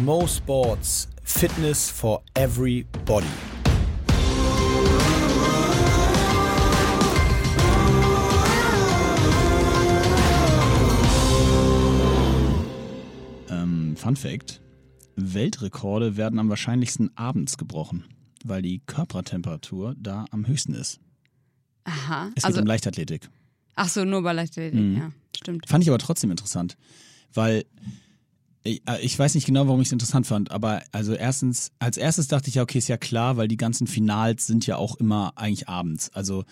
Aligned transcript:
Mo 0.00 0.26
Sports 0.26 1.08
Fitness 1.22 1.90
for 1.90 2.22
Everybody. 2.34 3.26
Ähm, 13.50 13.96
Fun 13.96 14.16
Fact: 14.16 14.60
Weltrekorde 15.16 16.16
werden 16.16 16.38
am 16.38 16.48
wahrscheinlichsten 16.48 17.10
abends 17.16 17.56
gebrochen, 17.58 18.04
weil 18.44 18.62
die 18.62 18.80
Körpertemperatur 18.86 19.94
da 19.98 20.24
am 20.30 20.46
höchsten 20.46 20.74
ist. 20.74 21.00
Aha. 21.84 22.28
Es 22.28 22.34
geht 22.36 22.44
Also, 22.44 22.60
um 22.60 22.66
Leichtathletik. 22.66 23.28
ach 23.74 23.88
so, 23.88 24.04
nur 24.04 24.22
bei 24.22 24.32
Leichtathletik, 24.32 24.80
Mhm. 24.80 24.96
ja, 24.96 25.10
stimmt. 25.36 25.68
Fand 25.68 25.82
ich 25.82 25.90
aber 25.90 25.98
trotzdem 25.98 26.30
interessant, 26.30 26.76
weil 27.34 27.64
ich, 28.64 28.82
äh, 28.88 29.00
ich 29.00 29.18
weiß 29.18 29.34
nicht 29.34 29.46
genau, 29.46 29.66
warum 29.66 29.80
ich 29.80 29.88
es 29.88 29.92
interessant 29.92 30.26
fand, 30.26 30.50
aber 30.50 30.82
also 30.92 31.14
erstens, 31.14 31.72
als 31.78 31.96
erstes 31.96 32.28
dachte 32.28 32.48
ich 32.48 32.56
ja, 32.56 32.62
okay, 32.62 32.78
ist 32.78 32.88
ja 32.88 32.96
klar, 32.96 33.36
weil 33.36 33.48
die 33.48 33.56
ganzen 33.56 33.86
Finals 33.86 34.46
sind 34.46 34.66
ja 34.66 34.76
auch 34.76 34.96
immer 34.96 35.32
eigentlich 35.36 35.68
abends. 35.68 36.10
Also 36.14 36.44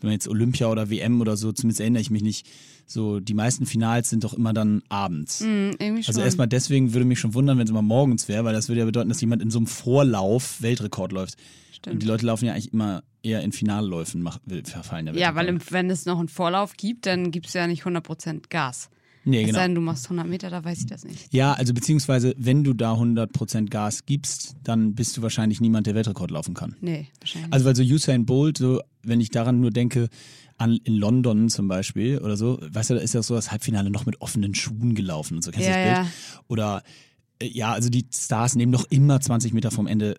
wenn 0.00 0.08
man 0.08 0.12
jetzt 0.12 0.28
Olympia 0.28 0.68
oder 0.68 0.90
WM 0.90 1.20
oder 1.20 1.36
so, 1.36 1.52
zumindest 1.52 1.80
erinnere 1.80 2.00
ich 2.00 2.10
mich 2.10 2.22
nicht, 2.22 2.48
so 2.86 3.20
die 3.20 3.34
meisten 3.34 3.66
Finals 3.66 4.10
sind 4.10 4.24
doch 4.24 4.34
immer 4.34 4.52
dann 4.52 4.82
abends. 4.88 5.38
Schon. 5.38 5.76
Also 6.06 6.20
erstmal 6.20 6.48
deswegen 6.48 6.92
würde 6.92 7.06
mich 7.06 7.20
schon 7.20 7.34
wundern, 7.34 7.56
wenn 7.58 7.64
es 7.64 7.70
immer 7.70 7.82
morgens 7.82 8.28
wäre, 8.28 8.44
weil 8.44 8.52
das 8.52 8.68
würde 8.68 8.80
ja 8.80 8.84
bedeuten, 8.84 9.08
dass 9.08 9.20
jemand 9.20 9.42
in 9.42 9.50
so 9.50 9.58
einem 9.58 9.68
Vorlauf 9.68 10.60
Weltrekord 10.60 11.12
läuft. 11.12 11.36
Und 11.86 12.02
die 12.02 12.06
Leute 12.06 12.26
laufen 12.26 12.44
ja 12.44 12.52
eigentlich 12.52 12.72
immer 12.72 13.02
eher 13.22 13.42
in 13.42 13.52
Finalläufen, 13.52 14.28
verfallen 14.64 15.06
der 15.06 15.14
ja, 15.16 15.34
weil 15.34 15.46
Weltrekord. 15.46 15.68
im, 15.68 15.72
wenn 15.72 15.90
es 15.90 16.06
noch 16.06 16.18
einen 16.18 16.28
Vorlauf 16.28 16.76
gibt, 16.76 17.06
dann 17.06 17.30
gibt 17.30 17.46
es 17.46 17.54
ja 17.54 17.66
nicht 17.66 17.84
100% 17.84 18.48
Gas. 18.50 18.88
Nee, 19.24 19.40
Es 19.42 19.46
genau. 19.46 19.58
sei 19.58 19.66
denn, 19.66 19.74
du 19.76 19.80
machst 19.80 20.06
100 20.06 20.26
Meter, 20.26 20.50
da 20.50 20.64
weiß 20.64 20.78
ich 20.80 20.86
das 20.86 21.04
nicht. 21.04 21.32
Ja, 21.32 21.52
also 21.52 21.72
beziehungsweise, 21.74 22.34
wenn 22.38 22.64
du 22.64 22.72
da 22.74 22.94
100% 22.94 23.68
Gas 23.68 24.04
gibst, 24.04 24.56
dann 24.64 24.94
bist 24.94 25.16
du 25.16 25.22
wahrscheinlich 25.22 25.60
niemand, 25.60 25.86
der 25.86 25.94
Weltrekord 25.94 26.30
laufen 26.30 26.54
kann. 26.54 26.74
Nee, 26.80 27.08
wahrscheinlich. 27.20 27.52
Also 27.52 27.64
weil 27.66 27.76
so 27.76 27.82
Usain 27.82 28.26
Bolt, 28.26 28.58
so, 28.58 28.80
wenn 29.02 29.20
ich 29.20 29.30
daran 29.30 29.60
nur 29.60 29.70
denke, 29.70 30.08
an, 30.58 30.78
in 30.84 30.94
London 30.94 31.48
zum 31.48 31.68
Beispiel 31.68 32.18
oder 32.18 32.36
so, 32.36 32.58
weißt 32.62 32.90
du, 32.90 32.94
da 32.94 33.00
ist 33.00 33.14
ja 33.14 33.22
so 33.22 33.34
das 33.34 33.50
Halbfinale 33.50 33.90
noch 33.90 34.06
mit 34.06 34.20
offenen 34.20 34.54
Schuhen 34.54 34.94
gelaufen 34.94 35.36
und 35.36 35.42
so. 35.42 35.50
Kennst 35.50 35.68
du 35.68 35.72
Ja, 35.72 35.78
das 35.78 35.84
Bild? 35.98 36.06
ja. 36.08 36.42
Oder 36.48 36.82
äh, 37.40 37.46
ja, 37.48 37.72
also 37.72 37.88
die 37.90 38.06
Stars 38.14 38.54
nehmen 38.56 38.72
doch 38.72 38.84
immer 38.90 39.20
20 39.20 39.52
Meter 39.54 39.70
vom 39.70 39.86
Ende 39.86 40.18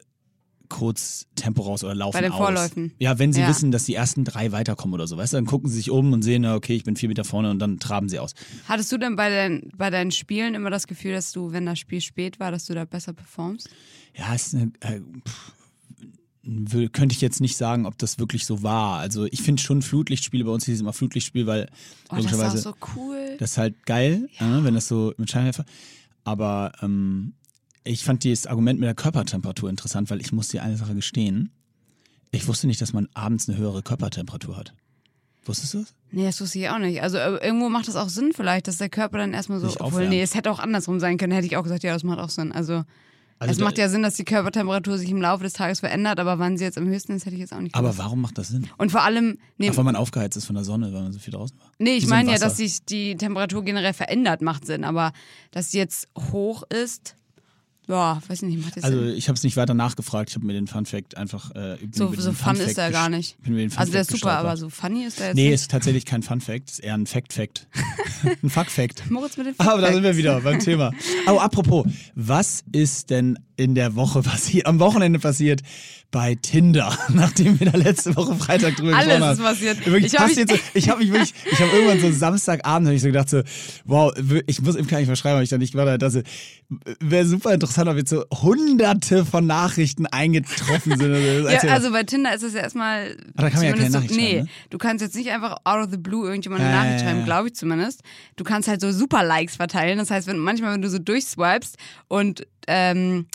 kurz 0.73 1.27
Tempo 1.35 1.61
raus 1.61 1.83
oder 1.83 1.93
laufen 1.93 2.13
Bei 2.17 2.21
den 2.21 2.31
aus. 2.31 2.38
Vorläufen. 2.39 2.93
Ja, 2.97 3.19
wenn 3.19 3.31
sie 3.31 3.41
Ja. 3.41 3.47
wissen, 3.47 3.71
dass 3.71 3.83
die 3.85 3.93
ersten 3.93 4.25
drei 4.25 4.52
weiterkommen 4.52 4.93
oder 4.95 5.05
so, 5.07 5.16
weißt 5.17 5.33
du, 5.33 5.38
dann 5.38 5.45
gucken 5.45 5.69
sie 5.69 5.75
sich 5.77 5.91
um 5.91 6.11
und 6.13 6.23
sehen, 6.23 6.43
ja, 6.43 6.55
okay, 6.55 6.75
ich 6.75 6.83
bin 6.83 6.95
vier 6.95 7.09
Meter 7.09 7.23
vorne 7.23 7.52
und 7.52 7.59
dann 7.59 7.79
traben 7.79 8.09
sie 8.09 8.17
aus. 8.19 8.33
Hattest 8.67 8.91
du 8.91 8.97
denn 8.97 9.16
bei, 9.16 9.29
dein, 9.29 9.69
bei 9.77 9.89
deinen 9.91 10.11
Spielen 10.11 10.55
immer 10.55 10.69
das 10.71 10.88
Gefühl, 10.88 11.13
dass 11.13 11.31
du, 11.31 11.51
wenn 11.51 11.66
das 11.67 11.77
Spiel 11.79 12.01
spät 12.01 12.39
war, 12.39 12.51
dass 12.51 12.66
du 12.66 12.73
da 12.73 12.85
besser 12.85 13.13
performst? 13.13 13.69
Ja, 14.17 14.33
ist 14.33 14.55
eine, 14.55 14.71
äh, 14.81 14.99
pff, 15.27 15.53
könnte 16.91 17.13
ich 17.13 17.21
jetzt 17.21 17.39
nicht 17.39 17.55
sagen, 17.55 17.85
ob 17.85 17.97
das 17.99 18.19
wirklich 18.19 18.45
so 18.45 18.63
war. 18.63 18.99
Also 18.99 19.25
ich 19.25 19.41
finde 19.41 19.61
schon 19.61 19.81
Flutlichtspiele, 19.81 20.44
bei 20.44 20.51
uns 20.51 20.66
hieß 20.66 20.75
es 20.75 20.81
immer 20.81 20.91
Flutlichtspiel, 20.94 21.45
weil 21.47 21.69
Oh, 22.09 22.16
das 22.16 22.25
ist 22.25 22.31
logischerweise 22.31 22.57
so 22.57 22.73
cool. 22.97 23.35
das 23.39 23.51
ist 23.51 23.57
halt 23.57 23.85
geil, 23.85 24.27
äh, 24.39 24.63
wenn 24.63 24.73
das 24.73 24.88
so 24.88 25.13
mit 25.17 25.29
Scheinwerfer. 25.31 25.66
Aber 26.25 26.71
ähm, 26.81 27.33
ich 27.83 28.03
fand 28.03 28.23
dieses 28.23 28.47
Argument 28.47 28.79
mit 28.79 28.87
der 28.87 28.95
Körpertemperatur 28.95 29.69
interessant, 29.69 30.09
weil 30.09 30.21
ich 30.21 30.31
muss 30.31 30.47
dir 30.49 30.63
eine 30.63 30.77
Sache 30.77 30.95
gestehen. 30.95 31.51
Ich 32.31 32.47
wusste 32.47 32.67
nicht, 32.67 32.81
dass 32.81 32.93
man 32.93 33.07
abends 33.13 33.47
eine 33.49 33.57
höhere 33.57 33.83
Körpertemperatur 33.83 34.57
hat. 34.57 34.73
Wusstest 35.45 35.73
du 35.73 35.79
das? 35.79 35.93
Nee, 36.11 36.25
das 36.25 36.39
wusste 36.39 36.59
ich 36.59 36.69
auch 36.69 36.79
nicht. 36.79 37.01
Also 37.01 37.17
äh, 37.17 37.45
irgendwo 37.45 37.67
macht 37.69 37.87
das 37.87 37.95
auch 37.97 38.07
Sinn 38.09 38.31
vielleicht, 38.33 38.67
dass 38.67 38.77
der 38.77 38.89
Körper 38.89 39.17
dann 39.17 39.33
erstmal 39.33 39.59
so, 39.59 39.67
Sich 39.67 39.81
obwohl, 39.81 40.07
nee, 40.07 40.21
es 40.21 40.33
hätte 40.35 40.49
auch 40.49 40.59
andersrum 40.59 40.99
sein 40.99 41.17
können, 41.17 41.33
hätte 41.33 41.45
ich 41.47 41.57
auch 41.57 41.63
gesagt, 41.63 41.83
ja, 41.83 41.93
das 41.93 42.03
macht 42.03 42.19
auch 42.19 42.29
Sinn. 42.29 42.53
Also, 42.53 42.85
Also 43.39 43.51
es 43.51 43.59
macht 43.59 43.77
ja 43.77 43.89
Sinn, 43.89 44.03
dass 44.03 44.15
die 44.15 44.23
Körpertemperatur 44.23 44.97
sich 44.97 45.09
im 45.09 45.21
Laufe 45.21 45.43
des 45.43 45.51
Tages 45.51 45.81
verändert, 45.81 46.19
aber 46.21 46.39
wann 46.39 46.57
sie 46.57 46.63
jetzt 46.63 46.77
am 46.77 46.87
höchsten 46.87 47.11
ist, 47.11 47.25
hätte 47.25 47.35
ich 47.35 47.41
jetzt 47.41 47.53
auch 47.53 47.59
nicht 47.59 47.75
Aber 47.75 47.89
gewusst. 47.89 47.99
warum 47.99 48.22
macht 48.22 48.38
das 48.38 48.47
Sinn? 48.47 48.69
Und 48.77 48.91
vor 48.91 49.03
allem, 49.03 49.38
nee, 49.57 49.69
Ach, 49.69 49.75
weil 49.75 49.83
man 49.83 49.97
aufgeheizt 49.97 50.38
ist 50.38 50.45
von 50.45 50.55
der 50.55 50.63
Sonne, 50.63 50.93
weil 50.93 51.01
man 51.03 51.11
so 51.11 51.19
viel 51.19 51.33
draußen 51.33 51.59
war. 51.59 51.72
nee 51.77 51.95
ich 51.97 52.07
meine 52.07 52.29
ein 52.29 52.33
ja, 52.35 52.39
dass 52.39 52.55
sich 52.57 52.85
die 52.85 53.17
Temperatur 53.17 53.63
generell 53.66 53.93
verändert, 53.93 54.41
macht 54.41 54.66
Sinn, 54.66 54.85
aber 54.85 55.11
dass 55.51 55.72
sie 55.72 55.77
jetzt 55.77 56.07
hoch 56.31 56.63
ist, 56.69 57.16
ja, 57.88 58.21
weiß 58.27 58.44
nicht, 58.44 58.61
macht 58.63 58.75
jetzt 58.75 58.85
Also 58.85 58.97
Sinn. 58.99 59.16
ich 59.17 59.27
habe 59.27 59.35
es 59.38 59.44
nicht 59.44 59.57
weiter 59.57 59.73
nachgefragt, 59.73 60.29
ich 60.29 60.35
habe 60.35 60.45
mir 60.45 60.53
den 60.53 60.67
Fun 60.67 60.85
Fact 60.85 61.17
einfach 61.17 61.51
äh, 61.55 61.77
So, 61.91 62.13
so 62.13 62.31
fun 62.31 62.55
Fun 62.55 62.55
ist 62.55 62.63
Fact 62.75 62.77
er 62.77 62.91
gar 62.91 63.09
nicht. 63.09 63.38
Also 63.75 63.91
der 63.91 64.01
ist 64.01 64.09
Fact 64.11 64.21
super, 64.21 64.38
aber 64.38 64.55
so 64.57 64.69
funny 64.69 65.03
ist 65.05 65.19
er 65.19 65.27
jetzt 65.27 65.35
Nee, 65.35 65.45
nicht. 65.45 65.53
ist 65.53 65.71
tatsächlich 65.71 66.05
kein 66.05 66.23
Fun 66.23 66.39
Fact, 66.41 66.69
ist 66.72 66.79
eher 66.79 66.93
ein 66.93 67.05
Fact 67.05 67.33
Fact. 67.33 67.67
ein 68.43 68.49
Fuck 68.49 68.67
Fact. 68.72 69.09
Moritz 69.11 69.35
mit 69.38 69.47
den 69.47 69.55
Aber 69.59 69.81
da 69.81 69.91
sind 69.91 70.03
wir 70.03 70.16
wieder 70.16 70.39
beim 70.41 70.59
Thema. 70.63 70.91
Oh, 71.27 71.39
apropos, 71.39 71.85
was 72.16 72.63
ist 72.72 73.09
denn 73.09 73.38
in 73.57 73.75
der 73.75 73.95
Woche 73.95 74.22
passiert, 74.22 74.66
am 74.66 74.79
Wochenende 74.79 75.19
passiert 75.19 75.61
bei 76.13 76.35
Tinder, 76.35 76.97
nachdem 77.09 77.59
wir 77.59 77.69
da 77.72 77.78
letzte 77.78 78.16
Woche 78.16 78.35
Freitag 78.35 78.78
drüber 78.78 78.96
Alles 78.96 79.07
gesprochen 79.07 79.24
haben? 79.24 79.34
ist 79.34 79.44
passiert. 79.44 79.85
Wirklich 79.85 80.13
Ich 80.13 80.19
hab 80.19 80.28
mich- 80.28 80.35
so, 80.47 80.56
ich 80.75 80.90
habe 80.90 81.00
mich 81.03 81.12
wirklich, 81.12 81.34
ich 81.51 81.59
habe 81.59 81.72
irgendwann 81.72 82.00
so 82.00 82.12
Samstagabend 82.12 82.88
hab 82.88 82.96
ich 82.96 83.01
so 83.01 83.07
gedacht 83.07 83.29
so, 83.29 83.41
wow, 83.84 84.13
ich 84.47 84.62
muss 84.62 84.78
ihm 84.78 84.88
gar 84.88 85.00
nicht 85.00 85.07
verschreiben, 85.07 85.38
weil 85.38 85.44
ich 85.44 85.50
da 85.50 85.57
nicht 85.57 85.75
habe, 85.75 85.97
dass 85.97 86.18
wäre 87.00 87.25
super 87.25 87.53
interessant, 87.53 87.90
ob 87.90 87.97
jetzt 87.97 88.09
so 88.09 88.23
hunderte 88.31 89.25
von 89.25 89.46
Nachrichten 89.46 90.06
eingetroffen 90.06 90.97
sind. 90.97 91.12
Also, 91.13 91.50
Ja, 91.68 91.73
also 91.73 91.91
bei 91.91 92.03
Tinder 92.03 92.34
ist 92.34 92.44
es 92.44 92.53
ja 92.53 92.62
erstmal. 92.62 93.18
Ah, 93.35 93.41
da 93.41 93.50
kann 93.50 93.59
man 93.59 93.68
ja 93.68 93.73
keine 93.73 93.90
Nachricht 93.90 94.13
so, 94.13 94.19
Nee, 94.19 94.41
ne? 94.41 94.47
du 94.69 94.78
kannst 94.78 95.02
jetzt 95.02 95.16
nicht 95.16 95.29
einfach 95.31 95.57
out 95.63 95.84
of 95.85 95.91
the 95.91 95.97
blue 95.97 96.25
irgendjemand 96.28 96.62
eine 96.62 96.72
Ja, 96.72 96.84
Nachricht 96.84 97.03
schreiben, 97.03 97.25
glaube 97.25 97.47
ich 97.50 97.56
zumindest. 97.56 98.02
Du 98.35 98.44
kannst 98.44 98.68
halt 98.68 98.81
so 98.81 98.91
super 98.91 99.23
Likes 99.23 99.56
verteilen. 99.56 99.97
Das 99.97 100.09
heißt, 100.12 100.28
wenn 100.28 100.38
manchmal, 100.38 100.73
wenn 100.73 100.81
du 100.81 100.90
so 100.90 101.00
durchswipest 101.00 101.78
und 102.07 102.46
ähm, 102.68 103.25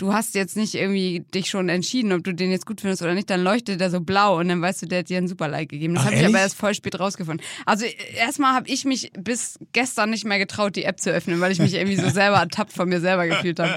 du 0.00 0.14
hast 0.14 0.34
jetzt 0.34 0.56
nicht 0.56 0.74
irgendwie 0.74 1.20
dich 1.34 1.50
schon 1.50 1.68
entschieden, 1.68 2.12
ob 2.12 2.24
du 2.24 2.32
den 2.32 2.50
jetzt 2.50 2.64
gut 2.64 2.80
findest 2.80 3.02
oder 3.02 3.14
nicht, 3.14 3.28
dann 3.28 3.42
leuchtet 3.42 3.80
der 3.80 3.90
so 3.90 4.00
blau 4.00 4.38
und 4.38 4.48
dann 4.48 4.62
weißt 4.62 4.82
du, 4.82 4.86
der 4.86 5.00
hat 5.00 5.10
dir 5.10 5.18
einen 5.18 5.28
super 5.28 5.46
Like 5.46 5.68
gegeben. 5.68 5.94
Das 5.94 6.06
habe 6.06 6.16
ich 6.16 6.24
aber 6.24 6.38
erst 6.38 6.56
voll 6.56 6.74
spät 6.74 6.98
rausgefunden. 6.98 7.44
Also 7.66 7.84
erstmal 8.16 8.54
habe 8.54 8.68
ich 8.68 8.84
mich 8.84 9.12
bis 9.18 9.58
gestern 9.72 10.10
nicht 10.10 10.24
mehr 10.24 10.38
getraut, 10.38 10.74
die 10.74 10.84
App 10.84 11.00
zu 11.00 11.10
öffnen, 11.10 11.40
weil 11.40 11.52
ich 11.52 11.58
mich 11.58 11.74
irgendwie 11.74 11.96
so 11.96 12.08
selber 12.10 12.38
ertappt 12.38 12.72
von 12.72 12.88
mir 12.88 13.00
selber 13.00 13.26
gefühlt 13.26 13.60
habe. 13.60 13.74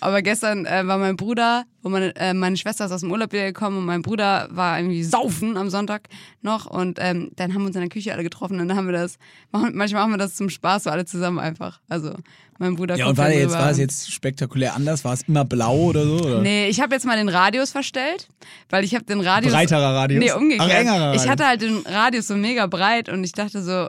Aber 0.00 0.22
gestern 0.22 0.66
äh, 0.66 0.86
war 0.86 0.98
mein 0.98 1.16
Bruder 1.16 1.64
und 1.82 1.92
meine, 1.92 2.14
äh, 2.16 2.34
meine 2.34 2.56
Schwester 2.56 2.84
ist 2.84 2.92
aus 2.92 3.00
dem 3.00 3.10
Urlaub 3.10 3.32
wieder 3.32 3.46
gekommen 3.46 3.78
und 3.78 3.86
mein 3.86 4.02
Bruder 4.02 4.48
war 4.50 4.78
irgendwie 4.78 5.02
saufen 5.02 5.56
am 5.56 5.70
Sonntag 5.70 6.08
noch 6.42 6.66
und 6.66 6.98
ähm, 7.00 7.30
dann 7.36 7.54
haben 7.54 7.62
wir 7.62 7.66
uns 7.68 7.76
in 7.76 7.82
der 7.82 7.88
Küche 7.88 8.12
alle 8.12 8.22
getroffen 8.22 8.60
und 8.60 8.68
dann 8.68 8.76
haben 8.76 8.86
wir 8.86 8.92
das, 8.92 9.18
manchmal 9.50 10.02
machen 10.02 10.12
wir 10.12 10.18
das 10.18 10.36
zum 10.36 10.50
Spaß 10.50 10.84
so 10.84 10.90
alle 10.90 11.06
zusammen 11.06 11.38
einfach. 11.38 11.80
Also 11.88 12.14
mein 12.58 12.76
Bruder 12.76 12.96
ja, 12.96 13.06
und 13.06 13.16
war, 13.16 13.30
jetzt, 13.30 13.52
war 13.52 13.70
es 13.70 13.78
jetzt 13.78 14.12
spektakulär 14.12 14.74
anders? 14.74 15.04
War 15.04 15.12
es 15.12 15.22
immer 15.22 15.44
blau 15.44 15.76
oder 15.76 16.04
so? 16.04 16.14
Oder? 16.16 16.40
Nee, 16.40 16.68
ich 16.68 16.80
habe 16.80 16.94
jetzt 16.94 17.04
mal 17.04 17.16
den 17.16 17.28
Radius 17.28 17.70
verstellt, 17.70 18.28
weil 18.70 18.84
ich 18.84 18.94
habe 18.94 19.04
den 19.04 19.20
Radius. 19.20 19.52
Breiterer 19.52 19.94
Radius? 19.94 20.24
Nee, 20.24 20.32
umgekehrt. 20.32 20.70
Ach, 20.70 20.74
engerer 20.74 20.94
ich 21.14 21.20
Radius. 21.20 21.28
hatte 21.28 21.46
halt 21.46 21.62
den 21.62 21.78
Radius 21.86 22.26
so 22.26 22.36
mega 22.36 22.66
breit 22.66 23.08
und 23.08 23.24
ich 23.24 23.32
dachte 23.32 23.62
so, 23.62 23.88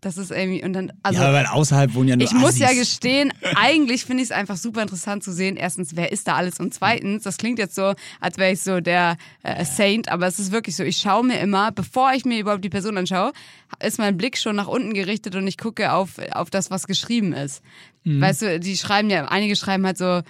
das 0.00 0.18
ist 0.18 0.30
irgendwie. 0.30 0.62
Und 0.62 0.72
dann, 0.72 0.92
also. 1.02 1.20
ja, 1.20 1.32
weil 1.32 1.46
außerhalb 1.46 1.94
wohnen 1.94 2.08
ja 2.08 2.16
nur 2.16 2.26
ich 2.26 2.32
muss 2.32 2.58
ja 2.58 2.68
Assis. 2.68 2.80
gestehen, 2.80 3.32
eigentlich 3.54 4.04
finde 4.04 4.22
ich 4.22 4.30
es 4.30 4.32
einfach 4.32 4.56
super 4.56 4.82
interessant 4.82 5.24
zu 5.24 5.32
sehen. 5.32 5.56
Erstens, 5.56 5.96
wer 5.96 6.12
ist 6.12 6.28
da 6.28 6.36
alles? 6.36 6.60
Und 6.60 6.74
zweitens, 6.74 7.22
das 7.22 7.38
klingt 7.38 7.58
jetzt 7.58 7.74
so, 7.74 7.94
als 8.20 8.38
wäre 8.38 8.52
ich 8.52 8.60
so 8.60 8.80
der 8.80 9.16
äh, 9.42 9.64
Saint, 9.64 10.10
aber 10.10 10.26
es 10.26 10.38
ist 10.38 10.52
wirklich 10.52 10.76
so, 10.76 10.84
ich 10.84 10.98
schaue 10.98 11.24
mir 11.24 11.40
immer, 11.40 11.72
bevor 11.72 12.12
ich 12.12 12.24
mir 12.24 12.38
überhaupt 12.38 12.64
die 12.64 12.68
Person 12.68 12.98
anschaue, 12.98 13.32
ist 13.80 13.98
mein 13.98 14.16
Blick 14.16 14.36
schon 14.36 14.56
nach 14.56 14.68
unten 14.68 14.92
gerichtet 14.94 15.34
und 15.34 15.46
ich 15.46 15.58
gucke 15.58 15.92
auf, 15.92 16.18
auf 16.32 16.50
das, 16.50 16.70
was 16.70 16.86
geschrieben 16.86 17.32
ist. 17.32 17.62
Mhm. 18.04 18.20
Weißt 18.20 18.42
du, 18.42 18.60
die 18.60 18.76
schreiben 18.76 19.10
ja, 19.10 19.24
einige 19.26 19.56
schreiben 19.56 19.86
halt 19.86 19.98
so, 19.98 20.20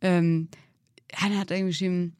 ähm, 0.00 0.48
einer 1.20 1.38
hat 1.40 1.50
irgendwie 1.50 1.72
geschrieben, 1.72 2.16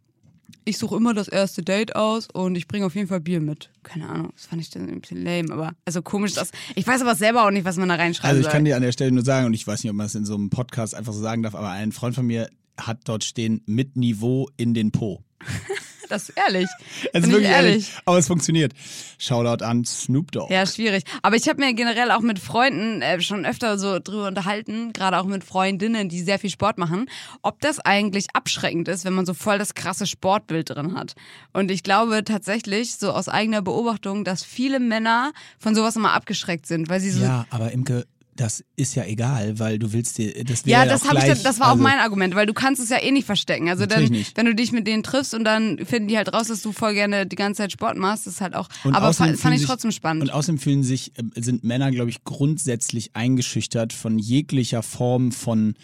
ich 0.66 0.78
suche 0.78 0.97
immer 0.97 1.15
das 1.15 1.28
erste 1.28 1.62
Date 1.62 1.94
aus 1.97 2.28
und 2.32 2.56
ich 2.56 2.66
bringe 2.66 2.84
auf 2.87 2.94
jeden 2.94 3.06
Fall 3.06 3.21
Bier 3.21 3.41
mit. 3.41 3.71
Keine 3.84 4.09
Ahnung, 4.09 4.32
das 4.34 4.47
fand 4.47 4.60
ich 4.60 4.69
dann 4.69 4.88
ein 4.88 5.00
bisschen 5.00 5.25
lame, 5.25 5.53
aber 5.53 5.72
also 5.84 6.03
komisch. 6.03 6.34
Das, 6.34 6.50
ich 6.75 6.87
weiß 6.87 7.00
aber 7.03 7.15
selber 7.15 7.47
auch 7.47 7.50
nicht, 7.53 7.65
was 7.65 7.77
man 7.77 7.88
da 7.88 7.94
reinschreiben 7.94 8.28
Also 8.28 8.41
ich 8.41 8.44
soll. 8.47 8.53
kann 8.53 8.65
dir 8.65 8.76
an 8.76 8.82
der 8.82 8.93
Stelle 8.93 9.12
nur 9.12 9.25
sagen, 9.25 9.47
und 9.47 9.55
ich 9.55 9.66
weiß 9.66 9.82
nicht, 9.84 9.91
ob 9.91 9.97
man 9.97 10.06
es 10.06 10.15
in 10.16 10.26
so 10.26 10.35
einem 10.35 10.50
Podcast 10.50 10.94
einfach 10.94 11.12
so 11.12 11.20
sagen 11.20 11.43
darf, 11.44 11.55
aber 11.55 11.70
ein 11.70 11.93
Freund 11.93 12.14
von 12.17 12.26
mir 12.26 12.50
hat 12.76 12.99
dort 13.05 13.25
stehen 13.25 13.62
mit 13.67 13.96
Niveau 13.96 14.50
in 14.56 14.75
den 14.75 14.90
Po. 14.90 15.23
Das 16.17 16.29
ist 16.29 16.37
ehrlich. 16.37 16.69
Es 17.12 17.12
Bin 17.12 17.23
ist 17.23 17.26
ich 17.29 17.32
wirklich 17.32 17.50
ehrlich. 17.50 17.70
ehrlich. 17.73 17.93
Aber 18.05 18.19
es 18.19 18.26
funktioniert. 18.26 18.73
Shoutout 19.19 19.64
an 19.64 19.85
Snoop 19.85 20.32
Dogg. 20.32 20.53
Ja, 20.53 20.67
schwierig. 20.67 21.05
Aber 21.23 21.37
ich 21.37 21.49
habe 21.49 21.61
mir 21.61 21.73
generell 21.75 22.11
auch 22.11 22.20
mit 22.20 22.38
Freunden 22.38 23.03
äh, 23.03 23.20
schon 23.20 23.44
öfter 23.44 23.79
so 23.79 23.99
drüber 23.99 24.29
unterhalten, 24.29 24.93
gerade 24.93 25.19
auch 25.19 25.25
mit 25.25 25.44
Freundinnen, 25.44 26.08
die 26.08 26.20
sehr 26.23 26.38
viel 26.38 26.50
Sport 26.50 26.79
machen, 26.79 27.08
ob 27.43 27.61
das 27.61 27.79
eigentlich 27.81 28.26
abschreckend 28.35 28.88
ist, 28.88 29.05
wenn 29.05 29.14
man 29.14 29.26
so 29.26 29.35
voll 29.35 29.58
das 29.58 29.75
krasse 29.75 30.06
Sportbild 30.06 30.70
drin 30.70 30.94
hat. 30.94 31.14
Und 31.53 31.70
ich 31.70 31.82
glaube 31.82 32.25
tatsächlich, 32.25 32.97
so 32.97 33.11
aus 33.12 33.29
eigener 33.29 33.62
Beobachtung, 33.62 34.25
dass 34.25 34.44
viele 34.44 34.81
Männer 34.81 35.32
von 35.59 35.75
sowas 35.75 35.97
immer 35.97 36.12
abgeschreckt 36.12 36.67
sind, 36.67 36.88
weil 36.88 37.00
sie 37.00 37.11
so 37.11 37.23
Ja, 37.23 37.47
aber 37.50 37.73
Imke, 37.73 38.06
das 38.37 38.65
ist 38.77 38.94
ja 38.94 39.05
egal, 39.05 39.59
weil 39.59 39.79
du 39.79 39.93
willst 39.93 40.19
dir 40.19 40.44
das 40.44 40.62
Ja, 40.65 40.85
ja 40.85 40.91
das 40.91 41.03
auch 41.03 41.09
habe 41.09 41.19
ich 41.19 41.25
dann, 41.25 41.43
das 41.43 41.59
war 41.59 41.69
also, 41.69 41.79
auch 41.79 41.83
mein 41.83 41.99
Argument, 41.99 42.35
weil 42.35 42.47
du 42.47 42.53
kannst 42.53 42.83
es 42.83 42.91
ja 42.91 42.99
eh 43.03 43.11
nicht 43.11 43.27
verstecken. 43.27 43.69
Also 43.69 43.87
dann, 43.87 44.05
nicht. 44.05 44.37
wenn 44.37 44.47
du 44.47 44.55
dich 44.55 44.73
mit 44.73 44.87
denen 44.87 45.03
triffst 45.03 45.35
und 45.35 45.44
dann 45.44 45.79
finden 45.85 46.09
die 46.09 46.17
halt 46.17 46.33
raus, 46.33 46.49
dass 46.49 46.62
du 46.62 46.73
voll 46.73 46.94
gerne 46.94 47.27
die 47.27 47.37
ganze 47.37 47.62
Zeit 47.62 47.73
Sport 47.73 47.97
machst, 47.97 48.27
das 48.27 48.35
ist 48.35 48.41
halt 48.41 48.55
auch. 48.55 48.69
Und 48.85 48.94
aber 48.94 49.12
fand 49.12 49.38
fühlen 49.38 49.55
ich 49.55 49.61
sich- 49.61 49.69
trotzdem 49.69 49.91
spannend. 49.91 50.25
Und 50.25 50.31
außerdem 50.31 50.59
fühlen 50.59 50.83
sich, 50.83 51.12
äh, 51.19 51.23
sind 51.41 51.65
Männer, 51.65 51.91
glaube 51.91 52.11
ich, 52.11 52.25
grundsätzlich 52.25 53.11
eingeschüchtert 53.15 53.93
von 53.93 54.19
jeglicher 54.19 54.83
Form 54.83 55.33
von 55.33 55.75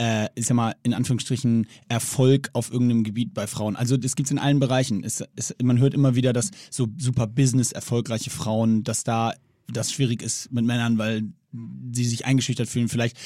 äh, 0.00 0.28
ist 0.36 0.48
ja 0.48 0.54
mal 0.54 0.76
in 0.84 0.94
Anführungsstrichen 0.94 1.66
Erfolg 1.88 2.50
auf 2.52 2.70
irgendeinem 2.70 3.02
Gebiet 3.02 3.34
bei 3.34 3.46
Frauen. 3.46 3.74
Also 3.74 3.96
das 3.96 4.14
gibt's 4.14 4.30
in 4.30 4.38
allen 4.38 4.60
Bereichen. 4.60 5.02
Es, 5.02 5.24
es, 5.34 5.54
man 5.60 5.78
hört 5.78 5.92
immer 5.92 6.14
wieder, 6.14 6.32
dass 6.32 6.50
so 6.70 6.86
super 6.98 7.26
Business 7.26 7.72
erfolgreiche 7.72 8.30
Frauen, 8.30 8.84
dass 8.84 9.02
da 9.02 9.34
das 9.66 9.92
schwierig 9.92 10.22
ist 10.22 10.52
mit 10.52 10.64
Männern, 10.64 10.98
weil 10.98 11.24
sie 11.92 12.04
sich 12.04 12.26
eingeschüchtert 12.26 12.68
fühlen. 12.68 12.88
Vielleicht 12.88 13.16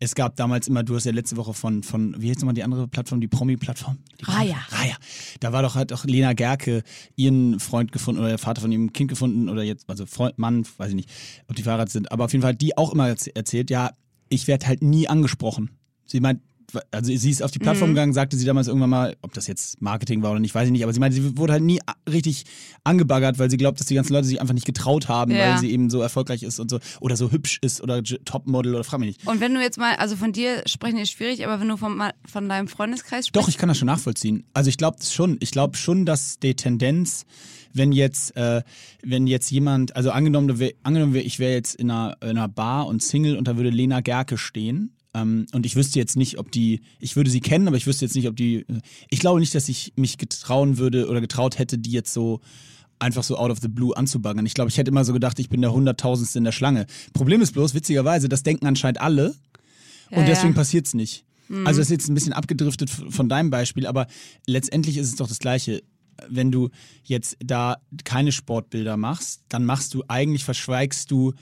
es 0.00 0.14
gab 0.14 0.36
damals 0.36 0.68
immer, 0.68 0.82
du 0.82 0.96
hast 0.96 1.04
ja 1.04 1.12
letzte 1.12 1.36
Woche 1.36 1.54
von, 1.54 1.82
von 1.82 2.14
wie 2.18 2.30
heißt 2.30 2.40
nochmal 2.40 2.54
die 2.54 2.62
andere 2.62 2.88
Plattform, 2.88 3.20
die 3.20 3.28
Promi-Plattform? 3.28 3.98
Die 4.20 4.24
Raya. 4.24 4.56
Raya. 4.68 4.96
Da 5.40 5.52
war 5.52 5.62
doch 5.62 5.74
halt 5.74 5.92
auch 5.92 6.04
Lena 6.04 6.32
Gerke 6.32 6.82
ihren 7.16 7.60
Freund 7.60 7.92
gefunden 7.92 8.20
oder 8.20 8.28
der 8.28 8.38
Vater 8.38 8.60
von 8.60 8.72
ihrem 8.72 8.92
Kind 8.92 9.08
gefunden 9.08 9.48
oder 9.48 9.62
jetzt, 9.62 9.88
also 9.88 10.06
Freund, 10.06 10.38
Mann, 10.38 10.66
weiß 10.76 10.90
ich 10.90 10.94
nicht, 10.94 11.10
ob 11.48 11.56
die 11.56 11.62
verheiratet 11.62 11.92
sind. 11.92 12.12
Aber 12.12 12.24
auf 12.24 12.32
jeden 12.32 12.42
Fall, 12.42 12.54
die 12.54 12.76
auch 12.76 12.92
immer 12.92 13.08
erzählt, 13.08 13.70
ja, 13.70 13.92
ich 14.28 14.46
werde 14.46 14.66
halt 14.66 14.82
nie 14.82 15.08
angesprochen. 15.08 15.70
Sie 16.06 16.20
meint, 16.20 16.40
also 16.90 17.14
sie 17.14 17.30
ist 17.30 17.42
auf 17.42 17.50
die 17.50 17.58
Plattform 17.58 17.90
Mhm. 17.90 17.94
gegangen, 17.94 18.12
sagte 18.12 18.36
sie 18.36 18.44
damals 18.44 18.66
irgendwann 18.68 18.90
mal, 18.90 19.16
ob 19.22 19.32
das 19.34 19.46
jetzt 19.46 19.80
Marketing 19.82 20.22
war 20.22 20.30
oder 20.32 20.40
nicht, 20.40 20.54
weiß 20.54 20.66
ich 20.66 20.72
nicht, 20.72 20.82
aber 20.82 20.92
sie 20.92 21.00
meinte, 21.00 21.16
sie 21.16 21.36
wurde 21.36 21.52
halt 21.54 21.62
nie 21.62 21.80
richtig 22.10 22.44
angebaggert, 22.84 23.38
weil 23.38 23.50
sie 23.50 23.56
glaubt, 23.56 23.80
dass 23.80 23.86
die 23.86 23.94
ganzen 23.94 24.12
Leute 24.12 24.26
sich 24.26 24.40
einfach 24.40 24.54
nicht 24.54 24.66
getraut 24.66 25.08
haben, 25.08 25.32
Ja. 25.32 25.50
weil 25.52 25.58
sie 25.58 25.70
eben 25.70 25.90
so 25.90 26.00
erfolgreich 26.00 26.42
ist 26.42 26.58
und 26.60 26.70
so 26.70 26.78
oder 27.00 27.16
so 27.16 27.30
hübsch 27.30 27.58
ist 27.62 27.80
oder 27.80 28.02
Topmodel 28.02 28.74
oder 28.74 28.84
frag 28.84 29.00
mich 29.00 29.16
nicht. 29.18 29.26
Und 29.26 29.40
wenn 29.40 29.54
du 29.54 29.60
jetzt 29.60 29.78
mal, 29.78 29.94
also 29.96 30.16
von 30.16 30.32
dir 30.32 30.62
sprechen 30.66 30.98
ist 30.98 31.10
schwierig, 31.10 31.44
aber 31.46 31.60
wenn 31.60 31.68
du 31.68 31.76
von, 31.76 32.02
von 32.26 32.48
deinem 32.48 32.68
Freundeskreis 32.68 33.26
Doch, 33.26 33.42
sprichst. 33.42 33.48
ich 33.50 33.58
kann 33.58 33.68
das 33.68 33.78
schon 33.78 33.86
nachvollziehen. 33.86 34.44
Also 34.54 34.68
ich 34.68 34.76
glaube 34.76 34.98
schon. 35.02 35.36
Ich 35.40 35.50
glaube 35.50 35.76
schon, 35.76 36.06
dass 36.06 36.38
die 36.38 36.54
Tendenz, 36.54 37.24
wenn 37.72 37.92
jetzt, 37.92 38.36
äh, 38.36 38.62
wenn 39.02 39.26
jetzt 39.26 39.50
jemand, 39.50 39.94
also 39.96 40.10
angenommen, 40.10 40.56
angenommen 40.82 41.14
ich 41.16 41.38
wäre 41.38 41.52
jetzt 41.54 41.74
in 41.74 41.90
einer, 41.90 42.16
in 42.22 42.30
einer 42.30 42.48
Bar 42.48 42.86
und 42.86 43.02
Single 43.02 43.36
und 43.36 43.48
da 43.48 43.56
würde 43.56 43.70
Lena 43.70 44.00
Gerke 44.00 44.38
stehen. 44.38 44.93
Ähm, 45.14 45.46
und 45.52 45.64
ich 45.64 45.76
wüsste 45.76 45.98
jetzt 45.98 46.16
nicht, 46.16 46.38
ob 46.38 46.50
die, 46.50 46.82
ich 46.98 47.16
würde 47.16 47.30
sie 47.30 47.40
kennen, 47.40 47.68
aber 47.68 47.76
ich 47.76 47.86
wüsste 47.86 48.04
jetzt 48.04 48.14
nicht, 48.14 48.28
ob 48.28 48.36
die, 48.36 48.64
ich 49.08 49.20
glaube 49.20 49.40
nicht, 49.40 49.54
dass 49.54 49.68
ich 49.68 49.92
mich 49.96 50.18
getrauen 50.18 50.78
würde 50.78 51.08
oder 51.08 51.20
getraut 51.20 51.58
hätte, 51.58 51.78
die 51.78 51.92
jetzt 51.92 52.12
so 52.12 52.40
einfach 52.98 53.22
so 53.22 53.36
out 53.36 53.50
of 53.50 53.58
the 53.60 53.68
blue 53.68 53.96
anzubaggern. 53.96 54.46
Ich 54.46 54.54
glaube, 54.54 54.70
ich 54.70 54.78
hätte 54.78 54.90
immer 54.90 55.04
so 55.04 55.12
gedacht, 55.12 55.38
ich 55.38 55.48
bin 55.48 55.60
der 55.60 55.72
Hunderttausendste 55.72 56.38
in 56.38 56.44
der 56.44 56.52
Schlange. 56.52 56.86
Problem 57.12 57.40
ist 57.40 57.52
bloß, 57.52 57.74
witzigerweise, 57.74 58.28
das 58.28 58.42
denken 58.42 58.66
anscheinend 58.66 59.00
alle. 59.00 59.34
Ja, 60.10 60.18
Und 60.18 60.28
deswegen 60.28 60.52
ja. 60.52 60.58
passiert's 60.58 60.94
nicht. 60.94 61.24
Also 61.64 61.80
das 61.80 61.88
ist 61.88 61.90
jetzt 61.90 62.08
ein 62.08 62.14
bisschen 62.14 62.32
abgedriftet 62.32 62.88
von 62.90 63.28
deinem 63.28 63.50
Beispiel, 63.50 63.86
aber 63.86 64.06
letztendlich 64.46 64.96
ist 64.96 65.08
es 65.08 65.16
doch 65.16 65.28
das 65.28 65.38
Gleiche. 65.38 65.82
Wenn 66.28 66.50
du 66.50 66.70
jetzt 67.02 67.36
da 67.44 67.76
keine 68.04 68.32
Sportbilder 68.32 68.96
machst, 68.96 69.42
dann 69.48 69.64
machst 69.64 69.92
du 69.94 70.04
eigentlich, 70.08 70.44
verschweigst 70.44 71.10
du 71.10 71.34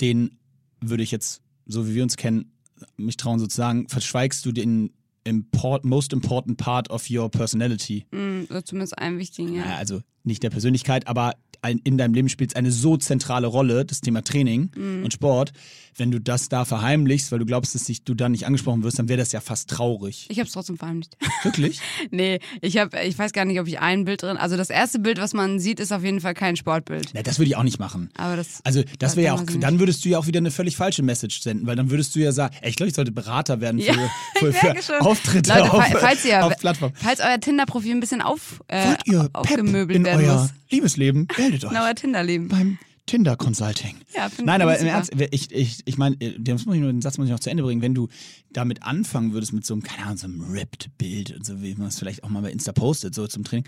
den, 0.00 0.38
würde 0.80 1.02
ich 1.02 1.12
jetzt, 1.12 1.40
so 1.66 1.86
wie 1.88 1.94
wir 1.94 2.02
uns 2.02 2.16
kennen, 2.16 2.50
mich 2.96 3.16
trauen 3.16 3.38
sozusagen, 3.38 3.88
verschweigst 3.88 4.44
du 4.46 4.52
den 4.52 4.90
import, 5.24 5.84
most 5.84 6.12
important 6.12 6.58
part 6.58 6.90
of 6.90 7.10
your 7.10 7.30
personality. 7.30 8.06
Mm, 8.10 8.44
oder 8.50 8.64
zumindest 8.64 8.98
einen 8.98 9.18
wichtigen, 9.18 9.54
ja. 9.54 9.64
Naja, 9.64 9.76
also 9.76 10.00
nicht 10.22 10.42
der 10.42 10.50
Persönlichkeit, 10.50 11.06
aber 11.06 11.34
ein, 11.64 11.80
in 11.84 11.98
deinem 11.98 12.14
Leben 12.14 12.28
spielt 12.28 12.50
es 12.50 12.56
eine 12.56 12.70
so 12.70 12.96
zentrale 12.96 13.46
Rolle, 13.46 13.84
das 13.84 14.00
Thema 14.00 14.22
Training 14.22 14.70
Mhm. 14.76 15.04
und 15.04 15.12
Sport. 15.12 15.52
Wenn 15.96 16.10
du 16.10 16.18
das 16.20 16.48
da 16.48 16.64
verheimlichst, 16.64 17.30
weil 17.30 17.38
du 17.38 17.46
glaubst, 17.46 17.76
dass 17.76 17.84
dich, 17.84 18.02
du 18.02 18.14
da 18.14 18.28
nicht 18.28 18.46
angesprochen 18.46 18.82
wirst, 18.82 18.98
dann 18.98 19.08
wäre 19.08 19.18
das 19.18 19.30
ja 19.30 19.40
fast 19.40 19.70
traurig. 19.70 20.26
Ich 20.28 20.40
hab's 20.40 20.50
trotzdem 20.50 20.76
verheimlicht. 20.76 21.16
Wirklich? 21.44 21.78
nee, 22.10 22.40
ich 22.60 22.78
hab, 22.78 23.00
ich 23.00 23.16
weiß 23.16 23.32
gar 23.32 23.44
nicht, 23.44 23.60
ob 23.60 23.68
ich 23.68 23.78
ein 23.78 24.04
Bild 24.04 24.22
drin. 24.22 24.36
Also 24.36 24.56
das 24.56 24.70
erste 24.70 24.98
Bild, 24.98 25.18
was 25.18 25.34
man 25.34 25.60
sieht, 25.60 25.78
ist 25.78 25.92
auf 25.92 26.02
jeden 26.02 26.20
Fall 26.20 26.34
kein 26.34 26.56
Sportbild. 26.56 27.10
Na, 27.14 27.22
das 27.22 27.38
würde 27.38 27.48
ich 27.50 27.56
auch 27.56 27.62
nicht 27.62 27.78
machen. 27.78 28.10
Aber 28.16 28.34
das. 28.34 28.58
Also 28.64 28.82
das 28.98 29.14
wäre 29.14 29.26
ja 29.26 29.34
auch, 29.34 29.44
dann 29.60 29.78
würdest 29.78 30.04
du 30.04 30.08
ja 30.08 30.18
auch 30.18 30.26
wieder 30.26 30.38
eine 30.38 30.50
völlig 30.50 30.76
falsche 30.76 31.04
Message 31.04 31.40
senden, 31.42 31.64
weil 31.68 31.76
dann 31.76 31.90
würdest 31.90 32.16
du 32.16 32.18
ja 32.18 32.32
sagen, 32.32 32.56
ey, 32.60 32.70
ich 32.70 32.76
glaube, 32.76 32.88
ich 32.90 32.96
sollte 32.96 33.12
Berater 33.12 33.60
werden 33.60 33.78
für, 33.80 33.86
Ja, 33.92 34.10
für, 34.34 34.52
für. 34.52 35.00
Auftritte 35.00 35.48
Leute, 35.50 35.72
auf, 35.72 35.84
fa- 35.86 35.98
falls 36.00 36.24
ihr, 36.24 36.44
auf 36.44 36.56
Plattform. 36.58 36.90
falls 36.96 37.20
euer 37.20 37.38
Tinder-Profil 37.38 37.92
ein 37.92 38.00
bisschen 38.00 38.20
auf, 38.20 38.60
äh, 38.66 38.88
Wollt 38.88 39.06
ihr 39.06 39.30
aufgemöbelt 39.32 39.96
in 39.96 40.04
werden 40.04 40.24
euer 40.24 40.42
muss. 40.42 40.50
Liebesleben? 40.70 41.28
Meldet 41.38 41.53
euch 41.62 41.70
In 41.70 41.76
euer 41.76 41.94
Tinder-Leben. 41.94 42.48
beim 42.48 42.78
Tinder 43.06 43.36
Consulting. 43.36 43.96
Ja, 44.16 44.30
Nein, 44.42 44.62
aber 44.62 44.78
im. 44.78 44.86
Ernst, 44.86 45.12
ich, 45.30 45.52
ich, 45.52 45.82
ich 45.84 45.98
meine, 45.98 46.16
das 46.16 46.64
muss 46.64 46.74
ich 46.74 46.80
nur, 46.80 46.90
den 46.90 47.02
Satz 47.02 47.18
muss 47.18 47.26
ich 47.26 47.32
noch 47.32 47.38
zu 47.40 47.50
Ende 47.50 47.62
bringen. 47.62 47.82
Wenn 47.82 47.94
du 47.94 48.08
damit 48.50 48.82
anfangen 48.82 49.34
würdest 49.34 49.52
mit 49.52 49.66
so 49.66 49.74
einem, 49.74 49.82
keine 49.82 50.04
Ahnung, 50.06 50.16
so 50.16 50.26
einem 50.26 50.40
Ripped-Bild 50.50 51.32
und 51.36 51.44
so, 51.44 51.60
wie 51.60 51.74
man 51.74 51.88
es 51.88 51.98
vielleicht 51.98 52.24
auch 52.24 52.30
mal 52.30 52.40
bei 52.40 52.50
Insta 52.50 52.72
postet, 52.72 53.14
so 53.14 53.26
zum 53.26 53.44
Training, 53.44 53.66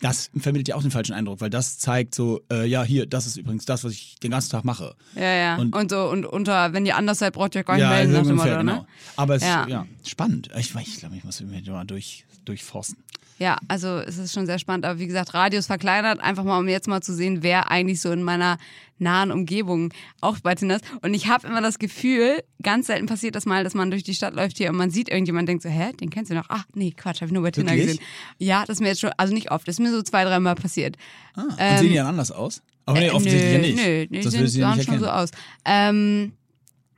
das 0.00 0.28
vermittelt 0.36 0.66
ja 0.66 0.74
auch 0.74 0.82
den 0.82 0.90
falschen 0.90 1.12
Eindruck, 1.14 1.40
weil 1.40 1.50
das 1.50 1.78
zeigt 1.78 2.16
so, 2.16 2.40
äh, 2.50 2.66
ja, 2.66 2.82
hier, 2.82 3.06
das 3.06 3.26
ist 3.28 3.36
übrigens 3.36 3.64
das, 3.64 3.84
was 3.84 3.92
ich 3.92 4.16
den 4.16 4.32
ganzen 4.32 4.50
Tag 4.50 4.64
mache. 4.64 4.96
Ja, 5.14 5.22
ja. 5.32 5.56
Und- 5.56 5.72
Und, 5.74 5.90
so, 5.92 6.10
und 6.10 6.26
unter, 6.26 6.72
wenn 6.72 6.84
ihr 6.84 6.96
anders 6.96 7.20
seid, 7.20 7.32
braucht 7.34 7.54
ihr 7.54 7.60
euch 7.60 7.66
gar 7.66 7.74
nicht 7.74 7.82
ja, 7.82 7.90
melden, 7.90 8.16
ungefähr, 8.16 8.34
Motto, 8.34 8.58
genau. 8.58 8.72
ne? 8.80 8.86
Aber 9.14 9.36
es 9.36 9.42
ist 9.42 9.48
Ja. 9.48 9.68
ja, 9.68 9.86
spannend. 10.04 10.50
Ich, 10.58 10.74
ich 10.74 10.96
glaube, 10.98 11.16
ich 11.16 11.22
muss 11.22 11.40
mir 11.40 11.62
mal 11.70 11.84
durch, 11.84 12.24
durchforsten. 12.44 12.98
Ja, 13.38 13.58
also 13.68 13.98
es 13.98 14.16
ist 14.18 14.32
schon 14.32 14.46
sehr 14.46 14.58
spannend. 14.58 14.84
Aber 14.86 14.98
wie 14.98 15.06
gesagt, 15.06 15.34
Radius 15.34 15.66
verkleinert, 15.66 16.20
einfach 16.20 16.44
mal, 16.44 16.58
um 16.58 16.68
jetzt 16.68 16.86
mal 16.88 17.00
zu 17.00 17.12
sehen, 17.14 17.42
wer 17.42 17.70
eigentlich 17.70 18.00
so 18.00 18.12
in 18.12 18.22
meiner 18.22 18.58
nahen 18.98 19.32
Umgebung 19.32 19.92
auch 20.20 20.38
bei 20.40 20.54
Tinder 20.54 20.76
ist. 20.76 20.84
Und 21.02 21.14
ich 21.14 21.26
habe 21.26 21.48
immer 21.48 21.60
das 21.60 21.78
Gefühl, 21.80 22.42
ganz 22.62 22.86
selten 22.86 23.06
passiert 23.06 23.34
das 23.34 23.44
mal, 23.44 23.64
dass 23.64 23.74
man 23.74 23.90
durch 23.90 24.04
die 24.04 24.14
Stadt 24.14 24.34
läuft 24.34 24.56
hier 24.58 24.70
und 24.70 24.76
man 24.76 24.90
sieht 24.90 25.08
irgendjemand 25.08 25.48
denkt 25.48 25.64
so, 25.64 25.68
hä, 25.68 25.92
den 26.00 26.10
kennst 26.10 26.30
du 26.30 26.34
noch? 26.36 26.46
Ach, 26.48 26.64
nee, 26.74 26.92
Quatsch, 26.92 27.16
habe 27.16 27.26
ich 27.26 27.32
nur 27.32 27.42
bei 27.42 27.50
Tinder 27.50 27.72
Wirklich? 27.72 27.98
gesehen. 27.98 28.04
Ja, 28.38 28.60
das 28.64 28.76
ist 28.76 28.80
mir 28.80 28.88
jetzt 28.88 29.00
schon, 29.00 29.10
also 29.16 29.34
nicht 29.34 29.50
oft, 29.50 29.66
das 29.66 29.74
ist 29.76 29.80
mir 29.80 29.90
so 29.90 30.02
zwei, 30.02 30.24
dreimal 30.24 30.54
passiert. 30.54 30.96
Ah, 31.34 31.42
und 31.42 31.78
sehen 31.78 31.88
die 31.90 31.94
dann 31.96 32.06
anders 32.06 32.30
aus? 32.30 32.62
Aber 32.86 33.00
nee, 33.00 33.06
Äh, 33.06 33.10
offensichtlich 33.10 33.44
nö, 33.44 33.52
ja 33.52 33.58
nicht. 33.58 33.76
Nö, 33.76 34.06
nee, 34.10 34.20
die 34.20 34.28
sehen, 34.28 34.46
sahen 34.48 34.82
schon 34.82 34.98
so 35.00 35.08
aus. 35.08 35.30
Ähm, 35.64 36.32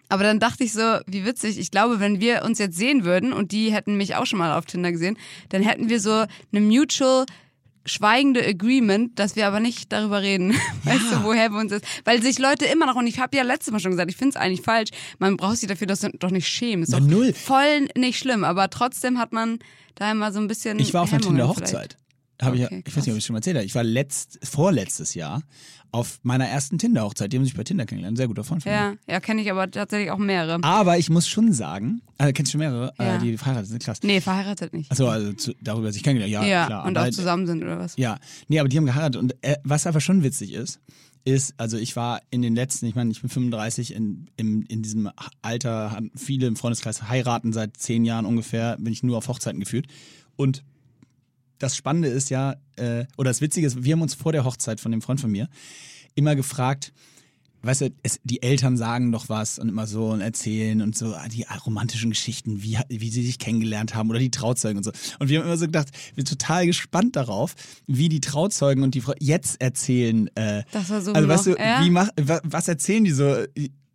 aber 0.09 0.23
dann 0.23 0.41
dachte 0.41 0.65
ich 0.65 0.73
so, 0.73 0.99
wie 1.07 1.25
witzig. 1.25 1.59
Ich 1.59 1.71
glaube, 1.71 2.01
wenn 2.01 2.21
wir 2.21 2.45
uns 2.45 2.59
jetzt 2.59 2.77
sehen 2.77 3.05
würden 3.05 3.33
und 3.33 3.53
die 3.53 3.73
hätten 3.73 3.97
mich 3.97 4.15
auch 4.15 4.27
schon 4.27 4.39
mal 4.39 4.57
auf 4.57 4.67
Tinder 4.67 4.93
gesehen, 4.93 5.19
dann 5.49 5.63
hätten 5.63 5.89
wir 5.89 6.01
so 6.01 6.25
eine 6.53 6.61
mutual 6.61 7.27
schweigende 7.87 8.45
Agreement, 8.45 9.19
dass 9.19 9.37
wir 9.37 9.47
aber 9.47 9.61
nicht 9.61 9.93
darüber 9.93 10.21
reden. 10.23 10.55
Weißt 10.85 11.13
du, 11.13 11.23
woher 11.23 11.51
wir 11.51 11.59
uns 11.61 11.73
ist? 11.73 11.85
Weil 12.05 12.23
sich 12.23 12.39
Leute 12.39 12.65
immer 12.67 12.87
noch, 12.87 12.97
und 12.97 13.07
ich 13.07 13.19
habe 13.21 13.37
ja 13.37 13.43
letztes 13.43 13.73
Mal 13.73 13.81
schon 13.81 13.93
gesagt, 13.93 14.11
ich 14.11 14.17
finde 14.17 14.31
es 14.31 14.37
eigentlich 14.37 14.63
falsch, 14.63 14.91
man 15.19 15.37
braucht 15.37 15.59
sich 15.59 15.69
dafür 15.69 15.87
das 15.87 16.07
doch 16.19 16.31
nicht 16.31 16.49
schämen. 16.49 16.83
Ist 16.83 16.91
Na, 16.91 16.99
doch 17.01 17.07
null. 17.07 17.33
voll 17.33 17.89
nicht 17.97 18.19
schlimm, 18.19 18.45
aber 18.45 18.71
trotzdem 18.71 19.19
hat 19.19 19.33
man 19.33 19.59
da 19.95 20.11
immer 20.11 20.33
so 20.33 20.41
ein 20.41 20.49
bisschen. 20.49 20.79
Ich 20.79 20.95
war 20.95 21.03
auf 21.03 21.13
einer 21.13 21.23
Tinder-Hochzeit. 21.23 21.97
Hab 22.41 22.55
ich, 22.55 22.61
ja- 22.61 22.67
Okay, 22.67 22.83
ich 22.87 22.97
weiß 22.97 23.07
nicht, 23.07 23.13
ob 23.13 23.19
ich 23.19 23.25
schon 23.25 23.35
mal 23.35 23.39
erzählt 23.39 23.57
habe. 23.57 23.65
Ich 23.67 23.75
war 23.75 23.85
letzt, 23.85 24.39
vorletztes 24.43 25.15
Jahr 25.15 25.43
auf 25.93 26.19
meiner 26.23 26.47
ersten 26.47 26.79
Tinder-Hochzeit. 26.79 27.33
Die 27.33 27.37
haben 27.39 27.45
sich 27.45 27.55
bei 27.55 27.65
Tinder 27.65 27.87
kennengelernt. 27.87 28.19
Sehr 28.19 28.29
guter 28.29 28.45
Freund 28.45 28.63
von 28.63 28.71
mir. 28.73 28.77
Ja, 28.79 28.95
ja, 29.09 29.21
kenne 29.21 29.41
ich 29.41 29.51
aber 29.51 29.71
tatsächlich 29.71 30.11
auch 30.11 30.19
mehrere. 30.19 30.63
Aber 30.63 30.99
ich 30.99 31.09
muss 31.09 31.27
schon 31.29 31.53
sagen, 31.53 32.03
äh, 32.19 32.33
kennst 32.33 32.51
du 32.51 32.59
schon 32.59 32.59
mehrere, 32.61 32.93
Ja. 32.99 33.17
äh, 33.17 33.19
die 33.21 33.39
verheiratet 33.39 33.71
sind, 33.71 33.83
krass. 33.83 34.01
Nee, 34.03 34.21
verheiratet 34.21 34.73
nicht. 34.75 34.91
Achso, 34.91 35.09
also 35.09 35.33
zu, 35.33 35.55
darüber 35.63 35.93
sich 35.93 36.03
kennengelernt. 36.03 36.33
Ja, 36.33 36.45
ja, 36.45 36.67
klar. 36.67 36.85
und 36.85 36.99
auch 36.99 37.09
zusammen 37.11 37.47
sind 37.47 37.63
oder 37.63 37.79
was? 37.79 37.97
Ja, 37.97 38.19
nee, 38.49 38.59
aber 38.59 38.69
die 38.69 38.77
haben 38.77 38.87
geheiratet. 38.87 39.17
Und 39.21 39.35
äh, 39.43 39.57
was 39.65 39.87
aber 39.87 40.01
schon 40.01 40.23
witzig 40.23 40.53
ist, 40.53 40.81
ist, 41.25 41.55
also 41.57 41.77
ich 41.79 41.97
war 41.97 42.21
in 42.31 42.43
den 42.43 42.55
letzten, 42.55 42.87
ich 42.87 42.95
meine, 42.95 43.11
ich 43.11 43.21
bin 43.21 43.31
35, 43.31 43.95
in, 43.95 44.29
in, 44.37 44.63
in 44.63 44.83
diesem 44.83 45.11
Alter, 45.43 45.99
viele 46.15 46.47
im 46.47 46.57
Freundeskreis 46.57 47.09
heiraten 47.09 47.53
seit 47.53 47.77
zehn 47.79 48.05
Jahren 48.05 48.27
ungefähr, 48.27 48.77
bin 48.79 48.93
ich 48.93 49.03
nur 49.03 49.17
auf 49.19 49.27
Hochzeiten 49.29 49.59
geführt. 49.61 49.87
Und 50.37 50.63
das 51.59 51.77
Spannende 51.77 52.09
ist 52.09 52.31
ja, 52.31 52.57
äh, 52.77 53.05
oder 53.17 53.31
das 53.31 53.41
Witzige 53.41 53.67
ist, 53.67 53.83
wir 53.85 53.93
haben 53.93 54.03
uns 54.03 54.15
vor 54.15 54.33
der 54.33 54.45
Hochzeit 54.45 54.81
von 54.81 54.93
dem 54.93 55.03
Freund 55.03 55.21
von 55.21 55.31
mir 55.31 55.49
immer 56.15 56.35
gefragt, 56.37 56.93
weißt 57.63 57.81
du, 57.81 57.91
es, 58.05 58.21
die 58.23 58.43
Eltern 58.43 58.77
sagen 58.77 59.11
doch 59.11 59.29
was 59.29 59.59
und 59.59 59.69
immer 59.69 59.87
so 59.89 60.11
und 60.11 60.21
erzählen 60.21 60.83
und 60.83 60.97
so 60.97 61.15
ah, 61.15 61.27
die 61.29 61.45
romantischen 61.65 62.11
Geschichten, 62.11 62.63
wie, 62.63 62.79
wie 62.89 63.11
sie 63.11 63.25
sich 63.27 63.39
kennengelernt 63.41 63.95
haben 63.95 64.09
oder 64.11 64.21
die 64.21 64.31
Trauzeugen 64.31 64.77
und 64.79 64.85
so. 64.85 64.93
Und 65.19 65.29
wir 65.29 65.39
haben 65.41 65.47
immer 65.47 65.57
so 65.57 65.67
gedacht, 65.67 65.89
wir 66.15 66.25
sind 66.25 66.29
total 66.39 66.67
gespannt 66.67 67.17
darauf, 67.17 67.55
wie 67.89 68.09
die 68.09 68.21
Trauzeugen 68.21 68.85
und 68.85 68.95
die 68.95 69.01
Frau 69.01 69.15
jetzt 69.19 69.61
erzählen. 69.61 70.29
Äh, 70.37 70.63
Das 70.71 70.89
war 70.91 71.01
so 71.03 71.13
also 71.13 71.29
weißt 71.29 71.47
du, 71.47 71.51
ja? 71.57 71.85
wie 71.85 71.91
mach, 71.91 72.09
wa- 72.21 72.41
was 72.45 72.69
erzählen 72.69 73.03
die 73.05 73.11
so? 73.13 73.37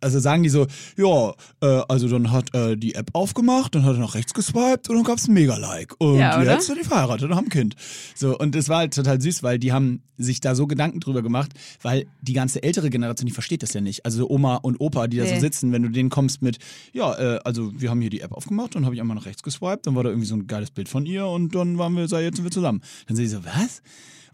Also 0.02 0.20
sagen 0.20 0.42
die 0.42 0.48
so, 0.48 0.66
ja, 0.96 1.32
äh, 1.60 1.82
also 1.88 2.08
dann 2.08 2.30
hat 2.32 2.54
äh, 2.54 2.76
die 2.76 2.94
App 2.94 3.10
aufgemacht, 3.12 3.74
dann 3.74 3.84
hat 3.84 3.94
er 3.94 4.00
nach 4.00 4.14
rechts 4.14 4.34
geswiped 4.34 4.88
und 4.88 4.96
dann 4.96 5.04
gab's 5.04 5.28
ein 5.28 5.34
Mega-Like. 5.34 5.94
Und 5.98 6.18
Ja, 6.18 6.42
jetzt 6.42 6.66
sind 6.66 6.78
die 6.80 6.84
verheiratet 6.84 7.30
und 7.30 7.36
haben 7.36 7.46
ein 7.46 7.50
Kind. 7.50 7.76
So, 8.14 8.36
und 8.38 8.54
es 8.56 8.68
war 8.68 8.78
halt 8.78 8.94
total 8.94 9.20
süß, 9.20 9.42
weil 9.42 9.58
die 9.58 9.72
haben 9.72 10.02
sich 10.18 10.40
da 10.40 10.54
so 10.54 10.66
Gedanken 10.66 11.00
drüber 11.00 11.22
gemacht, 11.22 11.52
weil 11.82 12.06
die 12.20 12.32
ganze 12.32 12.62
ältere 12.62 12.90
Generation, 12.90 13.26
die 13.26 13.32
versteht 13.32 13.62
das 13.62 13.72
ja 13.72 13.80
nicht. 13.80 14.04
Also 14.04 14.28
Oma 14.30 14.56
und 14.56 14.80
Opa, 14.80 15.06
die 15.06 15.16
da 15.16 15.26
so 15.26 15.34
Nee. 15.34 15.40
sitzen, 15.40 15.72
wenn 15.72 15.82
du 15.82 15.88
denen 15.88 16.10
kommst 16.10 16.42
mit, 16.42 16.58
ja, 16.92 17.14
äh, 17.18 17.40
also 17.44 17.72
wir 17.80 17.90
haben 17.90 18.00
hier 18.00 18.10
die 18.10 18.20
App 18.20 18.32
aufgemacht, 18.32 18.74
dann 18.74 18.84
habe 18.84 18.94
ich 18.94 19.00
einmal 19.00 19.16
nach 19.16 19.26
rechts 19.26 19.42
geswiped, 19.42 19.86
dann 19.86 19.94
war 19.94 20.04
da 20.04 20.10
irgendwie 20.10 20.28
so 20.28 20.34
ein 20.36 20.46
geiles 20.46 20.70
Bild 20.70 20.88
von 20.88 21.06
ihr 21.06 21.26
und 21.26 21.54
dann 21.54 21.78
waren 21.78 21.94
wir, 21.94 22.02
jetzt 22.02 22.36
sind 22.36 22.44
wir 22.44 22.50
zusammen. 22.50 22.82
Dann 23.06 23.16
sind 23.16 23.24
die 23.24 23.30
so, 23.30 23.44
was? 23.44 23.82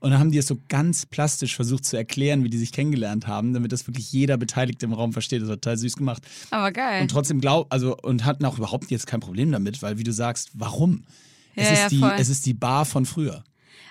Und 0.01 0.11
dann 0.11 0.21
haben 0.21 0.31
die 0.31 0.39
es 0.39 0.47
so 0.47 0.59
ganz 0.69 1.07
plastisch 1.07 1.57
versucht 1.57 1.85
zu 1.85 1.97
erklären, 1.97 2.45
wie 2.45 2.51
die 2.51 2.59
sich 2.59 2.73
kennengelernt 2.73 3.27
haben, 3.27 3.53
damit 3.53 3.73
das 3.73 3.87
wirklich 3.87 4.13
jeder 4.13 4.37
Beteiligte 4.37 4.87
im 4.87 4.93
Raum 4.93 5.13
versteht. 5.13 5.43
Das 5.43 5.49
war 5.49 5.57
total 5.57 5.77
süß 5.79 5.97
gemacht. 5.97 6.23
Aber 6.51 6.71
geil. 6.73 7.03
Und 7.03 7.11
trotzdem 7.11 7.41
glaub, 7.41 7.73
also 7.73 7.97
und 7.97 8.25
hatten 8.25 8.45
auch 8.45 8.59
überhaupt 8.59 8.91
jetzt 8.91 9.07
kein 9.07 9.21
Problem 9.21 9.51
damit, 9.51 9.83
weil 9.83 9.99
wie 9.99 10.05
du 10.05 10.13
sagst, 10.13 10.51
warum? 10.55 11.05
es, 11.55 11.67
Ja, 11.67 11.73
ist 11.73 11.81
ja, 11.81 11.89
die, 11.89 11.99
voll. 11.99 12.15
es 12.19 12.29
ist 12.29 12.47
die 12.47 12.55
Bar 12.55 12.85
von 12.85 13.07
früher. 13.07 13.43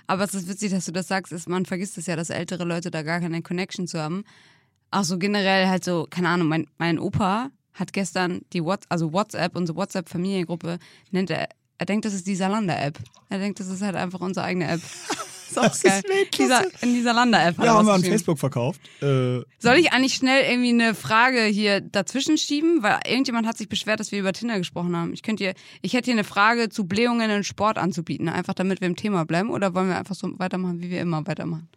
Aber 0.07 0.23
es 0.23 0.33
ist 0.33 0.47
witzig, 0.47 0.71
dass 0.71 0.85
du 0.85 0.91
das 0.91 1.07
sagst. 1.07 1.33
Ist, 1.33 1.49
man 1.49 1.65
vergisst 1.65 1.97
es 1.97 2.05
ja, 2.05 2.15
dass 2.15 2.29
ältere 2.29 2.63
Leute 2.63 2.91
da 2.91 3.03
gar 3.03 3.19
keine 3.19 3.41
Connection 3.41 3.87
zu 3.87 3.99
haben. 3.99 4.23
Auch 4.89 5.03
so 5.03 5.17
generell 5.17 5.67
halt 5.67 5.83
so, 5.83 6.07
keine 6.09 6.29
Ahnung, 6.29 6.47
mein, 6.47 6.67
mein 6.77 6.97
Opa 6.97 7.49
hat 7.73 7.93
gestern 7.93 8.41
die 8.53 8.63
What 8.63 8.85
also 8.89 9.11
WhatsApp, 9.11 9.55
unsere 9.55 9.77
WhatsApp-Familiengruppe, 9.77 10.79
nennt 11.11 11.29
er, 11.29 11.49
er 11.77 11.85
denkt, 11.85 12.05
das 12.05 12.13
ist 12.13 12.25
die 12.25 12.35
Salander-App. 12.35 12.97
Er 13.29 13.39
denkt, 13.39 13.59
das 13.59 13.67
ist 13.67 13.81
halt 13.81 13.95
einfach 13.95 14.21
unsere 14.21 14.45
eigene 14.45 14.67
App. 14.69 14.81
Ist 15.49 15.57
auch 15.57 15.63
Das 15.63 15.75
ist 15.77 15.83
geil. 15.83 16.01
Weltklasse. 16.07 16.69
Dieser, 16.71 16.83
in 16.83 16.93
dieser 16.95 17.13
Lander-App. 17.13 17.57
Ja, 17.63 17.73
haben 17.75 17.85
wir 17.87 17.93
an. 17.93 18.03
Facebook 18.03 18.37
verkauft. 18.39 18.81
Äh, 19.01 19.41
Soll 19.59 19.75
ich 19.77 19.91
eigentlich 19.93 20.13
schnell 20.15 20.43
irgendwie 20.49 20.69
eine 20.69 20.93
Frage 20.95 21.43
hier 21.45 21.81
dazwischen 21.81 22.37
schieben? 22.37 22.83
Weil 22.83 22.99
irgendjemand 23.07 23.47
hat 23.47 23.57
sich 23.57 23.69
beschwert, 23.69 23.99
dass 23.99 24.11
wir 24.11 24.19
über 24.19 24.33
Tinder 24.33 24.57
gesprochen 24.57 24.95
haben. 24.95 25.13
Ich 25.13 25.23
könnte 25.23 25.43
hier, 25.43 25.53
ich 25.81 25.93
hätte 25.93 26.05
hier 26.05 26.13
eine 26.15 26.23
Frage 26.23 26.69
zu 26.69 26.85
Blähungen 26.85 27.29
in 27.29 27.43
Sport 27.43 27.77
anzubieten, 27.77 28.29
einfach 28.29 28.53
damit 28.53 28.81
wir 28.81 28.87
im 28.87 28.95
Thema 28.95 29.25
bleiben. 29.25 29.49
Oder 29.49 29.73
wollen 29.73 29.87
wir 29.89 29.97
einfach 29.97 30.15
so 30.15 30.29
weitermachen, 30.37 30.81
wie 30.81 30.89
wir 30.89 31.01
immer 31.01 31.25
weitermachen? 31.25 31.69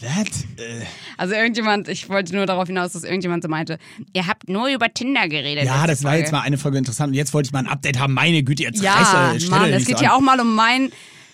that? 0.00 0.26
Äh, 0.56 0.82
Also 1.16 1.34
irgendjemand, 1.34 1.86
ich 1.86 2.08
wollte 2.08 2.34
nur 2.34 2.44
darauf 2.44 2.66
hinaus, 2.66 2.90
dass 2.92 3.04
irgendjemand 3.04 3.44
so 3.44 3.48
meinte, 3.48 3.78
ihr 4.12 4.26
habt 4.26 4.48
nur 4.48 4.66
über 4.68 4.92
Tinder 4.92 5.28
geredet. 5.28 5.64
ja, 5.64 5.86
das 5.86 6.02
war 6.02 6.10
Folge. 6.10 6.24
jetzt 6.24 6.32
mal 6.32 6.40
eine 6.40 6.58
Folge 6.58 6.78
interessant. 6.78 7.10
Und 7.10 7.14
jetzt 7.14 7.32
wollte 7.32 7.46
ich 7.46 7.52
mal 7.52 7.60
ein 7.60 7.68
Update 7.68 8.00
haben. 8.00 8.12
Meine 8.12 8.42
Güte, 8.42 8.64
jetzt 8.64 8.82
Ja, 8.82 9.32
Mann, 9.48 9.70
es 9.72 9.82
so 9.84 9.86
geht 9.88 9.98
an. 9.98 10.02
ja 10.02 10.12
auch 10.14 10.20
mal 10.20 10.40
um 10.40 10.56
mein 10.56 10.90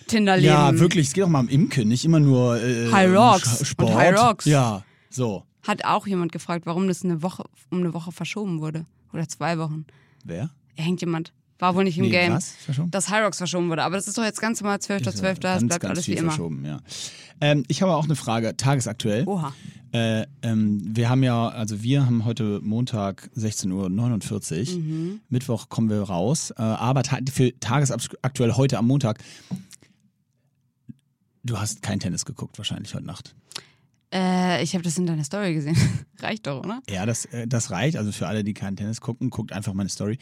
Tinder-Leben. 0.09 0.47
Ja, 0.47 0.77
wirklich. 0.79 1.07
Es 1.07 1.13
geht 1.13 1.23
auch 1.23 1.29
mal 1.29 1.39
um 1.39 1.47
Imken, 1.49 1.87
nicht 1.87 2.03
immer 2.05 2.19
nur 2.19 2.61
äh, 2.61 2.91
High 2.91 3.11
Rocks 3.15 3.47
Sch- 3.55 3.59
und 3.59 3.65
Sport. 3.65 3.93
High 3.95 4.19
Rocks. 4.19 4.45
Ja, 4.45 4.83
so. 5.09 5.43
Hat 5.65 5.85
auch 5.85 6.07
jemand 6.07 6.31
gefragt, 6.31 6.65
warum 6.65 6.87
das 6.87 7.03
eine 7.03 7.21
Woche, 7.21 7.43
um 7.69 7.79
eine 7.79 7.93
Woche 7.93 8.11
verschoben 8.11 8.59
wurde. 8.61 8.85
Oder 9.13 9.27
zwei 9.27 9.57
Wochen. 9.57 9.85
Wer? 10.23 10.49
Irgendjemand. 10.75 11.33
War 11.59 11.75
wohl 11.75 11.83
nicht 11.83 11.97
im 11.97 12.05
Nee, 12.05 12.11
Game. 12.11 12.33
was? 12.33 12.51
Verschoben? 12.51 12.89
Dass 12.91 13.11
Rocks 13.11 13.37
verschoben 13.37 13.69
wurde. 13.69 13.83
Aber 13.83 13.95
das 13.97 14.07
ist 14.07 14.17
doch 14.17 14.23
jetzt 14.23 14.39
ganz 14.39 14.61
normal 14.61 14.77
12.12. 14.77 15.39
Das 15.39 15.41
ganz, 15.41 15.67
bleibt 15.67 15.85
alles 15.85 16.07
wie 16.07 16.13
immer. 16.13 16.31
verschoben, 16.31 16.63
ja. 16.65 16.79
Ähm, 17.41 17.63
ich 17.67 17.81
habe 17.81 17.95
auch 17.95 18.05
eine 18.05 18.15
Frage, 18.15 18.55
tagesaktuell. 18.55 19.25
Oha. 19.27 19.53
Äh, 19.91 20.25
ähm, 20.43 20.81
wir 20.95 21.09
haben 21.09 21.23
ja, 21.23 21.49
also 21.49 21.81
wir 21.83 22.05
haben 22.05 22.23
heute 22.23 22.59
Montag 22.63 23.29
16.49 23.35 24.73
Uhr. 24.75 24.79
Mhm. 24.79 25.19
Mittwoch 25.29 25.67
kommen 25.69 25.89
wir 25.89 26.01
raus. 26.03 26.51
Äh, 26.51 26.61
aber 26.61 27.03
ta 27.03 27.17
für 27.31 27.57
tagesaktuell 27.59 28.53
heute 28.53 28.77
am 28.77 28.87
Montag. 28.87 29.19
Du 31.43 31.57
hast 31.59 31.81
kein 31.81 31.99
Tennis 31.99 32.25
geguckt, 32.25 32.57
wahrscheinlich 32.57 32.93
heute 32.93 33.05
Nacht. 33.05 33.35
Äh, 34.13 34.63
ich 34.63 34.73
habe 34.73 34.83
das 34.83 34.97
in 34.97 35.05
deiner 35.05 35.23
Story 35.23 35.53
gesehen. 35.53 35.77
Reicht 36.19 36.47
doch, 36.47 36.59
oder? 36.63 36.81
Ja, 36.89 37.05
das, 37.05 37.25
äh, 37.25 37.47
das 37.47 37.69
reicht. 37.71 37.95
Also 37.95 38.11
für 38.11 38.27
alle, 38.27 38.43
die 38.43 38.53
keinen 38.53 38.75
Tennis 38.75 39.01
gucken, 39.01 39.29
guckt 39.29 39.53
einfach 39.53 39.73
meine 39.73 39.89
Story. 39.89 40.17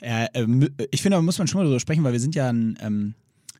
Äh, 0.00 0.26
äh, 0.34 0.42
mü- 0.44 0.70
ich 0.90 1.00
finde, 1.02 1.16
da 1.16 1.22
muss 1.22 1.38
man 1.38 1.46
schon 1.48 1.58
mal 1.60 1.64
drüber 1.64 1.80
sprechen, 1.80 2.04
weil 2.04 2.12
wir 2.12 2.20
sind 2.20 2.34
ja 2.34 2.50
ein 2.50 2.78
ähm, 2.80 3.14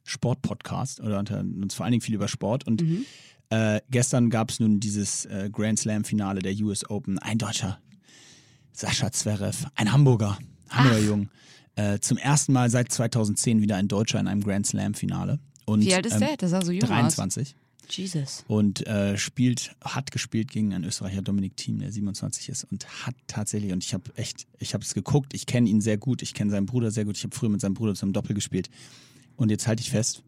Sport-Podcast 0.05 1.01
oder 1.01 1.19
unter 1.19 1.41
uns 1.41 1.75
vor 1.75 1.85
allen 1.85 1.93
Dingen 1.93 2.03
viel 2.03 2.15
über 2.15 2.29
Sport. 2.29 2.67
Und 2.67 2.85
äh, 3.51 3.81
gestern 3.91 4.29
gab 4.31 4.51
es 4.51 4.61
nun 4.61 4.81
dieses 4.81 5.25
äh, 5.27 5.49
Grand 5.51 5.79
Slam-Finale 5.79 6.41
der 6.41 6.55
US 6.63 6.89
Open. 6.91 7.19
Ein 7.19 7.39
Deutscher, 7.39 7.79
Sascha 8.73 9.11
Zverev, 9.11 9.67
ein 9.77 9.91
Hamburger, 9.93 10.39
Hamburger 10.69 10.99
Jung. 11.01 11.29
Äh, 11.77 11.99
zum 12.01 12.19
ersten 12.19 12.53
Mal 12.53 12.69
seit 12.71 12.93
2010 12.93 13.63
wieder 13.63 13.77
ein 13.77 13.89
Deutscher 13.89 14.21
in 14.21 14.29
einem 14.29 14.43
Grand 14.43 14.67
Slam-Finale. 14.67 15.39
Und, 15.66 15.83
Wie 15.85 15.94
alt 15.94 16.06
ist 16.06 16.14
ähm, 16.14 16.21
der? 16.21 16.37
Der 16.37 16.49
sah 16.49 16.62
so 16.62 16.73
jung 16.73 16.80
23 16.88 17.49
aus. 17.49 17.54
Jesus. 17.97 18.44
und 18.49 18.87
äh, 18.87 19.18
spielt, 19.18 19.75
hat 19.83 20.11
gespielt 20.11 20.50
gegen 20.50 20.73
einen 20.73 20.85
Österreicher 20.85 21.21
Dominik 21.21 21.54
Thiem, 21.56 21.80
der 21.80 21.92
27 21.92 22.49
ist 22.49 22.64
und 22.64 22.87
hat 23.06 23.14
tatsächlich, 23.26 23.73
und 23.73 23.85
ich 23.85 23.92
habe 23.92 24.04
echt, 24.16 24.47
ich 24.59 24.73
habe 24.73 24.83
es 24.83 24.94
geguckt, 24.94 25.35
ich 25.35 25.44
kenne 25.44 25.68
ihn 25.68 25.83
sehr 25.83 25.99
gut, 25.99 26.23
ich 26.23 26.33
kenne 26.33 26.50
seinen 26.50 26.64
Bruder 26.64 26.90
sehr 26.90 27.04
gut, 27.04 27.18
ich 27.18 27.25
habe 27.25 27.37
früher 27.37 27.50
mit 27.50 27.61
seinem 27.61 27.75
Bruder 27.75 27.92
zusammen 27.94 28.14
Doppel 28.14 28.35
gespielt 28.35 28.71
und 29.37 29.50
jetzt 29.50 29.66
halte 29.66 29.83
ich 29.83 29.90
fest, 29.90 30.23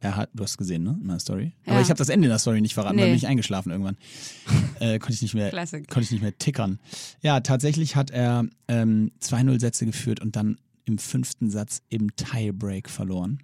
er 0.00 0.16
hat, 0.16 0.30
du 0.34 0.42
hast 0.42 0.58
gesehen, 0.58 0.82
ne, 0.82 0.96
in 1.00 1.06
meiner 1.06 1.20
Story, 1.20 1.52
aber 1.66 1.76
Ja. 1.76 1.82
ich 1.82 1.88
habe 1.90 1.98
das 1.98 2.08
Ende 2.08 2.26
in 2.26 2.30
der 2.30 2.38
Story 2.40 2.60
nicht 2.60 2.74
verraten, 2.74 2.96
weil 2.98 3.04
Nee. 3.04 3.10
bin 3.12 3.18
ich 3.18 3.28
eingeschlafen 3.28 3.70
irgendwann, 3.70 3.96
äh, 4.80 4.98
konnte 4.98 5.14
ich 5.14 5.22
nicht 5.22 5.34
mehr, 5.34 5.50
Classic. 5.50 5.86
konnte 5.86 6.02
ich 6.04 6.10
nicht 6.10 6.22
mehr 6.22 6.36
tickern. 6.36 6.80
Ja, 7.22 7.38
tatsächlich 7.40 7.94
hat 7.94 8.10
er 8.10 8.44
ähm, 8.66 9.12
2-0 9.22 9.60
Sätze 9.60 9.86
geführt 9.86 10.18
und 10.20 10.34
dann 10.34 10.58
im 10.84 10.98
fünften 10.98 11.48
Satz 11.48 11.82
im 11.90 12.16
Tiebreak 12.16 12.90
verloren. 12.90 13.38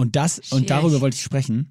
Und 0.00 0.16
das, 0.16 0.38
und 0.38 0.46
Schwierig. 0.46 0.66
darüber 0.68 1.00
wollte 1.02 1.16
ich 1.16 1.22
sprechen. 1.22 1.68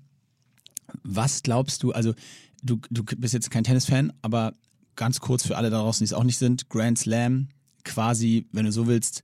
Was 1.01 1.41
glaubst 1.41 1.81
du, 1.81 1.93
also 1.93 2.13
du, 2.61 2.79
du 2.91 3.03
bist 3.03 3.33
jetzt 3.33 3.49
kein 3.49 3.63
Tennisfan, 3.63 4.13
aber 4.21 4.53
ganz 4.95 5.19
kurz 5.19 5.47
für 5.47 5.57
alle 5.57 5.71
da 5.71 5.79
draußen, 5.79 6.05
die 6.05 6.05
es 6.05 6.13
auch 6.13 6.23
nicht 6.23 6.37
sind, 6.37 6.69
Grand 6.69 6.99
Slam, 6.99 7.47
quasi, 7.83 8.45
wenn 8.51 8.65
du 8.65 8.71
so 8.71 8.85
willst, 8.85 9.23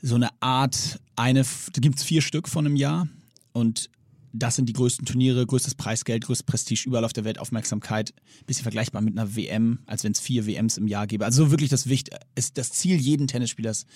so 0.00 0.14
eine 0.14 0.30
Art, 0.40 1.00
eine, 1.16 1.42
da 1.42 1.80
gibt 1.82 1.98
es 1.98 2.02
vier 2.02 2.22
Stück 2.22 2.48
von 2.48 2.64
einem 2.64 2.76
Jahr 2.76 3.08
und 3.52 3.90
das 4.34 4.56
sind 4.56 4.68
die 4.68 4.72
größten 4.72 5.06
Turniere, 5.06 5.46
größtes 5.46 5.76
Preisgeld, 5.76 6.24
größtes 6.24 6.42
Prestige, 6.42 6.84
überall 6.86 7.04
auf 7.04 7.12
der 7.12 7.24
Welt 7.24 7.38
Aufmerksamkeit. 7.38 8.12
Bisschen 8.46 8.64
vergleichbar 8.64 9.00
mit 9.00 9.16
einer 9.16 9.36
WM, 9.36 9.78
als 9.86 10.02
wenn 10.02 10.12
es 10.12 10.20
vier 10.20 10.46
WMs 10.46 10.76
im 10.76 10.88
Jahr 10.88 11.06
gäbe. 11.06 11.24
Also 11.24 11.44
so 11.44 11.50
wirklich 11.52 11.70
das 11.70 11.88
Wicht, 11.88 12.10
ist 12.34 12.58
das 12.58 12.72
Ziel 12.72 12.96
jeden 12.96 13.28
Tennisspielers 13.28 13.86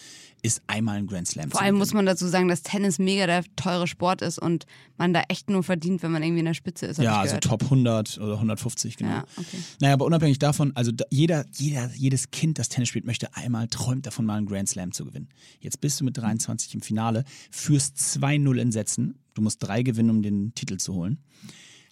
ist 0.42 0.62
einmal 0.68 0.98
ein 0.98 1.06
Grand 1.08 1.26
Slam. 1.26 1.50
Vor 1.50 1.60
allem 1.60 1.76
muss 1.76 1.92
man 1.92 2.06
dazu 2.06 2.28
sagen, 2.28 2.46
dass 2.46 2.62
Tennis 2.62 3.00
mega 3.00 3.26
der 3.26 3.44
teure 3.56 3.88
Sport 3.88 4.22
ist 4.22 4.38
und 4.38 4.66
man 4.96 5.12
da 5.12 5.22
echt 5.28 5.50
nur 5.50 5.64
verdient, 5.64 6.02
wenn 6.02 6.12
man 6.12 6.22
irgendwie 6.22 6.40
in 6.40 6.46
der 6.46 6.54
Spitze 6.54 6.86
ist. 6.86 6.98
Ja, 6.98 7.20
also. 7.20 7.38
Top 7.38 7.64
100 7.64 8.18
oder 8.18 8.34
150, 8.34 8.96
genau. 8.96 9.10
Ja, 9.10 9.24
okay. 9.36 9.58
Naja, 9.80 9.94
aber 9.94 10.04
unabhängig 10.04 10.38
davon, 10.38 10.70
also 10.76 10.92
jeder, 11.10 11.44
jeder, 11.56 11.90
jedes 11.94 12.30
Kind, 12.30 12.58
das 12.58 12.68
Tennis 12.68 12.88
spielt, 12.88 13.04
möchte 13.04 13.34
einmal, 13.34 13.66
träumt 13.66 14.06
davon, 14.06 14.26
mal 14.26 14.36
einen 14.36 14.46
Grand 14.46 14.68
Slam 14.68 14.92
zu 14.92 15.04
gewinnen. 15.04 15.28
Jetzt 15.60 15.80
bist 15.80 16.00
du 16.00 16.04
mit 16.04 16.16
23 16.16 16.74
im 16.74 16.82
Finale, 16.82 17.24
führst 17.50 17.96
2-0 17.96 18.60
in 18.60 18.70
Sätzen, 18.70 19.18
du 19.38 19.42
musst 19.42 19.62
drei 19.62 19.82
gewinnen, 19.82 20.10
um 20.10 20.22
den 20.22 20.54
Titel 20.54 20.76
zu 20.76 20.94
holen, 20.94 21.18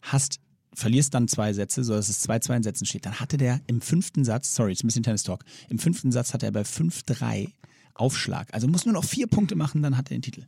hast, 0.02 0.40
verlierst 0.74 1.14
dann 1.14 1.28
zwei 1.28 1.52
Sätze, 1.52 1.84
sodass 1.84 2.08
es 2.08 2.28
2-2 2.28 2.56
in 2.56 2.62
Sätzen 2.62 2.86
steht. 2.86 3.06
Dann 3.06 3.20
hatte 3.20 3.36
der 3.38 3.60
im 3.66 3.80
fünften 3.80 4.24
Satz, 4.24 4.54
sorry, 4.54 4.72
jetzt 4.72 4.84
ein 4.84 4.88
bisschen 4.88 5.04
Tennis-Talk, 5.04 5.44
im 5.70 5.78
fünften 5.78 6.12
Satz 6.12 6.34
hatte 6.34 6.46
er 6.46 6.52
bei 6.52 6.62
5-3 6.62 7.52
Aufschlag. 7.94 8.52
Also 8.52 8.68
muss 8.68 8.84
nur 8.84 8.92
noch 8.92 9.04
vier 9.04 9.26
Punkte 9.26 9.56
machen, 9.56 9.82
dann 9.82 9.96
hat 9.96 10.10
er 10.10 10.16
den 10.18 10.22
Titel. 10.22 10.44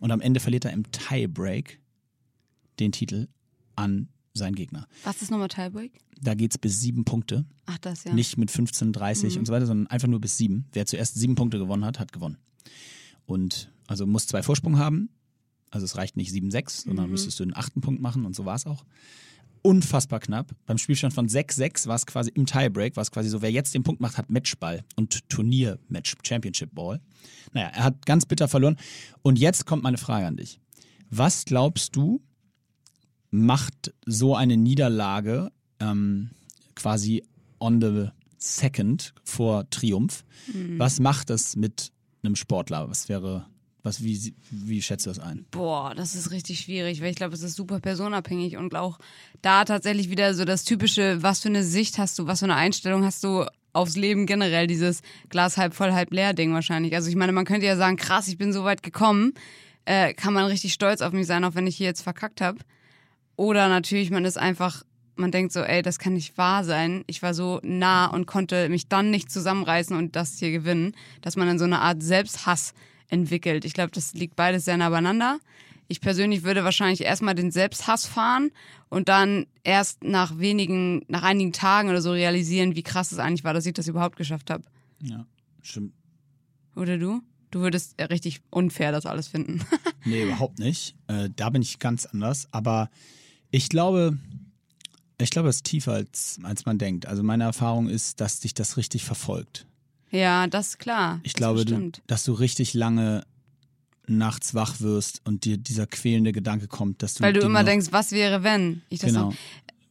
Und 0.00 0.10
am 0.10 0.20
Ende 0.20 0.40
verliert 0.40 0.64
er 0.64 0.72
im 0.72 0.90
Tiebreak 0.90 1.80
den 2.78 2.92
Titel 2.92 3.28
an 3.74 4.08
seinen 4.32 4.54
Gegner. 4.54 4.86
Was 5.04 5.20
ist 5.20 5.30
nochmal 5.30 5.48
Tiebreak? 5.48 5.92
Da 6.20 6.34
geht's 6.34 6.56
bis 6.56 6.80
sieben 6.80 7.04
Punkte. 7.04 7.44
Ach, 7.66 7.78
das 7.78 8.04
ja. 8.04 8.10
Mhm. 8.10 8.16
Nicht 8.16 8.38
mit 8.38 8.50
15, 8.50 8.92
30 8.92 9.38
und 9.38 9.46
so 9.46 9.52
weiter, 9.52 9.66
sondern 9.66 9.88
einfach 9.88 10.08
nur 10.08 10.20
bis 10.20 10.38
sieben. 10.38 10.66
Wer 10.72 10.86
zuerst 10.86 11.16
sieben 11.16 11.34
Punkte 11.34 11.58
gewonnen 11.58 11.84
hat, 11.84 11.98
hat 11.98 12.12
gewonnen. 12.12 12.38
Und 13.26 13.70
also 13.86 14.06
muss 14.06 14.26
zwei 14.26 14.42
Vorsprung 14.42 14.78
haben. 14.78 15.10
Also 15.76 15.84
es 15.84 15.96
reicht 15.96 16.16
nicht 16.16 16.32
7-6, 16.32 16.82
sondern 16.84 17.06
Mhm. 17.06 17.12
müsstest 17.12 17.38
du 17.38 17.44
den 17.44 17.56
achten 17.56 17.80
Punkt 17.80 18.00
machen 18.02 18.24
und 18.26 18.34
so 18.34 18.44
war 18.44 18.56
es 18.56 18.66
auch. 18.66 18.84
Unfassbar 19.62 20.20
knapp. 20.20 20.52
Beim 20.66 20.78
Spielstand 20.78 21.12
von 21.14 21.28
6-6 21.28 21.86
war 21.86 21.96
es 21.96 22.06
quasi 22.06 22.30
im 22.34 22.46
Tiebreak, 22.46 22.96
war 22.96 23.02
es 23.02 23.10
quasi 23.10 23.28
so, 23.28 23.42
wer 23.42 23.50
jetzt 23.50 23.74
den 23.74 23.82
Punkt 23.82 24.00
macht, 24.00 24.16
hat 24.16 24.30
Matchball 24.30 24.84
und 24.96 25.28
Turniermatch, 25.28 26.14
Championship 26.22 26.74
Ball. 26.74 27.00
Naja, 27.52 27.68
er 27.68 27.84
hat 27.84 28.06
ganz 28.06 28.26
bitter 28.26 28.48
verloren. 28.48 28.76
Und 29.22 29.38
jetzt 29.38 29.66
kommt 29.66 29.82
meine 29.82 29.98
Frage 29.98 30.26
an 30.26 30.36
dich. 30.36 30.60
Was 31.10 31.44
glaubst 31.44 31.96
du, 31.96 32.20
macht 33.30 33.92
so 34.06 34.34
eine 34.36 34.56
Niederlage 34.56 35.50
ähm, 35.80 36.30
quasi 36.74 37.24
on 37.58 37.80
the 37.80 38.08
second 38.38 39.12
vor 39.24 39.68
Triumph. 39.70 40.24
Was 40.78 41.00
macht 41.00 41.30
das 41.30 41.56
mit 41.56 41.90
einem 42.22 42.36
Sportler? 42.36 42.88
Was 42.88 43.08
wäre, 43.08 43.46
was, 43.86 44.02
wie, 44.02 44.34
wie 44.50 44.82
schätzt 44.82 45.06
du 45.06 45.10
das 45.10 45.20
ein? 45.20 45.46
Boah, 45.52 45.94
das 45.94 46.14
ist 46.14 46.32
richtig 46.32 46.60
schwierig, 46.60 47.00
weil 47.00 47.10
ich 47.10 47.16
glaube, 47.16 47.34
es 47.34 47.42
ist 47.42 47.54
super 47.54 47.80
personabhängig 47.80 48.56
und 48.56 48.74
auch 48.74 48.98
da 49.42 49.64
tatsächlich 49.64 50.10
wieder 50.10 50.34
so 50.34 50.44
das 50.44 50.64
typische, 50.64 51.22
was 51.22 51.40
für 51.40 51.48
eine 51.48 51.62
Sicht 51.62 51.96
hast 51.96 52.18
du, 52.18 52.26
was 52.26 52.40
für 52.40 52.46
eine 52.46 52.56
Einstellung 52.56 53.04
hast 53.04 53.22
du 53.22 53.46
aufs 53.72 53.96
Leben 53.96 54.26
generell, 54.26 54.66
dieses 54.66 55.02
Glas 55.28 55.56
halb 55.56 55.74
voll, 55.74 55.92
halb 55.92 56.12
leer 56.12 56.34
Ding 56.34 56.52
wahrscheinlich. 56.52 56.94
Also 56.94 57.08
ich 57.08 57.16
meine, 57.16 57.32
man 57.32 57.44
könnte 57.44 57.66
ja 57.66 57.76
sagen, 57.76 57.96
krass, 57.96 58.26
ich 58.26 58.38
bin 58.38 58.52
so 58.52 58.64
weit 58.64 58.82
gekommen, 58.82 59.34
äh, 59.84 60.14
kann 60.14 60.34
man 60.34 60.46
richtig 60.46 60.72
stolz 60.72 61.00
auf 61.00 61.12
mich 61.12 61.26
sein, 61.26 61.44
auch 61.44 61.54
wenn 61.54 61.66
ich 61.66 61.76
hier 61.76 61.86
jetzt 61.86 62.02
verkackt 62.02 62.40
habe. 62.40 62.58
Oder 63.36 63.68
natürlich, 63.68 64.10
man 64.10 64.24
ist 64.24 64.38
einfach, 64.38 64.82
man 65.14 65.30
denkt 65.30 65.52
so, 65.52 65.60
ey, 65.60 65.82
das 65.82 65.98
kann 65.98 66.14
nicht 66.14 66.36
wahr 66.36 66.64
sein. 66.64 67.04
Ich 67.06 67.22
war 67.22 67.34
so 67.34 67.60
nah 67.62 68.06
und 68.06 68.26
konnte 68.26 68.68
mich 68.68 68.88
dann 68.88 69.10
nicht 69.10 69.30
zusammenreißen 69.30 69.96
und 69.96 70.16
das 70.16 70.38
hier 70.38 70.50
gewinnen, 70.50 70.92
dass 71.20 71.36
man 71.36 71.46
dann 71.46 71.58
so 71.58 71.66
eine 71.66 71.80
Art 71.80 72.02
Selbsthass 72.02 72.74
entwickelt. 73.08 73.64
Ich 73.64 73.72
glaube, 73.72 73.90
das 73.90 74.14
liegt 74.14 74.36
beides 74.36 74.64
sehr 74.64 74.76
nah 74.76 74.90
beieinander. 74.90 75.38
Ich 75.88 76.00
persönlich 76.00 76.42
würde 76.42 76.64
wahrscheinlich 76.64 77.02
erstmal 77.02 77.34
den 77.34 77.52
Selbsthass 77.52 78.06
fahren 78.06 78.50
und 78.88 79.08
dann 79.08 79.46
erst 79.62 80.02
nach 80.02 80.38
wenigen, 80.38 81.04
nach 81.08 81.22
einigen 81.22 81.52
Tagen 81.52 81.88
oder 81.88 82.02
so 82.02 82.10
realisieren, 82.10 82.74
wie 82.74 82.82
krass 82.82 83.12
es 83.12 83.18
eigentlich 83.18 83.44
war, 83.44 83.54
dass 83.54 83.66
ich 83.66 83.74
das 83.74 83.86
überhaupt 83.86 84.16
geschafft 84.16 84.50
habe. 84.50 84.64
Ja, 85.00 85.26
stimmt. 85.62 85.92
Oder 86.74 86.98
du? 86.98 87.22
Du 87.52 87.60
würdest 87.60 87.94
äh, 87.98 88.04
richtig 88.04 88.40
unfair 88.50 88.92
das 88.92 89.06
alles 89.06 89.28
finden. 89.28 89.60
Nee, 90.08 90.22
überhaupt 90.22 90.60
nicht. 90.60 90.94
Äh, 91.08 91.30
da 91.34 91.50
bin 91.50 91.62
ich 91.62 91.80
ganz 91.80 92.06
anders. 92.06 92.46
Aber 92.52 92.90
ich 93.50 93.68
glaube, 93.68 94.16
ich 95.18 95.30
glaube, 95.30 95.48
es 95.48 95.56
ist 95.56 95.64
tiefer 95.64 95.94
als, 95.94 96.38
als 96.44 96.64
man 96.64 96.78
denkt. 96.78 97.06
Also 97.06 97.24
meine 97.24 97.42
Erfahrung 97.42 97.88
ist, 97.88 98.20
dass 98.20 98.38
dich 98.38 98.54
das 98.54 98.76
richtig 98.76 99.02
verfolgt. 99.02 99.66
Ja, 100.10 100.46
das 100.46 100.68
ist 100.68 100.78
klar. 100.78 101.20
Ich 101.22 101.32
das 101.32 101.38
glaube, 101.38 101.64
du, 101.64 101.90
dass 102.06 102.24
du 102.24 102.32
richtig 102.32 102.74
lange 102.74 103.24
nachts 104.06 104.54
wach 104.54 104.80
wirst 104.80 105.20
und 105.24 105.44
dir 105.44 105.56
dieser 105.56 105.86
quälende 105.86 106.32
Gedanke 106.32 106.68
kommt, 106.68 107.02
dass 107.02 107.14
du 107.14 107.22
Weil 107.22 107.32
du 107.32 107.40
immer 107.40 107.64
denkst, 107.64 107.88
was 107.90 108.12
wäre, 108.12 108.42
wenn 108.42 108.82
ich 108.88 109.00
das 109.00 109.10
genau. 109.10 109.30
noch, 109.30 109.34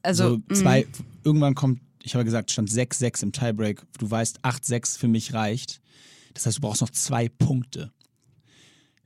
also 0.03 0.41
so 0.47 0.55
zwei, 0.55 0.87
irgendwann 1.23 1.55
kommt 1.55 1.81
ich 2.05 2.13
habe 2.13 2.23
gesagt, 2.23 2.51
stand 2.51 2.69
6-6 2.69 3.23
im 3.23 3.31
Tiebreak. 3.31 3.81
Du 3.97 4.09
weißt, 4.09 4.41
8-6 4.45 4.99
für 4.99 5.07
mich 5.07 5.33
reicht. 5.33 5.81
Das 6.35 6.45
heißt, 6.45 6.57
du 6.57 6.61
brauchst 6.61 6.81
noch 6.81 6.91
zwei 6.91 7.29
Punkte. 7.29 7.91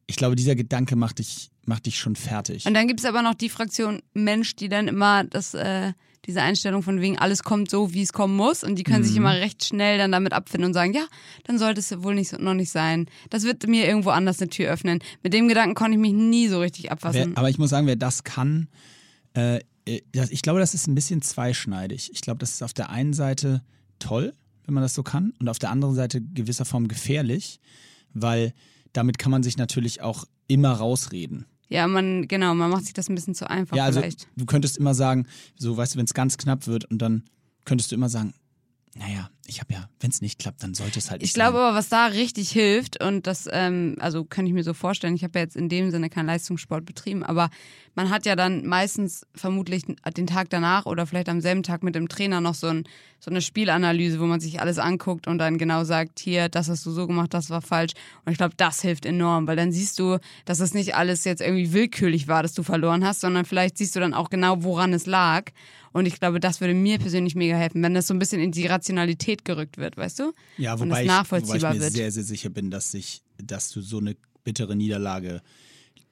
Ich 0.06 0.18
glaube, 0.18 0.36
dieser 0.36 0.56
Gedanke 0.56 0.98
macht 0.98 1.20
dich, 1.20 1.50
macht 1.66 1.86
dich 1.86 1.98
schon 1.98 2.18
fertig. 2.18 2.66
Und 2.66 2.74
dann 2.74 2.88
gibt 2.88 3.00
es 3.00 3.06
aber 3.06 3.22
noch 3.22 3.36
die 3.36 3.50
Fraktion 3.50 4.02
Mensch, 4.14 4.56
die 4.58 4.68
dann 4.68 4.90
immer 4.90 5.24
das, 5.24 5.54
äh, 5.54 5.94
diese 6.30 6.44
Einstellung 6.44 6.84
von 6.84 7.02
wegen, 7.02 7.18
alles 7.18 7.42
kommt 7.42 7.72
so, 7.72 7.92
wie 7.94 8.04
es 8.04 8.14
kommen 8.14 8.36
muss. 8.36 8.64
Und 8.64 8.76
die 8.76 8.84
können 8.84 9.04
sich 9.04 9.16
immer 9.16 9.34
recht 9.34 9.66
schnell 9.66 9.98
dann 9.98 10.12
damit 10.12 10.32
abfinden 10.32 10.68
und 10.68 10.74
sagen, 10.76 10.94
ja, 10.94 11.06
dann 11.46 11.58
sollte 11.58 11.80
es 11.80 12.04
wohl 12.04 12.14
nicht, 12.14 12.38
noch 12.40 12.54
nicht 12.54 12.70
sein. 12.70 13.08
Das 13.32 13.44
wird 13.44 13.68
mir 13.68 13.88
irgendwo 13.88 14.12
anders 14.12 14.40
eine 14.40 14.50
Tür 14.50 14.70
öffnen. 14.70 15.00
Mit 15.24 15.34
dem 15.34 15.48
Gedanken 15.48 15.74
konnte 15.74 15.94
ich 15.94 16.00
mich 16.00 16.14
nie 16.14 16.48
so 16.48 16.60
richtig 16.60 16.86
Wer, 16.86 16.92
abfassen. 16.92 17.36
aber 17.36 17.50
ich 17.50 17.58
muss 17.58 17.72
sagen, 17.72 17.88
wer 17.88 17.96
das 17.96 18.24
kann, 18.24 18.68
äh, 19.34 19.58
äh, 19.86 20.02
ich 20.30 20.44
glaube, 20.44 20.60
das 20.60 20.76
ist 20.76 20.88
ein 20.88 20.94
bisschen 20.94 21.24
zweischneidig. 21.24 22.12
Ich 22.14 22.22
glaube, 22.22 22.38
das 22.38 22.52
ist 22.52 22.62
auf 22.62 22.74
der 22.74 22.92
einen 22.92 23.14
Seite 23.14 23.64
toll, 23.98 24.34
wenn 24.66 24.76
man 24.76 24.84
das 24.84 24.94
so 24.94 25.02
kann, 25.02 25.34
und 25.40 25.50
auf 25.50 25.58
der 25.58 25.72
anderen 25.72 25.96
Seite 25.96 26.22
gewisser 26.22 26.66
Form 26.66 26.88
gefährlich, 26.88 27.60
weil 28.14 28.54
damit 28.94 29.18
kann 29.18 29.32
man 29.32 29.42
sich 29.42 29.58
natürlich 29.58 30.02
auch 30.02 30.26
immer 30.48 30.74
rausreden. 30.74 31.48
Ja, 31.70 31.88
man, 31.88 32.28
genau, 32.28 32.56
man 32.56 32.72
macht 32.72 32.86
sich 32.86 32.94
das 32.94 33.10
ein 33.10 33.16
bisschen 33.16 33.36
zu 33.36 33.50
einfach 33.50 33.78
ja, 33.78 33.86
also 33.86 34.02
vielleicht. 34.02 34.28
du 34.36 34.46
könntest 34.46 34.78
immer 34.78 34.96
sagen, 34.96 35.28
so 35.56 35.78
weißt 35.78 35.94
du, 35.94 36.00
wenn 36.00 36.06
es 36.06 36.14
ganz 36.16 36.38
knapp 36.38 36.66
wird 36.66 36.86
und 36.86 37.00
dann 37.00 37.24
könntest 37.66 37.92
du 37.92 37.96
immer 37.96 38.10
sagen, 38.10 38.34
naja, 38.96 39.30
ich 39.50 39.60
habe 39.60 39.74
ja, 39.74 39.90
wenn 40.00 40.12
es 40.12 40.22
nicht 40.22 40.40
klappt, 40.40 40.64
dann 40.64 40.74
sollte 40.74 41.00
es 41.00 41.10
halt 41.10 41.22
nicht 41.22 41.30
Ich 41.30 41.34
glaube 41.34 41.58
aber, 41.58 41.76
was 41.76 41.90
da 41.90 42.06
richtig 42.06 42.52
hilft, 42.52 43.04
und 43.04 43.28
das, 43.28 43.50
ähm, 43.52 43.96
also 44.00 44.24
kann 44.24 44.46
ich 44.46 44.54
mir 44.54 44.64
so 44.64 44.74
vorstellen, 44.74 45.16
ich 45.16 45.24
habe 45.24 45.40
ja 45.40 45.44
jetzt 45.44 45.56
in 45.56 45.70
dem 45.70 45.90
Sinne 45.92 46.10
keinen 46.10 46.28
Leistungssport 46.28 46.86
betrieben, 46.86 47.24
aber 47.24 47.50
man 47.96 48.12
hat 48.12 48.26
ja 48.26 48.36
dann 48.36 48.66
meistens 48.66 49.26
vermutlich 49.36 49.84
den 50.16 50.28
Tag 50.28 50.50
danach 50.50 50.86
oder 50.86 51.06
vielleicht 51.06 51.28
am 51.28 51.42
selben 51.42 51.64
Tag 51.64 51.84
mit 51.84 51.96
dem 51.96 52.08
Trainer 52.08 52.40
noch 52.40 52.54
so, 52.54 52.68
ein, 52.68 52.84
so 53.20 53.32
eine 53.32 53.42
Spielanalyse, 53.42 54.20
wo 54.20 54.26
man 54.26 54.40
sich 54.40 54.62
alles 54.62 54.78
anguckt 54.78 55.28
und 55.28 55.40
dann 55.40 55.58
genau 55.58 55.84
sagt, 55.84 56.20
hier, 56.20 56.48
das 56.48 56.70
hast 56.70 56.86
du 56.86 56.92
so 56.92 57.08
gemacht, 57.08 57.34
das 57.34 57.50
war 57.50 57.62
falsch. 57.62 57.94
Und 58.24 58.32
ich 58.32 58.38
glaube, 58.38 58.54
das 58.56 58.82
hilft 58.82 59.06
enorm, 59.06 59.48
weil 59.48 59.56
dann 59.56 59.72
siehst 59.72 60.00
du, 60.00 60.20
dass 60.46 60.60
es 60.60 60.74
nicht 60.74 60.96
alles 60.96 61.26
jetzt 61.26 61.42
irgendwie 61.42 61.74
willkürlich 61.74 62.28
war, 62.28 62.44
dass 62.44 62.54
du 62.54 62.64
verloren 62.64 63.04
hast, 63.04 63.22
sondern 63.22 63.46
vielleicht 63.46 63.78
siehst 63.78 63.96
du 63.96 64.00
dann 64.00 64.14
auch 64.14 64.30
genau, 64.30 64.64
woran 64.64 64.94
es 64.94 65.06
lag. 65.06 65.52
Und 65.92 66.06
ich 66.06 66.20
glaube, 66.20 66.40
das 66.40 66.62
würde 66.62 66.74
mir 66.74 67.00
persönlich 67.00 67.36
mega 67.36 67.56
helfen, 67.56 67.82
wenn 67.82 67.94
das 67.94 68.08
so 68.08 68.14
ein 68.14 68.20
bisschen 68.20 68.42
in 68.42 68.52
die 68.52 68.68
Rationalität 68.68 69.39
gerückt 69.46 69.78
wird, 69.78 69.98
weißt 69.98 70.20
du? 70.20 70.34
Ja, 70.58 70.74
und 70.74 70.82
wobei 70.82 71.06
ich, 71.06 71.10
wobei 71.10 71.58
ich 71.58 71.64
mir 71.64 71.80
wird. 71.80 71.94
sehr, 71.94 72.12
sehr 72.12 72.24
sicher 72.24 72.50
bin, 72.50 72.72
dass, 72.72 72.92
sich, 72.92 73.22
dass 73.38 73.70
du 73.70 73.82
so 73.82 74.00
eine 74.00 74.16
bittere 74.44 74.76
Niederlage, 74.76 75.42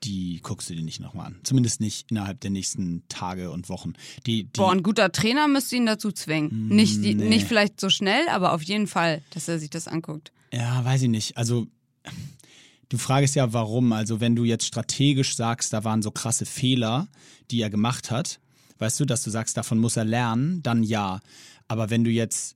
die 0.04 0.40
guckst 0.42 0.70
du 0.70 0.76
dir 0.76 0.84
nicht 0.84 1.00
nochmal 1.00 1.28
an. 1.28 1.40
Zumindest 1.44 1.82
nicht 1.82 2.12
innerhalb 2.12 2.40
der 2.42 2.52
nächsten 2.52 3.04
Tage 3.10 3.52
und 3.52 3.70
Wochen. 3.70 3.94
Die, 4.26 4.44
die, 4.44 4.50
Boah, 4.58 4.72
ein 4.72 4.84
guter 4.84 5.12
Trainer 5.12 5.48
müsste 5.48 5.76
ihn 5.76 5.86
dazu 5.86 6.12
zwingen. 6.12 6.68
Nicht, 6.68 7.04
die, 7.04 7.16
nee. 7.16 7.30
nicht 7.30 7.48
vielleicht 7.48 7.80
so 7.80 7.90
schnell, 7.90 8.28
aber 8.30 8.54
auf 8.54 8.62
jeden 8.64 8.88
Fall, 8.88 9.22
dass 9.32 9.48
er 9.48 9.60
sich 9.60 9.70
das 9.70 9.88
anguckt. 9.88 10.32
Ja, 10.54 10.84
weiß 10.86 11.04
ich 11.04 11.10
nicht. 11.10 11.38
Also, 11.38 11.68
du 12.90 12.98
fragst 12.98 13.36
ja, 13.36 13.54
warum. 13.54 13.92
Also, 13.92 14.20
wenn 14.20 14.36
du 14.36 14.44
jetzt 14.44 14.66
strategisch 14.66 15.36
sagst, 15.36 15.74
da 15.74 15.84
waren 15.84 16.02
so 16.02 16.12
krasse 16.12 16.46
Fehler, 16.46 17.08
die 17.50 17.62
er 17.62 17.70
gemacht 17.70 18.12
hat, 18.12 18.40
weißt 18.78 19.00
du, 19.00 19.06
dass 19.06 19.24
du 19.24 19.30
sagst, 19.30 19.58
davon 19.58 19.80
muss 19.80 19.98
er 19.98 20.06
lernen, 20.06 20.62
dann 20.64 20.84
ja. 20.84 21.22
Aber 21.68 21.90
wenn 21.90 22.04
du 22.04 22.12
jetzt, 22.12 22.56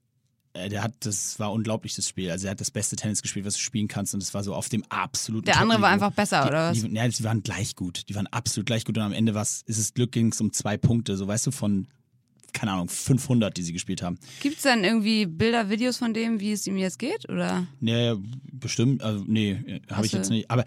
der 0.56 0.84
hat, 0.84 0.94
das 1.02 1.40
war 1.40 1.52
unglaublich, 1.52 1.96
das 1.96 2.08
Spiel. 2.08 2.30
Also, 2.32 2.48
er 2.48 2.52
hat 2.52 2.62
das 2.62 2.72
beste 2.72 2.96
Tennis 2.96 3.22
gespielt, 3.22 3.46
was 3.46 3.56
du 3.56 3.62
spielen 3.62 3.88
kannst, 3.88 4.14
und 4.14 4.22
es 4.22 4.34
war 4.34 4.44
so 4.44 4.54
auf 4.54 4.70
dem 4.70 4.84
absoluten 4.90 5.46
Der 5.46 5.60
andere 5.60 5.82
war 5.82 5.90
einfach 5.90 6.12
besser, 6.12 6.42
die, 6.42 6.48
oder 6.48 6.70
was? 6.70 6.82
Die, 6.82 6.94
ja, 6.94 7.08
die 7.08 7.24
waren 7.24 7.44
gleich 7.44 7.76
gut. 7.76 8.10
Die 8.10 8.16
waren 8.16 8.28
absolut 8.28 8.66
gleich 8.66 8.86
gut. 8.86 8.98
Und 8.98 9.04
am 9.04 9.14
Ende 9.14 9.34
was, 9.34 9.64
ist 9.66 9.78
es 9.78 9.94
Glück, 9.94 10.12
ging 10.12 10.32
es 10.32 10.42
um 10.42 10.52
zwei 10.52 10.78
Punkte, 10.78 11.16
so 11.18 11.28
weißt 11.28 11.48
du, 11.48 11.52
von, 11.52 11.88
keine 12.54 12.74
Ahnung, 12.74 12.90
500, 12.90 13.56
die 13.56 13.64
sie 13.64 13.74
gespielt 13.74 14.02
haben. 14.02 14.20
Gibt 14.42 14.58
es 14.58 14.64
denn 14.64 14.84
irgendwie 14.84 15.26
Bilder, 15.26 15.70
Videos 15.70 15.98
von 15.98 16.14
dem, 16.14 16.40
wie 16.40 16.52
es 16.52 16.68
ihm 16.68 16.78
jetzt 16.78 17.00
geht? 17.00 17.30
Oder? 17.30 17.68
Nee, 17.80 18.16
bestimmt, 18.52 19.04
also 19.04 19.24
nee, 19.26 19.82
habe 19.90 20.06
ich 20.06 20.12
jetzt 20.12 20.30
nicht. 20.30 20.52
Aber 20.52 20.66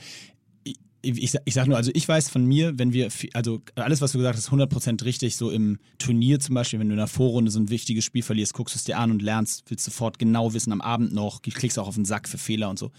ich, 1.05 1.23
ich, 1.23 1.31
sag- 1.33 1.43
ich 1.45 1.55
sag 1.55 1.67
nur, 1.67 1.77
also 1.77 1.91
ich 1.95 2.07
weiß 2.09 2.29
von 2.31 2.45
mir, 2.45 2.79
wenn 2.79 2.93
wir, 2.93 3.09
also 3.35 3.61
alles, 3.75 4.01
was 4.01 4.13
du 4.13 4.19
gesagt 4.19 4.37
hast, 4.37 4.49
100% 4.51 5.05
richtig, 5.05 5.37
so 5.37 5.51
im 5.51 5.79
Turnier 5.99 6.41
zum 6.41 6.55
Beispiel, 6.55 6.79
wenn 6.81 6.89
du 6.89 6.95
in 6.95 6.99
der 6.99 7.07
Vorrunde 7.07 7.51
so 7.51 7.61
ein 7.61 7.71
wichtiges 7.71 8.05
Spiel 8.05 8.23
verlierst, 8.23 8.55
guckst 8.55 8.75
du 8.75 8.79
es 8.79 8.85
dir 8.85 8.99
an 8.99 9.11
und 9.11 9.23
lernst, 9.23 9.65
willst 9.69 9.85
sofort 9.85 10.19
genau 10.19 10.55
wissen, 10.55 10.73
am 10.73 10.81
Abend 10.81 11.13
noch, 11.13 11.43
klickst 11.43 11.79
auch 11.79 11.87
auf 11.89 11.95
den 11.95 12.05
Sack 12.05 12.29
für 12.29 12.39
Fehler 12.39 12.71
und 12.71 12.79
so. 12.79 12.91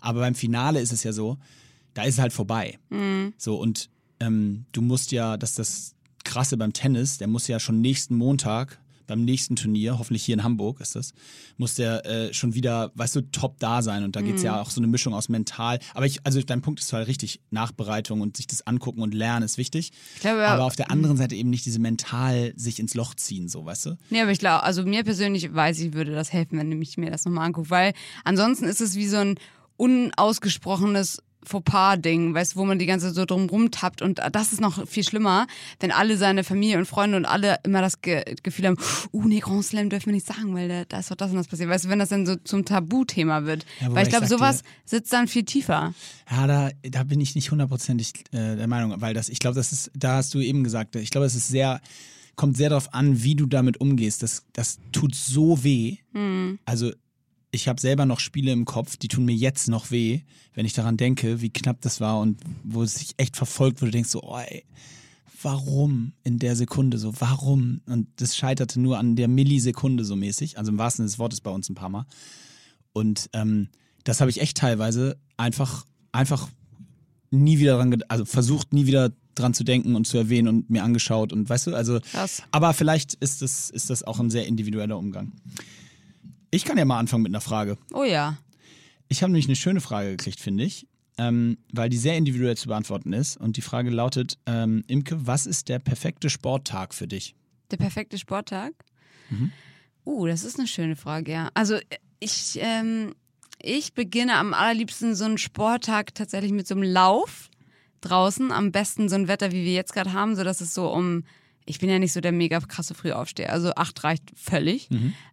Aber 0.00 0.20
beim 0.20 0.34
Finale 0.34 0.80
ist 0.80 0.92
es 0.92 1.02
ja 1.04 1.12
so, 1.12 1.38
da 1.94 2.02
ist 2.02 2.14
es 2.14 2.20
halt 2.20 2.32
vorbei. 2.32 2.78
So, 3.36 3.56
und 3.56 3.90
ähm, 4.20 4.64
du 4.72 4.80
musst 4.82 5.12
ja, 5.12 5.36
dass 5.36 5.54
das 5.54 5.94
Krasse 6.24 6.56
beim 6.56 6.72
Tennis, 6.72 7.18
der 7.18 7.28
muss 7.28 7.46
ja 7.48 7.60
schon 7.60 7.80
nächsten 7.80 8.16
Montag, 8.16 8.80
beim 9.06 9.24
nächsten 9.24 9.56
Turnier, 9.56 9.98
hoffentlich 9.98 10.24
hier 10.24 10.34
in 10.34 10.44
Hamburg 10.44 10.80
ist 10.80 10.96
das, 10.96 11.12
muss 11.56 11.74
der 11.74 12.04
äh, 12.06 12.34
schon 12.34 12.54
wieder, 12.54 12.92
weißt 12.94 13.16
du, 13.16 13.20
top 13.30 13.58
da 13.58 13.82
sein. 13.82 14.04
Und 14.04 14.16
da 14.16 14.20
geht's 14.20 14.42
ja 14.42 14.60
auch 14.60 14.70
so 14.70 14.80
eine 14.80 14.86
Mischung 14.86 15.14
aus 15.14 15.28
mental. 15.28 15.78
Aber 15.94 16.06
ich, 16.06 16.24
also 16.24 16.40
dein 16.42 16.62
Punkt 16.62 16.80
ist 16.80 16.90
total 16.90 17.04
richtig. 17.04 17.40
Nachbereitung 17.50 18.20
und 18.20 18.36
sich 18.36 18.46
das 18.46 18.66
angucken 18.66 19.02
und 19.02 19.14
lernen 19.14 19.44
ist 19.44 19.58
wichtig. 19.58 19.92
Ich 20.14 20.20
glaube, 20.20 20.46
aber 20.46 20.64
auf 20.64 20.76
der 20.76 20.90
anderen 20.90 21.16
Seite 21.16 21.34
eben 21.34 21.50
nicht 21.50 21.66
diese 21.66 21.78
mental 21.78 22.52
sich 22.56 22.78
ins 22.80 22.94
Loch 22.94 23.14
ziehen, 23.14 23.48
so, 23.48 23.64
weißt 23.64 23.86
du? 23.86 23.98
Nee, 24.10 24.22
aber 24.22 24.30
ich 24.30 24.38
glaube, 24.38 24.62
also 24.62 24.84
mir 24.84 25.04
persönlich 25.04 25.52
weiß 25.52 25.80
ich, 25.80 25.92
würde 25.92 26.12
das 26.12 26.32
helfen, 26.32 26.58
wenn 26.58 26.80
ich 26.80 26.96
mir 26.96 27.10
das 27.10 27.24
nochmal 27.24 27.46
angucke, 27.46 27.70
weil 27.70 27.92
ansonsten 28.24 28.64
ist 28.64 28.80
es 28.80 28.96
wie 28.96 29.06
so 29.06 29.16
ein 29.16 29.38
unausgesprochenes 29.76 31.22
Fauxpas-Ding, 31.46 32.34
weißt 32.34 32.54
du, 32.54 32.58
wo 32.58 32.64
man 32.64 32.78
die 32.78 32.86
ganze 32.86 33.06
Zeit 33.06 33.14
so 33.14 33.24
drum 33.24 33.48
rumtappt 33.48 34.02
und 34.02 34.20
das 34.32 34.52
ist 34.52 34.60
noch 34.60 34.86
viel 34.88 35.04
schlimmer, 35.04 35.46
wenn 35.80 35.90
alle 35.92 36.16
seine 36.16 36.44
Familie 36.44 36.78
und 36.78 36.86
Freunde 36.86 37.16
und 37.16 37.24
alle 37.24 37.58
immer 37.64 37.80
das 37.80 38.00
Ge 38.00 38.22
Gefühl 38.42 38.66
haben, 38.66 38.76
uh, 39.12 39.24
nee, 39.26 39.40
Grand 39.40 39.64
Slam 39.64 39.90
dürfen 39.90 40.06
wir 40.06 40.12
nicht 40.14 40.26
sagen, 40.26 40.54
weil 40.54 40.68
da, 40.68 40.84
da 40.84 40.98
ist 40.98 41.10
doch 41.10 41.16
das 41.16 41.30
und 41.30 41.36
das 41.36 41.48
passiert, 41.48 41.68
weißt 41.68 41.84
du, 41.84 41.88
wenn 41.88 41.98
das 41.98 42.08
dann 42.08 42.26
so 42.26 42.36
zum 42.36 42.64
Tabuthema 42.64 43.44
wird. 43.44 43.64
Ja, 43.80 43.92
weil 43.94 44.04
ich 44.04 44.08
glaube, 44.10 44.26
sowas 44.26 44.62
dir- 44.62 44.68
sitzt 44.84 45.12
dann 45.12 45.28
viel 45.28 45.44
tiefer. 45.44 45.94
Ja, 46.30 46.46
da, 46.46 46.70
da 46.82 47.02
bin 47.04 47.20
ich 47.20 47.34
nicht 47.34 47.50
hundertprozentig 47.50 48.12
äh, 48.32 48.56
der 48.56 48.66
Meinung, 48.68 49.00
weil 49.00 49.14
das, 49.14 49.28
ich 49.28 49.38
glaube, 49.38 49.56
das 49.56 49.72
ist, 49.72 49.90
da 49.94 50.16
hast 50.16 50.32
du 50.34 50.40
eben 50.40 50.64
gesagt, 50.64 50.96
ich 50.96 51.10
glaube, 51.10 51.26
es 51.26 51.34
ist 51.34 51.48
sehr, 51.48 51.80
kommt 52.36 52.56
sehr 52.56 52.68
darauf 52.70 52.92
an, 52.94 53.22
wie 53.22 53.34
du 53.36 53.46
damit 53.46 53.80
umgehst. 53.80 54.22
Das, 54.22 54.42
das 54.52 54.78
tut 54.92 55.14
so 55.14 55.62
weh. 55.62 55.98
Also, 56.64 56.92
ich 57.54 57.68
habe 57.68 57.80
selber 57.80 58.04
noch 58.04 58.20
Spiele 58.20 58.52
im 58.52 58.64
Kopf, 58.64 58.96
die 58.96 59.08
tun 59.08 59.24
mir 59.24 59.34
jetzt 59.34 59.68
noch 59.68 59.90
weh, 59.90 60.22
wenn 60.54 60.66
ich 60.66 60.72
daran 60.72 60.96
denke, 60.96 61.40
wie 61.40 61.50
knapp 61.50 61.80
das 61.80 62.00
war 62.00 62.20
und 62.20 62.40
wo 62.64 62.82
es 62.82 62.96
sich 62.96 63.14
echt 63.16 63.36
verfolgt, 63.36 63.80
du 63.80 63.90
denkst 63.90 64.10
so, 64.10 64.22
oh, 64.22 64.38
ey, 64.38 64.64
warum 65.42 66.12
in 66.24 66.38
der 66.38 66.56
Sekunde 66.56 66.98
so, 66.98 67.12
warum? 67.20 67.80
Und 67.86 68.08
das 68.16 68.36
scheiterte 68.36 68.80
nur 68.80 68.98
an 68.98 69.16
der 69.16 69.28
Millisekunde 69.28 70.04
so 70.04 70.16
mäßig, 70.16 70.58
also 70.58 70.72
im 70.72 70.78
wahrsten 70.78 71.04
Sinne 71.04 71.12
des 71.12 71.18
Wortes 71.18 71.40
bei 71.40 71.50
uns 71.50 71.68
ein 71.68 71.74
paar 71.74 71.90
Mal. 71.90 72.06
Und 72.92 73.30
ähm, 73.32 73.68
das 74.04 74.20
habe 74.20 74.30
ich 74.30 74.40
echt 74.40 74.56
teilweise 74.56 75.16
einfach, 75.36 75.84
einfach 76.12 76.48
nie 77.30 77.58
wieder 77.58 77.76
dran, 77.76 78.02
also 78.08 78.24
versucht 78.24 78.72
nie 78.72 78.86
wieder 78.86 79.12
dran 79.34 79.54
zu 79.54 79.64
denken 79.64 79.96
und 79.96 80.06
zu 80.06 80.16
erwähnen 80.16 80.48
und 80.48 80.70
mir 80.70 80.84
angeschaut 80.84 81.32
und 81.32 81.48
weißt 81.48 81.68
du, 81.68 81.74
also, 81.74 82.00
Krass. 82.00 82.42
aber 82.52 82.72
vielleicht 82.72 83.14
ist 83.14 83.42
das, 83.42 83.70
ist 83.70 83.90
das 83.90 84.04
auch 84.04 84.20
ein 84.20 84.30
sehr 84.30 84.46
individueller 84.46 84.96
Umgang. 84.96 85.32
Ich 86.54 86.64
kann 86.64 86.78
ja 86.78 86.84
mal 86.84 87.00
anfangen 87.00 87.24
mit 87.24 87.32
einer 87.32 87.40
Frage. 87.40 87.78
Oh 87.92 88.04
ja. 88.04 88.38
Ich 89.08 89.24
habe 89.24 89.32
nämlich 89.32 89.46
eine 89.46 89.56
schöne 89.56 89.80
Frage 89.80 90.10
gekriegt, 90.10 90.38
finde 90.38 90.62
ich, 90.62 90.86
ähm, 91.18 91.58
weil 91.72 91.88
die 91.88 91.96
sehr 91.96 92.16
individuell 92.16 92.56
zu 92.56 92.68
beantworten 92.68 93.12
ist. 93.12 93.36
Und 93.36 93.56
die 93.56 93.60
Frage 93.60 93.90
lautet, 93.90 94.38
ähm, 94.46 94.84
Imke, 94.86 95.26
was 95.26 95.46
ist 95.46 95.68
der 95.68 95.80
perfekte 95.80 96.30
Sporttag 96.30 96.94
für 96.94 97.08
dich? 97.08 97.34
Der 97.72 97.76
perfekte 97.76 98.18
Sporttag? 98.18 98.72
Mhm. 99.30 99.50
Uh, 100.06 100.28
das 100.28 100.44
ist 100.44 100.56
eine 100.56 100.68
schöne 100.68 100.94
Frage, 100.94 101.32
ja. 101.32 101.50
Also 101.54 101.76
ich, 102.20 102.56
ähm, 102.60 103.16
ich 103.60 103.94
beginne 103.94 104.34
am 104.34 104.54
allerliebsten 104.54 105.16
so 105.16 105.24
einen 105.24 105.38
Sporttag 105.38 106.14
tatsächlich 106.14 106.52
mit 106.52 106.68
so 106.68 106.76
einem 106.76 106.84
Lauf 106.84 107.50
draußen. 108.00 108.52
Am 108.52 108.70
besten 108.70 109.08
so 109.08 109.16
ein 109.16 109.26
Wetter, 109.26 109.50
wie 109.50 109.64
wir 109.64 109.72
jetzt 109.72 109.92
gerade 109.92 110.12
haben, 110.12 110.36
so 110.36 110.44
dass 110.44 110.60
es 110.60 110.72
so 110.72 110.88
um, 110.92 111.24
ich 111.66 111.78
bin 111.78 111.88
ja 111.88 111.98
nicht 111.98 112.12
so 112.12 112.20
der 112.20 112.32
mega 112.32 112.60
krasse 112.60 112.94
Frühaufsteher, 112.94 113.52
also 113.52 113.72
acht 113.74 114.04
reicht 114.04 114.24
völlig. 114.36 114.88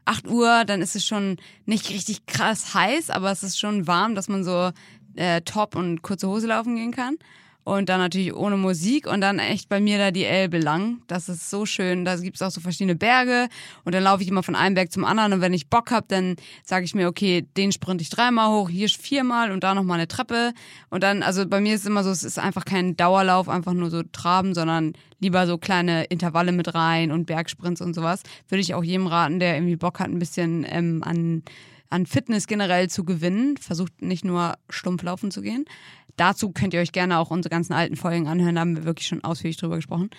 Acht 0.06 0.28
Uhr, 0.28 0.64
dann 0.66 0.82
ist 0.82 0.96
es 0.96 1.06
schon 1.06 1.38
nicht 1.66 1.90
richtig 1.90 2.26
krass 2.26 2.74
heiß, 2.74 3.10
aber 3.10 3.32
es 3.32 3.44
ist 3.44 3.60
schon 3.60 3.88
warm, 3.88 4.16
dass 4.16 4.28
man 4.30 4.44
so 4.44 4.72
äh, 5.16 5.42
Top 5.42 5.76
und 5.76 6.02
kurze 6.02 6.28
Hose 6.28 6.48
laufen 6.48 6.76
gehen 6.76 6.92
kann. 6.92 7.18
Und 7.64 7.90
dann 7.90 8.00
natürlich 8.00 8.34
ohne 8.34 8.58
Musik 8.58 9.06
und 9.06 9.22
dann 9.22 9.38
echt 9.38 9.70
bei 9.70 9.80
mir 9.80 10.00
da 10.00 10.10
die 10.10 10.26
Elbe 10.26 10.58
lang. 10.58 11.02
Das 11.08 11.30
ist 11.30 11.50
so 11.50 11.66
schön. 11.68 12.06
Da 12.06 12.16
gibt 12.16 12.38
es 12.38 12.42
auch 12.42 12.50
so 12.50 12.60
verschiedene 12.60 12.96
Berge 12.96 13.50
und 13.84 13.94
dann 13.94 14.04
laufe 14.04 14.24
ich 14.24 14.30
immer 14.30 14.42
von 14.42 14.56
einem 14.56 14.74
Berg 14.74 14.92
zum 14.92 15.06
anderen 15.06 15.34
und 15.34 15.42
wenn 15.42 15.54
ich 15.54 15.70
Bock 15.70 15.92
habe, 15.92 16.06
dann 16.08 16.38
sage 16.64 16.86
ich 16.86 16.96
mir, 16.96 17.08
okay, 17.08 17.46
den 17.58 17.72
sprinte 17.72 18.02
ich 18.02 18.10
dreimal 18.10 18.50
hoch, 18.50 18.70
hier 18.70 18.90
viermal 18.90 19.52
und 19.52 19.64
da 19.64 19.76
nochmal 19.76 20.00
eine 20.00 20.08
Treppe. 20.08 20.54
Und 20.90 21.04
dann, 21.04 21.22
also 21.22 21.48
bei 21.48 21.62
mir 21.62 21.76
ist 21.76 21.82
es 21.82 21.88
immer 21.88 22.04
so, 22.04 22.10
es 22.10 22.24
ist 22.24 22.40
einfach 22.40 22.66
kein 22.66 22.98
Dauerlauf, 22.98 23.48
einfach 23.48 23.74
nur 23.74 23.92
so 23.92 24.02
Traben, 24.12 24.56
sondern 24.56 24.94
lieber 25.20 25.46
so 25.46 25.58
kleine 25.58 26.06
Intervalle 26.06 26.52
mit 26.52 26.74
rein 26.74 27.12
und 27.12 27.26
Bergsprints 27.26 27.82
und 27.82 27.94
sowas. 27.94 28.24
Würde 28.50 28.62
ich 28.62 28.74
auch 28.74 28.84
jedem 28.84 29.06
raten, 29.06 29.40
der 29.40 29.56
irgendwie 29.56 29.76
Bock 29.76 30.00
hat, 30.00 30.10
ein 30.10 30.20
bisschen 30.20 30.66
ähm, 30.68 31.04
an 31.06 31.44
an 31.92 32.06
Fitness 32.06 32.48
generell 32.48 32.90
zu 32.90 33.04
gewinnen. 33.04 33.58
Versucht 33.58 34.02
nicht 34.02 34.26
nur 34.26 34.56
stumpf 34.70 35.04
laufen 35.04 35.32
zu 35.32 35.42
gehen. 35.42 35.66
Dazu 36.18 36.52
könnt 36.52 36.74
ihr 36.74 36.82
euch 36.82 36.92
gerne 36.92 37.20
auch 37.20 37.32
unsere 37.32 37.52
ganzen 37.52 37.74
alten 37.74 37.96
Folgen 37.96 38.28
anhören, 38.28 38.56
da 38.56 38.62
haben 38.62 38.76
wir 38.76 38.86
wirklich 38.86 39.08
schon 39.08 39.24
ausführlich 39.24 39.58
drüber 39.58 39.78
gesprochen. 39.78 40.10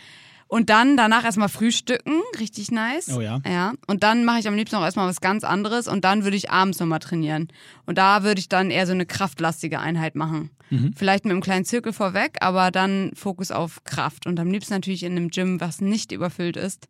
Und 0.48 0.68
dann 0.68 0.98
danach 0.98 1.24
erstmal 1.24 1.48
frühstücken, 1.48 2.20
richtig 2.38 2.70
nice. 2.70 3.08
Oh 3.16 3.22
ja. 3.22 3.40
Ja. 3.46 3.72
Und 3.86 4.02
dann 4.02 4.26
mache 4.26 4.40
ich 4.40 4.48
am 4.48 4.54
liebsten 4.54 4.76
auch 4.76 4.84
erstmal 4.84 5.08
was 5.08 5.22
ganz 5.22 5.44
anderes 5.44 5.88
und 5.88 6.04
dann 6.04 6.24
würde 6.24 6.36
ich 6.36 6.50
abends 6.50 6.78
nochmal 6.78 6.98
trainieren. 6.98 7.48
Und 7.86 7.96
da 7.96 8.22
würde 8.22 8.38
ich 8.38 8.50
dann 8.50 8.70
eher 8.70 8.86
so 8.86 8.92
eine 8.92 9.06
kraftlastige 9.06 9.80
Einheit 9.80 10.14
machen. 10.14 10.50
Mhm. 10.68 10.92
Vielleicht 10.94 11.24
mit 11.24 11.32
einem 11.32 11.40
kleinen 11.40 11.64
Zirkel 11.64 11.94
vorweg, 11.94 12.36
aber 12.40 12.70
dann 12.70 13.12
Fokus 13.14 13.50
auf 13.50 13.82
Kraft. 13.84 14.26
Und 14.26 14.38
am 14.38 14.50
liebsten 14.50 14.74
natürlich 14.74 15.04
in 15.04 15.12
einem 15.12 15.30
Gym, 15.30 15.58
was 15.58 15.80
nicht 15.80 16.12
überfüllt 16.12 16.58
ist, 16.58 16.86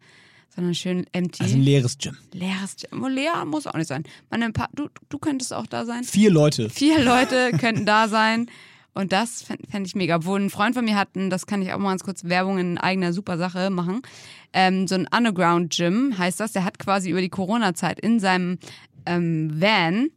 sondern 0.54 0.74
schön 0.74 1.06
empty. 1.12 1.42
Also 1.42 1.54
ein 1.56 1.62
leeres 1.62 1.98
Gym. 1.98 2.16
Leeres 2.32 2.76
Gym. 2.76 3.06
Leer 3.08 3.44
muss 3.44 3.66
auch 3.66 3.74
nicht 3.74 3.88
sein. 3.88 4.04
Meine 4.30 4.52
pa 4.52 4.68
du, 4.74 4.88
du 5.08 5.18
könntest 5.18 5.52
auch 5.52 5.66
da 5.66 5.84
sein. 5.84 6.04
Vier 6.04 6.30
Leute. 6.30 6.70
Vier 6.70 7.02
Leute 7.02 7.52
könnten 7.58 7.86
da 7.86 8.08
sein. 8.08 8.46
Und 8.94 9.12
das 9.12 9.42
fände 9.42 9.66
fänd 9.70 9.86
ich 9.86 9.94
mega. 9.94 10.16
Obwohl 10.16 10.38
ein 10.40 10.50
Freund 10.50 10.74
von 10.74 10.84
mir 10.84 10.96
hatten, 10.96 11.30
das 11.30 11.46
kann 11.46 11.62
ich 11.62 11.72
auch 11.72 11.78
mal 11.78 11.90
ganz 11.90 12.04
kurz 12.04 12.24
Werbung 12.24 12.58
in 12.58 12.76
eigener 12.76 13.14
super 13.14 13.38
Sache 13.38 13.70
machen. 13.70 14.02
Ähm, 14.52 14.86
so 14.86 14.94
ein 14.94 15.08
Underground 15.14 15.74
Gym 15.74 16.18
heißt 16.18 16.40
das. 16.40 16.52
Der 16.52 16.64
hat 16.64 16.78
quasi 16.78 17.10
über 17.10 17.22
die 17.22 17.30
Corona-Zeit 17.30 17.98
in 18.00 18.20
seinem 18.20 18.58
ähm, 19.06 19.50
Van 19.58 20.10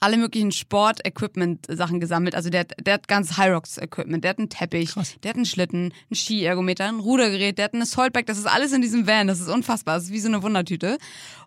alle 0.00 0.16
möglichen 0.16 0.50
Sport-Equipment-Sachen 0.50 2.00
gesammelt. 2.00 2.34
Also 2.34 2.48
der, 2.48 2.64
der 2.64 2.94
hat 2.94 3.06
ganz 3.06 3.36
Hyrox-Equipment, 3.36 4.24
der 4.24 4.30
hat 4.30 4.38
einen 4.38 4.48
Teppich, 4.48 4.92
Krass. 4.92 5.14
der 5.22 5.30
hat 5.30 5.36
einen 5.36 5.44
Schlitten, 5.44 5.92
ein 6.10 6.14
Skiergometer, 6.14 6.86
ein 6.86 7.00
Rudergerät, 7.00 7.58
der 7.58 7.66
hat 7.66 7.74
eine 7.74 7.84
Saltback, 7.84 8.26
das 8.26 8.38
ist 8.38 8.46
alles 8.46 8.72
in 8.72 8.80
diesem 8.80 9.06
Van, 9.06 9.26
das 9.26 9.40
ist 9.40 9.48
unfassbar, 9.48 9.96
das 9.96 10.04
ist 10.04 10.12
wie 10.12 10.20
so 10.20 10.28
eine 10.28 10.42
Wundertüte. 10.42 10.96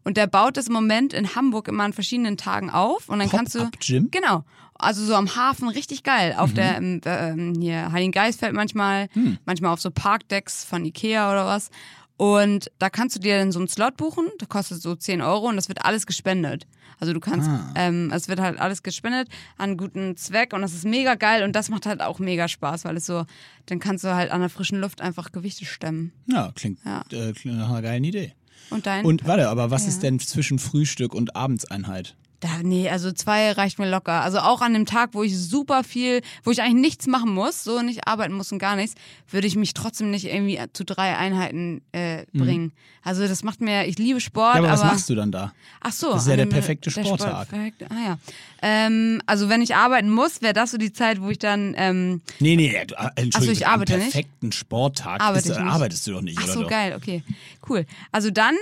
Und 0.03 0.17
der 0.17 0.27
baut 0.27 0.55
das 0.55 0.67
im 0.67 0.73
Moment 0.73 1.13
in 1.13 1.35
Hamburg 1.35 1.67
immer 1.67 1.83
an 1.83 1.93
verschiedenen 1.93 2.37
Tagen 2.37 2.69
auf 2.69 3.09
und 3.09 3.19
dann 3.19 3.29
kannst 3.29 3.55
du... 3.55 3.59
Pop-up-Gym? 3.59 4.09
Genau. 4.11 4.43
Also 4.75 5.05
so 5.05 5.15
am 5.15 5.35
Hafen 5.35 5.69
richtig 5.69 6.03
geil. 6.03 6.35
Auf 6.37 6.53
der 6.53 6.77
ähm, 6.77 6.99
ähm, 7.05 7.53
hier 7.59 7.91
Heiligengeistfeld 7.91 8.53
manchmal, 8.53 9.07
manchmal 9.45 9.71
auf 9.71 9.79
so 9.79 9.91
Parkdecks 9.91 10.65
von 10.65 10.83
Ikea 10.83 11.31
oder 11.31 11.45
was. 11.45 11.69
Und 12.17 12.71
da 12.79 12.89
kannst 12.89 13.15
du 13.15 13.19
dir 13.19 13.37
dann 13.37 13.51
so 13.51 13.59
einen 13.59 13.67
Slot 13.67 13.97
buchen, 13.97 14.27
der 14.39 14.47
kostet 14.47 14.81
so 14.81 14.95
10 14.95 15.21
Euro 15.21 15.47
und 15.47 15.55
das 15.55 15.67
wird 15.67 15.83
alles 15.83 16.05
gespendet. 16.05 16.67
Also 16.99 17.11
du 17.11 17.19
kannst, 17.19 17.49
ähm, 17.75 18.11
es 18.13 18.27
wird 18.27 18.39
halt 18.39 18.59
alles 18.59 18.83
gespendet 18.83 19.27
an 19.57 19.77
guten 19.77 20.15
Zweck 20.15 20.53
und 20.53 20.61
das 20.61 20.73
ist 20.73 20.85
mega 20.85 21.15
geil 21.15 21.43
und 21.43 21.53
das 21.55 21.69
macht 21.69 21.85
halt 21.85 22.01
auch 22.01 22.19
mega 22.19 22.47
Spaß, 22.47 22.85
weil 22.85 22.97
es 22.97 23.05
so, 23.07 23.25
dann 23.65 23.79
kannst 23.79 24.03
du 24.03 24.13
halt 24.13 24.31
an 24.31 24.41
der 24.41 24.49
frischen 24.49 24.79
Luft 24.79 25.01
einfach 25.01 25.31
Gewichte 25.31 25.65
stemmen. 25.65 26.13
Ja, 26.27 26.51
klingt, 26.53 26.79
Ja. 26.85 27.03
Äh, 27.11 27.33
klingt 27.33 27.57
nach 27.57 27.69
einer 27.69 27.81
geilen 27.81 28.03
Idee. 28.03 28.33
Und 28.69 28.85
dein? 28.85 29.03
Und 29.05 29.25
warte, 29.25 29.49
aber 29.49 29.71
was 29.71 29.87
ist 29.87 30.03
denn 30.03 30.19
zwischen 30.19 30.59
Frühstück 30.59 31.13
und 31.13 31.35
Abendseinheit? 31.35 32.15
Da, 32.43 32.49
nee, 32.61 32.89
also 32.89 33.13
zwei 33.13 33.53
reicht 33.53 33.79
mir 33.79 33.89
locker. 33.89 34.21
Also 34.21 34.39
auch 34.39 34.59
an 34.59 34.73
dem 34.73 34.85
Tag, 34.85 35.11
wo 35.13 35.23
ich 35.23 35.37
super 35.39 35.81
viel, 35.85 36.19
wo 36.43 36.51
ich 36.51 36.61
eigentlich 36.61 36.81
nichts 36.81 37.07
machen 37.07 37.33
muss, 37.33 37.63
so 37.63 37.81
nicht 37.81 38.05
arbeiten 38.05 38.33
muss 38.33 38.51
und 38.51 38.59
gar 38.59 38.75
nichts, 38.75 38.95
würde 39.29 39.47
ich 39.47 39.55
mich 39.55 39.73
trotzdem 39.73 40.11
nicht 40.11 40.25
irgendwie 40.25 40.59
zu 40.73 40.83
drei 40.83 41.15
Einheiten 41.15 41.81
äh, 41.93 42.25
bringen. 42.33 42.73
Also 43.01 43.25
das 43.29 43.43
macht 43.43 43.61
mir, 43.61 43.85
ich 43.87 43.97
liebe 43.97 44.19
Sport, 44.19 44.55
Mhm. 44.57 44.63
Ja, 44.63 44.63
aber 44.63 44.73
was 44.73 44.81
aber 44.81 44.91
machst 44.91 45.09
du 45.09 45.15
dann 45.15 45.31
da? 45.31 45.53
ach 45.79 45.93
so, 45.93 46.11
Das 46.11 46.23
ist 46.23 46.27
ja 46.27 46.35
der 46.35 46.45
perfekte 46.47 46.89
der 46.91 47.05
Sporttag. 47.05 47.47
perfekte- 47.47 47.87
ah 47.89 48.05
ja. 48.07 48.17
Ähm, 48.61 49.21
also 49.25 49.47
wenn 49.47 49.61
ich 49.61 49.75
arbeiten 49.75 50.09
muss, 50.09 50.41
wäre 50.41 50.53
das 50.53 50.71
so 50.71 50.77
die 50.77 50.91
Zeit, 50.91 51.21
wo 51.21 51.29
ich 51.29 51.39
dann 51.39 51.75
ähm, 51.77 52.19
Nee, 52.39 52.57
nee, 52.57 52.71
du, 52.85 52.95
äh, 52.95 53.09
Entschuldigung, 53.15 53.53
ich 53.55 53.67
arbeite 53.67 53.93
am 53.93 53.99
nicht? 53.99 54.11
perfekten 54.11 54.51
Sporttag 54.51 55.21
Arbeite 55.21 55.49
ist, 55.49 55.55
ich 55.57 55.63
nicht. 55.63 55.71
arbeitest 55.73 56.07
du 56.07 56.11
doch 56.11 56.21
nicht, 56.21 56.37
Ach 56.39 56.43
oder 56.43 56.53
so, 56.53 56.61
doch? 56.63 56.69
geil, 56.69 56.93
okay. 56.97 57.23
Cool. 57.69 57.85
Also 58.11 58.31
dann 58.31 58.55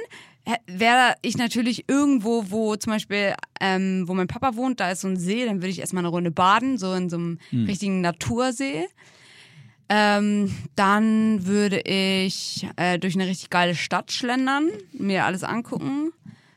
wäre 0.68 1.16
ich 1.22 1.38
natürlich 1.38 1.86
irgendwo, 1.88 2.46
wo 2.50 2.76
zum 2.76 2.94
Beispiel, 2.94 3.34
ähm, 3.60 4.04
wo 4.08 4.14
mein 4.14 4.28
Papa 4.28 4.56
wohnt, 4.56 4.80
da 4.80 4.92
ist 4.92 5.02
so 5.02 5.08
ein 5.08 5.18
See, 5.18 5.46
dann 5.46 5.58
würde 5.58 5.70
ich 5.70 5.80
erstmal 5.80 6.02
eine 6.02 6.10
Runde 6.10 6.32
baden, 6.32 6.78
so 6.78 6.94
in 6.94 7.10
so 7.10 7.18
einem 7.18 7.40
Hm. 7.52 7.66
richtigen 7.66 8.02
Natursee. 8.02 8.88
Ähm, 9.90 10.56
dann 10.76 11.46
würde 11.46 11.82
ich 11.82 12.66
äh, 12.78 12.98
durch 12.98 13.16
eine 13.16 13.28
richtig 13.28 13.50
geile 13.50 13.76
Stadt 13.76 14.12
schlendern, 14.12 14.70
mir 14.94 15.26
alles 15.26 15.44
angucken. 15.44 16.12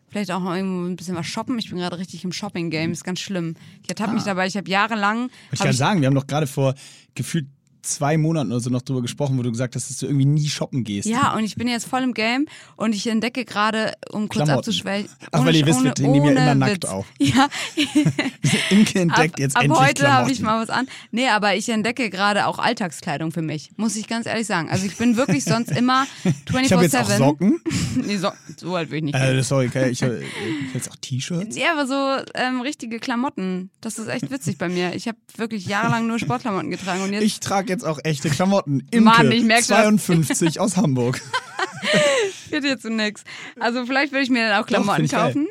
Vielleicht 0.09 0.31
auch 0.31 0.38
noch 0.40 0.55
irgendwo 0.55 0.87
ein 0.88 0.94
bisschen 0.94 1.16
was 1.16 1.27
shoppen. 1.27 1.59
Ich 1.59 1.68
bin 1.68 1.79
gerade 1.79 1.99
richtig 1.99 2.23
im 2.23 2.31
Shopping-Game, 2.31 2.92
ist 2.92 3.03
ganz 3.03 3.18
schlimm. 3.18 3.57
Ich 3.83 3.88
ertappe 3.88 4.12
mich 4.12 4.23
dabei, 4.23 4.47
ich 4.47 4.57
habe 4.57 4.70
jahrelang. 4.70 5.29
Ich 5.51 5.59
kann 5.59 5.73
sagen, 5.73 6.01
wir 6.01 6.07
haben 6.07 6.14
doch 6.14 6.29
gerade 6.29 6.47
vor 6.47 6.75
gefühlt 7.16 7.49
zwei 7.85 8.16
Monaten 8.18 8.51
oder 8.51 8.61
so 8.61 8.70
noch 8.70 8.83
drüber 8.83 9.03
gesprochen, 9.03 9.38
wo 9.38 9.42
du 9.42 9.51
gesagt 9.51 9.75
hast, 9.77 9.90
dass 9.90 9.99
du 9.99 10.07
irgendwie 10.07 10.25
nie 10.25 10.49
shoppen 10.49 10.85
gehst. 10.85 11.09
Ja, 11.09 11.35
und 11.35 11.44
ich 11.44 11.57
bin 11.57 11.68
jetzt 11.68 11.87
voll 11.87 12.03
im 12.03 12.14
Game 12.14 12.47
und 12.77 12.94
ich 12.94 13.07
entdecke 13.07 13.44
gerade, 13.44 13.92
um 14.11 14.23
kurz 14.29 14.44
Klamotten. 14.44 14.59
abzuschwächen. 14.59 15.09
Ach, 15.31 15.44
weil 15.44 15.55
ihr 15.57 15.66
wisst, 15.66 15.83
wir 15.83 16.09
nehmen 16.09 16.37
ja 16.37 16.53
immer 16.53 16.55
nackt 16.55 16.87
auf. 16.88 17.07
Ja, 17.18 17.49
Imke 18.70 19.01
entdeckt 19.01 19.35
ab, 19.35 19.40
jetzt 19.40 19.57
ab 19.57 19.64
endlich 19.64 19.81
heute 19.81 20.12
habe 20.12 20.31
ich 20.31 20.40
mal 20.40 20.61
was 20.61 20.70
an. 20.70 20.87
Nee, 21.11 21.29
aber 21.29 21.55
ich 21.57 21.68
entdecke 21.68 22.11
gerade 22.11 22.47
auch 22.47 22.59
Alltagskleidung 22.59 23.33
für 23.33 23.42
mich, 23.42 23.70
muss 23.77 23.97
ich 23.97 24.09
ganz 24.09 24.27
ehrlich 24.27 24.47
sagen. 24.47 24.68
Also 24.70 24.87
ich 24.87 24.97
bin 24.97 25.16
wirklich 25.16 25.44
sonst 25.44 25.70
immer 25.70 26.07
24-7. 26.49 26.61
Ich 26.64 26.73
habe 26.73 26.83
jetzt 26.83 26.97
auch 26.97 27.11
Socken. 27.11 27.61
nee, 27.97 28.16
so, 28.16 28.31
so 28.57 28.75
alt 28.75 28.90
will 28.90 28.99
ich 28.99 29.05
nicht. 29.05 29.14
Äh, 29.14 29.42
sorry, 29.42 29.66
okay, 29.66 29.90
ich 29.90 30.03
habe 30.03 30.20
ich 30.23 30.68
hab 30.68 30.75
jetzt 30.75 30.90
auch 30.90 30.97
T-Shirts. 30.97 31.57
Ja, 31.57 31.73
aber 31.73 31.87
so 31.87 32.25
ähm, 32.35 32.61
richtige 32.61 32.99
Klamotten. 32.99 33.70
Das 33.81 33.99
ist 33.99 34.09
echt 34.09 34.31
witzig 34.31 34.59
bei 34.59 34.68
mir. 34.68 34.94
Ich 34.94 35.07
habe 35.09 35.18
wirklich 35.37 35.66
jahrelang 35.66 36.07
nur 36.07 36.18
Sportklamotten 36.18 36.70
getragen 36.70 37.03
und 37.03 37.12
jetzt 37.12 37.23
Ich 37.23 37.40
trage 37.40 37.73
jetzt 37.74 37.84
auch 37.84 37.98
echte 38.04 38.30
Klamotten. 38.30 38.80
Imke, 38.90 39.00
Mann, 39.00 39.32
ich 39.32 39.44
merk 39.44 39.64
schon. 39.64 39.98
52 39.98 40.60
aus 40.60 40.76
Hamburg. 40.76 41.20
wird 42.50 42.64
jetzt 42.64 42.84
nix. 42.84 43.24
Also 43.60 43.84
vielleicht 43.87 44.12
würde 44.12 44.22
ich 44.24 44.30
mir 44.30 44.48
dann 44.48 44.56
auch 44.56 44.66
Doch, 44.66 44.68
Klamotten 44.68 45.06
geil. 45.06 45.20
kaufen. 45.20 45.48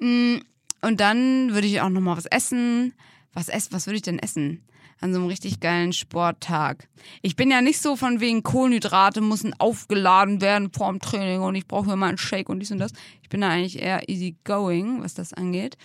Mm, 0.00 0.36
Und 0.82 1.00
dann 1.00 1.54
würde 1.54 1.66
ich 1.66 1.80
auch 1.80 1.88
noch 1.88 2.00
mal 2.00 2.16
was 2.16 2.26
essen. 2.26 2.94
Was 3.32 3.48
ess, 3.48 3.68
was 3.72 3.86
würde 3.86 3.96
ich 3.96 4.02
denn 4.02 4.18
essen? 4.18 4.62
An 5.00 5.12
so 5.12 5.20
einem 5.20 5.28
richtig 5.28 5.60
geilen 5.60 5.92
Sporttag. 5.92 6.88
Ich 7.22 7.36
bin 7.36 7.50
ja 7.52 7.60
nicht 7.60 7.80
so 7.80 7.94
von 7.94 8.18
wegen 8.18 8.42
Kohlenhydrate 8.42 9.20
müssen 9.20 9.54
aufgeladen 9.60 10.40
werden 10.40 10.72
vorm 10.72 10.98
Training 10.98 11.40
und 11.40 11.54
ich 11.54 11.68
brauche 11.68 11.86
hier 11.86 11.94
mal 11.96 12.08
einen 12.08 12.18
Shake 12.18 12.48
und 12.48 12.58
dies 12.58 12.72
und 12.72 12.78
das. 12.78 12.90
Ich 13.22 13.28
bin 13.28 13.40
da 13.42 13.48
eigentlich 13.50 13.80
eher 13.80 14.08
easy 14.08 14.34
going, 14.42 15.00
was 15.02 15.14
das 15.14 15.32
angeht. 15.32 15.76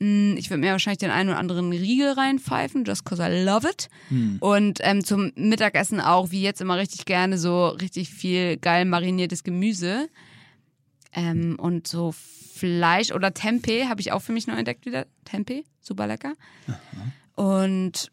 Mm, 0.00 0.34
Ich 0.36 0.50
würde 0.50 0.62
mir 0.62 0.72
wahrscheinlich 0.72 0.98
den 0.98 1.12
einen 1.12 1.28
oder 1.28 1.38
anderen 1.38 1.70
Riegel 1.70 2.12
reinpfeifen, 2.12 2.84
just 2.84 3.04
cause 3.04 3.22
I 3.22 3.44
love 3.44 3.68
it. 3.68 3.88
Und 4.40 4.78
ähm, 4.82 5.04
zum 5.04 5.30
Mittagessen 5.36 6.00
auch, 6.00 6.32
wie 6.32 6.42
jetzt 6.42 6.60
immer 6.60 6.76
richtig 6.76 7.04
gerne, 7.04 7.38
so 7.38 7.68
richtig 7.68 8.10
viel 8.10 8.56
geil 8.56 8.84
mariniertes 8.84 9.44
Gemüse. 9.44 10.08
Ähm, 11.12 11.56
und 11.60 11.86
so 11.86 12.12
Fleisch 12.54 13.12
oder 13.12 13.32
Tempeh 13.32 13.84
habe 13.86 14.00
ich 14.00 14.10
auch 14.12 14.22
für 14.22 14.32
mich 14.32 14.46
neu 14.48 14.54
entdeckt 14.56 14.86
wieder. 14.86 15.06
Tempeh, 15.24 15.64
super 15.80 16.06
lecker. 16.08 16.32
Und 17.34 17.92
pff, 17.98 18.10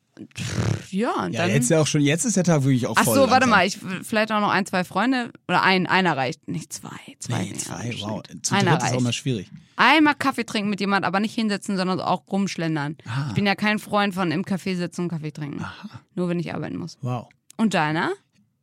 ja, 0.92 1.12
und 1.26 1.34
Ja, 1.34 1.42
dann. 1.44 1.50
jetzt 1.52 1.70
ja 1.70 1.80
auch 1.82 1.88
schon, 1.88 2.02
jetzt 2.02 2.26
ist 2.26 2.38
der 2.38 2.44
Tag 2.44 2.64
wirklich 2.64 2.86
auch 2.88 2.96
Ach 2.98 3.04
voll. 3.04 3.16
so, 3.16 3.30
warte 3.30 3.48
mal, 3.48 3.66
ich 3.66 3.80
vielleicht 4.04 4.32
auch 4.32 4.42
noch 4.42 4.50
ein, 4.52 4.66
zwei 4.66 4.84
Freunde 4.84 5.32
oder 5.48 5.64
ein, 5.64 5.88
einer 5.88 6.16
reicht, 6.16 6.48
nicht 6.48 6.72
zwei, 6.72 6.90
zwei. 7.20 7.44
Nee, 7.44 7.54
zwei, 7.54 7.88
bestimmt. 7.90 8.12
wow. 8.12 8.24
Zu 8.42 8.56
einer 8.56 8.72
dritt 8.72 8.80
ist 8.80 8.84
auch 8.84 8.90
reicht. 8.92 9.02
immer 9.02 9.14
schwierig. 9.14 9.52
Einmal 9.76 10.16
Kaffee 10.16 10.44
trinken 10.46 10.70
mit 10.70 10.80
jemand, 10.80 11.04
aber 11.06 11.20
nicht 11.20 11.34
hinsetzen, 11.34 11.78
sondern 11.78 12.00
auch 12.00 12.24
rumschlendern. 12.32 12.98
Ah. 13.08 13.26
Ich 13.30 13.34
bin 13.34 13.46
ja 13.46 13.56
kein 13.56 13.80
Freund 13.80 14.14
von 14.14 14.32
im 14.32 14.44
Café 14.44 14.76
sitzen 14.76 15.02
und 15.02 15.10
Kaffee 15.10 15.32
trinken. 15.32 15.66
Nur 16.16 16.30
wenn 16.30 16.40
ich 16.40 16.54
arbeiten 16.54 16.78
muss. 16.78 16.98
Wow. 17.02 17.28
Und 17.58 17.74
deiner? 17.74 18.12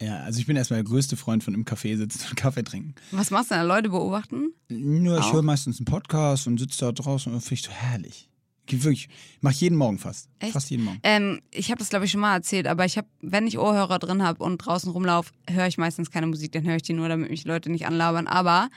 Ja, 0.00 0.20
also 0.20 0.40
ich 0.40 0.46
bin 0.46 0.56
erstmal 0.56 0.82
der 0.82 0.88
größte 0.88 1.16
Freund 1.16 1.44
von 1.44 1.52
im 1.52 1.64
Café 1.66 1.94
sitzen 1.98 2.26
und 2.30 2.36
Kaffee 2.36 2.62
trinken. 2.62 2.94
Was 3.10 3.30
machst 3.30 3.50
du 3.50 3.56
denn? 3.56 3.66
Leute 3.66 3.90
beobachten? 3.90 4.54
Nur 4.68 5.18
ich 5.18 5.30
höre 5.32 5.42
meistens 5.42 5.78
einen 5.78 5.84
Podcast 5.84 6.46
und 6.46 6.58
sitze 6.58 6.86
da 6.86 6.92
draußen 6.92 7.30
und 7.34 7.40
finde 7.40 7.54
ich 7.54 7.62
so 7.62 7.70
herrlich. 7.70 8.29
Wirklich, 8.72 9.08
mach 9.40 9.52
jeden 9.52 9.76
Morgen 9.76 9.98
fast. 9.98 10.28
Echt? 10.38 10.52
Fast 10.52 10.70
jeden 10.70 10.84
Morgen. 10.84 11.00
Ähm, 11.02 11.40
ich 11.50 11.70
habe 11.70 11.78
das 11.78 11.90
glaube 11.90 12.04
ich 12.04 12.10
schon 12.10 12.20
mal 12.20 12.34
erzählt, 12.34 12.66
aber 12.66 12.84
ich 12.84 12.96
habe, 12.96 13.08
wenn 13.20 13.46
ich 13.46 13.58
Ohrhörer 13.58 13.98
drin 13.98 14.22
habe 14.22 14.42
und 14.42 14.58
draußen 14.58 14.90
rumlaufe, 14.90 15.32
höre 15.48 15.66
ich 15.66 15.78
meistens 15.78 16.10
keine 16.10 16.26
Musik, 16.26 16.52
dann 16.52 16.64
höre 16.64 16.76
ich 16.76 16.82
die 16.82 16.92
nur, 16.92 17.08
damit 17.08 17.30
mich 17.30 17.44
Leute 17.44 17.70
nicht 17.70 17.86
anlabern. 17.86 18.26
Aber 18.26 18.68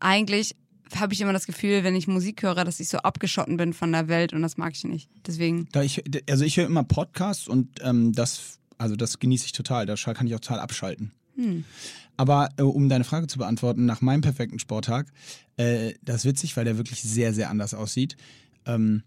eigentlich 0.00 0.54
habe 0.94 1.12
ich 1.12 1.20
immer 1.20 1.32
das 1.32 1.46
Gefühl, 1.46 1.84
wenn 1.84 1.96
ich 1.96 2.06
Musik 2.06 2.42
höre, 2.42 2.64
dass 2.64 2.80
ich 2.80 2.88
so 2.88 2.98
abgeschotten 2.98 3.56
bin 3.56 3.72
von 3.72 3.92
der 3.92 4.08
Welt 4.08 4.32
und 4.32 4.42
das 4.42 4.56
mag 4.56 4.72
ich 4.74 4.84
nicht. 4.84 5.10
Deswegen. 5.26 5.68
Da 5.72 5.82
ich, 5.82 6.02
also 6.30 6.44
ich 6.44 6.56
höre 6.56 6.66
immer 6.66 6.84
Podcasts 6.84 7.48
und 7.48 7.68
ähm, 7.82 8.12
das, 8.12 8.58
also 8.78 8.96
das 8.96 9.18
genieße 9.18 9.46
ich 9.46 9.52
total. 9.52 9.86
Da 9.86 9.96
kann 9.96 10.26
ich 10.26 10.34
auch 10.34 10.40
total 10.40 10.60
abschalten. 10.60 11.12
Hm. 11.36 11.64
Aber 12.16 12.48
äh, 12.56 12.62
um 12.62 12.88
deine 12.88 13.04
Frage 13.04 13.26
zu 13.26 13.38
beantworten, 13.38 13.84
nach 13.84 14.00
meinem 14.00 14.22
perfekten 14.22 14.58
Sporttag, 14.58 15.12
äh, 15.56 15.94
das 16.02 16.16
ist 16.16 16.24
witzig, 16.24 16.56
weil 16.56 16.64
der 16.64 16.78
wirklich 16.78 17.02
sehr, 17.02 17.34
sehr 17.34 17.50
anders 17.50 17.74
aussieht. 17.74 18.16
Ähm, 18.64 19.02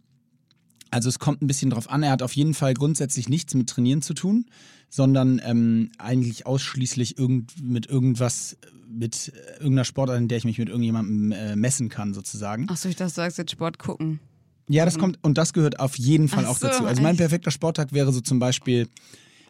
also 0.91 1.09
es 1.09 1.19
kommt 1.19 1.41
ein 1.41 1.47
bisschen 1.47 1.69
drauf 1.69 1.89
an, 1.89 2.03
er 2.03 2.11
hat 2.11 2.21
auf 2.21 2.33
jeden 2.33 2.53
Fall 2.53 2.73
grundsätzlich 2.73 3.29
nichts 3.29 3.53
mit 3.53 3.69
Trainieren 3.69 4.01
zu 4.01 4.13
tun, 4.13 4.45
sondern 4.89 5.41
ähm, 5.43 5.91
eigentlich 5.97 6.45
ausschließlich 6.45 7.17
irgend, 7.17 7.61
mit 7.61 7.85
irgendwas, 7.85 8.57
mit 8.87 9.29
äh, 9.29 9.53
irgendeiner 9.53 9.85
Sportart, 9.85 10.17
in 10.17 10.27
der 10.27 10.37
ich 10.37 10.45
mich 10.45 10.57
mit 10.57 10.69
irgendjemandem 10.69 11.31
äh, 11.31 11.55
messen 11.55 11.89
kann, 11.89 12.13
sozusagen. 12.13 12.67
Achso, 12.69 12.89
ich 12.89 12.95
dachte, 12.95 13.11
du 13.11 13.15
sagst 13.15 13.37
jetzt 13.37 13.51
Sport 13.51 13.79
gucken. 13.79 14.19
Ja, 14.67 14.85
das 14.85 14.99
kommt 14.99 15.17
und 15.23 15.37
das 15.37 15.53
gehört 15.53 15.79
auf 15.79 15.97
jeden 15.97 16.27
Fall 16.27 16.45
Ach 16.45 16.51
auch 16.51 16.57
so, 16.57 16.67
dazu. 16.67 16.85
Also 16.85 17.01
mein 17.01 17.11
echt? 17.11 17.19
perfekter 17.19 17.49
Sporttag 17.49 17.91
wäre 17.91 18.13
so 18.13 18.21
zum 18.21 18.37
Beispiel, 18.37 18.87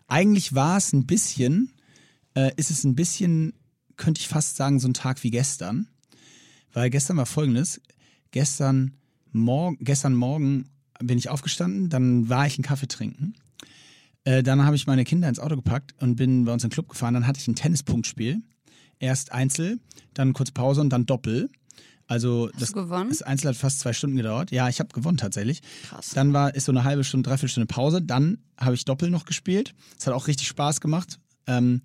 eigentlich 0.08 0.56
war 0.56 0.78
es 0.78 0.94
ein 0.94 1.06
bisschen, 1.06 1.74
äh, 2.36 2.52
ist 2.56 2.72
es 2.72 2.86
ein 2.86 2.96
bisschen, 2.96 3.54
könnte 3.98 4.22
ich 4.22 4.30
fast 4.30 4.56
sagen, 4.56 4.80
so 4.80 4.88
ein 4.88 4.94
Tag 4.94 5.24
wie 5.24 5.32
gestern. 5.32 5.88
Weil 6.72 6.90
gestern 6.90 7.18
war 7.18 7.26
folgendes, 7.26 7.82
gestern 8.32 8.96
Morgen, 9.32 9.78
gestern 9.82 10.16
Morgen 10.16 10.70
bin 11.00 11.18
ich 11.18 11.30
aufgestanden, 11.30 11.90
dann 11.90 12.30
war 12.30 12.46
ich 12.46 12.58
einen 12.58 12.64
Kaffee 12.64 12.88
trinken. 12.88 13.36
Äh, 14.24 14.44
dann 14.44 14.66
habe 14.66 14.76
ich 14.76 14.86
meine 14.86 15.04
Kinder 15.04 15.30
ins 15.30 15.40
Auto 15.40 15.56
gepackt 15.56 15.96
und 16.02 16.16
bin 16.16 16.46
bei 16.46 16.54
uns 16.54 16.64
in 16.64 16.70
den 16.70 16.74
Club 16.74 16.90
gefahren. 16.90 17.14
Dann 17.14 17.26
hatte 17.26 17.40
ich 17.40 17.48
ein 17.48 17.56
Tennispunktspiel. 17.56 18.42
erst 19.00 19.32
Einzel, 19.32 19.80
dann 20.14 20.34
kurz 20.34 20.52
Pause 20.52 20.82
und 20.82 20.90
dann 20.90 21.06
Doppel. 21.06 21.50
Also 22.10 22.50
das, 22.60 22.70
du 22.70 22.82
gewonnen? 22.82 23.10
das 23.10 23.22
Einzel 23.22 23.50
hat 23.50 23.56
fast 23.56 23.80
zwei 23.80 23.94
Stunden 23.94 24.18
gedauert. 24.18 24.52
Ja, 24.52 24.68
ich 24.68 24.80
habe 24.80 24.90
gewonnen 24.90 25.18
tatsächlich. 25.18 25.62
Krass. 25.88 26.10
Dann 26.10 26.34
war 26.34 26.54
ist 26.56 26.66
so 26.66 26.72
eine 26.72 26.84
halbe 26.84 27.04
Stunde, 27.04 27.30
dreiviertel 27.30 27.50
Stunde 27.50 27.68
Pause. 27.68 28.02
Dann 28.02 28.40
habe 28.58 28.74
ich 28.74 28.84
Doppel 28.84 29.10
noch 29.10 29.26
gespielt. 29.26 29.76
Das 29.96 30.08
hat 30.08 30.16
auch 30.16 30.28
richtig 30.28 30.48
Spaß 30.48 30.82
gemacht. 30.82 31.20
Ähm, 31.46 31.82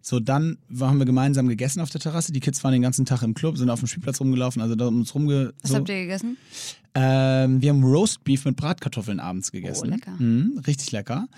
so, 0.00 0.20
dann 0.20 0.58
haben 0.80 0.98
wir 0.98 1.04
gemeinsam 1.06 1.48
gegessen 1.48 1.80
auf 1.80 1.90
der 1.90 2.00
Terrasse. 2.00 2.32
Die 2.32 2.40
Kids 2.40 2.62
waren 2.64 2.72
den 2.72 2.82
ganzen 2.82 3.04
Tag 3.04 3.22
im 3.22 3.34
Club, 3.34 3.58
sind 3.58 3.68
auf 3.70 3.80
dem 3.80 3.88
Spielplatz 3.88 4.20
rumgelaufen, 4.20 4.62
also 4.62 4.74
da 4.74 4.86
um 4.86 4.98
uns 5.00 5.14
rumge. 5.14 5.52
Was 5.62 5.70
so. 5.70 5.76
habt 5.76 5.88
ihr 5.88 6.00
gegessen? 6.02 6.36
Ähm, 6.94 7.60
wir 7.60 7.70
haben 7.70 7.84
Roast 7.84 8.24
Beef 8.24 8.44
mit 8.44 8.56
Bratkartoffeln 8.56 9.20
abends 9.20 9.52
gegessen. 9.52 9.88
Oh, 9.88 9.90
lecker. 9.94 10.12
Mhm, 10.18 10.60
richtig 10.66 10.92
lecker. 10.92 11.28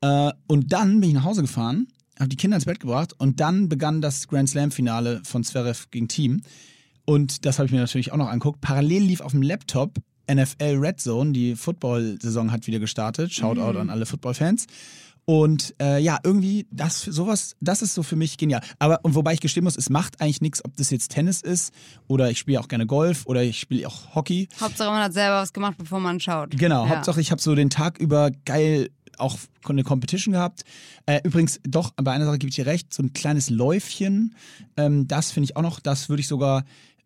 Äh, 0.00 0.32
und 0.46 0.72
dann 0.72 1.00
bin 1.00 1.10
ich 1.10 1.14
nach 1.14 1.24
Hause 1.24 1.42
gefahren, 1.42 1.88
habe 2.18 2.28
die 2.28 2.36
Kinder 2.36 2.56
ins 2.56 2.66
Bett 2.66 2.80
gebracht 2.80 3.14
und 3.18 3.40
dann 3.40 3.68
begann 3.68 4.00
das 4.00 4.28
Grand 4.28 4.48
Slam 4.50 4.70
Finale 4.70 5.20
von 5.24 5.42
Zverev 5.44 5.86
gegen 5.90 6.08
Team. 6.08 6.42
Und 7.04 7.46
das 7.46 7.58
habe 7.58 7.66
ich 7.66 7.72
mir 7.72 7.80
natürlich 7.80 8.12
auch 8.12 8.16
noch 8.18 8.28
angeguckt. 8.28 8.60
Parallel 8.60 9.02
lief 9.02 9.20
auf 9.22 9.32
dem 9.32 9.42
Laptop 9.42 9.98
NFL 10.30 10.76
Red 10.78 11.00
Zone. 11.00 11.32
Die 11.32 11.56
Football-Saison 11.56 12.52
hat 12.52 12.66
wieder 12.66 12.78
gestartet. 12.80 13.32
Shoutout 13.32 13.72
Mhm. 13.72 13.78
an 13.78 13.90
alle 13.90 14.04
Football-Fans. 14.04 14.66
Und 15.28 15.74
äh, 15.78 15.98
ja, 16.00 16.18
irgendwie, 16.24 16.66
das 16.70 17.02
sowas, 17.02 17.54
das 17.60 17.82
ist 17.82 17.92
so 17.92 18.02
für 18.02 18.16
mich 18.16 18.38
genial. 18.38 18.62
Aber 18.78 19.00
und 19.02 19.14
wobei 19.14 19.34
ich 19.34 19.40
gestehen 19.40 19.62
muss, 19.64 19.76
es 19.76 19.90
macht 19.90 20.22
eigentlich 20.22 20.40
nichts, 20.40 20.64
ob 20.64 20.74
das 20.76 20.88
jetzt 20.88 21.08
Tennis 21.10 21.42
ist 21.42 21.70
oder 22.06 22.30
ich 22.30 22.38
spiele 22.38 22.58
auch 22.58 22.66
gerne 22.66 22.86
Golf 22.86 23.26
oder 23.26 23.42
ich 23.42 23.60
spiele 23.60 23.86
auch 23.86 24.14
Hockey. 24.14 24.48
Hauptsache, 24.58 24.88
man 24.90 25.02
hat 25.02 25.12
selber 25.12 25.42
was 25.42 25.52
gemacht, 25.52 25.74
bevor 25.76 26.00
man 26.00 26.18
schaut. 26.18 26.56
Genau, 26.56 26.84
Ja. 26.84 26.96
Hauptsache 26.96 27.20
ich 27.20 27.30
habe 27.30 27.42
so 27.42 27.54
den 27.54 27.68
Tag 27.68 27.98
über 27.98 28.30
geil 28.46 28.88
auch 29.18 29.36
eine 29.68 29.84
Competition 29.84 30.32
gehabt. 30.32 30.62
Äh, 31.04 31.20
übrigens, 31.24 31.60
doch, 31.64 31.90
bei 31.96 32.12
einer 32.12 32.24
Sache 32.24 32.38
gebe 32.38 32.48
ich 32.48 32.56
dir 32.56 32.64
recht, 32.64 32.94
so 32.94 33.02
ein 33.02 33.12
kleines 33.12 33.50
Läufchen, 33.50 34.34
ähm, 34.78 35.06
das 35.08 35.30
finde 35.30 35.44
ich 35.44 35.56
auch 35.56 35.62
noch, 35.62 35.78
das 35.80 36.08
würde 36.08 36.20
ich 36.20 36.28
sogar, 36.28 36.64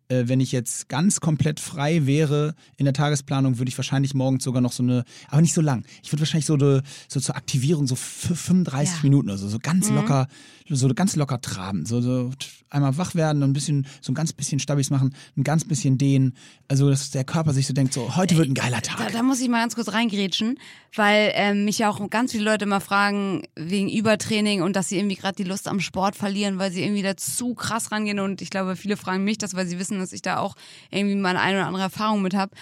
äh, 0.09 0.23
wenn 0.27 0.39
ich 0.39 0.51
jetzt 0.51 0.89
ganz 0.89 1.19
komplett 1.19 1.59
frei 1.59 2.05
wäre 2.05 2.55
in 2.77 2.85
der 2.85 2.93
Tagesplanung, 2.93 3.57
würde 3.59 3.69
ich 3.69 3.77
wahrscheinlich 3.77 4.13
morgens 4.13 4.43
sogar 4.43 4.61
noch 4.61 4.71
so 4.71 4.83
eine, 4.83 5.03
aber 5.29 5.41
nicht 5.41 5.53
so 5.53 5.61
lang. 5.61 5.85
Ich 6.03 6.11
würde 6.11 6.21
wahrscheinlich 6.21 6.45
so, 6.45 6.53
eine, 6.55 6.81
so 7.07 7.19
zur 7.19 7.35
Aktivierung 7.35 7.87
so 7.87 7.95
f- 7.95 8.31
35 8.35 8.95
Ja. 8.97 9.03
Minuten 9.03 9.29
oder 9.29 9.37
so, 9.37 9.47
so 9.47 9.59
ganz 9.59 9.89
Mhm. 9.89 9.95
locker, 9.95 10.27
so 10.69 10.87
ganz 10.89 11.15
locker 11.15 11.39
traben. 11.41 11.85
So, 11.85 12.01
so 12.01 12.31
einmal 12.69 12.97
wach 12.97 13.13
werden 13.15 13.43
und 13.43 13.51
ein 13.51 13.53
bisschen, 13.53 13.85
so 14.01 14.11
ein 14.11 14.15
ganz 14.15 14.33
bisschen 14.33 14.59
Stabis 14.59 14.89
machen, 14.89 15.13
ein 15.37 15.43
ganz 15.43 15.63
bisschen 15.65 15.97
dehnen. 15.97 16.33
Also, 16.67 16.89
dass 16.89 17.11
der 17.11 17.23
Körper 17.23 17.53
sich 17.53 17.67
so 17.67 17.73
denkt, 17.73 17.93
so, 17.93 18.15
heute 18.15 18.35
wird 18.37 18.49
ein 18.49 18.55
geiler 18.55 18.81
Tag. 18.81 18.97
Da, 18.97 19.09
da 19.09 19.21
muss 19.23 19.39
ich 19.41 19.47
mal 19.49 19.59
ganz 19.61 19.75
kurz 19.75 19.93
reingrätschen, 19.93 20.57
weil 20.95 21.31
ähm, 21.35 21.65
mich 21.65 21.77
ja 21.79 21.89
auch 21.89 22.09
ganz 22.09 22.31
viele 22.31 22.45
Leute 22.45 22.65
immer 22.65 22.81
fragen 22.81 23.43
wegen 23.55 23.89
Übertraining 23.89 24.63
und 24.63 24.75
dass 24.75 24.89
sie 24.89 24.97
irgendwie 24.97 25.15
gerade 25.15 25.35
die 25.35 25.43
Lust 25.43 25.67
am 25.67 25.79
Sport 25.79 26.15
verlieren, 26.15 26.57
weil 26.57 26.71
sie 26.71 26.81
irgendwie 26.83 27.03
da 27.03 27.15
zu 27.15 27.53
krass 27.53 27.91
rangehen. 27.91 28.19
Und 28.19 28.41
ich 28.41 28.49
glaube, 28.49 28.75
viele 28.75 28.97
fragen 28.97 29.23
mich 29.23 29.37
das, 29.37 29.53
weil 29.53 29.67
sie 29.67 29.77
wissen, 29.77 29.92
dass 29.99 30.13
ich 30.13 30.21
da 30.21 30.39
auch 30.39 30.55
irgendwie 30.91 31.15
meine 31.15 31.39
eine 31.39 31.57
oder 31.57 31.67
andere 31.67 31.83
Erfahrung 31.83 32.21
mit 32.21 32.33
habe. 32.33 32.55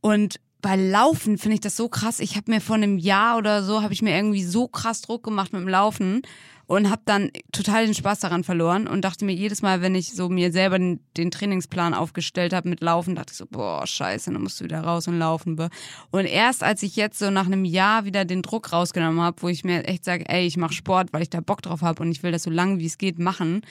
Und 0.00 0.40
bei 0.62 0.76
Laufen 0.76 1.38
finde 1.38 1.54
ich 1.54 1.60
das 1.60 1.76
so 1.76 1.88
krass. 1.88 2.20
Ich 2.20 2.36
habe 2.36 2.50
mir 2.50 2.60
vor 2.60 2.76
einem 2.76 2.98
Jahr 2.98 3.38
oder 3.38 3.62
so, 3.62 3.82
habe 3.82 3.92
ich 3.92 4.02
mir 4.02 4.14
irgendwie 4.14 4.44
so 4.44 4.68
krass 4.68 5.00
Druck 5.00 5.22
gemacht 5.22 5.52
mit 5.52 5.62
dem 5.62 5.68
Laufen 5.68 6.22
und 6.70 6.88
habe 6.88 7.02
dann 7.04 7.32
total 7.50 7.84
den 7.84 7.94
Spaß 7.94 8.20
daran 8.20 8.44
verloren 8.44 8.86
und 8.86 9.04
dachte 9.04 9.24
mir 9.24 9.34
jedes 9.34 9.60
Mal, 9.60 9.82
wenn 9.82 9.96
ich 9.96 10.14
so 10.14 10.28
mir 10.28 10.52
selber 10.52 10.78
den, 10.78 11.00
den 11.16 11.32
Trainingsplan 11.32 11.94
aufgestellt 11.94 12.52
habe 12.52 12.68
mit 12.68 12.80
Laufen, 12.80 13.16
dachte 13.16 13.32
ich 13.32 13.38
so, 13.38 13.46
boah, 13.46 13.84
scheiße, 13.84 14.32
dann 14.32 14.40
musst 14.40 14.60
du 14.60 14.64
wieder 14.64 14.80
raus 14.82 15.08
und 15.08 15.18
laufen. 15.18 15.58
Und 16.12 16.26
erst 16.26 16.62
als 16.62 16.84
ich 16.84 16.94
jetzt 16.94 17.18
so 17.18 17.30
nach 17.30 17.46
einem 17.46 17.64
Jahr 17.64 18.04
wieder 18.04 18.24
den 18.24 18.42
Druck 18.42 18.72
rausgenommen 18.72 19.20
habe, 19.20 19.42
wo 19.42 19.48
ich 19.48 19.64
mir 19.64 19.84
echt 19.84 20.04
sage, 20.04 20.28
ey, 20.28 20.46
ich 20.46 20.56
mache 20.56 20.72
Sport, 20.72 21.12
weil 21.12 21.22
ich 21.22 21.30
da 21.30 21.40
Bock 21.40 21.60
drauf 21.62 21.82
habe 21.82 22.04
und 22.04 22.12
ich 22.12 22.22
will 22.22 22.30
das 22.30 22.44
so 22.44 22.50
lange 22.50 22.78
wie 22.78 22.86
es 22.86 22.98
geht 22.98 23.18
machen. 23.18 23.62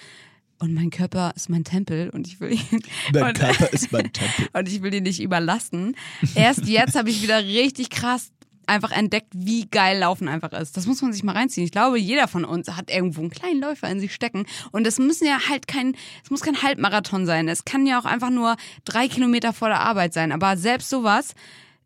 Und 0.60 0.74
mein 0.74 0.90
Körper 0.90 1.32
ist 1.36 1.50
mein 1.50 1.64
Tempel 1.64 2.10
und 2.10 2.28
ich 2.28 2.42
will 2.42 2.52
ihn. 2.52 2.84
Mein 3.14 3.24
und, 3.28 3.40
Körper 3.40 3.72
ist 3.72 3.92
mein 3.92 4.12
Tempel. 4.12 4.50
und 4.54 4.68
ich 4.68 4.82
will 4.82 4.94
ihn 4.94 5.04
nicht 5.04 5.22
überlasten. 5.22 5.96
Erst 6.36 6.68
jetzt 6.68 6.96
habe 6.96 7.10
ich 7.10 7.22
wieder 7.24 7.40
richtig 7.44 7.90
krass 7.90 8.32
einfach 8.70 8.92
entdeckt, 8.92 9.30
wie 9.34 9.66
geil 9.66 10.00
Laufen 10.00 10.28
einfach 10.28 10.54
ist. 10.54 10.78
Das 10.78 10.86
muss 10.86 11.02
man 11.02 11.12
sich 11.12 11.24
mal 11.24 11.36
reinziehen. 11.36 11.66
Ich 11.66 11.72
glaube, 11.72 12.00
jeder 12.00 12.28
von 12.28 12.46
uns 12.46 12.70
hat 12.70 12.92
irgendwo 12.92 13.22
einen 13.22 13.32
kleinen 13.32 13.60
Läufer 13.60 13.90
in 13.90 14.00
sich 14.00 14.14
stecken. 14.14 14.46
Und 14.72 14.86
es 14.86 15.00
müssen 15.00 15.26
ja 15.26 15.40
halt 15.50 15.68
kein, 15.68 15.96
es 16.24 16.30
muss 16.30 16.42
kein 16.42 16.62
Halbmarathon 16.62 17.26
sein. 17.26 17.48
Es 17.48 17.66
kann 17.66 17.88
ja 17.88 18.00
auch 18.00 18.06
einfach 18.06 18.30
nur 18.30 18.56
drei 18.86 19.08
Kilometer 19.08 19.54
vor 19.54 19.70
der 19.70 19.82
Arbeit 19.82 20.14
sein. 20.14 20.32
Aber 20.32 20.56
selbst 20.56 20.90
sowas 20.90 21.34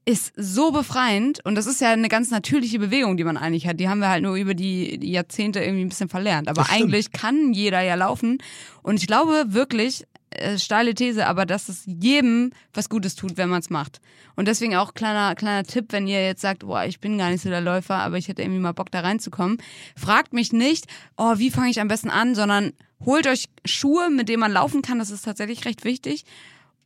ist 0.05 0.33
so 0.35 0.71
befreiend 0.71 1.39
und 1.45 1.55
das 1.55 1.65
ist 1.65 1.79
ja 1.79 1.91
eine 1.91 2.09
ganz 2.09 2.29
natürliche 2.29 2.79
Bewegung, 2.79 3.15
die 3.15 3.23
man 3.23 3.37
eigentlich 3.37 3.67
hat. 3.67 3.79
Die 3.79 3.87
haben 3.87 3.99
wir 3.99 4.09
halt 4.09 4.23
nur 4.23 4.35
über 4.35 4.53
die 4.53 4.99
Jahrzehnte 5.01 5.61
irgendwie 5.61 5.85
ein 5.85 5.89
bisschen 5.89 6.09
verlernt. 6.09 6.49
Aber 6.49 6.69
eigentlich 6.69 7.11
kann 7.11 7.53
jeder 7.53 7.81
ja 7.81 7.95
laufen 7.95 8.39
und 8.81 8.99
ich 8.99 9.07
glaube 9.07 9.45
wirklich, 9.47 10.05
äh, 10.31 10.57
steile 10.57 10.93
These, 10.93 11.25
aber 11.27 11.45
dass 11.45 11.69
es 11.69 11.83
jedem 11.85 12.51
was 12.73 12.89
Gutes 12.89 13.15
tut, 13.15 13.37
wenn 13.37 13.49
man 13.49 13.61
es 13.61 13.69
macht. 13.69 14.01
Und 14.35 14.47
deswegen 14.47 14.75
auch 14.75 14.93
kleiner 14.93 15.35
kleiner 15.35 15.63
Tipp, 15.63 15.87
wenn 15.89 16.07
ihr 16.07 16.25
jetzt 16.25 16.41
sagt, 16.41 16.65
boah, 16.65 16.83
ich 16.83 16.99
bin 16.99 17.17
gar 17.17 17.29
nicht 17.29 17.41
so 17.41 17.49
der 17.49 17.61
Läufer, 17.61 17.95
aber 17.95 18.17
ich 18.17 18.27
hätte 18.27 18.41
irgendwie 18.41 18.59
mal 18.59 18.73
Bock 18.73 18.91
da 18.91 19.01
reinzukommen, 19.01 19.57
fragt 19.95 20.33
mich 20.33 20.51
nicht, 20.51 20.87
oh, 21.15 21.37
wie 21.37 21.51
fange 21.51 21.69
ich 21.69 21.79
am 21.79 21.87
besten 21.87 22.09
an, 22.09 22.35
sondern 22.35 22.73
holt 23.05 23.27
euch 23.27 23.45
Schuhe, 23.65 24.09
mit 24.09 24.27
denen 24.27 24.39
man 24.39 24.51
laufen 24.51 24.81
kann, 24.81 24.99
das 24.99 25.11
ist 25.11 25.23
tatsächlich 25.23 25.65
recht 25.65 25.85
wichtig. 25.85 26.25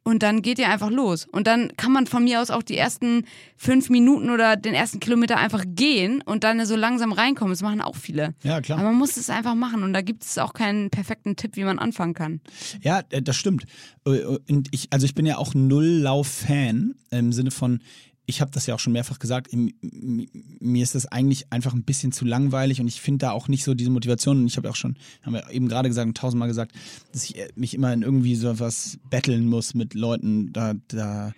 Und 0.08 0.24
dann 0.24 0.42
geht 0.42 0.58
ihr 0.58 0.70
einfach 0.70 0.90
los. 0.90 1.28
Und 1.30 1.48
dann 1.48 1.76
kann 1.76 1.92
man 1.92 2.08
von 2.08 2.24
mir 2.24 2.40
aus 2.42 2.50
auch 2.50 2.64
die 2.64 2.78
ersten 2.78 3.26
fünf 3.58 3.90
Minuten 3.90 4.30
oder 4.30 4.56
den 4.56 4.74
ersten 4.74 5.02
Kilometer 5.02 5.36
einfach 5.36 5.66
gehen 5.68 6.22
und 6.22 6.46
dann 6.46 6.66
so 6.66 6.78
langsam 6.78 7.12
reinkommen. 7.12 7.52
Das 7.52 7.62
machen 7.62 7.82
auch 7.82 7.98
viele. 7.98 8.34
Ja, 8.42 8.62
klar. 8.62 8.80
Aber 8.80 8.88
man 8.92 8.98
muss 8.98 9.18
es 9.18 9.30
einfach 9.30 9.54
machen. 9.54 9.84
Und 9.84 9.92
da 9.92 10.00
gibt 10.00 10.24
es 10.24 10.38
auch 10.38 10.54
keinen 10.54 10.90
perfekten 10.92 11.36
Tipp, 11.36 11.58
wie 11.58 11.66
man 11.66 11.78
anfangen 11.78 12.14
kann. 12.14 12.40
Ja, 12.82 13.02
äh, 13.10 13.22
das 13.22 13.36
stimmt. 13.36 13.66
Äh, 14.06 14.22
Und 14.48 14.70
ich, 14.72 14.88
also 14.92 15.06
ich 15.06 15.14
bin 15.14 15.26
ja 15.26 15.40
auch 15.40 15.54
Null-Lauf-Fan 15.54 16.96
im 17.12 17.34
Sinne 17.34 17.52
von, 17.52 17.82
ich 18.30 18.42
habe 18.42 18.52
das 18.52 18.68
ja 18.68 18.76
auch 18.76 18.80
schon 18.80 18.92
mehrfach 18.92 19.20
gesagt, 19.20 19.52
mir 19.54 20.84
ist 20.84 20.96
das 20.96 21.06
eigentlich 21.06 21.52
einfach 21.52 21.74
ein 21.74 21.86
bisschen 21.86 22.12
zu 22.12 22.26
langweilig 22.26 22.82
und 22.82 22.88
ich 22.88 23.00
finde 23.00 23.20
da 23.20 23.32
auch 23.32 23.48
nicht 23.48 23.64
so 23.64 23.74
diese 23.74 23.90
Motivation. 23.90 24.40
Und 24.40 24.48
ich 24.48 24.58
habe 24.58 24.70
auch 24.70 24.76
schon, 24.76 24.98
haben 25.24 25.34
wir 25.34 25.50
eben 25.50 25.70
gerade 25.70 25.88
gesagt 25.88 26.18
tausendmal 26.18 26.50
gesagt, 26.50 26.74
dass 27.14 27.24
ich 27.24 27.38
äh, 27.38 27.48
mich 27.56 27.74
immer 27.74 27.94
in 27.94 28.02
irgendwie 28.02 28.36
so 28.36 28.60
was 28.60 29.00
betteln 29.10 29.48
muss 29.48 29.74
mit 29.74 29.94
Leuten. 29.94 30.52
Da, 30.52 30.74
da, 30.90 31.34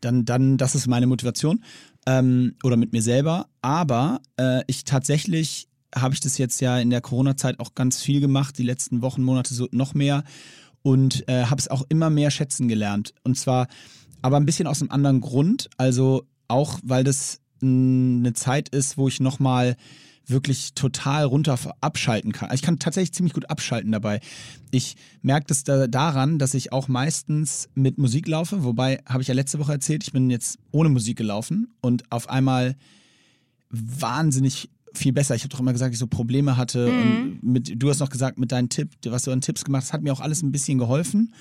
dann, 0.00 0.24
dann, 0.24 0.56
das 0.56 0.74
ist 0.74 0.86
meine 0.86 1.06
Motivation. 1.06 1.62
Ähm, 2.06 2.54
oder 2.62 2.78
mit 2.78 2.92
mir 2.92 3.02
selber. 3.02 3.46
Aber 3.60 4.22
äh, 4.38 4.62
ich 4.66 4.84
tatsächlich 4.84 5.68
habe 5.94 6.14
ich 6.14 6.20
das 6.20 6.38
jetzt 6.38 6.62
ja 6.62 6.78
in 6.78 6.88
der 6.88 7.02
Corona-Zeit 7.02 7.60
auch 7.60 7.74
ganz 7.74 8.00
viel 8.00 8.20
gemacht, 8.20 8.56
die 8.56 8.62
letzten 8.62 9.02
Wochen, 9.02 9.22
Monate 9.22 9.52
so 9.52 9.68
noch 9.72 9.92
mehr 9.92 10.24
und 10.82 11.28
äh, 11.28 11.44
habe 11.44 11.60
es 11.60 11.68
auch 11.68 11.84
immer 11.90 12.08
mehr 12.08 12.30
schätzen 12.30 12.66
gelernt. 12.66 13.12
Und 13.24 13.36
zwar 13.36 13.68
aber 14.22 14.36
ein 14.36 14.46
bisschen 14.46 14.66
aus 14.66 14.80
einem 14.80 14.90
anderen 14.90 15.20
Grund. 15.20 15.68
Also 15.76 16.24
auch, 16.48 16.78
weil 16.82 17.04
das 17.04 17.40
eine 17.62 18.32
Zeit 18.32 18.68
ist, 18.70 18.96
wo 18.96 19.08
ich 19.08 19.20
nochmal 19.20 19.76
wirklich 20.26 20.74
total 20.74 21.24
runter 21.24 21.58
abschalten 21.80 22.32
kann. 22.32 22.50
Also 22.50 22.60
ich 22.60 22.62
kann 22.62 22.78
tatsächlich 22.78 23.12
ziemlich 23.12 23.34
gut 23.34 23.50
abschalten 23.50 23.92
dabei. 23.92 24.20
Ich 24.70 24.94
merke 25.22 25.46
das 25.48 25.64
da, 25.64 25.86
daran, 25.88 26.38
dass 26.38 26.54
ich 26.54 26.72
auch 26.72 26.88
meistens 26.88 27.68
mit 27.74 27.98
Musik 27.98 28.28
laufe, 28.28 28.62
wobei 28.64 29.00
habe 29.06 29.22
ich 29.22 29.28
ja 29.28 29.34
letzte 29.34 29.58
Woche 29.58 29.72
erzählt, 29.72 30.04
ich 30.04 30.12
bin 30.12 30.30
jetzt 30.30 30.58
ohne 30.70 30.88
Musik 30.88 31.18
gelaufen 31.18 31.72
und 31.80 32.10
auf 32.12 32.30
einmal 32.30 32.76
wahnsinnig 33.70 34.70
viel 34.94 35.12
besser. 35.12 35.34
Ich 35.34 35.42
habe 35.42 35.50
doch 35.50 35.60
immer 35.60 35.72
gesagt, 35.72 35.92
ich 35.92 35.98
so 35.98 36.06
Probleme 36.06 36.56
hatte 36.56 36.90
und 36.90 37.42
mit, 37.42 37.80
du 37.80 37.90
hast 37.90 38.00
noch 38.00 38.08
gesagt, 38.08 38.38
mit 38.38 38.52
deinen 38.52 38.68
Tipp, 38.68 38.90
was 39.06 39.22
du 39.22 39.30
an 39.30 39.40
Tipps 39.40 39.64
gemacht 39.64 39.84
hast, 39.84 39.92
hat 39.92 40.02
mir 40.02 40.12
auch 40.12 40.20
alles 40.20 40.42
ein 40.42 40.52
bisschen 40.52 40.78
geholfen. 40.78 41.32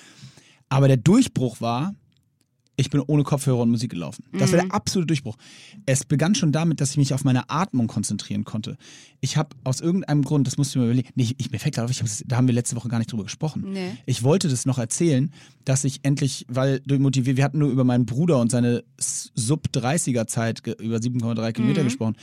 Aber 0.68 0.88
der 0.88 0.98
Durchbruch 0.98 1.62
war, 1.62 1.96
ich 2.80 2.90
bin 2.90 3.02
ohne 3.06 3.24
Kopfhörer 3.24 3.60
und 3.60 3.70
Musik 3.72 3.92
gelaufen. 3.92 4.24
Das 4.32 4.52
war 4.54 4.62
der 4.62 4.74
absolute 4.74 5.08
Durchbruch. 5.08 5.36
Es 5.86 6.06
begann 6.06 6.34
schon 6.34 6.52
damit, 6.52 6.80
dass 6.80 6.92
ich 6.92 6.98
mich 6.98 7.14
auf 7.14 7.24
meine 7.26 7.50
Atmung 7.50 7.88
konzentrieren 7.88 8.46
konnte. 8.46 8.78
Ich 9.20 9.36
habe 9.36 9.50
aus 9.66 9.82
irgendeinem 9.82 10.24
Grund, 10.24 10.48
das 10.48 10.58
musst 10.58 10.74
du 10.74 10.80
mir 10.80 10.86
überlegen, 10.86 11.10
nee, 11.16 11.28
ich, 11.38 11.52
mir 11.52 11.60
fällt 11.60 11.76
gerade 11.76 11.86
auf, 11.86 11.92
ich 11.92 12.24
da 12.26 12.38
haben 12.38 12.48
wir 12.48 12.54
letzte 12.54 12.76
Woche 12.78 12.88
gar 12.88 13.00
nicht 13.00 13.12
drüber 13.12 13.24
gesprochen. 13.24 13.66
Nee. 13.74 13.92
Ich 14.06 14.24
wollte 14.24 14.48
das 14.48 14.66
noch 14.66 14.78
erzählen, 14.80 15.32
dass 15.66 15.84
ich 15.84 16.00
endlich, 16.04 16.46
weil 16.48 16.82
motiviert, 17.00 17.36
wir 17.38 17.44
hatten 17.44 17.60
nur 17.60 17.70
über 17.70 17.84
meinen 17.84 18.06
Bruder 18.06 18.40
und 18.40 18.50
seine 18.50 18.84
S- 18.98 19.32
Sub-30er-Zeit 19.36 20.64
ge- 20.64 20.76
über 20.80 20.98
7,3 20.98 21.52
Kilometer 21.54 21.84
gesprochen. 21.84 22.16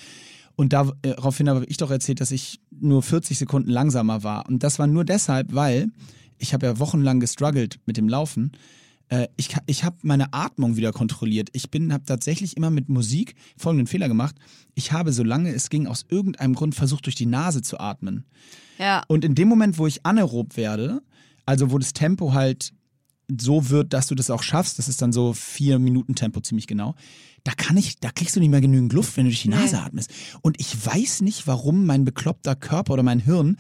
Und 0.57 0.73
äh, 0.73 0.85
daraufhin 1.03 1.49
habe 1.51 1.66
ich 1.66 1.77
doch 1.77 1.90
erzählt, 1.90 2.21
dass 2.21 2.31
ich 2.31 2.61
nur 2.71 3.03
40 3.03 3.37
Sekunden 3.38 3.71
langsamer 3.71 4.23
war. 4.23 4.49
Und 4.49 4.62
das 4.62 4.79
war 4.79 4.87
nur 4.87 5.05
deshalb, 5.05 5.55
weil 5.55 5.88
ich 6.38 6.55
habe 6.55 6.66
ja 6.66 6.79
wochenlang 6.79 7.21
gestruggelt 7.21 7.79
mit 7.87 7.97
dem 7.99 8.09
Laufen. 8.09 8.53
Äh, 9.09 9.29
ich 9.37 9.57
ich 9.66 9.85
habe 9.85 9.97
meine 10.03 10.33
Atmung 10.33 10.77
wieder 10.77 10.92
kontrolliert. 10.92 11.49
Ich 11.53 11.71
bin, 11.71 11.92
habe 11.92 12.05
tatsächlich 12.05 12.57
immer 12.57 12.71
mit 12.71 12.88
Musik 12.88 13.35
folgenden 13.57 13.87
Fehler 13.87 14.09
gemacht. 14.09 14.37
Ich 14.75 14.92
habe, 14.92 15.12
solange 15.12 15.53
es 15.53 15.71
ging, 15.71 15.87
aus 15.87 16.05
irgendeinem 16.09 16.55
Grund 16.55 16.75
versucht, 16.75 17.07
durch 17.07 17.14
die 17.14 17.27
Nase 17.27 17.62
zu 17.62 17.79
atmen. 17.79 18.25
Ja. 18.79 19.03
Und 19.09 19.25
in 19.25 19.35
dem 19.35 19.49
Moment, 19.49 19.79
wo 19.79 19.87
ich 19.87 20.05
anaerob 20.05 20.57
werde, 20.57 21.03
also 21.45 21.71
wo 21.71 21.79
das 21.79 21.92
Tempo 21.92 22.33
halt 22.33 22.73
so 23.40 23.71
wird, 23.71 23.92
dass 23.92 24.07
du 24.07 24.14
das 24.14 24.31
auch 24.31 24.42
schaffst, 24.42 24.79
das 24.79 24.88
ist 24.88 25.03
dann 25.03 25.12
so 25.12 25.33
vier 25.33 25.79
Minuten 25.79 26.14
Tempo 26.14 26.40
ziemlich 26.40 26.66
genau, 26.66 26.95
da 27.45 27.53
kann 27.53 27.77
ich, 27.77 27.99
da 28.01 28.11
kriegst 28.11 28.35
du 28.35 28.40
nicht 28.40 28.51
mehr 28.51 28.61
genügend 28.61 28.92
Luft, 28.92 29.16
wenn 29.16 29.25
du 29.25 29.31
durch 29.31 29.42
die 29.42 29.49
Nase 29.49 29.81
atmest. 29.81 30.12
Und 30.42 30.61
ich 30.61 30.85
weiß 30.85 31.21
nicht, 31.23 31.47
warum 31.47 31.87
mein 31.87 32.05
bekloppter 32.05 32.57
Körper 32.57 32.95
oder 32.95 33.03
mein 33.03 33.21
Hirn 33.21 33.57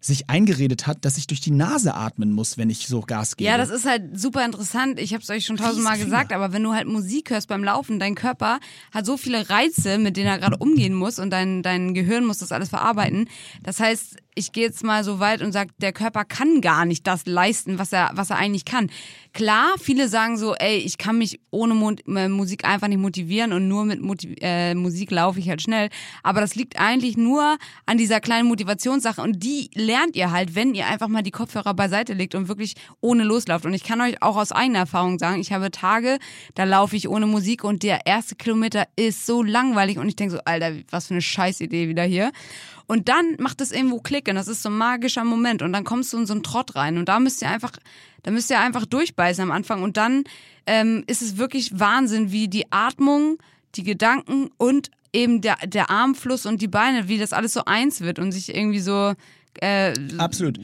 sich 0.00 0.30
eingeredet 0.30 0.86
hat, 0.86 1.04
dass 1.04 1.18
ich 1.18 1.26
durch 1.26 1.40
die 1.40 1.50
Nase 1.50 1.94
atmen 1.94 2.32
muss, 2.32 2.56
wenn 2.56 2.70
ich 2.70 2.86
so 2.86 3.00
Gas 3.00 3.36
gebe. 3.36 3.50
Ja, 3.50 3.56
das 3.56 3.70
ist 3.70 3.84
halt 3.84 4.18
super 4.18 4.44
interessant. 4.44 5.00
Ich 5.00 5.12
habe 5.12 5.22
es 5.22 5.30
euch 5.30 5.44
schon 5.44 5.56
tausendmal 5.56 5.98
gesagt, 5.98 6.32
aber 6.32 6.52
wenn 6.52 6.62
du 6.62 6.72
halt 6.72 6.86
Musik 6.86 7.30
hörst 7.30 7.48
beim 7.48 7.64
Laufen, 7.64 7.98
dein 7.98 8.14
Körper 8.14 8.60
hat 8.92 9.06
so 9.06 9.16
viele 9.16 9.50
Reize, 9.50 9.98
mit 9.98 10.16
denen 10.16 10.28
er 10.28 10.38
gerade 10.38 10.58
umgehen 10.58 10.94
muss 10.94 11.18
und 11.18 11.30
dein, 11.30 11.62
dein 11.62 11.94
Gehirn 11.94 12.24
muss 12.24 12.38
das 12.38 12.52
alles 12.52 12.68
verarbeiten. 12.68 13.28
Das 13.62 13.80
heißt, 13.80 14.16
ich 14.38 14.52
gehe 14.52 14.64
jetzt 14.64 14.84
mal 14.84 15.02
so 15.02 15.18
weit 15.18 15.42
und 15.42 15.52
sage, 15.52 15.70
der 15.78 15.92
Körper 15.92 16.24
kann 16.24 16.60
gar 16.60 16.84
nicht 16.84 17.06
das 17.06 17.26
leisten, 17.26 17.78
was 17.78 17.92
er, 17.92 18.10
was 18.14 18.30
er 18.30 18.36
eigentlich 18.36 18.64
kann. 18.64 18.88
Klar, 19.34 19.74
viele 19.80 20.08
sagen 20.08 20.38
so, 20.38 20.54
ey, 20.54 20.78
ich 20.78 20.96
kann 20.96 21.18
mich 21.18 21.40
ohne 21.50 21.74
äh, 22.14 22.28
Musik 22.28 22.64
einfach 22.64 22.88
nicht 22.88 22.98
motivieren 22.98 23.52
und 23.52 23.68
nur 23.68 23.84
mit 23.84 24.00
Motiv 24.00 24.36
äh, 24.40 24.74
Musik 24.74 25.10
laufe 25.10 25.40
ich 25.40 25.48
halt 25.48 25.60
schnell. 25.60 25.90
Aber 26.22 26.40
das 26.40 26.54
liegt 26.54 26.78
eigentlich 26.78 27.16
nur 27.16 27.58
an 27.84 27.98
dieser 27.98 28.20
kleinen 28.20 28.48
Motivationssache 28.48 29.20
und 29.20 29.42
die 29.42 29.70
lernt 29.74 30.14
ihr 30.14 30.30
halt, 30.30 30.54
wenn 30.54 30.74
ihr 30.74 30.86
einfach 30.86 31.08
mal 31.08 31.22
die 31.22 31.30
Kopfhörer 31.30 31.74
beiseite 31.74 32.14
legt 32.14 32.34
und 32.34 32.48
wirklich 32.48 32.74
ohne 33.00 33.24
loslauft. 33.24 33.66
Und 33.66 33.74
ich 33.74 33.82
kann 33.82 34.00
euch 34.00 34.22
auch 34.22 34.36
aus 34.36 34.52
eigener 34.52 34.80
Erfahrung 34.80 35.18
sagen, 35.18 35.40
ich 35.40 35.52
habe 35.52 35.70
Tage, 35.70 36.18
da 36.54 36.64
laufe 36.64 36.96
ich 36.96 37.08
ohne 37.08 37.26
Musik 37.26 37.64
und 37.64 37.82
der 37.82 38.06
erste 38.06 38.36
Kilometer 38.36 38.86
ist 38.96 39.26
so 39.26 39.42
langweilig 39.42 39.98
und 39.98 40.08
ich 40.08 40.16
denke 40.16 40.36
so, 40.36 40.40
Alter, 40.44 40.72
was 40.90 41.08
für 41.08 41.14
eine 41.14 41.22
Scheißidee 41.22 41.88
wieder 41.88 42.04
hier. 42.04 42.30
Und 42.88 43.10
dann 43.10 43.36
macht 43.38 43.60
es 43.60 43.70
irgendwo 43.70 44.00
Klick 44.00 44.27
und 44.30 44.36
das 44.36 44.48
ist 44.48 44.62
so 44.62 44.68
ein 44.68 44.76
magischer 44.76 45.24
Moment 45.24 45.62
und 45.62 45.72
dann 45.72 45.84
kommst 45.84 46.12
du 46.12 46.18
in 46.18 46.26
so 46.26 46.34
einen 46.34 46.42
Trott 46.42 46.76
rein 46.76 46.98
und 46.98 47.08
da 47.08 47.20
müsst 47.20 47.42
ihr 47.42 47.48
einfach, 47.48 47.72
da 48.22 48.30
müsst 48.30 48.50
ihr 48.50 48.60
einfach 48.60 48.86
durchbeißen 48.86 49.42
am 49.42 49.50
Anfang 49.50 49.82
und 49.82 49.96
dann 49.96 50.24
ähm, 50.66 51.04
ist 51.06 51.22
es 51.22 51.36
wirklich 51.36 51.78
Wahnsinn, 51.78 52.32
wie 52.32 52.48
die 52.48 52.70
Atmung, 52.70 53.38
die 53.74 53.82
Gedanken 53.82 54.50
und 54.56 54.90
eben 55.12 55.40
der, 55.40 55.56
der 55.66 55.90
Armfluss 55.90 56.46
und 56.46 56.60
die 56.60 56.68
Beine, 56.68 57.08
wie 57.08 57.18
das 57.18 57.32
alles 57.32 57.52
so 57.52 57.64
eins 57.64 58.00
wird 58.00 58.18
und 58.18 58.32
sich 58.32 58.54
irgendwie 58.54 58.80
so 58.80 59.14
äh, 59.60 59.94
Absolut. 60.18 60.58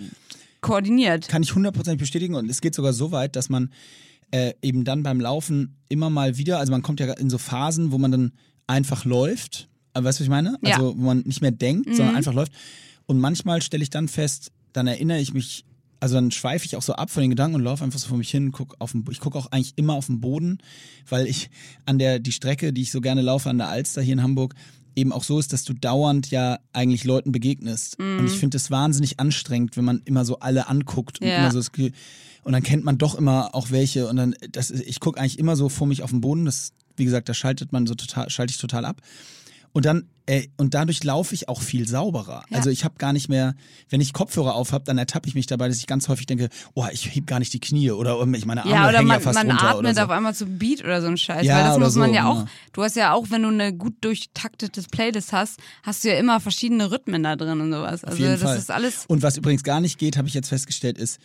koordiniert. 0.60 1.28
Kann 1.28 1.42
ich 1.42 1.54
hundertprozentig 1.54 2.00
bestätigen 2.00 2.34
und 2.34 2.50
es 2.50 2.60
geht 2.60 2.74
sogar 2.74 2.92
so 2.92 3.12
weit, 3.12 3.36
dass 3.36 3.48
man 3.48 3.70
äh, 4.30 4.52
eben 4.62 4.84
dann 4.84 5.02
beim 5.02 5.20
Laufen 5.20 5.76
immer 5.88 6.10
mal 6.10 6.36
wieder, 6.36 6.58
also 6.58 6.72
man 6.72 6.82
kommt 6.82 7.00
ja 7.00 7.12
in 7.12 7.30
so 7.30 7.38
Phasen, 7.38 7.92
wo 7.92 7.98
man 7.98 8.10
dann 8.10 8.32
einfach 8.66 9.04
läuft. 9.04 9.68
Weißt 9.94 10.04
du, 10.04 10.06
was 10.06 10.20
ich 10.20 10.28
meine? 10.28 10.58
Ja. 10.62 10.74
Also, 10.74 10.94
wo 10.96 11.02
man 11.02 11.20
nicht 11.20 11.40
mehr 11.40 11.52
denkt, 11.52 11.94
sondern 11.94 12.16
einfach 12.16 12.34
läuft. 12.34 12.52
Und 13.06 13.18
manchmal 13.18 13.62
stelle 13.62 13.82
ich 13.82 13.90
dann 13.90 14.08
fest, 14.08 14.50
dann 14.72 14.86
erinnere 14.86 15.20
ich 15.20 15.34
mich, 15.34 15.64
also 16.00 16.16
dann 16.16 16.30
schweife 16.30 16.66
ich 16.66 16.76
auch 16.76 16.82
so 16.82 16.94
ab 16.94 17.10
von 17.10 17.20
den 17.22 17.30
Gedanken 17.30 17.56
und 17.56 17.62
laufe 17.62 17.84
einfach 17.84 17.98
so 17.98 18.08
vor 18.08 18.18
mich 18.18 18.30
hin, 18.30 18.52
guck 18.52 18.76
auf 18.78 18.92
den, 18.92 19.04
ich 19.10 19.20
gucke 19.20 19.38
auch 19.38 19.46
eigentlich 19.46 19.74
immer 19.76 19.94
auf 19.94 20.06
den 20.06 20.20
Boden, 20.20 20.58
weil 21.08 21.26
ich 21.26 21.50
an 21.86 21.98
der, 21.98 22.18
die 22.18 22.32
Strecke, 22.32 22.72
die 22.72 22.82
ich 22.82 22.90
so 22.90 23.00
gerne 23.00 23.22
laufe, 23.22 23.48
an 23.50 23.58
der 23.58 23.68
Alster 23.68 24.02
hier 24.02 24.14
in 24.14 24.22
Hamburg, 24.22 24.54
eben 24.96 25.12
auch 25.12 25.24
so 25.24 25.38
ist, 25.38 25.52
dass 25.52 25.64
du 25.64 25.72
dauernd 25.74 26.30
ja 26.30 26.58
eigentlich 26.72 27.04
Leuten 27.04 27.32
begegnest. 27.32 27.96
Und 27.98 28.26
ich 28.26 28.38
finde 28.38 28.56
es 28.56 28.70
wahnsinnig 28.70 29.18
anstrengend, 29.18 29.76
wenn 29.76 29.84
man 29.84 30.02
immer 30.04 30.24
so 30.24 30.38
alle 30.38 30.68
anguckt 30.68 31.20
und 31.20 31.28
Ja. 31.28 31.36
immer 31.36 31.50
so 31.50 31.58
das 31.58 31.72
Gefühl, 31.72 31.92
und 32.44 32.52
dann 32.52 32.62
kennt 32.62 32.84
man 32.84 32.98
doch 32.98 33.14
immer 33.14 33.54
auch 33.54 33.70
welche 33.70 34.06
und 34.06 34.16
dann, 34.16 34.34
das, 34.50 34.70
ich 34.70 35.00
gucke 35.00 35.18
eigentlich 35.18 35.38
immer 35.38 35.56
so 35.56 35.68
vor 35.68 35.86
mich 35.86 36.02
auf 36.02 36.10
den 36.10 36.20
Boden, 36.20 36.44
das, 36.44 36.72
wie 36.96 37.04
gesagt, 37.04 37.28
da 37.28 37.34
schaltet 37.34 37.72
man 37.72 37.86
so 37.86 37.94
total, 37.94 38.28
schalte 38.30 38.50
ich 38.52 38.58
total 38.58 38.84
ab. 38.84 39.00
Und 39.74 39.86
dann, 39.86 40.08
äh, 40.26 40.46
und 40.56 40.72
dadurch 40.74 41.02
laufe 41.02 41.34
ich 41.34 41.48
auch 41.48 41.60
viel 41.60 41.88
sauberer. 41.88 42.44
Ja. 42.48 42.58
Also 42.58 42.70
ich 42.70 42.84
habe 42.84 42.94
gar 42.96 43.12
nicht 43.12 43.28
mehr, 43.28 43.56
wenn 43.90 44.00
ich 44.00 44.12
Kopfhörer 44.12 44.54
auf 44.54 44.70
habe, 44.70 44.84
dann 44.84 44.98
ertappe 44.98 45.28
ich 45.28 45.34
mich 45.34 45.48
dabei, 45.48 45.66
dass 45.66 45.78
ich 45.78 45.88
ganz 45.88 46.08
häufig 46.08 46.26
denke, 46.26 46.48
oh, 46.74 46.86
ich 46.92 47.12
heb 47.12 47.26
gar 47.26 47.40
nicht 47.40 47.52
die 47.52 47.58
Knie 47.58 47.90
oder 47.90 48.20
um, 48.20 48.32
ich 48.34 48.46
meine 48.46 48.62
Arme 48.62 48.72
Ja, 48.72 48.88
oder 48.88 48.98
hängen 48.98 49.08
man, 49.08 49.16
ja 49.16 49.20
fast 49.20 49.34
man 49.34 49.50
runter 49.50 49.70
atmet 49.70 49.78
oder 49.80 49.94
so. 49.94 50.00
auf 50.02 50.10
einmal 50.10 50.32
zu 50.32 50.46
Beat 50.46 50.84
oder 50.84 51.02
so 51.02 51.08
ein 51.08 51.16
Scheiß. 51.16 51.44
Ja, 51.44 51.56
weil 51.56 51.64
das 51.64 51.78
muss 51.80 51.96
man 51.96 52.10
so, 52.10 52.14
ja 52.14 52.26
auch, 52.28 52.46
du 52.72 52.84
hast 52.84 52.94
ja 52.94 53.12
auch, 53.12 53.30
wenn 53.30 53.42
du 53.42 53.48
eine 53.48 53.74
gut 53.76 53.96
durchtaktetes 54.02 54.86
Playlist 54.86 55.32
hast, 55.32 55.58
hast 55.82 56.04
du 56.04 56.08
ja 56.08 56.18
immer 56.20 56.38
verschiedene 56.38 56.92
Rhythmen 56.92 57.24
da 57.24 57.34
drin 57.34 57.60
und 57.60 57.72
sowas. 57.72 58.04
Also 58.04 58.22
das 58.22 58.42
Fall. 58.42 58.56
ist 58.56 58.70
alles. 58.70 59.06
Und 59.08 59.22
was 59.22 59.36
übrigens 59.36 59.64
gar 59.64 59.80
nicht 59.80 59.98
geht, 59.98 60.16
habe 60.16 60.28
ich 60.28 60.34
jetzt 60.34 60.50
festgestellt, 60.50 60.98
ist 60.98 61.18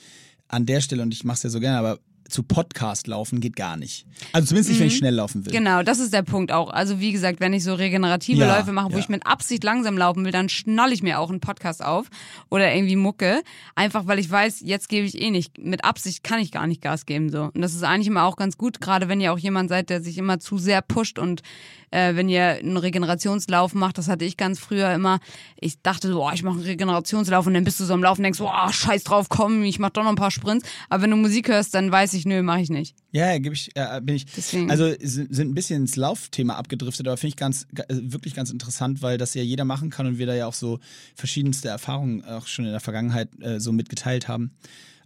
an 0.47 0.65
der 0.65 0.81
Stelle, 0.81 1.03
und 1.03 1.13
ich 1.13 1.23
mache 1.23 1.35
es 1.35 1.43
ja 1.43 1.51
so 1.51 1.59
gerne, 1.59 1.77
aber 1.77 1.99
zu 2.29 2.43
Podcast 2.43 3.07
laufen 3.07 3.39
geht 3.41 3.55
gar 3.55 3.77
nicht. 3.77 4.05
Also 4.33 4.47
zumindest 4.47 4.69
nicht, 4.71 4.79
wenn 4.79 4.87
ich 4.87 4.97
schnell 4.97 5.15
laufen 5.15 5.45
will. 5.45 5.51
Genau, 5.51 5.83
das 5.83 5.99
ist 5.99 6.13
der 6.13 6.21
Punkt 6.21 6.51
auch. 6.51 6.69
Also 6.69 6.99
wie 6.99 7.11
gesagt, 7.11 7.39
wenn 7.39 7.53
ich 7.53 7.63
so 7.63 7.73
regenerative 7.73 8.39
Ja, 8.39 8.57
Läufe 8.57 8.71
mache, 8.71 8.89
wo 8.89 8.93
ja. 8.93 8.99
ich 8.99 9.09
mit 9.09 9.25
Absicht 9.25 9.63
langsam 9.63 9.97
laufen 9.97 10.25
will, 10.25 10.31
dann 10.31 10.49
schnalle 10.49 10.93
ich 10.93 11.03
mir 11.03 11.19
auch 11.19 11.29
einen 11.29 11.39
Podcast 11.39 11.83
auf 11.83 12.07
oder 12.49 12.73
irgendwie 12.73 12.95
Mucke. 12.95 13.41
Einfach 13.75 14.07
weil 14.07 14.19
ich 14.19 14.29
weiß, 14.29 14.61
jetzt 14.61 14.89
gebe 14.89 15.05
ich 15.05 15.21
eh 15.21 15.31
nicht. 15.31 15.57
Mit 15.57 15.83
Absicht 15.83 16.23
kann 16.23 16.39
ich 16.39 16.51
gar 16.51 16.67
nicht 16.67 16.81
Gas 16.81 17.05
geben. 17.05 17.29
so. 17.29 17.43
Und 17.53 17.61
das 17.61 17.73
ist 17.73 17.83
eigentlich 17.83 18.07
immer 18.07 18.23
auch 18.23 18.35
ganz 18.35 18.57
gut, 18.57 18.81
gerade 18.81 19.09
wenn 19.09 19.21
ihr 19.21 19.33
auch 19.33 19.39
jemand 19.39 19.69
seid, 19.69 19.89
der 19.89 20.01
sich 20.01 20.17
immer 20.17 20.39
zu 20.39 20.57
sehr 20.57 20.81
pusht 20.81 21.19
und 21.19 21.41
äh, 21.91 22.15
wenn 22.15 22.29
ihr 22.29 22.59
einen 22.59 22.77
Regenerationslauf 22.77 23.73
macht, 23.73 23.97
das 23.97 24.07
hatte 24.07 24.25
ich 24.25 24.37
ganz 24.37 24.59
früher 24.59 24.93
immer. 24.93 25.19
Ich 25.59 25.81
dachte 25.81 26.07
so, 26.09 26.15
boah, 26.19 26.33
ich 26.33 26.43
mache 26.43 26.55
einen 26.55 26.65
Regenerationslauf 26.65 27.47
und 27.47 27.53
dann 27.53 27.63
bist 27.63 27.79
du 27.79 27.85
so 27.85 27.93
am 27.93 28.03
Laufen 28.03 28.19
und 28.21 28.23
denkst, 28.23 28.39
boah, 28.39 28.71
scheiß 28.71 29.03
drauf, 29.03 29.27
komm, 29.29 29.63
ich 29.63 29.79
mach 29.79 29.89
doch 29.89 30.03
noch 30.03 30.09
ein 30.09 30.15
paar 30.15 30.31
Sprints. 30.31 30.67
Aber 30.89 31.03
wenn 31.03 31.11
du 31.11 31.17
Musik 31.17 31.49
hörst, 31.49 31.73
dann 31.73 31.91
weiß 31.91 32.13
ich, 32.13 32.18
nö, 32.25 32.41
mache 32.43 32.61
ich 32.61 32.69
nicht. 32.69 32.95
Ja, 33.11 33.37
gebe 33.37 33.53
ich, 33.55 33.69
äh, 33.75 34.01
bin 34.01 34.15
ich. 34.15 34.25
Deswegen. 34.25 34.69
Also 34.71 34.93
sind, 34.99 35.31
ein 35.33 35.53
bisschen 35.53 35.81
ins 35.83 35.95
Laufthema 35.95 36.55
abgedriftet, 36.55 37.07
aber 37.07 37.17
finde 37.17 37.29
ich 37.29 37.35
ganz, 37.37 37.67
ga- 37.73 37.83
äh, 37.89 37.95
wirklich 38.11 38.33
ganz 38.33 38.49
interessant, 38.51 39.01
weil 39.01 39.17
das 39.17 39.33
ja 39.33 39.41
jeder 39.43 39.65
machen 39.65 39.89
kann 39.89 40.05
und 40.07 40.17
wir 40.17 40.25
da 40.27 40.33
ja 40.35 40.45
auch 40.47 40.53
so 40.53 40.79
verschiedenste 41.15 41.67
Erfahrungen 41.69 42.23
auch 42.23 42.47
schon 42.47 42.65
in 42.65 42.71
der 42.71 42.79
Vergangenheit 42.79 43.29
äh, 43.41 43.59
so 43.59 43.71
mitgeteilt 43.71 44.27
haben. 44.27 44.51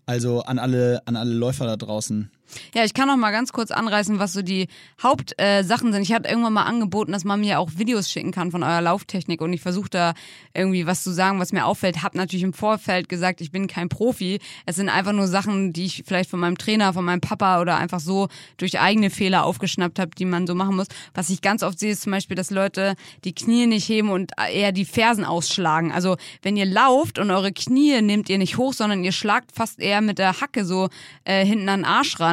Also 0.06 0.42
an 0.42 0.60
alle, 0.60 1.02
an 1.06 1.16
alle 1.16 1.34
Läufer 1.34 1.66
da 1.66 1.78
draußen. 1.78 2.30
Ja, 2.74 2.84
ich 2.84 2.94
kann 2.94 3.08
noch 3.08 3.18
mal 3.18 3.32
ganz 3.32 3.52
kurz 3.52 3.72
anreißen, 3.72 4.20
was 4.20 4.34
so 4.34 4.42
die 4.42 4.68
Hauptsachen 5.02 5.90
äh, 5.90 5.92
sind. 5.92 6.02
Ich 6.02 6.14
hatte 6.14 6.30
irgendwann 6.30 6.54
mal 6.54 6.64
angeboten, 6.64 7.12
dass 7.12 7.24
man 7.24 7.40
mir 7.40 7.60
auch 7.60 7.72
Videos 7.78 8.10
schicken 8.10 8.32
kann 8.32 8.52
von 8.52 8.64
eurer 8.64 8.82
Lauftechnik 8.82 9.42
und 9.42 9.54
ich 9.54 9.62
versuche 9.62 9.90
da 9.90 10.14
irgendwie 10.54 10.86
was 10.86 11.04
zu 11.04 11.12
sagen, 11.12 11.40
was 11.40 11.52
mir 11.52 11.66
auffällt. 11.66 12.04
Hab 12.04 12.16
natürlich 12.16 12.44
im 12.44 12.54
Vorfeld 12.54 13.10
gesagt, 13.10 13.42
ich 13.42 13.52
bin 13.52 13.68
kein 13.68 13.90
Profi. 13.90 14.40
Es 14.66 14.76
sind 14.76 14.90
einfach 14.90 15.14
nur 15.14 15.28
Sachen, 15.28 15.74
die 15.74 15.86
ich 15.86 16.04
vielleicht 16.06 16.30
von 16.30 16.40
meinem 16.40 16.58
Trainer, 16.58 16.94
von 16.94 17.06
meinem 17.06 17.22
Papa 17.22 17.62
oder 17.62 17.78
einfach 17.78 18.00
so 18.00 18.28
durch 18.58 18.80
eigene 18.80 19.10
Fehler 19.10 19.46
aufgeschnappt 19.46 20.00
habe, 20.00 20.12
die 20.18 20.26
man 20.26 20.48
so 20.48 20.56
machen 20.56 20.76
muss. 20.76 20.88
Was 21.14 21.30
ich 21.30 21.42
ganz 21.42 21.64
oft 21.64 21.80
sehe, 21.80 21.92
ist 21.92 22.04
zum 22.04 22.12
Beispiel, 22.12 22.36
dass 22.36 22.52
Leute 22.52 22.96
die 23.24 23.34
Knie 23.34 23.68
nicht 23.68 23.88
heben 23.88 24.10
und 24.10 24.32
eher 24.52 24.72
die 24.72 24.86
Fersen 24.86 25.26
ausschlagen. 25.26 25.92
Also 25.92 26.18
wenn 26.42 26.58
ihr 26.58 26.66
lauft 26.66 27.20
und 27.20 27.32
eure 27.32 27.52
Knie 27.52 28.02
nehmt 28.02 28.30
ihr 28.30 28.38
nicht 28.38 28.58
hoch, 28.58 28.74
sondern 28.74 29.04
ihr 29.04 29.12
schlagt 29.12 29.52
fast 29.54 29.80
eher 29.80 30.02
mit 30.02 30.20
der 30.20 30.40
Hacke 30.42 30.66
so 30.66 30.90
äh, 31.24 31.46
hinten 31.46 31.70
an 31.70 31.82
den 31.82 31.86
Arsch 31.86 32.20
ran. 32.20 32.33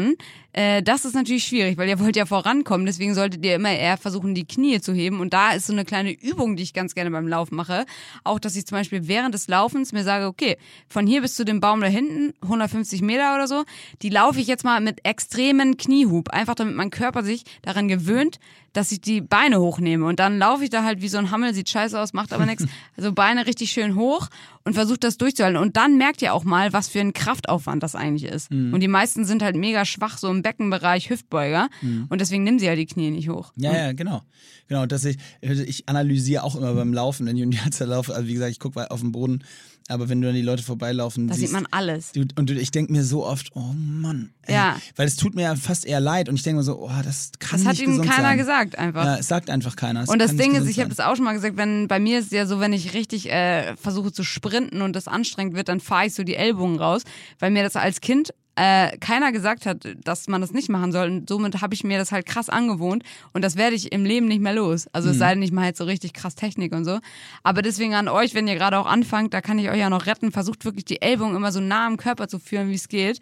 Äh, 0.52 0.82
das 0.82 1.04
ist 1.04 1.14
natürlich 1.14 1.44
schwierig, 1.44 1.78
weil 1.78 1.88
ihr 1.88 2.00
wollt 2.00 2.16
ja 2.16 2.26
vorankommen. 2.26 2.86
Deswegen 2.86 3.14
solltet 3.14 3.44
ihr 3.44 3.54
immer 3.54 3.72
eher 3.72 3.96
versuchen, 3.96 4.34
die 4.34 4.44
Knie 4.44 4.80
zu 4.80 4.92
heben. 4.92 5.20
Und 5.20 5.32
da 5.32 5.52
ist 5.52 5.66
so 5.66 5.72
eine 5.72 5.84
kleine 5.84 6.12
Übung, 6.12 6.56
die 6.56 6.62
ich 6.62 6.74
ganz 6.74 6.94
gerne 6.94 7.10
beim 7.10 7.28
Laufen 7.28 7.54
mache. 7.54 7.86
Auch, 8.24 8.40
dass 8.40 8.56
ich 8.56 8.66
zum 8.66 8.76
Beispiel 8.76 9.06
während 9.06 9.34
des 9.34 9.48
Laufens 9.48 9.92
mir 9.92 10.02
sage, 10.02 10.26
okay, 10.26 10.56
von 10.88 11.06
hier 11.06 11.20
bis 11.22 11.34
zu 11.34 11.44
dem 11.44 11.60
Baum 11.60 11.80
da 11.80 11.86
hinten, 11.86 12.34
150 12.42 13.02
Meter 13.02 13.34
oder 13.34 13.46
so, 13.46 13.64
die 14.02 14.10
laufe 14.10 14.40
ich 14.40 14.46
jetzt 14.46 14.64
mal 14.64 14.80
mit 14.80 15.04
extremen 15.04 15.76
Kniehub. 15.76 16.30
Einfach 16.30 16.54
damit 16.54 16.74
mein 16.74 16.90
Körper 16.90 17.22
sich 17.22 17.44
daran 17.62 17.88
gewöhnt, 17.88 18.40
dass 18.72 18.92
ich 18.92 19.00
die 19.00 19.20
Beine 19.20 19.61
hochnehme. 19.61 20.06
Und 20.06 20.20
dann 20.20 20.38
laufe 20.38 20.64
ich 20.64 20.70
da 20.70 20.85
halt 20.85 21.02
wie 21.02 21.09
so 21.09 21.18
ein 21.18 21.30
Hammel, 21.30 21.54
sieht 21.54 21.68
scheiße 21.68 21.98
aus, 21.98 22.12
macht 22.12 22.33
aber 22.33 22.46
nichts. 22.46 22.64
Also 22.96 23.12
Beine 23.12 23.46
richtig 23.46 23.70
schön 23.70 23.94
hoch 23.94 24.28
und 24.64 24.74
versucht 24.74 25.04
das 25.04 25.16
durchzuhalten. 25.16 25.61
Und 25.61 25.76
dann 25.78 25.96
merkt 25.96 26.20
ihr 26.20 26.35
auch 26.35 26.44
mal, 26.44 26.72
was 26.74 26.88
für 26.88 27.00
ein 27.00 27.14
Kraftaufwand 27.14 27.83
das 27.83 27.94
eigentlich 27.94 28.30
ist. 28.30 28.50
Und 28.50 28.80
die 28.80 28.88
meisten 28.88 29.24
sind 29.24 29.42
halt 29.42 29.56
mega 29.56 29.87
schwach, 29.87 30.18
so 30.18 30.28
im 30.28 30.42
Beckenbereich, 30.42 31.09
Hüftbeuger. 31.09 31.68
Und 32.11 32.20
deswegen 32.20 32.44
nehmen 32.44 32.59
sie 32.59 32.66
ja 32.66 32.76
die 32.76 32.85
Knie 32.85 33.11
nicht 33.11 33.30
hoch. 33.30 33.52
Ja, 33.56 33.74
ja, 33.74 33.92
genau. 33.92 34.22
Genau, 34.68 34.87
dass 34.87 35.04
ich, 35.04 35.16
ich 35.40 35.88
analysiere 35.88 36.44
auch 36.44 36.56
immer 36.56 36.74
beim 36.74 36.92
Laufen, 36.92 37.26
wenn 37.26 37.52
Zeit 37.70 37.88
laufe. 37.88 38.14
Also 38.14 38.28
wie 38.28 38.35
gesagt, 38.35 38.52
ich 38.52 38.61
gucke 38.61 38.90
auf 38.90 39.00
den 39.00 39.12
Boden, 39.12 39.42
aber 39.90 40.09
wenn 40.09 40.20
du 40.20 40.29
dann 40.29 40.37
die 40.37 40.42
Leute 40.42 40.62
vorbeilaufen 40.62 41.29
Da 41.29 41.35
siehst, 41.35 41.48
sieht 41.48 41.53
man 41.53 41.66
alles. 41.70 42.12
Du, 42.12 42.24
und 42.37 42.48
du, 42.48 42.55
ich 42.55 42.70
denke 42.70 42.92
mir 42.92 43.05
so 43.05 43.26
oft, 43.26 43.50
oh 43.55 43.72
Mann. 43.74 44.31
Ey, 44.46 44.55
Ja. 44.55 44.76
Weil 44.96 45.07
es 45.07 45.16
tut 45.16 45.35
mir 45.35 45.42
ja 45.42 45.55
fast 45.57 45.85
eher 45.85 46.00
leid 46.00 46.29
und 46.29 46.37
ich 46.37 46.42
denke 46.42 46.59
mir 46.59 46.62
so, 46.62 46.79
oh, 46.81 46.90
das 47.05 47.33
kann 47.38 47.59
Das 47.61 47.66
hat 47.66 47.72
nicht 47.74 47.83
ihm 47.83 47.90
gesund 47.90 48.09
keiner 48.09 48.29
sein. 48.29 48.38
gesagt 48.38 48.79
einfach. 48.79 49.05
Ja, 49.05 49.16
es 49.18 49.29
sagt 49.29 49.50
einfach 49.50 49.76
keiner. 49.76 50.09
Und 50.09 50.18
das 50.20 50.37
Ding 50.37 50.55
ist, 50.55 50.68
ich 50.68 50.79
habe 50.79 50.90
sein. 50.90 50.96
das 50.96 51.00
auch 51.00 51.16
schon 51.16 51.24
mal 51.24 51.33
gesagt, 51.35 51.57
wenn 51.57 51.88
bei 51.88 51.98
mir 51.98 52.18
ist 52.20 52.26
es 52.26 52.33
ja 52.33 52.46
so, 52.46 52.61
wenn 52.61 52.72
ich 52.72 52.94
richtig 52.94 53.31
äh, 53.31 53.76
versuche 53.76 54.12
zu 54.12 54.22
sprinten 54.24 54.83
und 54.83 54.94
das 54.94 55.09
anstrengend 55.09 55.55
wird, 55.55 55.68
dann 55.68 55.81
fahre 55.81 56.07
ich 56.07 56.14
so 56.14 56.22
die 56.22 56.37
Ellbogen 56.37 56.79
raus, 56.79 57.03
weil 57.38 57.50
mir 57.50 57.62
das 57.62 57.76
als 57.76 58.00
Kind 58.00 58.33
äh, 58.61 58.96
keiner 58.99 59.33
gesagt 59.33 59.64
hat, 59.64 59.88
dass 60.05 60.28
man 60.28 60.41
das 60.43 60.53
nicht 60.53 60.68
machen 60.68 60.93
soll. 60.93 61.09
Und 61.09 61.28
somit 61.28 61.62
habe 61.62 61.72
ich 61.74 61.82
mir 61.82 61.97
das 61.99 62.12
halt 62.12 62.26
krass 62.26 62.49
angewohnt 62.51 63.05
und 63.32 63.43
das 63.43 63.57
werde 63.57 63.74
ich 63.74 63.93
im 63.93 64.05
Leben 64.05 64.26
nicht 64.28 64.41
mehr 64.43 64.53
los. 64.55 64.87
Also 64.93 65.09
Mhm. 65.09 65.12
es 65.12 65.18
sei 65.18 65.34
denn, 65.34 65.43
ich 65.43 65.53
mache 65.53 65.66
jetzt 65.66 65.78
so 65.78 65.84
richtig 65.84 66.12
krass 66.12 66.34
Technik 66.34 66.74
und 66.74 66.84
so. 66.84 66.99
Aber 67.43 67.62
deswegen 67.62 67.95
an 67.95 68.09
euch, 68.09 68.34
wenn 68.34 68.47
ihr 68.49 68.57
gerade 68.57 68.78
auch 68.78 68.87
anfangt, 68.87 69.32
da 69.32 69.41
kann 69.41 69.59
ich 69.59 69.70
euch 69.70 69.78
ja 69.78 69.89
noch 69.89 70.05
retten, 70.07 70.30
versucht 70.30 70.64
wirklich 70.64 70.84
die 70.84 71.01
Ellbogen 71.01 71.37
immer 71.37 71.53
so 71.53 71.61
nah 71.61 71.87
am 71.87 71.97
Körper 71.97 72.28
zu 72.28 72.39
führen, 72.39 72.68
wie 72.68 72.74
es 72.74 72.89
geht. 72.89 73.20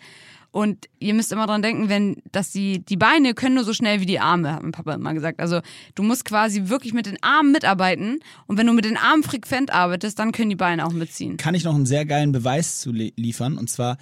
Und 0.51 0.87
ihr 0.99 1.13
müsst 1.13 1.31
immer 1.31 1.47
dran 1.47 1.61
denken, 1.61 1.91
wenn, 1.91 2.17
dass 2.33 2.51
die, 2.51 2.79
die 2.85 2.97
Beine 2.97 3.35
können 3.35 3.55
nur 3.55 3.65
so 3.65 3.75
schnell 3.75 4.01
wie 4.01 4.07
die 4.07 4.19
Arme, 4.19 4.51
hat 4.55 4.63
mein 4.63 4.73
Papa 4.73 4.95
immer 4.95 5.13
gesagt. 5.13 5.41
Also 5.41 5.61
du 5.95 6.03
musst 6.03 6.25
quasi 6.25 6.69
wirklich 6.69 6.95
mit 6.95 7.05
den 7.05 7.23
Armen 7.23 7.53
mitarbeiten. 7.53 8.19
Und 8.47 8.57
wenn 8.57 8.67
du 8.67 8.73
mit 8.73 8.87
den 8.87 8.97
Armen 8.97 9.23
frequent 9.23 9.71
arbeitest, 9.73 10.19
dann 10.19 10.33
können 10.33 10.49
die 10.49 10.57
Beine 10.57 10.87
auch 10.87 10.93
mitziehen. 10.93 11.37
Kann 11.37 11.55
ich 11.55 11.65
noch 11.65 11.75
einen 11.75 11.85
sehr 11.87 12.07
geilen 12.07 12.33
Beweis 12.33 12.81
zu 12.81 12.93
li 12.93 13.13
liefern 13.17 13.59
und 13.59 13.69
zwar, 13.69 13.99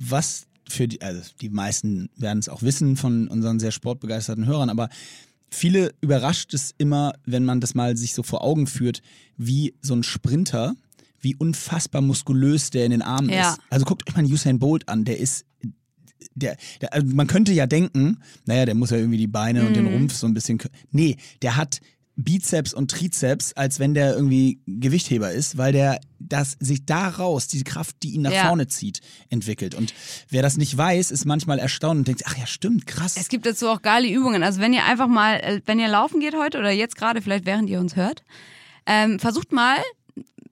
was 0.00 0.47
für 0.68 0.88
die, 0.88 1.00
also 1.02 1.20
die 1.40 1.50
meisten 1.50 2.08
werden 2.16 2.38
es 2.38 2.48
auch 2.48 2.62
wissen 2.62 2.96
von 2.96 3.28
unseren 3.28 3.58
sehr 3.60 3.70
sportbegeisterten 3.72 4.46
Hörern, 4.46 4.70
aber 4.70 4.88
viele 5.50 5.92
überrascht 6.00 6.52
es 6.54 6.74
immer, 6.78 7.12
wenn 7.24 7.44
man 7.44 7.60
das 7.60 7.74
mal 7.74 7.96
sich 7.96 8.14
so 8.14 8.22
vor 8.22 8.42
Augen 8.44 8.66
führt, 8.66 9.00
wie 9.36 9.74
so 9.80 9.94
ein 9.94 10.02
Sprinter 10.02 10.74
wie 11.20 11.34
unfassbar 11.34 12.00
muskulös 12.00 12.70
der 12.70 12.84
in 12.84 12.92
den 12.92 13.02
Armen 13.02 13.28
Ja. 13.30 13.52
ist. 13.54 13.60
Also 13.70 13.84
guckt 13.84 14.08
euch 14.08 14.14
mal 14.16 14.24
Usain 14.24 14.60
Bolt 14.60 14.88
an, 14.88 15.04
der 15.04 15.18
ist 15.18 15.44
der, 16.34 16.56
der, 16.80 16.92
also 16.92 17.12
man 17.14 17.26
könnte 17.26 17.52
ja 17.52 17.66
denken, 17.66 18.18
naja, 18.46 18.64
der 18.66 18.76
muss 18.76 18.90
ja 18.90 18.98
irgendwie 18.98 19.18
die 19.18 19.26
Beine 19.26 19.66
und 19.66 19.74
den 19.74 19.86
Mhm. 19.86 19.90
Rumpf 19.90 20.14
so 20.14 20.28
ein 20.28 20.34
bisschen. 20.34 20.58
Nee, 20.92 21.16
der 21.42 21.56
hat 21.56 21.80
Bizeps 22.20 22.74
und 22.74 22.90
Trizeps, 22.90 23.52
als 23.52 23.78
wenn 23.78 23.94
der 23.94 24.12
irgendwie 24.14 24.58
Gewichtheber 24.66 25.30
ist, 25.30 25.56
weil 25.56 25.72
der 25.72 26.00
das 26.18 26.56
sich 26.58 26.84
daraus, 26.84 27.46
diese 27.46 27.62
Kraft, 27.62 27.96
die 28.02 28.10
ihn 28.10 28.22
nach 28.22 28.32
Ja. 28.32 28.48
vorne 28.48 28.66
zieht, 28.66 29.00
entwickelt. 29.30 29.76
Und 29.76 29.94
wer 30.28 30.42
das 30.42 30.56
nicht 30.56 30.76
weiß, 30.76 31.12
ist 31.12 31.24
manchmal 31.26 31.60
erstaunt 31.60 31.98
und 31.98 32.08
denkt, 32.08 32.24
ach 32.26 32.36
ja, 32.36 32.46
stimmt, 32.46 32.88
krass. 32.88 33.16
Es 33.16 33.28
gibt 33.28 33.46
dazu 33.46 33.68
auch 33.68 33.82
geile 33.82 34.08
Übungen. 34.08 34.42
Also 34.42 34.60
wenn 34.60 34.72
ihr 34.72 34.84
einfach 34.84 35.06
mal, 35.06 35.34
äh, 35.36 35.60
wenn 35.64 35.78
ihr 35.78 35.86
laufen 35.88 36.18
geht 36.18 36.34
heute 36.34 36.58
oder 36.58 36.72
jetzt 36.72 36.96
gerade, 36.96 37.22
vielleicht 37.22 37.46
während 37.46 37.70
ihr 37.70 37.78
uns 37.78 37.94
hört, 37.94 38.24
ähm, 38.86 39.20
versucht 39.20 39.52
mal 39.52 39.76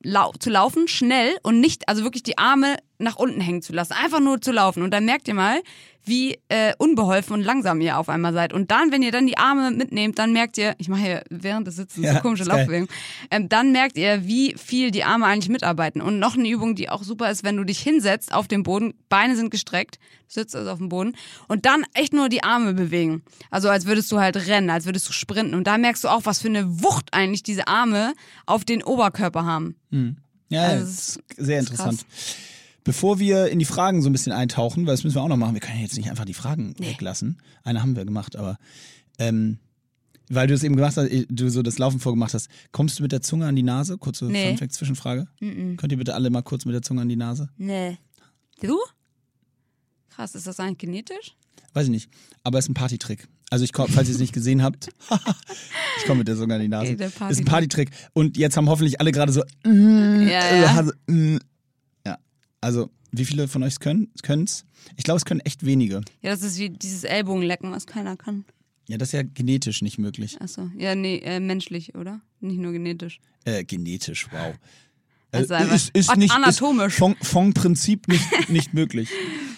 lau 0.02 0.32
zu 0.38 0.50
laufen, 0.50 0.86
schnell 0.86 1.36
und 1.42 1.58
nicht, 1.60 1.88
also 1.88 2.04
wirklich 2.04 2.22
die 2.22 2.38
Arme 2.38 2.76
nach 2.98 3.16
unten 3.16 3.40
hängen 3.40 3.60
zu 3.60 3.72
lassen. 3.72 3.92
Einfach 3.94 4.20
nur 4.20 4.40
zu 4.40 4.52
laufen. 4.52 4.84
Und 4.84 4.92
dann 4.92 5.04
merkt 5.04 5.26
ihr 5.26 5.34
mal, 5.34 5.60
wie 6.06 6.38
äh, 6.48 6.72
unbeholfen 6.78 7.34
und 7.34 7.42
langsam 7.42 7.80
ihr 7.80 7.98
auf 7.98 8.08
einmal 8.08 8.32
seid. 8.32 8.52
Und 8.52 8.70
dann, 8.70 8.92
wenn 8.92 9.02
ihr 9.02 9.10
dann 9.12 9.26
die 9.26 9.36
Arme 9.36 9.72
mitnehmt, 9.72 10.18
dann 10.18 10.32
merkt 10.32 10.56
ihr, 10.56 10.74
ich 10.78 10.88
mache 10.88 11.00
hier 11.02 11.22
während 11.30 11.66
des 11.66 11.76
Sitzens 11.76 12.04
Ja, 12.06 12.14
so 12.14 12.20
komische. 12.20 12.44
Laufbewegungen, 12.44 12.88
ähm, 13.30 13.48
dann 13.48 13.72
merkt 13.72 13.98
ihr, 13.98 14.26
wie 14.26 14.54
viel 14.56 14.92
die 14.92 15.02
Arme 15.04 15.26
eigentlich 15.26 15.48
mitarbeiten. 15.48 16.00
Und 16.00 16.18
noch 16.18 16.36
eine 16.36 16.48
Übung, 16.48 16.76
die 16.76 16.88
auch 16.88 17.02
super 17.02 17.30
ist, 17.30 17.42
wenn 17.44 17.56
du 17.56 17.64
dich 17.64 17.80
hinsetzt 17.80 18.32
auf 18.32 18.46
den 18.48 18.62
Boden, 18.62 18.94
Beine 19.08 19.34
sind 19.36 19.50
gestreckt, 19.50 19.98
sitzt 20.28 20.54
also 20.54 20.70
auf 20.70 20.78
dem 20.78 20.88
Boden 20.88 21.16
und 21.48 21.66
dann 21.66 21.84
echt 21.94 22.12
nur 22.12 22.28
die 22.28 22.42
Arme 22.44 22.72
bewegen. 22.74 23.22
Also 23.50 23.68
als 23.68 23.86
würdest 23.86 24.10
du 24.12 24.18
halt 24.20 24.36
rennen, 24.48 24.70
als 24.70 24.86
würdest 24.86 25.08
du 25.08 25.12
sprinten. 25.12 25.54
Und 25.54 25.66
da 25.66 25.76
merkst 25.76 26.04
du 26.04 26.08
auch, 26.08 26.24
was 26.24 26.40
für 26.40 26.48
eine 26.48 26.82
Wucht 26.82 27.12
eigentlich 27.14 27.42
diese 27.42 27.66
Arme 27.68 28.14
auf 28.46 28.64
den 28.64 28.82
Oberkörper 28.82 29.44
haben. 29.44 29.76
Ja, 30.48 30.62
Also 30.62 30.84
das 30.84 30.90
ist 30.90 31.20
sehr 31.36 31.58
interessant. 31.60 32.06
Bevor 32.86 33.18
wir 33.18 33.48
in 33.48 33.58
die 33.58 33.64
Fragen 33.64 34.00
so 34.00 34.08
ein 34.08 34.12
bisschen 34.12 34.32
eintauchen, 34.32 34.86
weil 34.86 34.94
das 34.94 35.02
müssen 35.02 35.16
wir 35.16 35.22
auch 35.22 35.28
noch 35.28 35.36
machen, 35.36 35.54
wir 35.54 35.60
können 35.60 35.76
ja 35.78 35.82
jetzt 35.82 35.96
nicht 35.96 36.08
einfach 36.08 36.24
die 36.24 36.34
Fragen 36.34 36.74
weglassen. 36.78 37.42
Eine 37.64 37.82
haben 37.82 37.96
wir 37.96 38.04
gemacht, 38.04 38.36
aber 38.36 38.58
ähm, 39.18 39.58
weil 40.28 40.46
du 40.46 40.54
es 40.54 40.62
eben 40.62 40.76
gemacht 40.76 40.96
hast, 40.96 41.08
äh, 41.08 41.26
du 41.28 41.48
so 41.50 41.62
das 41.62 41.78
Laufen 41.78 41.98
vorgemacht 41.98 42.32
hast, 42.32 42.48
kommst 42.70 42.98
du 42.98 43.02
mit 43.02 43.10
der 43.10 43.22
Zunge 43.22 43.46
an 43.46 43.56
die 43.56 43.64
Nase? 43.64 43.98
Kurze 43.98 44.26
Nee. 44.26 44.50
Funfact-Zwischenfrage. 44.50 45.26
Könnt 45.40 45.90
ihr 45.92 45.98
bitte 45.98 46.14
alle 46.14 46.30
mal 46.30 46.42
kurz 46.42 46.64
mit 46.64 46.74
der 46.74 46.82
Zunge 46.82 47.02
an 47.02 47.08
die 47.08 47.16
Nase? 47.16 47.48
Nee. 47.56 47.98
Du? 48.60 48.78
Krass, 50.10 50.36
ist 50.36 50.46
das 50.46 50.60
eigentlich 50.60 50.78
genetisch? 50.78 51.34
Weiß 51.74 51.86
ich 51.86 51.90
nicht. 51.90 52.08
Aber 52.44 52.58
es 52.58 52.66
ist 52.66 52.70
ein 52.70 52.74
Partytrick. 52.74 53.28
Also 53.50 53.64
ich 53.64 53.72
komm, 53.72 53.88
falls 53.88 54.08
ihr 54.08 54.14
es 54.14 54.20
nicht 54.20 54.32
gesehen 54.32 54.62
habt, 54.62 54.88
ich 55.98 56.04
komme 56.06 56.18
mit 56.18 56.28
der 56.28 56.36
Zunge 56.36 56.54
an 56.54 56.60
die 56.60 56.68
Nase. 56.68 56.92
Okay, 56.92 57.10
ist 57.30 57.38
ein 57.40 57.44
Partytrick. 57.44 57.90
Und 58.12 58.36
jetzt 58.36 58.56
haben 58.56 58.68
hoffentlich 58.68 59.00
alle 59.00 59.12
gerade 59.12 59.32
so, 59.32 59.42
mm, 59.64 60.28
Ja, 60.28 60.40
äh, 60.40 60.62
ja. 60.62 60.74
Hase, 60.74 60.94
mm. 61.06 61.36
Ja. 62.66 62.80
Also, 62.82 62.90
wie 63.12 63.24
viele 63.24 63.48
von 63.48 63.62
euch 63.62 63.78
können 63.80 64.08
es? 64.44 64.64
Ich 64.96 65.04
glaube, 65.04 65.18
es 65.18 65.24
können 65.24 65.40
echt 65.40 65.64
wenige. 65.64 66.02
Ja, 66.22 66.30
das 66.30 66.42
ist 66.42 66.58
wie 66.58 66.70
dieses 66.70 67.04
Ellbogenlecken, 67.04 67.70
was 67.70 67.86
keiner 67.86 68.16
kann. 68.16 68.44
Ja, 68.88 68.98
das 68.98 69.08
ist 69.08 69.12
ja 69.12 69.22
genetisch 69.22 69.82
nicht 69.82 69.98
möglich. 69.98 70.40
Achso, 70.40 70.70
ja, 70.76 70.94
nee, 70.94 71.18
äh, 71.18 71.40
menschlich, 71.40 71.94
oder? 71.94 72.20
Nicht 72.40 72.58
nur 72.58 72.72
genetisch. 72.72 73.20
Äh, 73.44 73.64
genetisch, 73.64 74.28
wow. 74.30 74.54
Also 75.32 75.54
Äh, 75.54 75.56
einfach 75.56 75.74
ist, 75.74 75.90
ist 75.90 76.16
nicht, 76.16 76.32
anatomisch. 76.32 76.92
Ist 76.92 76.98
vom, 76.98 77.16
vom 77.20 77.52
Prinzip 77.52 78.06
nicht, 78.08 78.24
nicht 78.48 78.74
möglich. 78.74 79.10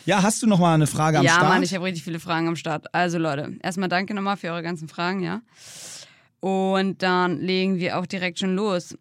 Ja, 0.06 0.22
hast 0.22 0.42
du 0.42 0.46
noch 0.46 0.58
mal 0.58 0.74
eine 0.74 0.86
Frage 0.86 1.18
am 1.18 1.24
ja, 1.24 1.32
Start? 1.34 1.48
Mann, 1.48 1.62
ich 1.62 1.74
habe 1.74 1.84
richtig 1.84 2.02
viele 2.04 2.18
Fragen 2.18 2.48
am 2.48 2.56
Start. 2.56 2.92
Also 2.94 3.18
Leute, 3.18 3.58
erstmal 3.62 3.90
danke 3.90 4.14
nochmal 4.14 4.38
für 4.38 4.48
eure 4.48 4.62
ganzen 4.62 4.88
Fragen, 4.88 5.22
ja. 5.22 5.42
Und 6.40 7.02
dann 7.02 7.40
legen 7.40 7.78
wir 7.78 7.98
auch 7.98 8.06
direkt 8.06 8.38
schon 8.38 8.56
los. 8.56 8.96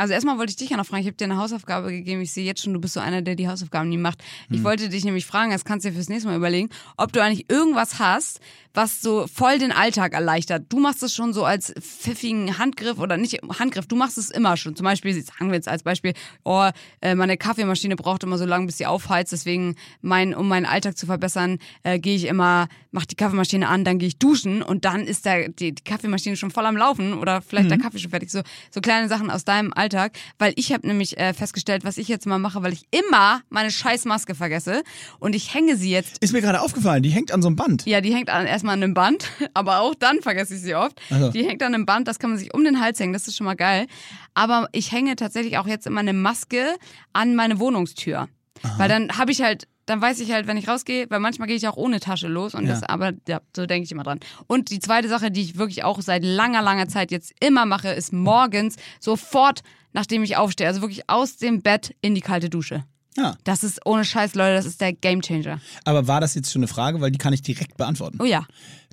Also 0.00 0.14
erstmal 0.14 0.38
wollte 0.38 0.48
ich 0.48 0.56
dich 0.56 0.70
ja 0.70 0.78
noch 0.78 0.86
fragen, 0.86 1.02
ich 1.02 1.06
habe 1.08 1.18
dir 1.18 1.24
eine 1.24 1.36
Hausaufgabe 1.36 1.90
gegeben. 1.90 2.22
Ich 2.22 2.32
sehe 2.32 2.46
jetzt 2.46 2.62
schon, 2.62 2.72
du 2.72 2.80
bist 2.80 2.94
so 2.94 3.00
einer, 3.00 3.20
der 3.20 3.34
die 3.34 3.48
Hausaufgaben 3.48 3.90
nie 3.90 3.98
macht. 3.98 4.22
Hm. 4.48 4.56
Ich 4.56 4.64
wollte 4.64 4.88
dich 4.88 5.04
nämlich 5.04 5.26
fragen, 5.26 5.50
das 5.50 5.66
kannst 5.66 5.84
du 5.84 5.90
dir 5.90 5.94
fürs 5.94 6.08
nächste 6.08 6.26
Mal 6.26 6.38
überlegen, 6.38 6.70
ob 6.96 7.12
du 7.12 7.22
eigentlich 7.22 7.50
irgendwas 7.50 7.98
hast, 7.98 8.40
was 8.74 9.00
so 9.00 9.26
voll 9.26 9.58
den 9.58 9.72
Alltag 9.72 10.12
erleichtert. 10.12 10.66
Du 10.68 10.78
machst 10.78 11.02
es 11.02 11.14
schon 11.14 11.32
so 11.32 11.44
als 11.44 11.72
pfiffigen 11.80 12.58
Handgriff 12.58 12.98
oder 12.98 13.16
nicht 13.16 13.40
Handgriff, 13.58 13.86
du 13.86 13.96
machst 13.96 14.18
es 14.18 14.30
immer 14.30 14.56
schon. 14.56 14.76
Zum 14.76 14.84
Beispiel, 14.84 15.14
sagen 15.22 15.48
wir 15.48 15.54
jetzt 15.54 15.68
als 15.68 15.82
Beispiel, 15.82 16.12
oh, 16.44 16.68
äh, 17.00 17.14
meine 17.14 17.36
Kaffeemaschine 17.36 17.96
braucht 17.96 18.22
immer 18.22 18.38
so 18.38 18.44
lange, 18.44 18.66
bis 18.66 18.78
sie 18.78 18.86
aufheizt. 18.86 19.32
Deswegen, 19.32 19.76
mein, 20.00 20.34
um 20.34 20.48
meinen 20.48 20.66
Alltag 20.66 20.96
zu 20.96 21.06
verbessern, 21.06 21.58
äh, 21.82 21.98
gehe 21.98 22.16
ich 22.16 22.24
immer, 22.24 22.68
mach 22.92 23.06
die 23.06 23.16
Kaffeemaschine 23.16 23.68
an, 23.68 23.84
dann 23.84 23.98
gehe 23.98 24.08
ich 24.08 24.18
duschen 24.18 24.62
und 24.62 24.84
dann 24.84 25.06
ist 25.06 25.24
der, 25.24 25.48
die, 25.48 25.72
die 25.72 25.84
Kaffeemaschine 25.84 26.36
schon 26.36 26.50
voll 26.50 26.66
am 26.66 26.76
Laufen 26.76 27.14
oder 27.14 27.42
vielleicht 27.42 27.70
der 27.70 27.78
Kaffee 27.78 27.98
schon 27.98 28.10
fertig. 28.10 28.30
So, 28.30 28.42
so 28.70 28.80
kleine 28.80 29.08
Sachen 29.08 29.30
aus 29.30 29.44
deinem 29.44 29.72
Alltag. 29.72 30.12
Weil 30.38 30.52
ich 30.56 30.72
habe 30.72 30.86
nämlich 30.86 31.18
äh, 31.18 31.34
festgestellt, 31.34 31.84
was 31.84 31.98
ich 31.98 32.08
jetzt 32.08 32.26
mal 32.26 32.38
mache, 32.38 32.62
weil 32.62 32.72
ich 32.72 32.86
immer 32.90 33.42
meine 33.48 33.70
scheiß 33.70 34.04
Maske 34.04 34.34
vergesse 34.34 34.82
und 35.18 35.34
ich 35.34 35.54
hänge 35.54 35.76
sie 35.76 35.90
jetzt 35.90 36.18
Ist 36.18 36.32
mir 36.32 36.40
gerade 36.40 36.60
aufgefallen, 36.60 37.02
die 37.02 37.10
hängt 37.10 37.32
an 37.32 37.42
so 37.42 37.48
einem 37.48 37.56
Band. 37.56 37.86
ja, 37.86 38.00
die 38.00 38.14
hängt 38.14 38.30
an, 38.30 38.46
erstmal 38.60 38.74
an 38.74 38.82
einem 38.82 38.94
Band, 38.94 39.24
aber 39.54 39.80
auch 39.80 39.94
dann 39.94 40.20
vergesse 40.20 40.54
ich 40.54 40.60
sie 40.60 40.74
oft. 40.74 41.00
Ach 41.10 41.18
so. 41.18 41.30
Die 41.30 41.44
hängt 41.46 41.62
an 41.62 41.74
einem 41.74 41.86
Band, 41.86 42.06
das 42.08 42.18
kann 42.18 42.30
man 42.30 42.38
sich 42.38 42.52
um 42.54 42.62
den 42.64 42.80
Hals 42.80 43.00
hängen, 43.00 43.12
das 43.12 43.26
ist 43.26 43.36
schon 43.36 43.46
mal 43.46 43.54
geil. 43.56 43.86
Aber 44.34 44.68
ich 44.72 44.92
hänge 44.92 45.16
tatsächlich 45.16 45.58
auch 45.58 45.66
jetzt 45.66 45.86
immer 45.86 46.00
eine 46.00 46.12
Maske 46.12 46.76
an 47.12 47.34
meine 47.34 47.58
Wohnungstür. 47.58 48.28
Weil 48.76 48.88
dann 48.90 49.16
habe 49.16 49.32
ich 49.32 49.40
halt, 49.40 49.66
dann 49.86 50.02
weiß 50.02 50.20
ich 50.20 50.32
halt, 50.32 50.46
wenn 50.46 50.58
ich 50.58 50.68
rausgehe, 50.68 51.06
weil 51.08 51.18
manchmal 51.20 51.48
gehe 51.48 51.56
ich 51.56 51.66
auch 51.66 51.78
ohne 51.78 51.98
Tasche 51.98 52.28
los 52.28 52.54
und 52.54 52.66
Ja. 52.66 52.74
das, 52.74 52.82
aber 52.82 53.12
ja, 53.26 53.40
so 53.56 53.64
denke 53.64 53.84
ich 53.84 53.92
immer 53.92 54.02
dran. 54.02 54.20
Und 54.46 54.70
die 54.70 54.80
zweite 54.80 55.08
Sache, 55.08 55.30
die 55.30 55.40
ich 55.40 55.56
wirklich 55.56 55.82
auch 55.82 56.00
seit 56.02 56.22
langer, 56.22 56.60
langer 56.60 56.86
Zeit 56.86 57.10
jetzt 57.10 57.32
immer 57.40 57.64
mache, 57.64 57.88
ist 57.88 58.12
morgens 58.12 58.76
sofort, 59.00 59.62
nachdem 59.94 60.22
ich 60.22 60.36
aufstehe, 60.36 60.66
also 60.66 60.82
wirklich 60.82 61.08
aus 61.08 61.38
dem 61.38 61.62
Bett 61.62 61.94
in 62.02 62.14
die 62.14 62.20
kalte 62.20 62.50
Dusche. 62.50 62.84
Ja. 63.16 63.36
Das 63.44 63.64
ist 63.64 63.84
ohne 63.84 64.04
Scheiß, 64.04 64.34
Leute, 64.34 64.54
das 64.54 64.66
ist 64.66 64.80
der 64.80 64.92
Gamechanger. 64.92 65.60
Aber 65.84 66.06
war 66.06 66.20
das 66.20 66.34
jetzt 66.34 66.52
schon 66.52 66.60
eine 66.60 66.68
Frage? 66.68 67.00
Weil 67.00 67.10
die 67.10 67.18
kann 67.18 67.32
ich 67.32 67.42
direkt 67.42 67.76
beantworten. 67.76 68.18
Oh 68.20 68.24
ja. 68.24 68.46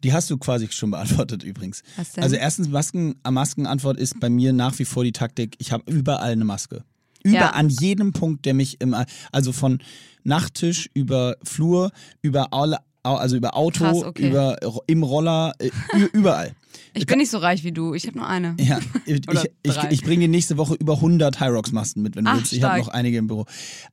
Die 0.04 0.12
hast 0.14 0.30
du 0.30 0.38
quasi 0.38 0.68
schon 0.72 0.92
beantwortet 0.92 1.44
übrigens. 1.44 1.84
Was 1.98 2.14
denn? 2.14 2.24
Also 2.24 2.36
erstens, 2.36 2.68
Masken, 2.70 3.16
Maskenantwort 3.30 3.98
ist 3.98 4.20
bei 4.20 4.30
mir 4.30 4.54
nach 4.54 4.78
wie 4.80 4.86
vor 4.86 5.04
die 5.04 5.12
Taktik, 5.12 5.56
ich 5.60 5.72
habe 5.72 5.84
überall 5.92 6.32
eine 6.32 6.46
Maske. 6.46 6.84
Über 7.24 7.36
Ja. 7.36 7.50
an 7.52 7.70
jedem 7.70 8.14
Punkt, 8.14 8.46
der 8.46 8.54
mich 8.54 8.80
im, 8.82 8.96
also 9.32 9.52
von 9.52 9.80
Nachttisch 10.24 10.90
über 10.94 11.38
Flur, 11.44 11.92
über 12.22 12.54
alle, 12.54 12.78
also 13.16 13.36
über 13.36 13.56
Auto, 13.56 13.84
Krass, 13.84 14.04
okay. 14.04 14.30
über 14.30 14.58
im 14.88 15.04
Roller, 15.04 15.54
äh, 15.60 15.70
überall. 16.14 16.54
Ich 16.94 17.06
bin 17.06 17.20
nicht 17.20 17.30
so 17.30 17.38
reich 17.38 17.64
wie 17.64 17.72
du, 17.72 17.94
ich 17.94 18.08
habe 18.08 18.18
nur 18.18 18.28
eine. 18.28 18.56
Ja, 18.60 18.80
ich, 19.06 19.22
ich, 19.64 19.78
ich 19.90 20.02
bringe 20.04 20.22
dir 20.22 20.28
nächste 20.28 20.58
Woche 20.58 20.76
über 20.76 20.96
100 20.96 21.40
Hyrox-Masken 21.40 22.02
mit, 22.02 22.16
wenn 22.16 22.26
du 22.26 22.32
Ach, 22.32 22.38
willst. 22.38 22.54
Ich 22.54 22.64
habe 22.64 22.80
noch 22.80 22.88
einige 22.88 23.18
im 23.18 23.28
Büro. 23.28 23.46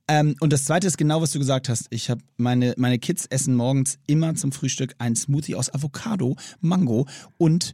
Ähm, 0.07 0.35
und 0.39 0.51
das 0.51 0.65
zweite 0.65 0.87
ist 0.87 0.97
genau, 0.97 1.21
was 1.21 1.31
du 1.31 1.39
gesagt 1.39 1.69
hast. 1.69 1.87
Ich 1.91 2.09
habe 2.09 2.21
meine, 2.37 2.73
meine 2.77 2.97
Kids 2.97 3.25
essen 3.27 3.55
morgens 3.55 3.99
immer 4.07 4.35
zum 4.35 4.51
Frühstück 4.51 4.95
einen 4.97 5.15
Smoothie 5.15 5.55
aus 5.55 5.73
Avocado, 5.73 6.35
Mango 6.61 7.07
und 7.37 7.73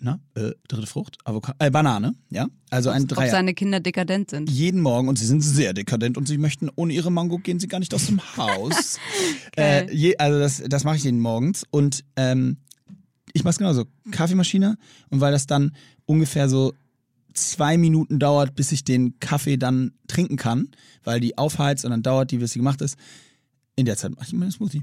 na, 0.00 0.18
äh, 0.34 0.52
dritte 0.66 0.86
Frucht, 0.86 1.18
Avocado, 1.24 1.56
äh, 1.58 1.70
Banane, 1.70 2.14
ja. 2.30 2.48
Also 2.70 2.90
ein 2.90 3.02
Ob 3.02 3.08
Dreier. 3.08 3.30
seine 3.30 3.54
Kinder 3.54 3.80
dekadent 3.80 4.30
sind. 4.30 4.50
Jeden 4.50 4.80
Morgen 4.80 5.08
und 5.08 5.18
sie 5.18 5.26
sind 5.26 5.42
sehr 5.42 5.74
dekadent 5.74 6.16
und 6.16 6.26
sie 6.26 6.38
möchten, 6.38 6.70
ohne 6.74 6.92
ihre 6.92 7.12
Mango 7.12 7.38
gehen 7.38 7.60
sie 7.60 7.68
gar 7.68 7.80
nicht 7.80 7.92
aus 7.94 8.06
dem 8.06 8.20
Haus. 8.36 8.98
Äh, 9.56 9.94
je, 9.94 10.16
also 10.16 10.38
das, 10.38 10.62
das 10.66 10.84
mache 10.84 10.96
ich 10.96 11.02
denen 11.02 11.20
morgens 11.20 11.64
und 11.70 12.04
ähm, 12.16 12.56
ich 13.32 13.44
mache 13.44 13.52
es 13.52 13.58
genauso. 13.58 13.84
Kaffeemaschine 14.10 14.76
und 15.10 15.20
weil 15.20 15.32
das 15.32 15.46
dann 15.46 15.76
ungefähr 16.06 16.48
so 16.48 16.72
zwei 17.34 17.76
Minuten 17.76 18.18
dauert, 18.18 18.54
bis 18.54 18.72
ich 18.72 18.84
den 18.84 19.18
Kaffee 19.20 19.56
dann 19.56 19.92
trinken 20.08 20.36
kann, 20.36 20.70
weil 21.04 21.20
die 21.20 21.38
aufheizt 21.38 21.84
und 21.84 21.90
dann 21.90 22.02
dauert 22.02 22.30
die, 22.30 22.38
bis 22.38 22.52
sie 22.52 22.58
gemacht 22.58 22.80
ist. 22.80 22.96
In 23.76 23.84
der 23.84 23.96
Zeit 23.96 24.12
mache 24.12 24.24
ich 24.26 24.32
immer 24.32 24.44
einen 24.44 24.52
Smoothie. 24.52 24.82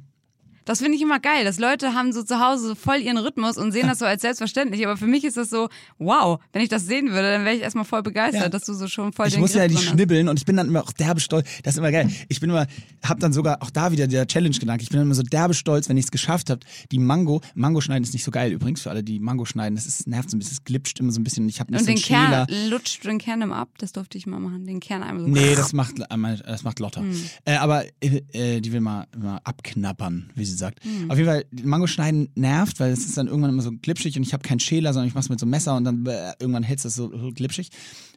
Das 0.67 0.79
finde 0.79 0.95
ich 0.97 1.01
immer 1.01 1.19
geil, 1.19 1.43
dass 1.45 1.57
Leute 1.59 1.93
haben 1.93 2.11
so 2.13 2.21
zu 2.23 2.39
Hause 2.39 2.67
so 2.67 2.75
voll 2.75 2.97
ihren 2.97 3.17
Rhythmus 3.17 3.57
und 3.57 3.71
sehen 3.71 3.87
das 3.87 3.99
so 3.99 4.05
als 4.05 4.21
selbstverständlich. 4.21 4.85
Aber 4.85 4.97
für 4.97 5.07
mich 5.07 5.23
ist 5.23 5.37
das 5.37 5.49
so, 5.49 5.69
wow, 5.97 6.39
wenn 6.53 6.61
ich 6.61 6.69
das 6.69 6.85
sehen 6.85 7.07
würde, 7.11 7.31
dann 7.31 7.45
wäre 7.45 7.55
ich 7.55 7.61
erstmal 7.61 7.85
voll 7.85 8.03
begeistert, 8.03 8.41
Ja. 8.43 8.49
dass 8.49 8.65
du 8.65 8.73
so 8.73 8.87
schon 8.87 9.13
voll 9.13 9.27
Ich 9.27 9.33
den 9.33 9.39
muss 9.41 9.53
Griff 9.53 9.61
ja 9.61 9.67
die 9.67 9.77
schnibbeln 9.77 10.27
und 10.29 10.37
ich 10.39 10.45
bin 10.45 10.57
dann 10.57 10.67
immer 10.67 10.83
auch 10.83 10.91
derbe 10.91 11.19
stolz. 11.21 11.47
Das 11.63 11.73
ist 11.75 11.77
immer 11.79 11.91
geil. 11.91 12.09
Ich 12.29 12.39
bin 12.39 12.49
immer, 12.49 12.67
hab 13.03 13.19
dann 13.19 13.33
sogar 13.33 13.63
auch 13.63 13.69
da 13.71 13.91
wieder 13.91 14.07
der 14.07 14.27
Challenge-Gedanke. 14.27 14.83
Ich 14.83 14.89
bin 14.89 14.97
dann 14.97 15.07
immer 15.07 15.15
so 15.15 15.23
derbe 15.23 15.53
stolz, 15.53 15.89
wenn 15.89 15.97
ich 15.97 16.05
es 16.05 16.11
geschafft 16.11 16.49
habe. 16.49 16.59
Die 16.91 16.99
Mango, 16.99 17.41
Mango 17.55 17.81
schneiden 17.81 18.03
ist 18.03 18.13
nicht 18.13 18.23
so 18.25 18.31
geil 18.31 18.51
übrigens 18.51 18.81
für 18.81 18.89
alle, 18.89 19.03
die 19.03 19.19
Mango 19.19 19.45
schneiden. 19.45 19.75
Das 19.75 19.85
ist, 19.85 20.05
nervt 20.07 20.29
so 20.29 20.35
ein 20.35 20.39
bisschen, 20.39 20.53
es 20.53 20.63
glitscht 20.65 20.99
immer 20.99 21.11
so 21.11 21.19
ein 21.21 21.23
bisschen. 21.23 21.47
Ich 21.47 21.59
habe 21.61 21.71
nicht 21.71 21.79
Und 21.81 21.87
so 21.87 21.93
den. 21.93 22.01
Kern, 22.01 22.47
lutscht 22.69 23.03
du 23.03 23.07
den 23.07 23.19
Kern 23.19 23.41
immer 23.41 23.55
ab? 23.55 23.69
Das 23.77 23.93
durfte 23.93 24.17
ich 24.17 24.27
mal 24.27 24.39
machen. 24.39 24.65
Den 24.65 24.79
Kern 24.81 25.01
einmal 25.01 25.23
so. 25.23 25.29
Nee, 25.29 25.55
das 25.55 25.71
macht, 25.71 26.11
einmal- 26.11 26.37
das 26.45 26.63
macht 26.63 26.79
Lotta. 26.79 26.99
Hm. 27.01 27.23
Äh, 27.45 27.55
aber 27.55 27.85
äh, 28.01 28.21
äh, 28.33 28.59
die 28.61 28.71
will 28.73 28.81
mal, 28.81 29.07
mal 29.17 29.39
abknabbern, 29.45 30.29
wie 30.35 30.43
sie 30.45 30.56
sagt. 30.57 30.79
Auf 31.07 31.17
jeden 31.17 31.29
Fall, 31.29 31.45
Mango 31.63 31.87
schneiden 31.87 32.29
nervt, 32.35 32.79
weil 32.79 32.91
es 32.91 33.05
ist 33.05 33.17
dann 33.17 33.27
irgendwann 33.27 33.51
immer 33.51 33.61
so 33.63 33.71
glitschig 33.71 34.17
und 34.17 34.23
ich 34.23 34.33
habe 34.33 34.43
keinen 34.43 34.59
Schäler, 34.59 34.93
sondern 34.93 35.07
ich 35.07 35.13
mache 35.13 35.23
es 35.23 35.29
mit 35.29 35.39
so 35.39 35.45
einem 35.45 35.51
Messer 35.51 35.75
und 35.75 35.83
dann 35.85 36.05
äh, 36.05 36.33
irgendwann 36.39 36.63
hältst 36.63 36.85
du 36.85 36.89
es 36.89 36.95
so 36.95 37.09
so 37.17 37.31
glitschig. 37.31 37.69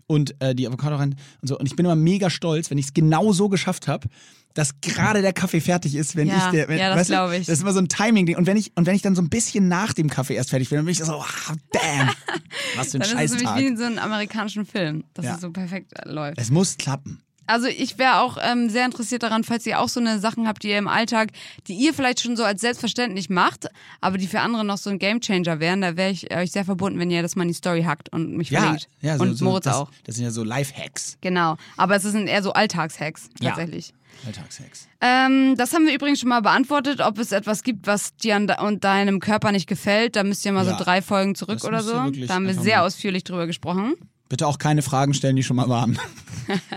Und 0.07 0.35
äh, 0.43 0.57
die 0.57 0.67
Avocado 0.67 0.97
rein 0.97 1.15
und 1.41 1.47
so. 1.49 1.57
Und 1.57 1.67
ich 1.67 1.77
bin 1.77 1.87
immer 1.87 1.95
mega 1.95 2.31
stolz, 2.31 2.69
wenn 2.71 2.79
ich 2.79 2.87
es 2.87 2.95
genau 2.95 3.33
so 3.33 3.49
geschafft 3.49 3.87
habe, 3.87 4.09
dass 4.55 4.81
gerade 4.81 5.23
der 5.23 5.33
Kaffee 5.33 5.61
fertig 5.61 5.95
ist, 5.95 6.17
wenn 6.17 6.27
Ja, 6.27 6.47
ich 6.47 6.51
der. 6.51 6.67
Wenn, 6.67 6.79
ja, 6.81 6.89
das 6.89 6.99
weißt 6.99 7.11
du, 7.11 7.15
glaub 7.15 7.31
ich. 7.31 7.47
Das 7.47 7.59
ist 7.59 7.63
immer 7.63 7.73
so 7.73 7.79
ein 7.79 7.89
Timing-Ding. 7.89 8.37
Und 8.37 8.47
wenn 8.49 8.57
ich, 8.57 8.73
und 8.75 8.87
wenn 8.87 8.97
ich 8.97 9.03
dann 9.03 9.15
so 9.15 9.23
ein 9.23 9.29
bisschen 9.29 9.69
nach 9.69 9.93
dem 9.93 10.11
Kaffee 10.11 10.35
erst 10.35 10.51
fertig 10.51 10.69
bin, 10.69 10.77
dann 10.79 10.85
bin 10.87 10.91
ich 10.93 10.99
so, 10.99 11.13
wow, 11.13 11.53
damn. 11.71 12.09
Was 12.77 12.91
für 12.91 12.99
ein 12.99 13.03
Dann 13.09 13.19
ist 13.25 13.35
es 13.35 13.41
nämlich 13.41 13.57
wie 13.63 13.67
in 13.69 13.77
so 13.77 13.85
einem 13.85 13.99
amerikanischen 14.01 14.67
Film, 14.67 15.05
dass 15.15 15.25
Ja. 15.25 15.37
es 15.37 15.41
so 15.43 15.53
perfekt 15.53 15.93
äh, 15.97 16.09
läuft. 16.11 16.41
Es 16.41 16.51
muss 16.51 16.77
klappen. 16.77 17.23
Also 17.51 17.67
ich 17.67 17.99
wäre 17.99 18.21
auch 18.21 18.37
ähm, 18.41 18.71
sehr 18.71 18.85
interessiert 18.85 19.23
daran, 19.23 19.45
falls 19.45 19.67
ihr 19.67 19.81
auch 19.81 19.89
so 19.89 20.01
eine 20.01 20.19
Sachen 20.21 20.47
habt, 20.47 20.63
die 20.63 20.69
ihr 20.69 20.79
im 20.79 20.89
Alltag, 20.89 21.31
die 21.67 21.75
ihr 21.75 21.93
vielleicht 21.93 22.21
schon 22.21 22.37
so 22.37 22.45
als 22.45 22.61
selbstverständlich 22.61 23.29
macht, 23.29 23.67
aber 24.01 24.19
die 24.19 24.27
für 24.27 24.41
andere 24.41 24.65
noch 24.65 24.79
so 24.79 24.89
ein 24.91 24.99
Gamechanger 24.99 25.61
wären, 25.61 25.81
da 25.81 25.97
wäre 25.97 26.11
ich 26.11 26.35
euch 26.35 26.53
sehr 26.53 26.65
verbunden, 26.65 26.99
wenn 26.99 27.11
ihr 27.11 27.23
das 27.23 27.37
mal 27.37 27.43
in 27.43 27.49
die 27.49 27.55
Story 27.55 27.83
hackt 27.83 28.13
und 28.13 28.37
mich 28.37 28.51
Ja, 28.51 28.61
verlinkt. 28.61 28.89
ja 29.01 29.17
so, 29.19 29.25
und 29.25 29.35
so, 29.35 29.45
Moritz 29.45 29.65
das, 29.65 29.75
auch. 29.77 29.91
Das 30.05 30.15
sind 30.17 30.25
ja 30.25 30.31
so 30.31 30.45
Life-Hacks. 30.45 31.19
Genau. 31.21 31.57
Aber 31.77 31.97
es 31.97 32.03
sind 32.05 32.27
eher 32.29 32.43
so 32.43 32.53
Alltagshacks 32.53 33.29
Ja. 33.41 33.51
tatsächlich. 33.51 33.93
Alltagshacks. 34.27 34.89
Ähm, 35.01 35.55
das 35.57 35.73
haben 35.73 35.87
wir 35.87 35.95
übrigens 35.95 36.21
schon 36.21 36.29
mal 36.29 36.43
beantwortet, 36.43 37.01
ob 37.01 37.19
es 37.19 37.33
etwas 37.33 37.63
gibt, 37.63 37.87
was 37.87 38.15
dir 38.17 38.37
und 38.61 38.85
deinem 38.85 39.19
Körper 39.21 39.51
nicht 39.53 39.67
gefällt. 39.67 40.17
Da 40.17 40.25
müsst 40.25 40.45
ihr 40.45 40.53
mal 40.53 40.67
Ja. 40.67 40.77
so 40.79 40.85
drei 40.85 41.01
Folgen 41.03 41.35
zurück 41.35 41.59
Das 41.61 41.65
oder 41.65 41.83
so. 41.83 41.93
Da 42.27 42.35
haben 42.35 42.47
wir 42.47 42.55
sehr 42.55 42.83
ausführlich 42.83 43.25
drüber 43.25 43.47
gesprochen. 43.47 43.95
Bitte 44.31 44.47
auch 44.47 44.59
keine 44.59 44.81
Fragen 44.81 45.13
stellen, 45.13 45.35
die 45.35 45.43
schon 45.43 45.57
mal 45.57 45.69
waren. 45.69 45.99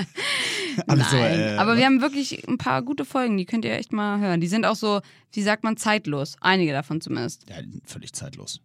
Alles 0.87 1.11
so, 1.11 1.17
Nein, 1.17 1.39
äh, 1.39 1.55
aber 1.57 1.77
wir 1.77 1.85
haben 1.85 2.01
wirklich 2.01 2.47
ein 2.47 2.57
paar 2.57 2.81
gute 2.81 3.05
Folgen, 3.05 3.37
die 3.37 3.45
könnt 3.45 3.63
ihr 3.63 3.73
echt 3.73 3.93
mal 3.93 4.19
hören. 4.19 4.41
Die 4.41 4.47
sind 4.47 4.65
auch 4.65 4.75
so, 4.75 5.01
wie 5.31 5.43
sagt 5.43 5.63
man, 5.63 5.77
zeitlos. 5.77 6.35
Einige 6.41 6.71
davon 6.71 6.99
zumindest. 6.99 7.47
ja, 7.47 7.57
völlig 7.85 8.11
zeitlos. 8.13 8.59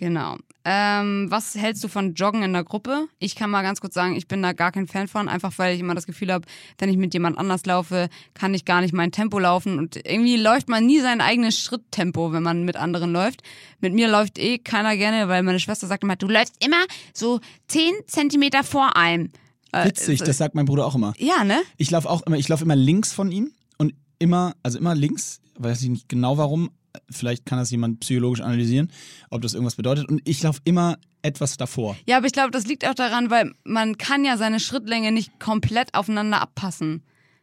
Genau. 0.00 0.38
Ähm, 0.64 1.26
was 1.30 1.54
hältst 1.54 1.84
du 1.84 1.88
von 1.88 2.14
Joggen 2.14 2.42
in 2.42 2.54
der 2.54 2.64
Gruppe? 2.64 3.06
Ich 3.18 3.34
kann 3.34 3.50
mal 3.50 3.60
ganz 3.60 3.82
kurz 3.82 3.92
sagen, 3.92 4.16
ich 4.16 4.26
bin 4.26 4.42
da 4.42 4.54
gar 4.54 4.72
kein 4.72 4.86
Fan 4.86 5.08
von, 5.08 5.28
einfach 5.28 5.52
weil 5.58 5.74
ich 5.74 5.80
immer 5.80 5.94
das 5.94 6.06
Gefühl 6.06 6.32
habe, 6.32 6.46
wenn 6.78 6.88
ich 6.88 6.96
mit 6.96 7.12
jemand 7.12 7.36
anders 7.36 7.66
laufe, 7.66 8.08
kann 8.32 8.54
ich 8.54 8.64
gar 8.64 8.80
nicht 8.80 8.94
mein 8.94 9.12
Tempo 9.12 9.38
laufen 9.38 9.78
und 9.78 9.96
irgendwie 9.96 10.38
läuft 10.38 10.70
man 10.70 10.86
nie 10.86 11.00
sein 11.00 11.20
eigenes 11.20 11.58
Schritttempo, 11.58 12.32
wenn 12.32 12.42
man 12.42 12.64
mit 12.64 12.76
anderen 12.76 13.12
läuft. 13.12 13.42
Mit 13.80 13.92
mir 13.92 14.08
läuft 14.08 14.38
eh 14.38 14.56
keiner 14.56 14.96
gerne, 14.96 15.28
weil 15.28 15.42
meine 15.42 15.60
Schwester 15.60 15.86
sagt 15.86 16.02
immer, 16.02 16.16
du 16.16 16.28
läufst 16.28 16.64
immer 16.64 16.82
so 17.12 17.40
10 17.68 17.92
Zentimeter 18.06 18.64
vor 18.64 18.96
einem. 18.96 19.30
Äh, 19.72 19.84
Witzig, 19.84 20.20
das 20.22 20.38
sagt 20.38 20.54
mein 20.54 20.64
Bruder 20.64 20.86
auch 20.86 20.94
immer. 20.94 21.12
Ja, 21.18 21.44
ne? 21.44 21.60
Ich 21.76 21.90
laufe 21.90 22.08
auch 22.08 22.22
immer, 22.22 22.38
ich 22.38 22.48
laufe 22.48 22.64
immer 22.64 22.76
links 22.76 23.12
von 23.12 23.30
ihm 23.30 23.52
und 23.76 23.92
immer, 24.18 24.54
also 24.62 24.78
immer 24.78 24.94
links, 24.94 25.40
weiß 25.58 25.82
ich 25.82 25.90
nicht 25.90 26.08
genau 26.08 26.38
warum. 26.38 26.70
Vielleicht 27.10 27.46
kann 27.46 27.58
das 27.58 27.70
jemand 27.70 28.00
psychologisch 28.00 28.40
analysieren, 28.40 28.90
ob 29.30 29.42
das 29.42 29.54
irgendwas 29.54 29.76
bedeutet. 29.76 30.08
Und 30.08 30.20
ich 30.24 30.42
laufe 30.42 30.60
immer 30.64 30.98
etwas 31.22 31.56
davor. 31.56 31.96
Ja, 32.06 32.16
aber 32.16 32.26
ich 32.26 32.32
glaube, 32.32 32.50
das 32.50 32.66
liegt 32.66 32.86
auch 32.86 32.94
daran, 32.94 33.30
weil 33.30 33.52
man 33.64 33.98
kann 33.98 34.24
ja 34.24 34.36
seine 34.36 34.60
Schrittlänge 34.60 35.12
nicht 35.12 35.38
komplett 35.38 35.94
aufeinander 35.94 36.40
abpassen. 36.40 37.02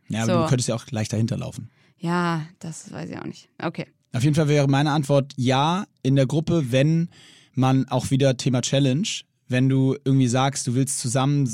Ja, 0.10 0.24
aber 0.24 0.34
So. 0.34 0.42
du 0.42 0.48
könntest 0.50 0.70
ja 0.70 0.76
auch 0.76 0.86
leicht 0.92 1.14
dahinter 1.14 1.38
laufen. 1.38 1.70
Ja, 1.98 2.46
das 2.60 2.92
weiß 2.92 3.10
ich 3.10 3.18
auch 3.18 3.26
nicht. 3.26 3.50
Okay. 3.62 3.86
Auf 4.14 4.24
jeden 4.24 4.36
Fall 4.36 4.48
wäre 4.48 4.68
meine 4.68 4.92
Antwort 4.92 5.34
ja 5.36 5.86
in 6.04 6.16
der 6.16 6.26
Gruppe, 6.28 6.72
wenn 6.72 7.10
man 7.54 7.88
auch 7.90 8.10
wieder 8.12 8.38
Thema 8.38 8.62
Challenge, 8.62 9.08
wenn 9.48 9.70
du 9.70 9.96
irgendwie 10.06 10.28
sagst, 10.28 10.68
du 10.68 10.76
willst 10.76 11.00
zusammen 11.00 11.50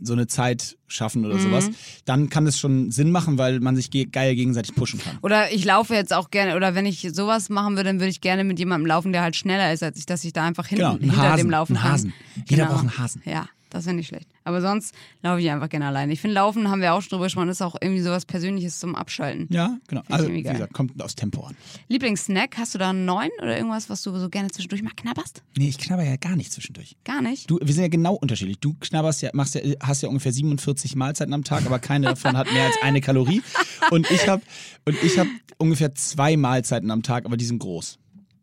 so 0.00 0.12
eine 0.12 0.26
Zeit 0.26 0.76
schaffen 0.86 1.20
Mhm. 1.22 1.26
oder 1.28 1.38
sowas, 1.38 1.70
dann 2.04 2.28
kann 2.28 2.44
das 2.44 2.58
schon 2.58 2.90
Sinn 2.90 3.10
machen, 3.10 3.38
weil 3.38 3.60
man 3.60 3.76
sich 3.76 3.90
ge 3.90 4.04
geil 4.06 4.34
gegenseitig 4.34 4.74
pushen 4.74 5.00
kann. 5.00 5.18
Oder 5.22 5.52
ich 5.52 5.64
laufe 5.64 5.94
jetzt 5.94 6.12
auch 6.12 6.30
gerne, 6.30 6.56
oder 6.56 6.74
wenn 6.74 6.86
ich 6.86 7.08
sowas 7.12 7.48
machen 7.48 7.76
würde, 7.76 7.90
dann 7.90 8.00
würde 8.00 8.10
ich 8.10 8.20
gerne 8.20 8.44
mit 8.44 8.58
jemandem 8.58 8.86
laufen, 8.86 9.12
der 9.12 9.22
halt 9.22 9.36
schneller 9.36 9.72
ist 9.72 9.82
als 9.82 9.98
ich, 9.98 10.06
dass 10.06 10.24
ich 10.24 10.32
da 10.32 10.44
einfach 10.44 10.66
hinten, 10.66 10.82
Genau, 10.84 10.98
hinter 10.98 11.16
Hasen, 11.32 11.36
dem 11.38 11.50
laufen 11.50 11.74
kann. 11.76 11.92
Hasen. 11.92 12.12
Jeder 12.48 12.62
Genau. 12.64 12.68
braucht 12.74 12.80
einen 12.88 12.98
Hasen. 12.98 13.22
Ja, 13.24 13.48
das 13.74 13.86
wäre 13.86 13.96
nicht 13.96 14.06
schlecht. 14.06 14.28
Aber 14.44 14.60
sonst 14.60 14.94
laufe 15.22 15.40
ich 15.40 15.50
einfach 15.50 15.68
gerne 15.68 15.86
alleine. 15.86 16.12
Ich 16.12 16.20
finde, 16.20 16.34
Laufen 16.34 16.70
haben 16.70 16.80
wir 16.80 16.94
auch 16.94 17.02
schon 17.02 17.10
drüber 17.10 17.24
gesprochen, 17.24 17.48
ist 17.48 17.60
auch 17.60 17.74
irgendwie 17.80 18.02
sowas 18.02 18.24
Persönliches 18.24 18.78
zum 18.78 18.94
Abschalten. 18.94 19.48
Ja, 19.50 19.78
genau. 19.88 20.02
Also, 20.08 20.30
wie 20.30 20.42
gesagt, 20.42 20.72
kommt 20.72 21.02
aufs 21.02 21.16
Tempo 21.16 21.42
an. 21.42 21.56
Lieblingssnack, 21.88 22.56
hast 22.56 22.74
du 22.74 22.78
da 22.78 22.90
einen 22.90 23.04
neuen 23.04 23.32
oder 23.42 23.56
irgendwas, 23.56 23.90
was 23.90 24.02
du 24.02 24.16
so 24.16 24.28
gerne 24.28 24.50
zwischendurch 24.50 24.82
mal 24.82 24.92
knabberst? 24.94 25.42
Nee, 25.56 25.68
ich 25.68 25.78
knabber 25.78 26.04
ja 26.04 26.14
gar 26.16 26.36
nicht 26.36 26.52
zwischendurch. 26.52 26.96
Gar 27.04 27.20
nicht? 27.20 27.50
Du, 27.50 27.58
wir 27.60 27.74
sind 27.74 27.82
ja 27.82 27.88
genau 27.88 28.14
unterschiedlich. 28.14 28.60
Du 28.60 28.74
knabberst 28.78 29.22
ja, 29.22 29.30
machst 29.32 29.56
ja, 29.56 29.62
hast 29.80 30.02
ja 30.02 30.08
ungefähr 30.08 30.32
47 30.32 30.94
Mahlzeiten 30.94 31.34
am 31.34 31.42
Tag, 31.42 31.66
aber 31.66 31.80
keine 31.80 32.06
davon 32.06 32.36
hat 32.36 32.52
mehr 32.52 32.66
als 32.66 32.76
eine 32.80 33.00
Kalorie. 33.00 33.42
Und 33.90 34.08
ich 34.10 34.28
habe 34.28 34.42
und 34.84 35.02
ich 35.02 35.18
habe 35.18 35.30
ungefähr 35.58 35.94
zwei 35.96 36.36
Mahlzeiten 36.36 36.92
am 36.92 37.02
Tag, 37.02 37.24
aber 37.24 37.36
die 37.36 37.44
sind 37.44 37.58
groß. 37.58 37.98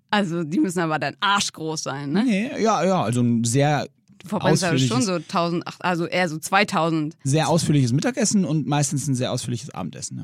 Also, 0.10 0.44
die 0.44 0.60
müssen 0.60 0.80
aber 0.80 1.00
dein 1.00 1.16
Arsch 1.22 1.54
groß 1.54 1.84
sein, 1.84 2.12
ne? 2.12 2.26
Nee, 2.26 2.62
ja, 2.62 2.84
ja, 2.84 3.02
also 3.02 3.22
ein 3.22 3.46
sehr 3.46 3.88
Du 4.24 4.30
verbrennst 4.30 4.64
ja 4.64 4.78
schon 4.78 5.02
so 5.02 5.14
1000, 5.14 5.64
ach, 5.66 5.78
also 5.80 6.06
eher 6.06 6.30
so 6.30 6.38
2000. 6.38 7.16
sehr 7.24 7.50
ausführliches 7.50 7.92
Mittagessen 7.94 8.46
und 8.46 8.68
meistens 8.68 9.08
ein 9.08 9.16
sehr 9.16 9.32
ausführliches 9.32 9.70
Abendessen. 9.72 10.20
Ja. 10.20 10.24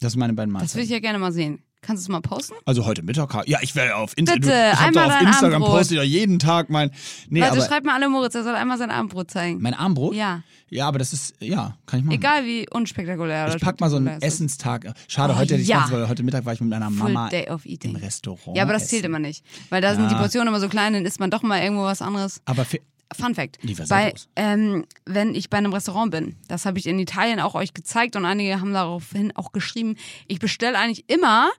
Das 0.00 0.12
sind 0.12 0.20
meine 0.20 0.32
beiden 0.32 0.52
Das 0.54 0.60
würde 0.60 0.64
Mahlzeiten. 0.64 0.84
ich 0.84 0.90
ja 0.90 0.98
gerne 1.00 1.18
mal 1.18 1.32
sehen. 1.32 1.62
Kannst 1.82 2.02
du 2.02 2.04
es 2.04 2.08
mal 2.10 2.20
posten? 2.20 2.52
Also 2.66 2.84
heute 2.84 3.02
Mittag, 3.02 3.34
ja, 3.48 3.58
ich 3.62 3.74
werde 3.74 3.96
auf 3.96 4.12
Instagram. 4.18 4.40
Bitte, 4.42 4.70
ich 4.74 4.78
einmal 4.80 5.06
auf 5.06 5.22
Instagram 5.22 5.54
Abendbrot. 5.62 5.78
poste 5.78 5.94
ich 5.94 5.98
ja 5.98 6.04
jeden 6.04 6.38
Tag 6.38 6.68
mein. 6.68 6.90
Nee, 7.30 7.40
Leute, 7.40 7.52
aber 7.52 7.62
schreibt 7.62 7.86
mal 7.86 7.94
alle 7.94 8.10
Moritz, 8.10 8.34
er 8.34 8.44
soll 8.44 8.54
einmal 8.54 8.76
sein 8.76 8.90
Abendbrot 8.90 9.30
zeigen. 9.30 9.62
mein 9.62 9.72
Armbrot? 9.72 10.14
Ja. 10.14 10.42
Ja, 10.68 10.86
aber 10.88 10.98
das 10.98 11.14
ist, 11.14 11.34
ja, 11.40 11.78
kann 11.86 12.00
ich 12.00 12.04
machen. 12.04 12.14
Egal 12.16 12.44
wie 12.44 12.66
unspektakulär 12.70 13.54
Ich 13.56 13.62
pack 13.62 13.80
mal 13.80 13.88
so 13.88 13.96
einen 13.96 14.08
ist. 14.08 14.22
Essenstag. 14.22 14.92
Schade, 15.08 15.32
Oh, 15.32 15.38
heute 15.38 15.54
hätte 15.54 15.62
ich 15.62 15.68
ja. 15.68 15.88
heute 15.90 16.22
Mittag 16.22 16.44
war 16.44 16.52
ich 16.52 16.60
mit 16.60 16.68
meiner 16.68 16.90
Full 16.90 17.12
Mama 17.12 17.30
Day 17.30 17.48
of 17.48 17.64
Eating. 17.64 17.92
im 17.92 17.96
Restaurant. 17.96 18.54
Ja, 18.58 18.64
aber 18.64 18.74
das 18.74 18.82
essen. 18.82 18.90
zählt 18.90 19.04
immer 19.06 19.18
nicht. 19.18 19.42
Weil 19.70 19.80
da 19.80 19.94
sind 19.94 20.10
die. 20.10 20.14
Portionen 20.16 20.48
immer 20.48 20.60
so 20.60 20.68
klein, 20.68 20.92
dann 20.92 21.06
isst 21.06 21.18
man 21.18 21.30
doch 21.30 21.42
mal 21.42 21.62
irgendwo 21.62 21.84
was 21.84 22.02
anderes. 22.02 22.42
Aber 22.44 22.66
für, 22.66 22.78
Fun 23.16 23.34
Fact. 23.34 23.58
Bei, 23.88 24.14
ähm, 24.36 24.84
wenn 25.04 25.34
ich 25.34 25.50
bei 25.50 25.58
einem 25.58 25.72
Restaurant 25.72 26.10
bin, 26.12 26.36
das 26.48 26.64
habe 26.64 26.78
ich 26.78 26.86
in 26.86 26.98
Italien 26.98 27.40
auch 27.40 27.54
euch 27.54 27.74
gezeigt 27.74 28.16
und 28.16 28.24
einige 28.24 28.60
haben 28.60 28.72
daraufhin 28.72 29.34
auch 29.36 29.52
geschrieben, 29.52 29.96
ich 30.28 30.38
bestelle 30.38 30.78
eigentlich 30.78 31.08
immer, 31.08 31.50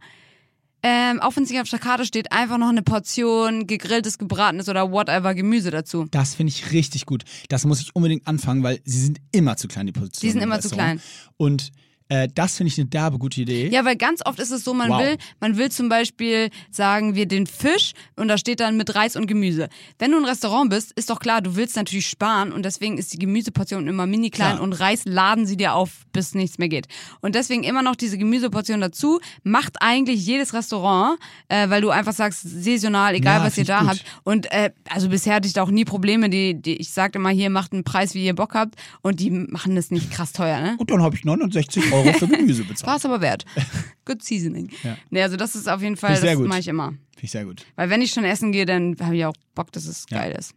ähm, 0.84 1.20
auch 1.20 1.36
wenn 1.36 1.43
es 1.43 1.49
nicht 1.49 1.62
auf 1.62 1.70
der 1.70 1.80
Karte 1.80 2.06
steht, 2.06 2.32
einfach 2.32 2.58
noch 2.58 2.70
eine 2.70 2.82
Portion 2.82 3.68
gegrilltes, 3.68 4.18
gebratenes 4.18 4.68
oder 4.68 4.91
whatever 4.91 5.36
Gemüse 5.36 5.70
dazu. 5.72 6.08
das 6.10 6.36
finde 6.36 6.52
ich 6.52 6.72
richtig 6.72 7.06
gut. 7.06 7.24
Das 7.49 7.66
muss 7.66 7.82
ich 7.82 7.95
unbedingt 7.95 8.28
anfangen, 8.28 8.64
weil 8.64 8.80
sie 8.84 8.99
sind 8.99 9.20
immer 9.32 9.58
zu 9.58 9.68
klein, 9.68 9.86
die 9.86 9.91
Positionen. 9.91 10.22
Die 10.22 10.32
sind 10.32 10.41
im 10.41 10.49
immer 10.49 10.60
zu 10.60 10.70
Restaurant. 10.70 11.02
Und 11.38 11.72
äh, 12.12 12.28
das 12.36 12.57
finde 12.57 12.68
ich 12.74 12.78
eine 12.78 12.88
derbe 12.89 13.18
gute 13.18 13.39
Idee. 13.41 13.70
Ja, 13.70 13.86
weil 13.86 13.95
ganz 13.95 14.20
oft 14.26 14.39
ist 14.39 14.51
es 14.51 14.64
so, 14.66 14.74
man 14.74 14.89
Wow. 14.89 14.99
will, 15.01 15.18
man 15.39 15.57
will 15.57 15.72
zum 15.72 15.88
Beispiel 15.88 16.49
sagen 16.70 17.16
wir 17.16 17.26
den 17.26 17.47
Fisch 17.47 17.93
und 18.18 18.28
da 18.28 18.38
steht 18.38 18.59
dann 18.59 18.76
mit 18.76 18.93
Reis 18.95 19.16
und 19.16 19.28
Gemüse. 19.28 19.70
Wenn 19.97 20.12
du 20.12 20.18
ein 20.18 20.26
Restaurant 20.26 20.70
bist, 20.70 20.91
ist 20.93 21.09
doch 21.09 21.20
klar, 21.20 21.41
du 21.41 21.55
willst 21.55 21.76
natürlich 21.78 22.07
sparen 22.07 22.51
und 22.51 22.64
deswegen 22.66 22.97
ist 22.97 23.14
die 23.14 23.18
Gemüseportion 23.20 23.88
immer 23.88 24.05
mini 24.07 24.30
klein 24.30 24.55
Klar. 24.55 24.62
und 24.64 24.74
Reis 24.74 25.03
laden 25.05 25.45
sie 25.45 25.55
dir 25.55 25.74
auf, 25.74 26.05
bis 26.12 26.36
nichts 26.36 26.57
mehr 26.57 26.68
geht. 26.68 26.88
Und 27.22 27.36
deswegen 27.36 27.64
immer 27.64 27.82
noch 27.82 27.95
diese 27.95 28.18
Gemüseportion 28.18 28.82
dazu, 28.82 29.20
macht 29.43 29.78
eigentlich 29.82 30.26
jedes 30.26 30.53
Restaurant, 30.53 31.18
äh, 31.47 31.70
weil 31.70 31.82
du 31.82 31.89
einfach 31.91 32.14
sagst, 32.14 32.41
saisonal, 32.43 33.16
egal 33.16 33.39
Ja, 33.39 33.45
was 33.45 33.57
ihr 33.57 33.64
da 33.66 33.80
gut. 33.80 33.88
habt. 33.89 34.03
Und 34.24 34.51
äh, 34.51 34.72
also 34.89 35.07
bisher 35.09 35.36
hatte 35.36 35.47
ich 35.47 35.53
da 35.53 35.64
auch 35.64 35.72
nie 35.72 35.86
Probleme, 35.86 36.30
die, 36.30 36.62
die 36.62 36.76
ich 36.76 36.91
sagte 36.91 37.20
immer, 37.20 37.30
hier 37.30 37.49
macht 37.49 37.72
einen 37.72 37.84
Preis, 37.86 38.14
wie 38.16 38.26
ihr 38.26 38.36
Bock 38.36 38.53
habt 38.53 38.76
und 39.01 39.20
die 39.22 39.30
machen 39.30 39.76
das 39.76 39.91
nicht 39.91 40.12
krass 40.12 40.34
teuer, 40.34 40.59
ne? 40.59 40.76
Und 40.78 40.91
dann 40.91 41.01
habe 41.01 41.16
ich 41.16 41.24
69 41.24 41.93
Euro 41.93 42.01
für 42.14 42.28
Gemüse 42.28 42.64
bezahlt. 42.64 42.88
War 42.88 42.97
es 42.97 43.06
aber 43.06 43.22
wert. 43.22 43.45
Good 44.06 44.24
seasoning. 44.24 44.70
Ja. 44.84 44.97
Nee, 45.10 45.22
also 45.24 45.38
das 45.38 45.56
ist 45.56 45.68
auf 45.70 45.82
jeden 45.82 45.97
Fall, 45.97 46.20
das 46.20 46.36
gut. 46.38 46.47
mache 46.47 46.60
ich 46.60 46.68
immer. 46.68 46.89
Finde 46.89 46.99
ich 47.24 47.32
sehr 47.32 47.45
gut. 47.45 47.66
Weil 47.76 47.89
wenn 47.89 48.02
ich 48.02 48.12
schon 48.12 48.24
essen 48.24 48.52
gehe, 48.52 48.66
dann 48.66 48.95
habe 49.02 49.16
ich 49.16 49.26
auch 49.26 49.34
Bock, 49.56 49.72
dass 49.72 49.86
es 49.86 50.06
Ja. 50.10 50.20
geil 50.20 50.36
ist. 50.38 50.54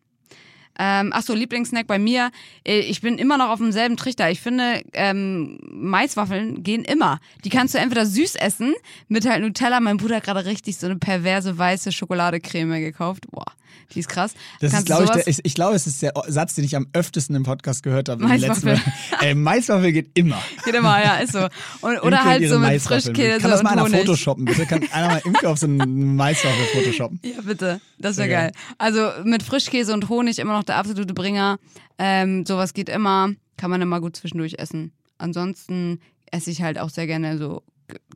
Ähm, 0.77 1.13
Achso, 1.13 1.35
Lieblingssnack 1.35 1.87
bei 1.87 2.01
mir. 2.01 2.33
Äh, 2.67 2.81
Ich 2.81 3.01
bin 3.01 3.17
immer 3.19 3.39
noch 3.39 3.51
auf 3.51 3.61
demselben 3.61 3.97
Trichter. 3.97 4.29
Ich 4.33 4.41
finde, 4.41 4.83
ähm, 4.93 5.61
Maiswaffeln 5.71 6.65
gehen 6.65 6.85
immer. 6.85 7.21
Die 7.45 7.49
kannst 7.49 7.75
du 7.75 7.79
entweder 7.79 8.05
süß 8.07 8.35
essen 8.35 8.75
mit 9.07 9.25
halt 9.25 9.41
Nutella. 9.43 9.79
Mein 9.79 9.99
Bruder 9.99 10.17
hat 10.17 10.25
gerade 10.25 10.45
richtig 10.47 10.77
so 10.77 10.87
eine 10.87 10.97
perverse 10.97 11.57
weiße 11.57 11.93
Schokoladecreme 11.93 12.81
gekauft. 12.81 13.31
Boah, 13.31 13.45
die 13.95 14.01
ist 14.01 14.09
krass. 14.09 14.35
Das 14.61 14.69
ist, 14.69 14.73
Kannst 14.73 14.87
glaube 14.87 15.21
ich, 15.21 15.27
ich, 15.27 15.45
ich 15.45 15.55
glaube, 15.55 15.75
es 15.77 15.87
ist 15.87 16.03
der 16.03 16.13
Satz, 16.29 16.55
den 16.55 16.65
ich 16.65 16.77
am 16.77 16.87
öftesten 16.93 17.37
im 17.37 17.43
Podcast 17.43 17.83
gehört 17.83 18.09
habe. 18.09 18.23
Maiswaffel. 18.23 18.81
Ey, 19.21 19.35
Maiswaffel 19.35 19.93
geht 19.93 20.11
immer. 20.15 20.43
Geht 20.65 20.75
immer, 20.75 21.03
ja, 21.03 21.17
ist 21.17 21.33
so. 21.33 21.47
Und, 21.81 22.03
oder 22.03 22.25
halt 22.25 22.49
so 22.49 22.59
mit. 22.59 22.81
Frischkäse 22.81 23.41
Kann 23.41 23.51
das 23.51 23.63
mal 23.63 23.71
einer 23.71 23.85
Honig. 23.85 24.01
photoshoppen, 24.01 24.45
bitte? 24.45 24.67
Kann 24.67 24.87
einer 24.93 25.09
mal 25.09 25.23
Imke 25.25 25.49
auf 25.49 25.59
so 25.59 25.67
eine 25.67 25.87
Maiswaffel 25.87 26.65
photoshoppen? 26.73 27.21
Ja, 27.25 27.41
bitte. 27.43 27.81
Das 27.99 28.17
wäre 28.17 28.29
Sehr 28.29 28.37
geil. 28.37 28.53
Also 28.79 29.11
mit 29.25 29.43
Frischkäse 29.43 29.93
und 29.93 30.09
Honig 30.09 30.39
immer 30.39 30.55
noch 30.55 30.65
der 30.65 30.77
absolute 30.77 31.15
Bringer. 31.15 31.59
Ähm, 31.99 32.45
sowas 32.47 32.75
geht 32.75 32.89
immer. 32.89 33.31
Kann 33.57 33.71
man 33.71 33.81
immer 33.83 34.01
gut 34.01 34.17
zwischendurch 34.17 34.55
essen. 34.59 34.93
Ansonsten 35.19 36.01
esse 36.31 36.51
ich 36.51 36.63
halt 36.63 36.79
auch 36.79 36.91
sehr 36.91 37.07
gerne 37.07 37.39
so 37.39 37.63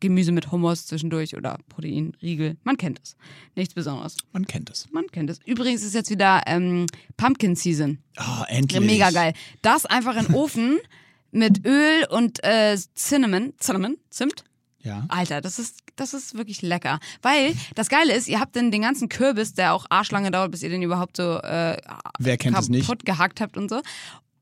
Gemüse 0.01 0.33
mit 0.33 0.51
Hummus 0.51 0.87
zwischendurch 0.87 1.37
oder 1.37 1.59
Protein, 1.69 2.17
Riegel. 2.23 2.57
Man 2.65 2.77
kennt 2.77 3.01
es. 3.03 3.17
Nichts 3.55 3.75
Besonderes. 3.75 4.17
Man 4.33 4.47
kennt 4.47 4.71
es. 4.71 4.89
Man 4.93 5.07
kennt 5.09 5.31
es. 5.31 5.41
Übrigens 5.45 5.83
ist 5.83 5.95
jetzt 5.95 6.11
wieder 6.11 6.43
ähm, 6.47 6.87
Pumpkin 7.17 7.57
Season. 7.57 7.99
Oh, 8.19 8.45
endlich. 8.49 8.81
Mega 8.81 9.11
geil. 9.11 9.33
Das 9.63 9.87
einfach 9.87 10.17
in 10.17 10.27
den 10.27 10.35
Ofen 10.35 10.79
mit 11.31 11.67
Öl 11.67 12.07
und 12.11 12.43
äh, 12.45 12.77
Cinnamon. 12.97 13.53
Cinnamon? 13.61 13.97
Zimt? 14.11 14.45
Ja. 14.81 15.05
Alter, 15.09 15.41
das 15.41 15.59
ist, 15.59 15.81
das 15.97 16.15
ist 16.15 16.37
wirklich 16.37 16.63
lecker. 16.63 17.01
Weil 17.21 17.55
das 17.75 17.89
Geile 17.89 18.15
ist, 18.15 18.29
ihr 18.29 18.41
habt 18.41 18.57
dann 18.57 18.71
den 18.71 18.83
ganzen 18.83 19.09
Kürbis, 19.09 19.53
der 19.53 19.75
auch 19.75 19.87
arschlange 19.91 20.31
dauert, 20.31 20.53
bis 20.53 20.63
ihr 20.63 20.71
den 20.71 20.83
überhaupt 20.83 21.17
so 21.17 21.39
äh, 21.41 21.77
Wer 22.19 22.37
kennt 22.39 22.57
es 22.59 22.69
nicht? 22.69 22.87
kaputt 22.87 23.05
gehackt 23.05 23.41
habt 23.41 23.57
und 23.57 23.69
so. 23.69 23.83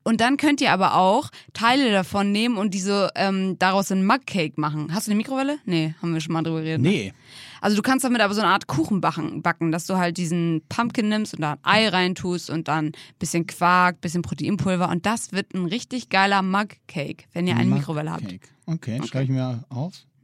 Und 0.07 0.21
dann 0.21 0.37
könnt 0.37 0.61
ihr 0.61 0.71
aber 0.71 0.95
auch 0.95 1.31
Teile 1.51 1.91
davon 1.91 2.31
nehmen 2.31 2.57
und 2.57 2.73
diese 2.73 3.11
ähm, 3.15 3.59
daraus 3.59 3.91
einen 3.91 4.05
Mugcake 4.05 4.53
machen. 4.55 4.93
Hast 4.93 5.07
du 5.07 5.11
eine 5.11 5.17
Mikrowelle? 5.17 5.57
Nee, 5.65 5.95
haben 6.01 6.13
wir 6.13 6.21
schon 6.21 6.31
mal 6.31 6.43
drüber 6.43 6.61
geredet. 6.61 6.81
ne? 6.81 6.89
Nee. 6.89 7.13
Also 7.59 7.75
du 7.75 7.81
kannst 7.81 8.05
damit 8.05 8.21
aber 8.21 8.33
so 8.33 8.39
eine 8.39 8.49
Art 8.49 8.67
Kuchen 8.67 9.01
backen, 9.01 9.41
backen, 9.41 9.73
dass 9.73 9.85
du 9.85 9.97
halt 9.97 10.15
diesen 10.15 10.61
Pumpkin 10.69 11.09
nimmst 11.09 11.33
und 11.33 11.41
da 11.41 11.53
ein 11.53 11.59
Ei 11.63 11.89
reintust 11.89 12.49
und 12.49 12.69
dann 12.69 12.93
bisschen 13.19 13.47
Quark, 13.47 13.99
bisschen 13.99 14.21
Proteinpulver 14.21 14.87
und 14.87 15.05
das 15.05 15.33
wird 15.33 15.53
ein 15.53 15.65
richtig 15.65 16.07
geiler 16.07 16.41
Mugcake, 16.41 17.25
wenn 17.33 17.45
ihr 17.45 17.57
eine 17.57 17.69
Mikrowelle 17.69 18.13
habt. 18.13 18.29
Cake. 18.29 18.47
Okay, 18.65 19.01
schreibe 19.05 19.25
ich 19.25 19.29
mir 19.31 19.65
auf. 19.67 19.93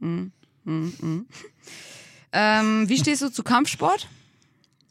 Ähm, 2.36 2.88
wie 2.88 2.98
stehst 2.98 3.22
du 3.22 3.30
zu 3.30 3.44
Kampfsport? 3.44 4.08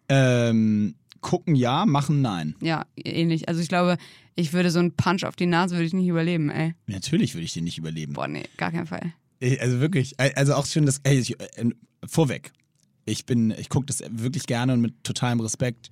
Ähm, 0.08 0.96
gucken 1.24 1.56
ja, 1.56 1.88
machen 1.88 2.22
nein. 2.22 2.56
Ja, 2.62 2.86
ähnlich. 2.96 3.48
Also 3.50 3.60
ich 3.62 3.68
glaube, 3.70 3.98
ich 4.36 4.54
würde 4.54 4.70
so 4.70 4.78
einen 4.80 4.92
Punch 4.96 5.24
auf 5.24 5.36
die 5.36 5.48
Nase 5.48 5.76
würde 5.76 5.86
ich 5.86 5.94
nicht 5.94 6.08
überleben, 6.08 6.52
ey. 6.52 6.76
Natürlich 6.86 7.34
würde 7.34 7.46
ich 7.46 7.54
den 7.54 7.64
nicht 7.64 7.80
überleben. 7.80 8.14
Boah, 8.14 8.28
nee, 8.28 8.44
gar 8.58 8.72
keinen 8.72 8.86
Fall. 8.86 9.14
Ey, 9.40 9.60
Also 9.60 9.80
wirklich, 9.80 10.14
ey, 10.20 10.32
also 10.36 10.54
auch 10.54 10.66
schön, 10.68 10.86
dass, 10.86 11.00
ey, 11.04 11.18
ich, 11.18 11.40
äh, 11.40 11.70
vorweg, 12.06 12.52
ich 13.06 13.26
bin, 13.26 13.52
ich 13.58 13.70
gucke 13.70 13.88
das 13.88 14.04
wirklich 14.12 14.46
gerne 14.46 14.74
und 14.74 14.82
mit 14.82 15.04
totalem 15.04 15.40
Respekt, 15.40 15.90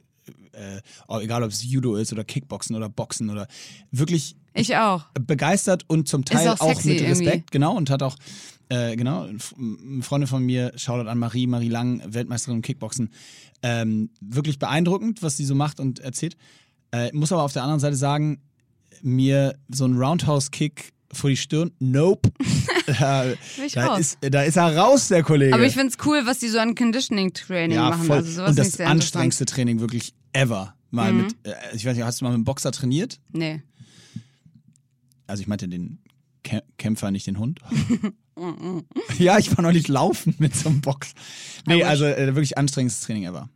äh, 0.53 0.81
egal 1.21 1.43
ob 1.43 1.51
es 1.51 1.63
Judo 1.63 1.95
ist 1.95 2.13
oder 2.13 2.23
Kickboxen 2.23 2.75
oder 2.75 2.89
Boxen 2.89 3.29
oder 3.29 3.47
wirklich 3.91 4.35
Ich 4.53 4.75
auch. 4.75 5.05
begeistert 5.13 5.85
und 5.87 6.07
zum 6.07 6.25
Teil 6.25 6.47
auch 6.49 6.59
auch, 6.59 6.83
mit 6.83 7.01
irgendwie. 7.01 7.25
Respekt, 7.25 7.51
genau, 7.51 7.75
und 7.75 7.89
hat 7.89 8.03
auch, 8.03 8.15
äh, 8.71 8.95
genau, 8.95 9.23
eine 9.23 10.01
Freundin 10.01 10.27
von 10.27 10.43
mir, 10.45 10.71
Shoutout 10.77 11.09
an 11.09 11.19
Marie, 11.19 11.45
Marie 11.45 11.67
Lang, 11.67 12.01
Weltmeisterin 12.05 12.59
im 12.59 12.61
Kickboxen, 12.61 13.09
ähm, 13.63 14.09
wirklich 14.21 14.59
beeindruckend, 14.59 15.21
was 15.21 15.35
sie 15.35 15.43
so 15.45 15.55
macht 15.55 15.79
und 15.81 15.99
erzählt. 15.99 16.37
Äh, 16.93 17.11
muss 17.13 17.31
aber 17.33 17.43
auf 17.43 17.51
der 17.53 17.63
anderen 17.63 17.81
Seite 17.81 17.97
sagen, 17.97 18.41
mir 19.01 19.55
so 19.69 19.85
ein 19.85 19.97
Roundhouse-Kick 19.97 20.93
vor 21.11 21.29
die 21.29 21.35
Stirn, 21.37 21.71
nope. 21.79 22.31
da, 22.99 23.25
ich 23.65 23.73
da, 23.73 23.87
raus. 23.87 23.99
ist, 23.99 24.17
da 24.21 24.43
ist 24.43 24.55
er 24.55 24.77
raus, 24.77 25.09
der 25.09 25.23
Kollege. 25.23 25.53
Aber 25.53 25.65
ich 25.65 25.73
find's 25.73 25.97
cool, 26.05 26.21
was 26.25 26.39
die 26.39 26.47
so 26.47 26.57
an 26.59 26.73
Conditioning-Training 26.73 27.75
ja, 27.75 27.89
machen. 27.89 28.05
voll. 28.05 28.17
Also 28.17 28.43
und 28.45 28.55
finde 28.55 28.63
das 28.63 28.79
anstrengendste 28.79 29.45
Training 29.45 29.81
wirklich 29.81 30.13
ever. 30.31 30.75
Mal 30.91 31.11
Mhm. 31.11 31.21
mit, 31.23 31.35
äh, 31.43 31.53
ich 31.75 31.85
weiß 31.85 31.95
nicht, 31.95 32.05
hast 32.05 32.21
du 32.21 32.25
mal 32.25 32.29
mit 32.31 32.35
einem 32.35 32.45
Boxer 32.45 32.71
trainiert? 32.71 33.19
interessant. 33.33 33.61
Also 35.27 35.41
ich 35.41 35.47
meinte 35.47 35.67
den 35.67 35.99
Kä 36.43 36.61
Kämpfer, 36.77 37.11
nicht 37.11 37.27
den 37.27 37.37
Hund. 37.37 37.59
ja, 39.17 39.37
ich 39.37 39.55
war 39.55 39.61
neulich 39.61 39.87
laufen 39.87 40.35
mit 40.39 40.55
so 40.55 40.69
einem 40.69 40.81
Box. 40.81 41.13
Nee, 41.65 41.83
also 41.83 42.05
äh, 42.05 42.27
wirklich 42.27 42.57
anstrengendstes 42.57 43.05
Training 43.05 43.25
ever. 43.25 43.49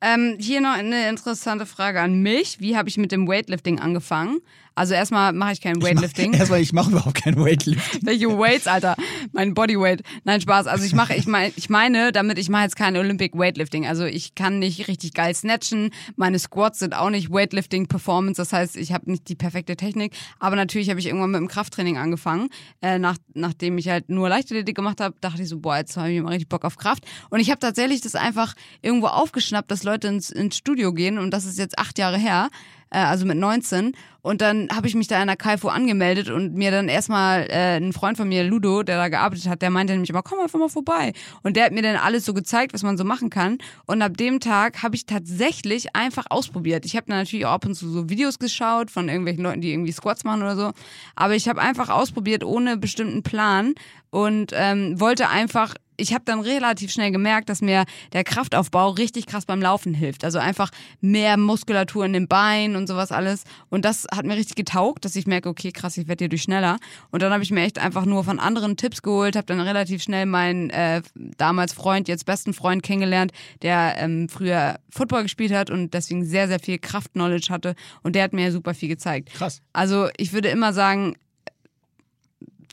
Ähm, 0.00 0.36
hier 0.40 0.60
noch 0.60 0.72
eine 0.72 1.08
interessante 1.08 1.66
Frage 1.66 2.00
an 2.00 2.22
mich. 2.22 2.60
Wie 2.60 2.76
habe 2.76 2.88
ich 2.88 2.96
mit 2.96 3.12
dem 3.12 3.28
Weightlifting 3.28 3.78
angefangen? 3.78 4.40
Also 4.74 4.94
erstmal 4.94 5.32
mache 5.32 5.52
ich 5.52 5.60
kein 5.60 5.82
Weightlifting. 5.82 6.32
Erstmal, 6.42 6.60
ich 6.60 6.72
mache 6.72 6.90
überhaupt 6.90 7.22
kein 7.22 7.36
Weightlifting. 7.36 8.00
Welche 8.04 8.28
Weights, 8.38 8.66
Alter? 8.66 8.96
Mein 9.32 9.54
Bodyweight. 9.54 10.02
Nein, 10.24 10.40
Spaß. 10.40 10.66
Also 10.66 10.84
ich 10.84 10.94
mache, 10.94 11.14
ich 11.14 11.26
meine, 11.26 11.52
ich 11.56 11.68
meine, 11.68 12.12
damit 12.12 12.38
ich 12.38 12.48
mache 12.48 12.64
jetzt 12.64 12.76
kein 12.76 12.96
Olympic 12.96 13.36
Weightlifting. 13.36 13.86
Also 13.86 14.04
ich 14.04 14.34
kann 14.34 14.58
nicht 14.58 14.88
richtig 14.88 15.12
geil 15.12 15.34
snatchen. 15.34 15.90
Meine 16.16 16.38
Squats 16.38 16.78
sind 16.78 16.94
auch 16.94 17.10
nicht 17.10 17.30
Weightlifting 17.30 17.86
Performance. 17.86 18.40
Das 18.40 18.52
heißt, 18.52 18.76
ich 18.76 18.92
habe 18.92 19.10
nicht 19.10 19.28
die 19.28 19.34
perfekte 19.34 19.76
Technik. 19.76 20.14
Aber 20.38 20.56
natürlich 20.56 20.88
habe 20.88 21.00
ich 21.00 21.06
irgendwann 21.06 21.32
mit 21.32 21.40
dem 21.40 21.48
Krafttraining 21.48 21.98
angefangen. 21.98 22.48
Äh, 22.80 22.98
nach, 22.98 23.16
nachdem 23.34 23.76
ich 23.78 23.88
halt 23.88 24.08
nur 24.08 24.28
Leichtathletik 24.28 24.74
gemacht 24.74 25.00
habe, 25.00 25.14
dachte 25.20 25.42
ich 25.42 25.48
so, 25.48 25.58
boah, 25.58 25.76
jetzt 25.76 25.96
habe 25.96 26.10
ich 26.10 26.22
mal 26.22 26.30
richtig 26.30 26.48
Bock 26.48 26.64
auf 26.64 26.76
Kraft. 26.76 27.04
Und 27.30 27.40
ich 27.40 27.50
habe 27.50 27.60
tatsächlich 27.60 28.00
das 28.00 28.14
einfach 28.14 28.54
irgendwo 28.80 29.08
aufgeschnappt, 29.08 29.70
dass 29.70 29.82
Leute 29.82 30.08
ins, 30.08 30.30
ins 30.30 30.56
Studio 30.56 30.92
gehen. 30.94 31.18
Und 31.18 31.30
das 31.30 31.44
ist 31.44 31.58
jetzt 31.58 31.78
acht 31.78 31.98
Jahre 31.98 32.18
her 32.18 32.48
äh, 32.92 32.98
also 32.98 33.26
mit 33.26 33.38
19. 33.38 33.92
Und 34.20 34.40
dann 34.40 34.68
habe 34.72 34.86
ich 34.86 34.94
mich 34.94 35.08
da 35.08 35.20
in 35.20 35.26
der 35.26 35.36
Kaifu 35.36 35.68
angemeldet 35.68 36.30
und 36.30 36.54
mir 36.54 36.70
dann 36.70 36.88
erstmal 36.88 37.48
äh, 37.50 37.76
ein 37.76 37.92
Freund 37.92 38.16
von 38.16 38.28
mir, 38.28 38.44
Ludo, 38.44 38.84
der 38.84 38.96
da 38.96 39.08
gearbeitet 39.08 39.48
hat, 39.48 39.62
der 39.62 39.70
meinte 39.70 39.94
nämlich 39.94 40.10
immer, 40.10 40.22
komm 40.22 40.38
einfach 40.38 40.60
mal 40.60 40.68
vorbei. 40.68 41.12
Und 41.42 41.56
der 41.56 41.64
hat 41.64 41.72
mir 41.72 41.82
dann 41.82 41.96
alles 41.96 42.24
so 42.24 42.32
gezeigt, 42.32 42.72
was 42.72 42.84
man 42.84 42.96
so 42.96 43.02
machen 43.02 43.30
kann. 43.30 43.58
Und 43.86 44.00
ab 44.00 44.16
dem 44.16 44.38
Tag 44.38 44.82
habe 44.84 44.94
ich 44.94 45.06
tatsächlich 45.06 45.96
einfach 45.96 46.26
ausprobiert. 46.30 46.86
Ich 46.86 46.94
habe 46.94 47.06
dann 47.08 47.18
natürlich 47.18 47.46
auch 47.46 47.52
ab 47.52 47.66
und 47.66 47.74
zu 47.74 47.90
so 47.90 48.08
Videos 48.08 48.38
geschaut 48.38 48.92
von 48.92 49.08
irgendwelchen 49.08 49.42
Leuten, 49.42 49.60
die 49.60 49.72
irgendwie 49.72 49.92
Squats 49.92 50.22
machen 50.22 50.42
oder 50.42 50.54
so. 50.54 50.72
Aber 51.16 51.34
ich 51.34 51.48
habe 51.48 51.60
einfach 51.60 51.88
ausprobiert 51.88 52.44
ohne 52.44 52.76
bestimmten 52.76 53.24
Plan 53.24 53.74
und 54.10 54.52
ähm, 54.54 55.00
wollte 55.00 55.30
einfach 55.30 55.74
ich 56.02 56.12
habe 56.12 56.24
dann 56.24 56.40
relativ 56.40 56.90
schnell 56.90 57.12
gemerkt, 57.12 57.48
dass 57.48 57.62
mir 57.62 57.84
der 58.12 58.24
Kraftaufbau 58.24 58.90
richtig 58.90 59.26
krass 59.26 59.46
beim 59.46 59.62
Laufen 59.62 59.94
hilft. 59.94 60.24
Also 60.24 60.40
einfach 60.40 60.70
mehr 61.00 61.36
Muskulatur 61.36 62.04
in 62.04 62.12
den 62.12 62.26
Beinen 62.26 62.74
und 62.74 62.88
sowas 62.88 63.12
alles. 63.12 63.44
Und 63.70 63.84
das 63.84 64.06
hat 64.12 64.26
mir 64.26 64.36
richtig 64.36 64.56
getaugt, 64.56 65.04
dass 65.04 65.14
ich 65.14 65.28
merke, 65.28 65.48
okay, 65.48 65.70
krass, 65.70 65.96
ich 65.96 66.08
werde 66.08 66.24
hierdurch 66.24 66.42
schneller. 66.42 66.78
Und 67.12 67.22
dann 67.22 67.32
habe 67.32 67.44
ich 67.44 67.52
mir 67.52 67.62
echt 67.62 67.78
einfach 67.78 68.04
nur 68.04 68.24
von 68.24 68.40
anderen 68.40 68.76
Tipps 68.76 69.02
geholt, 69.02 69.36
habe 69.36 69.46
dann 69.46 69.60
relativ 69.60 70.02
schnell 70.02 70.26
meinen 70.26 70.70
äh, 70.70 71.02
damals 71.14 71.72
Freund, 71.72 72.08
jetzt 72.08 72.26
besten 72.26 72.52
Freund 72.52 72.82
kennengelernt, 72.82 73.30
der 73.62 73.94
ähm, 73.98 74.28
früher 74.28 74.80
Football 74.90 75.22
gespielt 75.22 75.52
hat 75.52 75.70
und 75.70 75.94
deswegen 75.94 76.24
sehr, 76.24 76.48
sehr 76.48 76.58
viel 76.58 76.78
Kraft-Knowledge 76.78 77.52
hatte. 77.52 77.76
Und 78.02 78.16
der 78.16 78.24
hat 78.24 78.32
mir 78.32 78.50
super 78.50 78.74
viel 78.74 78.88
gezeigt. 78.88 79.32
Krass. 79.32 79.62
Also 79.72 80.08
ich 80.16 80.32
würde 80.32 80.48
immer 80.48 80.72
sagen, 80.72 81.14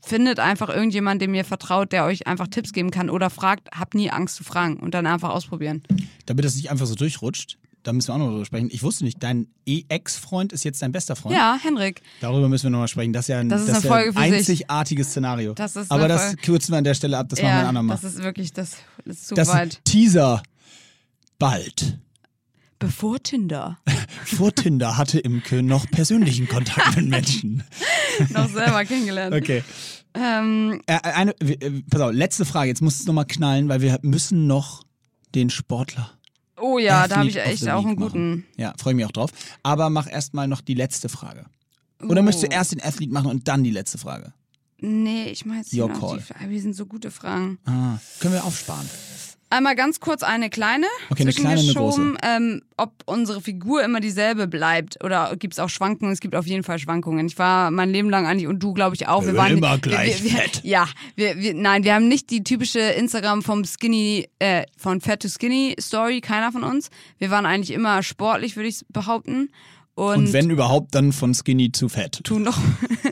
findet 0.04 0.40
einfach 0.40 0.70
irgendjemand, 0.70 1.22
dem 1.22 1.34
ihr 1.34 1.46
vertraut, 1.46 1.92
der 1.92 2.06
euch 2.06 2.28
einfach 2.28 2.48
Tipps 2.48 2.74
geben 2.74 2.92
kann 2.92 3.10
oder 3.10 3.30
fragt, 3.30 3.70
habt 3.78 3.96
nie 3.96 4.10
Angst 4.12 4.36
zu 4.36 4.44
fragen 4.44 4.78
und 4.78 4.94
dann 4.94 5.06
einfach 5.08 5.30
ausprobieren. 5.30 5.84
Damit 6.26 6.46
das 6.46 6.56
nicht 6.56 6.72
einfach 6.72 6.86
so 6.86 6.96
durchrutscht, 6.96 7.58
da 7.84 7.94
müssen 7.94 8.10
wir 8.10 8.16
auch 8.16 8.20
noch 8.20 8.30
drüber 8.32 8.46
sprechen. 8.46 8.70
Ich 8.72 8.84
wusste 8.84 9.06
nicht, 9.06 9.24
dein 9.24 9.48
E-Ex-Freund 9.66 10.52
ist 10.52 10.66
jetzt 10.66 10.82
dein 10.82 10.92
bester 10.92 11.16
Freund. 11.16 11.36
Ja, 11.36 11.58
Henrik. 11.62 12.02
Darüber 12.20 12.50
müssen 12.50 12.64
wir 12.66 12.70
nochmal 12.72 12.90
sprechen. 12.90 13.14
Das 13.14 13.26
ist 13.26 13.30
ja 13.30 13.40
ein, 13.40 13.48
Das 13.50 13.62
ist 13.62 13.70
eine 13.70 13.86
ja 13.86 13.94
ein 13.94 14.14
für 14.14 14.22
sich. 14.22 14.34
einzigartiges 14.70 15.08
Szenario. 15.12 15.54
Das 15.54 15.76
ist 15.78 15.90
Aber 15.90 16.08
das 16.10 16.36
kürzen 16.38 16.74
wir 16.74 16.78
an 16.78 16.84
der 16.84 16.94
Stelle 16.94 17.18
ab, 17.18 17.28
das 17.30 17.40
machen 17.42 17.48
wir 17.52 17.56
ein 17.58 17.62
ja, 17.64 17.70
andermal. 17.70 17.98
das 18.02 18.14
ist 18.16 18.22
wirklich, 18.24 18.52
das 18.52 18.76
ist 19.06 19.28
zu 19.30 19.36
Das 19.36 19.48
weit. 19.48 19.84
Teaser 19.86 20.44
bald. 21.38 21.98
Bevor 22.80 23.22
Tinder. 23.22 23.78
Vor 24.26 24.54
Tinder 24.56 24.98
hatte 24.98 25.20
Imke 25.20 25.62
noch 25.62 25.90
persönlichen 25.92 26.48
Kontakt 26.48 26.96
mit 26.96 27.10
Menschen. 27.10 27.64
Noch 28.30 28.50
selber 28.50 28.84
kennengelernt. 28.86 29.36
Okay. 29.36 29.64
Ähm, 30.14 30.82
Äh, 30.88 31.00
eine, 31.04 31.32
äh, 31.42 31.82
pass 31.90 32.02
auf, 32.02 32.12
letzte 32.14 32.46
Frage. 32.46 32.70
Jetzt 32.70 32.82
muss 32.82 33.00
es 33.00 33.06
nochmal 33.06 33.26
knallen, 33.26 33.70
weil 33.70 33.82
wir 33.82 34.00
müssen 34.02 34.48
noch 34.48 34.84
den 35.36 35.50
Sportler. 35.50 36.12
oh 36.58 36.78
ja, 36.80 37.08
da 37.08 37.18
habe 37.18 37.30
ich 37.30 37.38
echt 37.38 37.68
auch 37.70 37.86
einen 37.86 37.96
guten. 37.96 38.30
Machen. 38.30 38.46
Ja, 38.58 38.74
freue 38.78 38.94
mich 38.94 39.06
auch 39.06 39.12
drauf. 39.12 39.32
Aber 39.64 39.90
mach 39.90 40.10
erstmal 40.10 40.48
noch 40.48 40.62
die 40.62 40.74
letzte 40.74 41.08
Frage. 41.10 41.46
Oder 42.02 42.22
Oh. 42.22 42.24
möchtest 42.24 42.46
du 42.46 42.48
erst 42.56 42.72
den 42.72 42.82
Athlet 42.82 43.12
machen 43.12 43.28
und 43.30 43.48
dann 43.50 43.64
die 43.64 43.72
letzte 43.72 43.98
Frage? 43.98 44.34
Nee, 44.82 45.26
ich 45.30 45.46
meine. 45.46 45.64
Wir 45.66 46.62
sind 46.62 46.74
so 46.76 46.86
gute 46.86 47.12
Fragen. 47.12 47.60
Ah, 47.66 47.98
können 48.20 48.34
wir 48.34 48.46
aufsparen. 48.46 48.90
Einmal 49.52 49.76
ganz 49.76 50.00
kurz 50.00 50.22
eine 50.22 50.50
kleine. 50.50 50.86
Okay, 51.10 51.24
eine 51.24 51.34
kleine, 51.34 51.50
eine 51.50 51.60
zwischengeschoben, 51.62 52.18
Ähm, 52.22 52.62
ob 52.78 52.92
unsere 53.06 53.42
Figur 53.42 53.84
immer 53.84 54.00
dieselbe 54.00 54.48
bleibt 54.48 55.04
oder 55.04 55.36
gibt 55.38 55.54
es 55.56 55.60
auch 55.60 55.70
Schwankungen? 55.70 56.14
Es 56.14 56.20
gibt 56.20 56.36
auf 56.36 56.46
jeden 56.46 56.64
Fall 56.64 56.78
Schwankungen. 56.78 57.26
Ich 57.26 57.38
war 57.40 57.72
mein 57.72 57.90
Leben 57.90 58.10
lang 58.10 58.28
eigentlich 58.28 58.48
und 58.48 58.60
du 58.60 58.74
glaube 58.74 58.96
ich 58.96 59.08
auch. 59.08 59.22
Wir 59.24 59.34
Wir 59.34 59.38
waren 59.38 59.58
immer 59.58 59.78
gleich 59.80 60.24
wir, 60.24 60.32
wir, 60.32 60.38
fett. 60.38 60.62
Ja, 60.64 60.88
wir, 61.16 61.38
wir, 61.38 61.56
nein, 61.56 61.84
wir 61.84 61.96
haben 61.96 62.08
nicht 62.08 62.30
die 62.30 62.44
typische 62.44 62.80
Instagram 62.80 63.42
vom 63.42 63.66
Skinny, 63.66 64.28
äh, 64.38 64.66
von 64.78 65.02
Fat 65.02 65.22
to 65.22 65.28
Skinny 65.30 65.76
Story. 65.80 66.22
Keiner 66.22 66.52
von 66.52 66.64
uns. 66.64 66.90
Wir 67.18 67.32
waren 67.32 67.46
eigentlich 67.48 67.72
immer 67.72 68.04
sportlich, 68.04 68.56
würde 68.56 68.70
ich 68.70 68.86
behaupten. 68.90 69.50
Und, 70.00 70.16
Und 70.28 70.34
wenn 70.34 70.50
überhaupt, 70.50 70.96
dann 70.96 71.12
von 71.12 71.34
skinny 71.34 71.74
zu 71.74 71.90
fett. 71.90 72.22
tun 72.24 72.44
noch. 72.44 72.58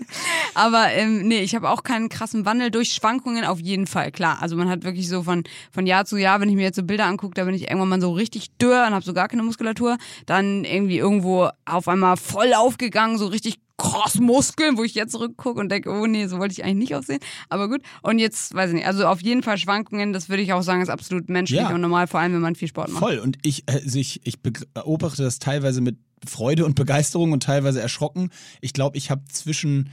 Aber 0.53 0.89
ähm, 0.93 1.27
nee, 1.27 1.41
ich 1.41 1.53
habe 1.53 1.69
auch 1.69 1.83
keinen 1.83 2.07
krassen 2.07 2.45
Wandel 2.45 2.71
durch 2.71 2.93
Schwankungen 2.93 3.43
auf 3.43 3.59
jeden 3.59 3.87
Fall, 3.87 4.11
klar. 4.11 4.37
Also 4.41 4.55
man 4.55 4.69
hat 4.69 4.83
wirklich 4.85 5.09
so 5.09 5.23
von, 5.23 5.43
von 5.71 5.85
Jahr 5.85 6.05
zu 6.05 6.15
Jahr, 6.17 6.39
wenn 6.39 6.47
ich 6.49 6.55
mir 6.55 6.61
jetzt 6.63 6.77
so 6.77 6.83
Bilder 6.83 7.05
angucke, 7.05 7.33
da 7.33 7.43
bin 7.43 7.53
ich 7.55 7.63
irgendwann 7.63 7.89
mal 7.89 8.01
so 8.01 8.13
richtig 8.13 8.51
dürr 8.61 8.85
und 8.87 8.93
habe 8.93 9.03
so 9.03 9.13
gar 9.13 9.27
keine 9.27 9.43
Muskulatur. 9.43 9.97
Dann 10.25 10.63
irgendwie 10.63 10.97
irgendwo 10.97 11.49
auf 11.65 11.87
einmal 11.89 12.15
voll 12.15 12.53
aufgegangen, 12.53 13.17
so 13.17 13.27
richtig 13.27 13.55
krass 13.77 14.15
Muskeln, 14.15 14.77
wo 14.77 14.83
ich 14.83 14.95
jetzt 14.95 15.11
zurückgucke 15.11 15.59
und 15.59 15.69
denke, 15.69 15.91
oh 15.91 16.07
nee, 16.07 16.25
so 16.27 16.39
wollte 16.39 16.53
ich 16.53 16.63
eigentlich 16.63 16.89
nicht 16.89 16.95
aussehen. 16.95 17.19
Aber 17.49 17.67
gut. 17.69 17.81
Und 18.01 18.17
jetzt, 18.17 18.55
weiß 18.55 18.69
ich 18.69 18.75
nicht, 18.77 18.87
also 18.87 19.05
auf 19.05 19.21
jeden 19.21 19.43
Fall 19.43 19.57
Schwankungen, 19.59 20.13
das 20.13 20.29
würde 20.29 20.41
ich 20.41 20.53
auch 20.53 20.63
sagen, 20.63 20.81
ist 20.81 20.89
absolut 20.89 21.29
menschlich 21.29 21.59
Ja. 21.59 21.75
und 21.75 21.81
normal, 21.81 22.07
vor 22.07 22.19
allem 22.19 22.33
wenn 22.33 22.41
man 22.41 22.55
viel 22.55 22.69
Sport 22.69 22.89
macht. 22.89 22.99
Voll. 23.03 23.19
Und 23.19 23.37
ich, 23.43 23.63
äh, 23.67 23.73
also 23.83 23.99
ich, 23.99 24.21
ich 24.23 24.39
beobachte 24.41 25.21
das 25.21 25.37
teilweise 25.37 25.81
mit 25.81 25.97
Freude 26.25 26.65
und 26.65 26.75
Begeisterung 26.75 27.31
und 27.31 27.43
teilweise 27.43 27.81
erschrocken. 27.81 28.29
Ich 28.61 28.73
glaube, 28.73 28.97
ich 28.97 29.11
habe 29.11 29.23
zwischen 29.31 29.89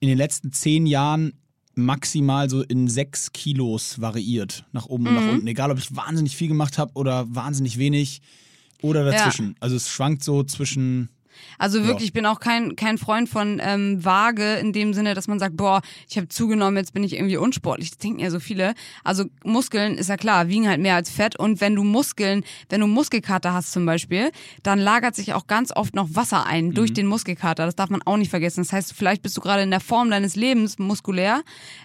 in 0.00 0.08
den 0.08 0.18
letzten 0.18 0.52
zehn 0.52 0.86
Jahren 0.86 1.32
maximal 1.74 2.48
so 2.48 2.62
in 2.62 2.88
sechs 2.88 3.32
Kilos 3.32 4.00
variiert. 4.00 4.64
Nach 4.72 4.86
oben 4.86 5.06
und 5.06 5.14
Mhm. 5.14 5.20
nach 5.20 5.28
unten. 5.28 5.46
Egal, 5.46 5.70
ob 5.70 5.78
ich 5.78 5.94
wahnsinnig 5.94 6.36
viel 6.36 6.48
gemacht 6.48 6.78
habe 6.78 6.92
oder 6.94 7.26
wahnsinnig 7.34 7.78
wenig 7.78 8.22
oder 8.82 9.04
dazwischen. 9.04 9.56
Also 9.60 9.76
es 9.76 9.88
schwankt 9.88 10.22
so 10.22 10.42
zwischen 10.42 11.10
Also 11.58 11.84
wirklich, 11.84 12.08
ich 12.08 12.12
bin 12.12 12.26
auch 12.26 12.40
kein, 12.40 12.76
kein 12.76 12.98
Freund 12.98 13.28
von 13.28 13.60
ähm, 13.62 14.04
Waage 14.04 14.54
in 14.54 14.72
dem 14.72 14.94
Sinne, 14.94 15.14
dass 15.14 15.28
man 15.28 15.38
sagt, 15.38 15.56
boah, 15.56 15.80
ich 16.08 16.16
habe 16.16 16.28
zugenommen, 16.28 16.76
jetzt 16.76 16.92
bin 16.92 17.04
ich 17.04 17.14
irgendwie 17.14 17.36
unsportlich. 17.36 17.90
Das 17.90 17.98
denken 17.98 18.20
ja 18.20 18.30
so 18.30 18.40
viele. 18.40 18.74
Also 19.04 19.24
Muskeln 19.44 19.98
ist 19.98 20.08
ja 20.08 20.16
klar, 20.16 20.48
wiegen 20.48 20.68
halt 20.68 20.80
mehr 20.80 20.94
als 20.94 21.10
Fett. 21.10 21.38
Und 21.38 21.60
wenn 21.60 21.74
du 21.74 21.84
Muskeln, 21.84 22.44
wenn 22.68 22.80
du 22.80 22.86
Muskelkater 22.86 23.52
hast 23.52 23.72
zum 23.72 23.86
Beispiel, 23.86 24.30
dann 24.62 24.78
lagert 24.78 25.14
sich 25.14 25.34
auch 25.34 25.46
ganz 25.46 25.72
oft 25.74 25.94
noch 25.94 26.08
Wasser 26.12 26.46
ein 26.46 26.72
durch 26.72 26.92
den 26.92 27.06
Muskelkater. 27.06 27.66
Das 27.66 27.76
darf 27.76 27.90
man 27.90 28.02
auch 28.02 28.16
nicht 28.16 28.30
vergessen. 28.30 28.62
Das 28.62 28.72
heißt, 28.72 28.92
vielleicht 28.92 29.22
bist 29.22 29.36
du 29.36 29.40
gerade 29.40 29.62
in 29.62 29.70
der 29.70 29.80
Form 29.80 30.10
deines 30.10 30.36
Lebens 30.36 30.78
muskulär. 30.78 31.42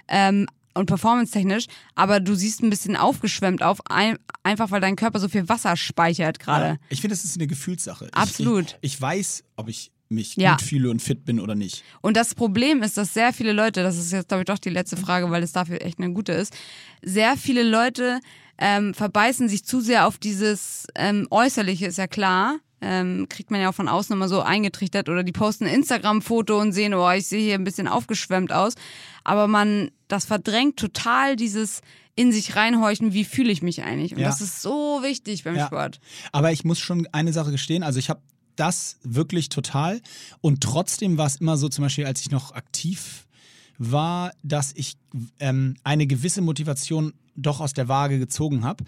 Ähm, 0.08 0.48
und 0.74 0.86
performance-technisch, 0.86 1.66
aber 1.96 2.20
du 2.20 2.34
siehst 2.36 2.62
ein 2.64 2.70
bisschen 2.70 2.96
aufgeschwemmt 2.96 3.62
auf, 3.64 3.80
ein, 3.90 4.18
einfach 4.44 4.72
weil 4.72 4.82
dein 4.82 4.96
Körper 4.96 5.20
so 5.20 5.28
viel 5.28 5.48
Wasser 5.50 5.76
speichert 5.78 6.40
gerade. 6.40 6.66
Ja, 6.66 6.78
ich 6.90 7.02
finde, 7.02 7.16
das 7.16 7.26
ist 7.26 7.36
eine 7.38 7.48
Gefühlssache. 7.48 8.06
Ich- 8.06 8.14
Absolut. 8.16 8.78
Ich, 8.82 8.94
ich 8.96 9.02
weiß, 9.02 9.44
ob 9.58 9.68
ich 9.70 9.92
mich 10.10 10.36
Ja. 10.36 10.52
gut 10.52 10.62
fühle 10.62 10.90
und 10.90 11.02
fit 11.02 11.24
bin 11.24 11.40
oder 11.40 11.56
nicht. 11.56 11.84
Und 12.02 12.18
das 12.18 12.36
Problem 12.36 12.84
ist, 12.84 12.98
dass 12.98 13.14
sehr 13.14 13.32
viele 13.32 13.54
Leute, 13.54 13.82
das 13.82 13.98
ist 13.98 14.12
jetzt 14.12 14.28
glaube 14.28 14.42
ich 14.42 14.46
doch 14.46 14.60
die 14.60 14.70
letzte 14.70 14.98
Frage, 14.98 15.30
weil 15.32 15.42
es 15.42 15.54
dafür 15.54 15.82
echt 15.82 16.00
eine 16.00 16.12
gute 16.14 16.34
ist, 16.34 16.54
sehr 17.02 17.38
viele 17.38 17.64
Leute 17.64 18.20
ähm, 18.58 18.94
verbeißen 18.94 19.48
sich 19.50 19.64
zu 19.64 19.80
sehr 19.80 20.06
auf 20.08 20.18
dieses 20.18 20.86
ähm, 20.96 21.28
Äußerliche, 21.32 21.88
ist 21.88 21.98
ja 21.98 22.08
klar. 22.08 22.60
Ähm, 22.84 23.28
kriegt 23.30 23.52
man 23.52 23.62
ja 23.62 23.70
auch 23.70 23.76
von 23.76 23.88
außen 23.88 24.14
immer 24.16 24.28
so 24.28 24.42
eingetrichtert 24.42 25.08
oder 25.08 25.24
die 25.24 25.32
posten 25.32 25.66
ein 25.66 25.74
Instagram-Foto 25.76 26.60
und 26.60 26.72
sehen, 26.72 26.94
oh, 26.96 27.10
ich 27.12 27.28
sehe 27.28 27.42
hier 27.44 27.54
ein 27.56 27.64
bisschen 27.64 27.88
aufgeschwemmt 27.88 28.52
aus. 28.52 28.74
Aber 29.24 29.48
man, 29.48 29.92
das 30.08 30.26
verdrängt 30.26 30.78
total 30.78 31.36
dieses 31.36 31.82
in 32.16 32.32
sich 32.32 32.56
reinhorchen, 32.56 33.14
wie 33.14 33.24
fühle 33.24 33.52
ich 33.52 33.62
mich 33.62 33.84
eigentlich. 33.84 34.14
Und 34.14 34.20
Ja. 34.22 34.28
das 34.28 34.42
ist 34.42 34.62
so 34.62 35.00
wichtig 35.04 35.44
beim 35.44 35.56
Ja. 35.56 35.68
Sport. 35.68 36.00
Aber 36.32 36.52
ich 36.52 36.66
muss 36.66 36.80
schon 36.80 37.08
eine 37.12 37.32
Sache 37.34 37.52
gestehen, 37.52 37.84
also 37.84 38.00
ich 38.00 38.10
habe 38.10 38.22
das 38.56 38.98
wirklich 39.04 39.50
total 39.50 40.02
und 40.42 40.62
trotzdem 40.62 41.18
war 41.18 41.28
es 41.28 41.38
immer 41.38 41.58
so, 41.58 41.70
zum 41.70 41.84
Beispiel 41.84 42.06
als 42.06 42.22
ich 42.22 42.32
noch 42.32 42.54
aktiv 42.54 43.28
war, 43.78 44.32
dass 44.44 44.74
ich 44.76 44.98
ähm, 45.40 45.76
eine 45.84 46.06
gewisse 46.06 46.42
Motivation 46.42 47.14
doch 47.36 47.62
aus 47.62 47.74
der 47.74 47.88
Waage 47.88 48.20
gezogen 48.20 48.64
habe, 48.64 48.84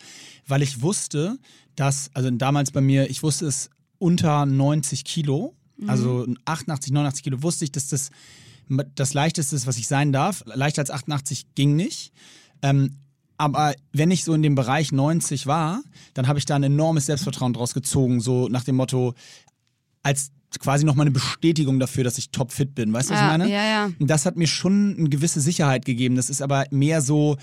weil 0.47 0.61
ich 0.61 0.81
wusste, 0.81 1.37
dass, 1.75 2.11
also 2.13 2.29
damals 2.29 2.71
bei 2.71 2.81
mir, 2.81 3.09
ich 3.09 3.23
wusste 3.23 3.47
es 3.47 3.69
unter 4.03 4.45
90 4.45 5.05
Kilo, 5.05 5.55
also 5.87 6.27
88, 6.45 6.91
89 6.91 7.23
Kilo, 7.23 7.41
wusste 7.41 7.63
ich, 7.63 7.71
dass 7.71 7.87
das 7.87 8.09
das 8.95 9.13
leichteste 9.13 9.55
ist, 9.55 9.67
was 9.67 9.77
ich 9.77 9.87
sein 9.87 10.11
darf. 10.11 10.43
Leichter 10.45 10.81
als 10.81 10.91
88 10.91 11.53
ging 11.55 11.75
nicht. 11.75 12.11
Ähm, 12.61 12.97
aber 13.37 13.73
wenn 13.91 14.11
ich 14.11 14.23
so 14.23 14.33
in 14.33 14.41
dem 14.41 14.55
Bereich 14.55 14.91
90 14.91 15.47
war, 15.47 15.81
dann 16.13 16.27
habe 16.27 16.39
ich 16.39 16.45
da 16.45 16.55
ein 16.55 16.63
enormes 16.63 17.05
Selbstvertrauen 17.07 17.53
draus 17.53 17.73
gezogen, 17.73 18.21
so 18.21 18.47
nach 18.47 18.63
dem 18.63 18.75
Motto, 18.75 19.15
als 20.01 20.31
quasi 20.59 20.85
nochmal 20.85 21.05
eine 21.05 21.11
Bestätigung 21.11 21.79
dafür, 21.79 22.03
dass 22.03 22.17
ich 22.17 22.29
topfit 22.29 22.75
bin. 22.75 22.93
Weißt 22.93 23.09
du, 23.09 23.13
was 23.13 23.19
Ja, 23.21 23.25
ich 23.25 23.37
meine? 23.37 23.51
ja, 23.51 23.63
ja. 23.65 23.91
Und 23.99 24.09
das 24.09 24.25
hat 24.25 24.37
mir 24.37 24.47
schon 24.47 24.95
eine 24.97 25.09
gewisse 25.09 25.41
Sicherheit 25.41 25.83
gegeben. 25.85 26.15
Das 26.15 26.29
ist 26.29 26.41
aber 26.41 26.65
mehr 26.71 27.01
so, 27.01 27.37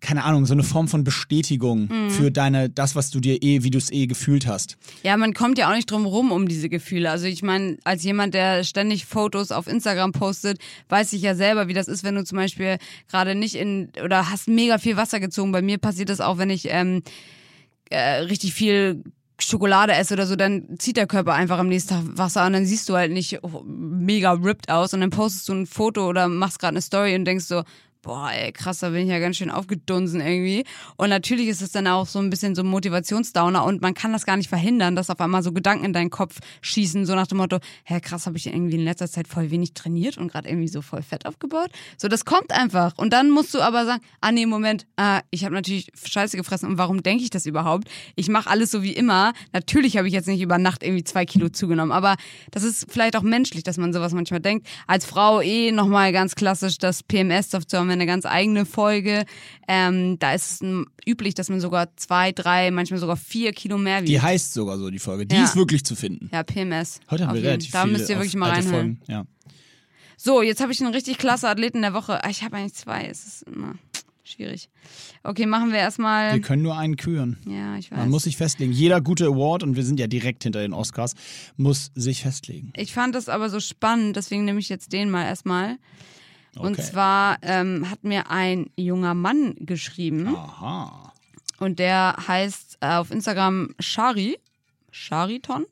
keine 0.00 0.22
Ahnung, 0.24 0.46
so 0.46 0.52
eine 0.54 0.62
Form 0.62 0.86
von 0.86 1.02
Bestätigung 1.02 1.88
Mhm. 1.90 2.10
für 2.10 2.30
deine, 2.30 2.70
das, 2.70 2.94
was 2.94 3.10
du 3.10 3.18
dir 3.20 3.42
eh, 3.42 3.64
wie 3.64 3.70
du 3.70 3.78
es 3.78 3.90
eh 3.90 4.06
gefühlt 4.06 4.46
hast. 4.46 4.76
Ja, 5.02 5.16
man 5.16 5.34
kommt 5.34 5.58
ja 5.58 5.68
auch 5.70 5.74
nicht 5.74 5.90
drum 5.90 6.06
rum 6.06 6.30
um 6.30 6.46
diese 6.46 6.68
Gefühle. 6.68 7.10
Also 7.10 7.26
ich 7.26 7.42
meine, 7.42 7.78
als 7.84 8.04
jemand, 8.04 8.34
der 8.34 8.62
ständig 8.64 9.06
Fotos 9.06 9.50
auf 9.50 9.66
Instagram 9.66 10.12
postet, 10.12 10.58
weiß 10.88 11.12
ich 11.14 11.22
ja 11.22 11.34
selber, 11.34 11.66
wie 11.68 11.74
das 11.74 11.88
ist, 11.88 12.04
wenn 12.04 12.14
du 12.14 12.24
zum 12.24 12.36
Beispiel 12.38 12.78
gerade 13.08 13.34
nicht 13.34 13.56
in 13.56 13.90
oder 14.04 14.30
hast 14.30 14.46
mega 14.48 14.78
viel 14.78 14.96
Wasser 14.96 15.18
gezogen. 15.18 15.50
Bei 15.52 15.62
mir 15.62 15.78
passiert 15.78 16.10
das 16.10 16.20
auch, 16.20 16.38
wenn 16.38 16.50
ich 16.50 16.68
ähm, 16.70 17.02
äh, 17.90 18.20
richtig 18.20 18.54
viel 18.54 19.02
Schokolade 19.40 19.92
esse 19.94 20.14
oder 20.14 20.26
so, 20.26 20.34
dann 20.34 20.78
zieht 20.78 20.96
der 20.96 21.06
Körper 21.06 21.32
einfach 21.34 21.58
am 21.58 21.68
nächsten 21.68 21.90
Tag 21.90 22.04
Wasser 22.18 22.44
und 22.46 22.54
dann 22.54 22.66
siehst 22.66 22.88
du 22.88 22.94
halt 22.96 23.12
nicht 23.12 23.38
mega 23.64 24.32
ripped 24.32 24.68
aus 24.68 24.94
und 24.94 25.00
dann 25.00 25.10
postest 25.10 25.48
du 25.48 25.52
ein 25.54 25.66
Foto 25.66 26.08
oder 26.08 26.26
machst 26.26 26.58
gerade 26.58 26.72
eine 26.72 26.82
Story 26.82 27.14
und 27.14 27.24
denkst 27.24 27.44
so, 27.44 27.62
boah, 28.02 28.30
ey, 28.32 28.52
krass, 28.52 28.78
da 28.78 28.90
bin 28.90 29.02
ich 29.02 29.08
ja 29.08 29.18
ganz 29.18 29.36
schön 29.36 29.50
aufgedunsen 29.50 30.20
irgendwie. 30.20 30.64
Und 30.96 31.08
natürlich 31.08 31.48
ist 31.48 31.62
es 31.62 31.72
dann 31.72 31.86
auch 31.86 32.06
so 32.06 32.18
ein 32.18 32.30
bisschen 32.30 32.54
so 32.54 32.62
ein 32.62 32.68
Motivationsdowner 32.68 33.64
und 33.64 33.82
man 33.82 33.94
kann 33.94 34.12
das 34.12 34.24
gar 34.24 34.36
nicht 34.36 34.48
verhindern, 34.48 34.94
dass 34.94 35.10
auf 35.10 35.20
einmal 35.20 35.42
so 35.42 35.52
Gedanken 35.52 35.84
in 35.84 35.92
deinen 35.92 36.10
Kopf 36.10 36.38
schießen, 36.60 37.06
so 37.06 37.14
nach 37.14 37.26
dem 37.26 37.38
Motto, 37.38 37.58
hä, 37.84 38.00
krass, 38.00 38.26
habe 38.26 38.36
ich 38.36 38.46
irgendwie 38.46 38.76
in 38.76 38.84
letzter 38.84 39.08
Zeit 39.08 39.26
voll 39.26 39.50
wenig 39.50 39.74
trainiert 39.74 40.16
und 40.18 40.30
gerade 40.30 40.48
irgendwie 40.48 40.68
so 40.68 40.82
voll 40.82 41.02
Fett 41.02 41.26
aufgebaut. 41.26 41.70
So, 41.96 42.08
das 42.08 42.24
kommt 42.24 42.52
einfach. 42.52 42.96
Und 42.96 43.12
dann 43.12 43.30
musst 43.30 43.54
du 43.54 43.60
aber 43.60 43.84
sagen, 43.84 44.02
ah 44.20 44.32
nee, 44.32 44.46
Moment, 44.46 44.86
ah, 44.96 45.20
ich 45.30 45.44
habe 45.44 45.54
natürlich 45.54 45.90
Scheiße 46.02 46.36
gefressen 46.36 46.68
und 46.68 46.78
warum 46.78 47.02
denke 47.02 47.24
ich 47.24 47.30
das 47.30 47.46
überhaupt? 47.46 47.88
Ich 48.14 48.28
mache 48.28 48.48
alles 48.48 48.70
so 48.70 48.82
wie 48.82 48.92
immer. 48.92 49.32
Natürlich 49.52 49.96
habe 49.96 50.06
ich 50.06 50.14
jetzt 50.14 50.28
nicht 50.28 50.40
über 50.40 50.58
Nacht 50.58 50.82
irgendwie 50.82 51.04
zwei 51.04 51.24
Kilo 51.24 51.48
zugenommen, 51.48 51.92
aber 51.92 52.16
das 52.50 52.62
ist 52.62 52.86
vielleicht 52.88 53.16
auch 53.16 53.22
menschlich, 53.22 53.64
dass 53.64 53.76
man 53.76 53.92
sowas 53.92 54.12
manchmal 54.12 54.40
denkt. 54.40 54.66
Als 54.86 55.04
Frau 55.04 55.40
eh 55.40 55.72
nochmal 55.72 56.12
ganz 56.12 56.34
klassisch 56.34 56.78
das 56.78 57.02
PMS, 57.02 57.48
dazu 57.48 57.87
haben 57.88 57.98
wir 57.98 58.02
eine 58.02 58.06
ganz 58.06 58.26
eigene 58.26 58.66
Folge. 58.66 59.24
Ähm, 59.66 60.18
da 60.18 60.32
ist 60.34 60.62
es 60.62 60.68
üblich, 61.06 61.34
dass 61.34 61.48
man 61.48 61.60
sogar 61.60 61.96
zwei, 61.96 62.32
drei, 62.32 62.70
manchmal 62.70 63.00
sogar 63.00 63.16
vier 63.16 63.52
Kilo 63.52 63.78
mehr 63.78 64.00
wiegt. 64.00 64.08
Die 64.08 64.20
heißt 64.20 64.52
sogar 64.54 64.78
so, 64.78 64.90
die 64.90 64.98
Folge. 64.98 65.26
Die 65.26 65.36
Ja. 65.36 65.44
ist 65.44 65.56
wirklich 65.56 65.84
zu 65.84 65.96
finden. 65.96 66.28
ja, 66.32 66.42
PMS. 66.42 67.00
Heute 67.10 67.24
haben 67.24 67.30
Auf 67.30 67.34
wir 67.34 67.40
jeden. 67.40 67.46
relativ 67.48 67.70
Da 67.72 67.86
müsst 67.86 68.08
ihr 68.10 68.16
wirklich 68.16 68.36
mal 68.36 68.50
reinhören. 68.50 69.00
Ja. 69.08 69.24
So, 70.16 70.42
jetzt 70.42 70.60
habe 70.60 70.72
ich 70.72 70.80
einen 70.82 70.92
richtig 70.92 71.18
klasse 71.18 71.48
Athleten 71.48 71.80
der 71.82 71.94
Woche. 71.94 72.22
Ah, 72.24 72.28
Ich 72.30 72.42
habe 72.42 72.56
eigentlich 72.56 72.74
zwei. 72.74 73.06
Es 73.06 73.24
ist 73.24 73.42
immer 73.44 73.74
schwierig. 74.24 74.68
Okay, 75.22 75.46
machen 75.46 75.70
wir 75.72 75.78
erstmal. 75.78 76.34
Wir 76.34 76.40
können 76.42 76.62
nur 76.62 76.76
einen 76.76 76.96
küren. 76.96 77.38
Ja, 77.46 77.76
ich 77.76 77.90
weiß. 77.90 77.98
Man 77.98 78.10
muss 78.10 78.24
sich 78.24 78.36
festlegen. 78.36 78.72
Jeder 78.72 79.00
gute 79.00 79.26
Award, 79.26 79.62
und 79.62 79.76
wir 79.76 79.84
sind 79.84 79.98
ja 80.00 80.06
direkt 80.06 80.42
hinter 80.42 80.60
den 80.60 80.72
Oscars, 80.74 81.14
muss 81.56 81.92
sich 81.94 82.22
festlegen. 82.22 82.72
Ich 82.76 82.92
fand 82.92 83.14
das 83.14 83.28
aber 83.28 83.48
so 83.48 83.58
spannend, 83.60 84.16
deswegen 84.16 84.44
nehme 84.44 84.58
ich 84.60 84.68
jetzt 84.68 84.92
den 84.92 85.08
mal 85.10 85.24
erstmal. 85.24 85.76
Und 86.56 86.72
Okay. 86.72 86.82
zwar 86.82 87.38
ähm, 87.42 87.88
hat 87.90 88.02
mir 88.04 88.30
ein 88.30 88.70
junger 88.76 89.14
Mann 89.14 89.54
geschrieben 89.60 90.28
Aha. 90.28 91.12
und 91.60 91.78
der 91.78 92.16
heißt 92.26 92.78
äh, 92.80 92.94
auf 92.94 93.10
Instagram 93.10 93.74
Shari, 93.78 94.38
Shariton. 94.90 95.66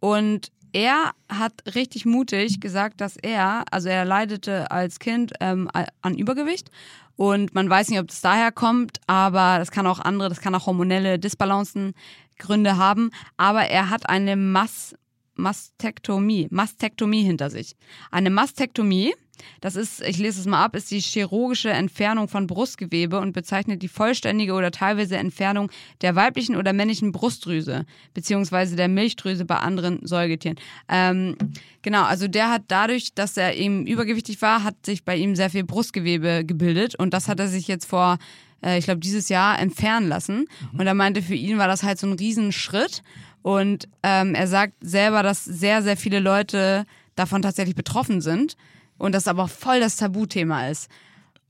Und 0.00 0.50
er 0.72 1.12
hat 1.28 1.52
richtig 1.74 2.04
mutig 2.06 2.60
gesagt, 2.60 3.00
dass 3.00 3.16
er, 3.16 3.64
also 3.70 3.88
er 3.88 4.04
leidete 4.04 4.70
als 4.70 4.98
Kind 4.98 5.32
ähm, 5.40 5.68
an 6.02 6.14
Übergewicht 6.16 6.70
und 7.16 7.54
man 7.54 7.68
weiß 7.68 7.88
nicht, 7.88 7.98
ob 8.00 8.08
das 8.08 8.20
daher 8.20 8.50
kommt, 8.52 9.00
aber 9.06 9.58
das 9.58 9.70
kann 9.70 9.86
auch 9.86 9.98
andere, 10.00 10.28
das 10.28 10.40
kann 10.40 10.54
auch 10.54 10.66
hormonelle 10.66 11.18
Disbalancen 11.18 11.94
Gründe 12.38 12.76
haben, 12.76 13.10
aber 13.36 13.66
er 13.66 13.90
hat 13.90 14.08
eine 14.08 14.36
Mas 14.36 14.94
Mastektomie, 15.34 16.48
Mastektomie 16.50 17.22
hinter 17.22 17.50
sich. 17.50 17.74
Eine 18.10 18.30
Mastektomie, 18.30 19.14
das 19.60 19.76
ist, 19.76 20.02
ich 20.02 20.18
lese 20.18 20.40
es 20.40 20.46
mal 20.46 20.64
ab, 20.64 20.76
ist 20.76 20.90
die 20.90 21.00
chirurgische 21.00 21.70
Entfernung 21.70 22.28
von 22.28 22.46
Brustgewebe 22.46 23.18
und 23.18 23.32
bezeichnet 23.32 23.82
die 23.82 23.88
vollständige 23.88 24.54
oder 24.54 24.70
teilweise 24.70 25.16
Entfernung 25.16 25.70
der 26.02 26.16
weiblichen 26.16 26.56
oder 26.56 26.72
männlichen 26.72 27.12
Brustdrüse, 27.12 27.84
beziehungsweise 28.14 28.76
der 28.76 28.88
Milchdrüse 28.88 29.44
bei 29.44 29.56
anderen 29.56 30.06
Säugetieren. 30.06 30.56
Ähm, 30.88 31.36
genau, 31.82 32.04
also 32.04 32.28
der 32.28 32.50
hat 32.50 32.62
dadurch, 32.68 33.14
dass 33.14 33.36
er 33.36 33.56
eben 33.56 33.86
übergewichtig 33.86 34.40
war, 34.42 34.64
hat 34.64 34.84
sich 34.84 35.04
bei 35.04 35.16
ihm 35.16 35.36
sehr 35.36 35.50
viel 35.50 35.64
Brustgewebe 35.64 36.44
gebildet 36.44 36.94
und 36.94 37.14
das 37.14 37.28
hat 37.28 37.40
er 37.40 37.48
sich 37.48 37.68
jetzt 37.68 37.86
vor 37.86 38.18
äh, 38.62 38.78
ich 38.78 38.84
glaube, 38.84 39.00
dieses 39.00 39.28
Jahr 39.28 39.58
entfernen 39.58 40.08
lassen. 40.08 40.46
Und 40.76 40.86
er 40.86 40.94
meinte, 40.94 41.22
für 41.22 41.34
ihn 41.34 41.58
war 41.58 41.68
das 41.68 41.82
halt 41.82 41.98
so 41.98 42.06
ein 42.06 42.12
Riesenschritt. 42.12 43.02
Und 43.42 43.88
ähm, 44.02 44.34
er 44.34 44.46
sagt 44.46 44.74
selber, 44.80 45.22
dass 45.22 45.44
sehr, 45.44 45.82
sehr 45.82 45.96
viele 45.96 46.20
Leute 46.20 46.84
davon 47.16 47.42
tatsächlich 47.42 47.74
betroffen 47.74 48.20
sind 48.20 48.56
und 49.00 49.12
das 49.12 49.26
aber 49.26 49.48
voll 49.48 49.80
das 49.80 49.96
Tabuthema 49.96 50.68
ist. 50.68 50.88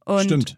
Und 0.06 0.22
Stimmt. 0.24 0.56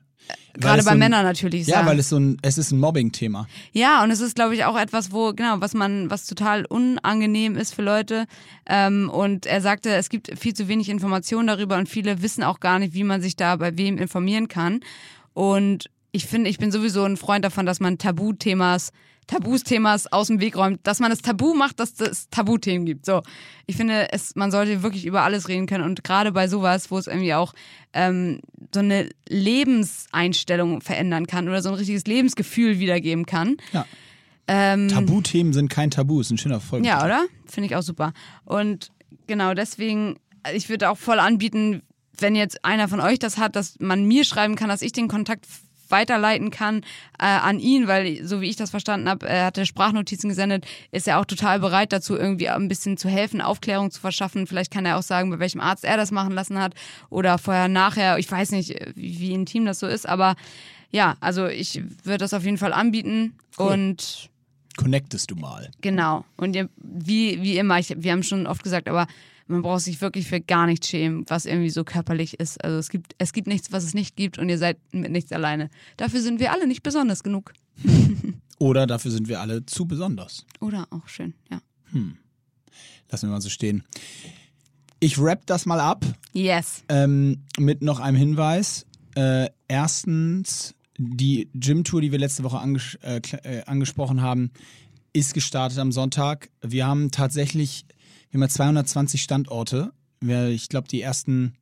Weil 0.55 0.61
Gerade 0.61 0.79
bei 0.79 0.83
so 0.85 0.91
ein- 0.91 0.99
Männern 0.99 1.25
natürlich. 1.25 1.67
Ja, 1.67 1.85
weil 1.87 1.99
es 1.99 2.11
so 2.11 2.19
ein, 2.19 2.37
es 2.43 2.59
ist 2.59 2.71
ein 2.73 2.79
Mobbing-Thema. 2.79 3.49
Ja, 3.73 4.03
und 4.05 4.11
es 4.11 4.21
ist, 4.21 4.35
glaube 4.37 4.55
ich, 4.55 4.65
auch 4.65 4.79
etwas, 4.79 5.11
wo, 5.11 5.33
genau, 5.33 5.61
was 5.61 5.73
man, 5.75 6.11
was 6.11 6.27
total 6.27 6.65
unangenehm 6.67 7.57
ist 7.57 7.75
für 7.75 7.83
Leute. 7.83 8.27
Ähm, 8.67 9.11
und 9.11 9.47
er 9.47 9.61
sagte, 9.63 9.91
es 9.95 10.11
gibt 10.11 10.39
viel 10.39 10.55
zu 10.55 10.69
wenig 10.69 10.91
Informationen 10.91 11.47
darüber 11.49 11.77
und 11.79 11.89
viele 11.89 12.23
wissen 12.23 12.45
auch 12.45 12.61
gar 12.61 12.79
nicht, 12.79 12.93
wie 12.95 13.03
man 13.05 13.21
sich 13.23 13.35
da 13.35 13.57
bei 13.57 13.77
wem 13.79 13.99
informieren 13.99 14.47
kann. 14.49 14.81
Und 15.33 15.91
ich 16.13 16.27
finde, 16.27 16.51
ich 16.51 16.59
bin 16.59 16.71
sowieso 16.71 17.03
ein 17.05 17.17
Freund 17.17 17.45
davon, 17.45 17.65
dass 17.67 17.81
man 17.81 17.97
Tabuthemas, 17.99 18.93
Tabus-Themas 19.27 20.13
aus 20.13 20.27
dem 20.27 20.41
Weg 20.41 20.57
räumt, 20.57 20.81
dass 20.83 21.01
man 21.01 21.13
es 21.13 21.23
Tabu 21.23 21.55
macht, 21.55 21.81
dass 21.81 21.99
es 22.01 22.29
Tabuthemen 22.31 22.87
gibt. 22.87 23.07
So, 23.07 23.23
ich 23.67 23.77
finde, 23.77 24.13
es, 24.13 24.35
man 24.35 24.51
sollte 24.51 24.83
wirklich 24.83 25.07
über 25.07 25.23
alles 25.23 25.49
reden 25.49 25.67
können 25.67 25.85
und 25.85 26.05
gerade 26.05 26.33
bei 26.33 26.49
sowas, 26.49 26.91
wo 26.91 26.99
es 26.99 27.07
irgendwie 27.07 27.35
auch 27.35 27.55
ähm, 27.93 28.41
so 28.75 28.81
eine 28.81 29.09
Lebenseinstellung 29.29 30.81
verändern 30.81 31.27
kann 31.27 31.49
oder 31.49 31.63
so 31.63 31.71
ein 31.71 31.77
richtiges 31.77 32.05
Lebensgefühl 32.05 32.79
wiedergeben 32.79 33.27
kann. 33.27 33.57
Ja. 33.73 33.87
Ähm, 34.49 34.89
Tabuthemen 34.89 35.53
sind 35.53 35.71
kein 35.71 35.91
Tabu, 35.91 36.21
ist 36.21 36.31
ein 36.31 36.39
schöner 36.39 36.61
Folge. 36.61 36.87
ja, 36.87 37.05
oder? 37.05 37.27
Finde 37.47 37.69
ich 37.69 37.77
auch 37.77 37.83
super. 37.83 38.13
Und 38.45 38.91
genau 39.27 39.55
deswegen, 39.55 40.17
ich 40.53 40.69
würde 40.69 40.91
auch 40.91 40.99
voll 40.99 41.21
anbieten, 41.21 41.83
wenn 42.19 42.35
jetzt 42.35 42.65
einer 42.65 42.89
von 42.89 43.01
euch 43.01 43.19
das 43.19 43.39
hat, 43.39 43.57
dass 43.57 43.79
man 43.79 44.05
mir 44.05 44.25
schreiben 44.25 44.57
kann, 44.57 44.69
dass 44.69 44.83
ich 44.83 44.93
den 44.93 45.09
Kontakt 45.09 45.47
weiterleiten 45.93 46.51
kann 46.51 46.83
äh, 47.19 47.27
an 47.27 47.61
ihn, 47.61 47.87
weil 47.87 48.25
so 48.25 48.41
wie 48.41 48.49
ich 48.49 48.57
das 48.57 48.71
verstanden 48.71 49.09
habe, 49.09 49.29
er 49.29 49.47
hatte 49.47 49.67
Sprachnotizen 49.67 50.29
gesendet, 50.29 50.67
ist 50.91 51.07
er 51.07 51.21
auch 51.21 51.25
total 51.25 51.61
bereit 51.61 51.93
dazu, 51.93 52.17
irgendwie 52.17 52.49
ein 52.49 52.69
bisschen 52.69 52.97
zu 52.97 53.09
helfen, 53.09 53.41
Aufklärung 53.41 53.91
zu 53.91 54.01
verschaffen. 54.01 54.47
Vielleicht 54.47 54.73
kann 54.73 54.87
er 54.87 54.99
auch 54.99 55.03
sagen, 55.03 55.31
bei 55.31 55.39
welchem 55.39 55.61
Arzt 55.61 55.85
er 55.85 55.97
das 55.97 56.11
machen 56.11 56.33
lassen 56.33 56.59
hat 56.59 56.75
oder 57.11 57.39
vorher, 57.39 57.69
nachher. 57.69 58.19
Ich 58.19 58.31
weiß 58.31 58.51
nicht, 58.51 58.75
wie, 58.97 59.21
wie 59.21 59.33
intim 59.33 59.65
das 59.67 59.79
so 59.79 59.87
ist, 59.87 60.09
aber 60.09 60.35
ja, 60.91 61.17
also 61.21 61.47
ich 61.47 61.83
würde 62.05 62.19
das 62.19 62.35
auf 62.35 62.45
jeden 62.45 62.59
Fall 62.59 62.73
anbieten 62.73 63.35
Cool. 63.59 63.73
und 63.73 64.31
Connectest 64.77 65.31
du 65.31 65.37
mal. 65.37 65.71
Genau. 65.83 66.25
Und 66.37 66.57
ihr, 66.57 66.69
wie, 66.77 67.43
wie 67.43 67.59
immer, 67.59 67.79
ich, 67.79 67.95
wir 67.95 68.13
haben 68.13 68.23
schon 68.23 68.47
oft 68.47 68.63
gesagt, 68.63 68.89
aber 68.89 69.07
man 69.47 69.63
braucht 69.63 69.83
sich 69.83 70.01
wirklich 70.01 70.27
für 70.27 70.41
gar 70.41 70.67
nichts 70.67 70.89
schämen, 70.89 71.25
was 71.29 71.47
irgendwie 71.47 71.71
so 71.71 71.85
körperlich 71.85 72.39
ist. 72.41 72.63
Also 72.65 72.79
es 72.79 72.89
gibt, 72.89 73.15
es 73.19 73.33
gibt 73.33 73.47
nichts, 73.49 73.73
was 73.73 73.85
es 73.85 73.95
nicht 73.95 74.17
gibt 74.17 74.39
und 74.39 74.49
ihr 74.49 74.59
seid 74.59 74.79
mit 74.93 75.11
nichts 75.11 75.33
alleine. 75.33 75.69
Dafür 75.97 76.21
sind 76.21 76.41
wir 76.41 76.53
alle 76.53 76.67
nicht 76.67 76.83
besonders 76.83 77.23
genug. 77.23 77.53
Oder 78.59 78.87
dafür 78.87 79.11
sind 79.11 79.29
wir 79.29 79.41
alle 79.41 79.67
zu 79.67 79.87
besonders. 79.87 80.47
Oder 80.61 80.87
auch 80.91 81.09
schön, 81.09 81.35
ja. 81.51 81.61
Lassen 83.11 83.29
wir 83.29 83.33
mal 83.33 83.41
so 83.41 83.51
stehen. 83.51 83.83
Ich 85.01 85.19
wrap 85.19 85.45
das 85.47 85.67
mal 85.67 85.81
ab 85.81 86.05
Yes. 86.33 86.85
ähm, 86.89 87.43
mit 87.59 87.83
noch 87.83 87.99
einem 87.99 88.17
Hinweis. 88.17 88.87
Äh, 89.17 89.49
erstens, 89.69 90.75
die 90.97 91.51
Gym-Tour, 91.55 92.01
die 92.01 92.13
wir 92.13 92.19
letzte 92.19 92.45
Woche 92.45 92.59
anges 92.59 92.95
äh, 93.03 93.21
äh, 93.43 93.65
angesprochen 93.65 94.23
haben, 94.23 94.53
ist 95.13 95.35
gestartet 95.35 95.79
am 95.79 95.91
Sonntag. 95.93 96.49
Wir 96.63 96.87
haben 96.87 97.11
tatsächlich, 97.11 97.85
wir 98.33 98.39
haben 98.39 98.43
ja 98.43 98.49
220 98.49 99.23
Standorte. 99.23 99.93
Ich 100.21 100.69
glaube, 100.71 100.89
die 100.89 101.03
ersten 101.03 101.53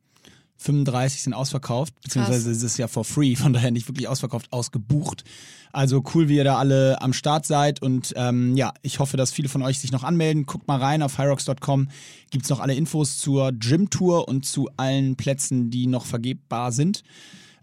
35 0.55 1.23
sind 1.23 1.33
ausverkauft, 1.33 1.93
beziehungsweise 2.01 2.49
es 2.49 2.63
ist 2.63 2.77
ja 2.77 2.87
for 2.87 3.03
free, 3.03 3.35
von 3.35 3.51
daher 3.51 3.71
nicht 3.71 3.89
wirklich 3.89 4.07
ausverkauft, 4.07 4.53
ausgebucht. 4.53 5.25
Also 5.73 6.03
cool, 6.13 6.29
wie 6.29 6.37
ihr 6.37 6.43
da 6.45 6.57
alle 6.57 7.01
am 7.01 7.11
Start 7.11 7.45
seid 7.45 7.81
und 7.81 8.13
ähm, 8.15 8.55
ja, 8.55 8.73
ich 8.83 8.99
hoffe, 8.99 9.17
dass 9.17 9.33
viele 9.33 9.49
von 9.49 9.63
euch 9.63 9.79
sich 9.79 9.91
noch 9.91 10.03
anmelden. 10.03 10.45
Guckt 10.45 10.67
mal 10.67 10.79
rein 10.79 11.01
auf 11.01 11.17
hyrox.com, 11.17 11.89
gibt's 12.29 12.49
noch 12.49 12.59
alle 12.59 12.75
Infos 12.75 13.17
zur 13.17 13.51
Gym-Tour 13.51 14.27
und 14.29 14.45
zu 14.45 14.69
allen 14.77 15.17
Plätzen, 15.17 15.71
die 15.71 15.87
noch 15.87 16.05
vergebbar 16.05 16.71
sind. 16.71 17.03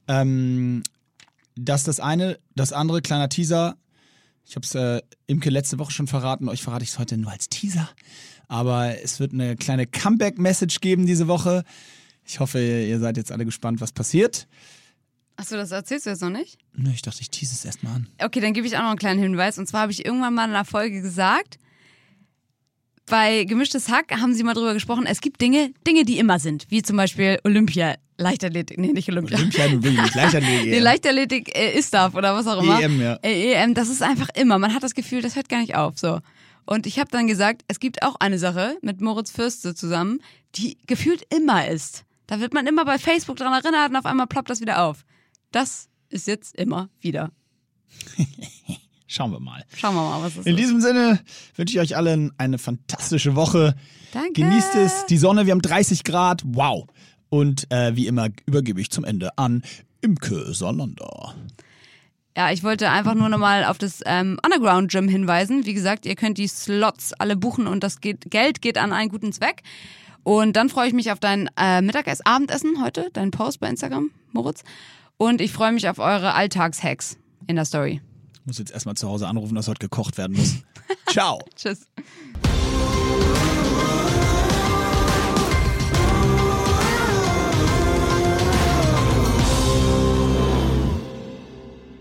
Ähm, 0.06 0.82
das 1.56 1.82
ist 1.82 1.88
das 1.88 2.00
eine. 2.00 2.38
Das 2.54 2.72
andere, 2.72 3.00
kleiner 3.00 3.28
Teaser. 3.30 3.76
Ich 4.44 4.56
habe 4.56 4.64
es 4.66 4.74
äh, 4.74 5.02
Imke 5.26 5.50
letzte 5.50 5.78
Woche 5.78 5.92
schon 5.92 6.06
verraten, 6.06 6.48
euch 6.48 6.62
verrate 6.62 6.82
ich 6.82 6.90
es 6.90 6.98
heute 6.98 7.16
nur 7.16 7.30
als 7.30 7.48
Teaser. 7.48 7.88
Aber 8.48 9.00
es 9.02 9.20
wird 9.20 9.32
eine 9.32 9.56
kleine 9.56 9.86
Comeback-Message 9.86 10.80
geben 10.80 11.06
diese 11.06 11.28
Woche. 11.28 11.64
Ich 12.24 12.40
hoffe, 12.40 12.58
ihr 12.60 12.98
seid 12.98 13.16
jetzt 13.16 13.30
alle 13.30 13.44
gespannt, 13.44 13.80
was 13.80 13.92
passiert. 13.92 14.48
Achso, 15.36 15.54
das 15.54 15.70
erzählst 15.70 16.06
du 16.06 16.10
jetzt 16.10 16.22
noch 16.22 16.30
nicht? 16.30 16.58
Nö, 16.74 16.90
ich 16.92 17.02
dachte, 17.02 17.20
ich 17.20 17.30
tease 17.30 17.54
es 17.54 17.64
erstmal 17.64 17.94
an. 17.94 18.08
Okay, 18.20 18.40
dann 18.40 18.54
gebe 18.54 18.66
ich 18.66 18.76
auch 18.76 18.82
noch 18.82 18.88
einen 18.88 18.98
kleinen 18.98 19.20
Hinweis. 19.20 19.58
Und 19.58 19.68
zwar 19.68 19.82
habe 19.82 19.92
ich 19.92 20.04
irgendwann 20.04 20.34
mal 20.34 20.44
in 20.44 20.50
einer 20.50 20.64
Folge 20.64 21.00
gesagt, 21.00 21.58
bei 23.06 23.44
Gemischtes 23.44 23.88
Hack 23.88 24.10
haben 24.20 24.34
sie 24.34 24.42
mal 24.42 24.54
drüber 24.54 24.74
gesprochen, 24.74 25.06
es 25.06 25.20
gibt 25.20 25.40
Dinge, 25.40 25.72
Dinge, 25.86 26.04
die 26.04 26.18
immer 26.18 26.38
sind. 26.38 26.66
Wie 26.70 26.82
zum 26.82 26.96
Beispiel 26.96 27.38
Olympia, 27.44 27.94
Leichtathletik, 28.18 28.78
nee, 28.78 28.92
nicht 28.92 29.08
Olympia. 29.08 29.38
Olympia 29.38 29.70
wirklich 29.70 30.02
nicht. 30.02 30.14
Leichtathletik. 30.14 30.70
Nee, 30.70 30.78
Leichtathletik 30.80 31.56
äh, 31.56 31.78
ist 31.78 31.94
darf 31.94 32.14
oder 32.14 32.34
was 32.34 32.46
auch 32.46 32.62
immer. 32.62 32.80
EM, 32.80 33.00
ja. 33.00 33.14
Äh, 33.22 33.52
EM, 33.52 33.74
das 33.74 33.88
ist 33.88 34.02
einfach 34.02 34.28
immer. 34.34 34.58
Man 34.58 34.74
hat 34.74 34.82
das 34.82 34.94
Gefühl, 34.94 35.22
das 35.22 35.36
hört 35.36 35.48
gar 35.48 35.60
nicht 35.60 35.76
auf. 35.76 35.98
So. 35.98 36.20
Und 36.68 36.86
ich 36.86 36.98
habe 36.98 37.10
dann 37.10 37.26
gesagt, 37.26 37.64
es 37.68 37.80
gibt 37.80 38.02
auch 38.02 38.16
eine 38.16 38.38
Sache 38.38 38.76
mit 38.82 39.00
Moritz 39.00 39.30
Fürste 39.30 39.74
zusammen, 39.74 40.20
die 40.54 40.76
gefühlt 40.86 41.22
immer 41.34 41.66
ist. 41.66 42.04
Da 42.26 42.40
wird 42.40 42.52
man 42.52 42.66
immer 42.66 42.84
bei 42.84 42.98
Facebook 42.98 43.38
dran 43.38 43.54
erinnert 43.54 43.88
und 43.88 43.96
auf 43.96 44.04
einmal 44.04 44.26
ploppt 44.26 44.50
das 44.50 44.60
wieder 44.60 44.84
auf. 44.84 45.06
Das 45.50 45.88
ist 46.10 46.26
jetzt 46.26 46.54
immer 46.56 46.90
wieder. 47.00 47.30
Schauen 49.06 49.30
wir 49.30 49.40
mal. 49.40 49.64
Schauen 49.74 49.94
wir 49.94 50.02
mal, 50.02 50.22
was 50.22 50.36
In 50.36 50.42
ist. 50.42 50.58
diesem 50.58 50.82
Sinne 50.82 51.20
wünsche 51.56 51.72
ich 51.74 51.80
euch 51.80 51.96
allen 51.96 52.32
eine 52.36 52.58
fantastische 52.58 53.34
Woche. 53.34 53.74
Danke. 54.12 54.42
Genießt 54.42 54.74
es. 54.74 55.06
Die 55.06 55.16
Sonne, 55.16 55.46
wir 55.46 55.52
haben 55.52 55.62
30 55.62 56.04
Grad. 56.04 56.42
Wow. 56.44 56.86
Und 57.30 57.72
äh, 57.72 57.96
wie 57.96 58.06
immer 58.06 58.28
übergebe 58.44 58.78
ich 58.78 58.90
zum 58.90 59.04
Ende 59.04 59.38
an 59.38 59.62
Imke 60.02 60.52
Solander. 60.52 61.34
Ja, 62.38 62.52
ich 62.52 62.62
wollte 62.62 62.88
einfach 62.88 63.16
nur 63.16 63.28
nochmal 63.28 63.64
auf 63.64 63.78
das 63.78 64.00
ähm, 64.06 64.38
Underground 64.44 64.92
Gym 64.92 65.08
hinweisen. 65.08 65.66
Wie 65.66 65.74
gesagt, 65.74 66.06
ihr 66.06 66.14
könnt 66.14 66.38
die 66.38 66.46
Slots 66.46 67.12
alle 67.12 67.34
buchen 67.34 67.66
und 67.66 67.82
das 67.82 68.00
geht, 68.00 68.30
Geld 68.30 68.62
geht 68.62 68.78
an 68.78 68.92
einen 68.92 69.08
guten 69.10 69.32
Zweck. 69.32 69.64
Und 70.22 70.54
dann 70.54 70.68
freue 70.68 70.86
ich 70.86 70.94
mich 70.94 71.10
auf 71.10 71.18
dein 71.18 71.50
äh, 71.56 71.82
Mittagessen, 71.82 72.24
Abendessen 72.24 72.80
heute, 72.80 73.10
deinen 73.12 73.32
Post 73.32 73.58
bei 73.58 73.68
Instagram, 73.68 74.12
Moritz. 74.30 74.62
Und 75.16 75.40
ich 75.40 75.52
freue 75.52 75.72
mich 75.72 75.88
auf 75.88 75.98
eure 75.98 76.34
Alltagshacks 76.34 77.18
in 77.48 77.56
der 77.56 77.64
Story. 77.64 78.02
Ich 78.34 78.46
muss 78.46 78.58
jetzt 78.58 78.70
erstmal 78.70 78.94
zu 78.94 79.08
Hause 79.08 79.26
anrufen, 79.26 79.56
dass 79.56 79.66
heute 79.66 79.80
gekocht 79.80 80.16
werden 80.16 80.36
muss. 80.36 80.58
Ciao. 81.08 81.40
Tschüss. 81.56 81.88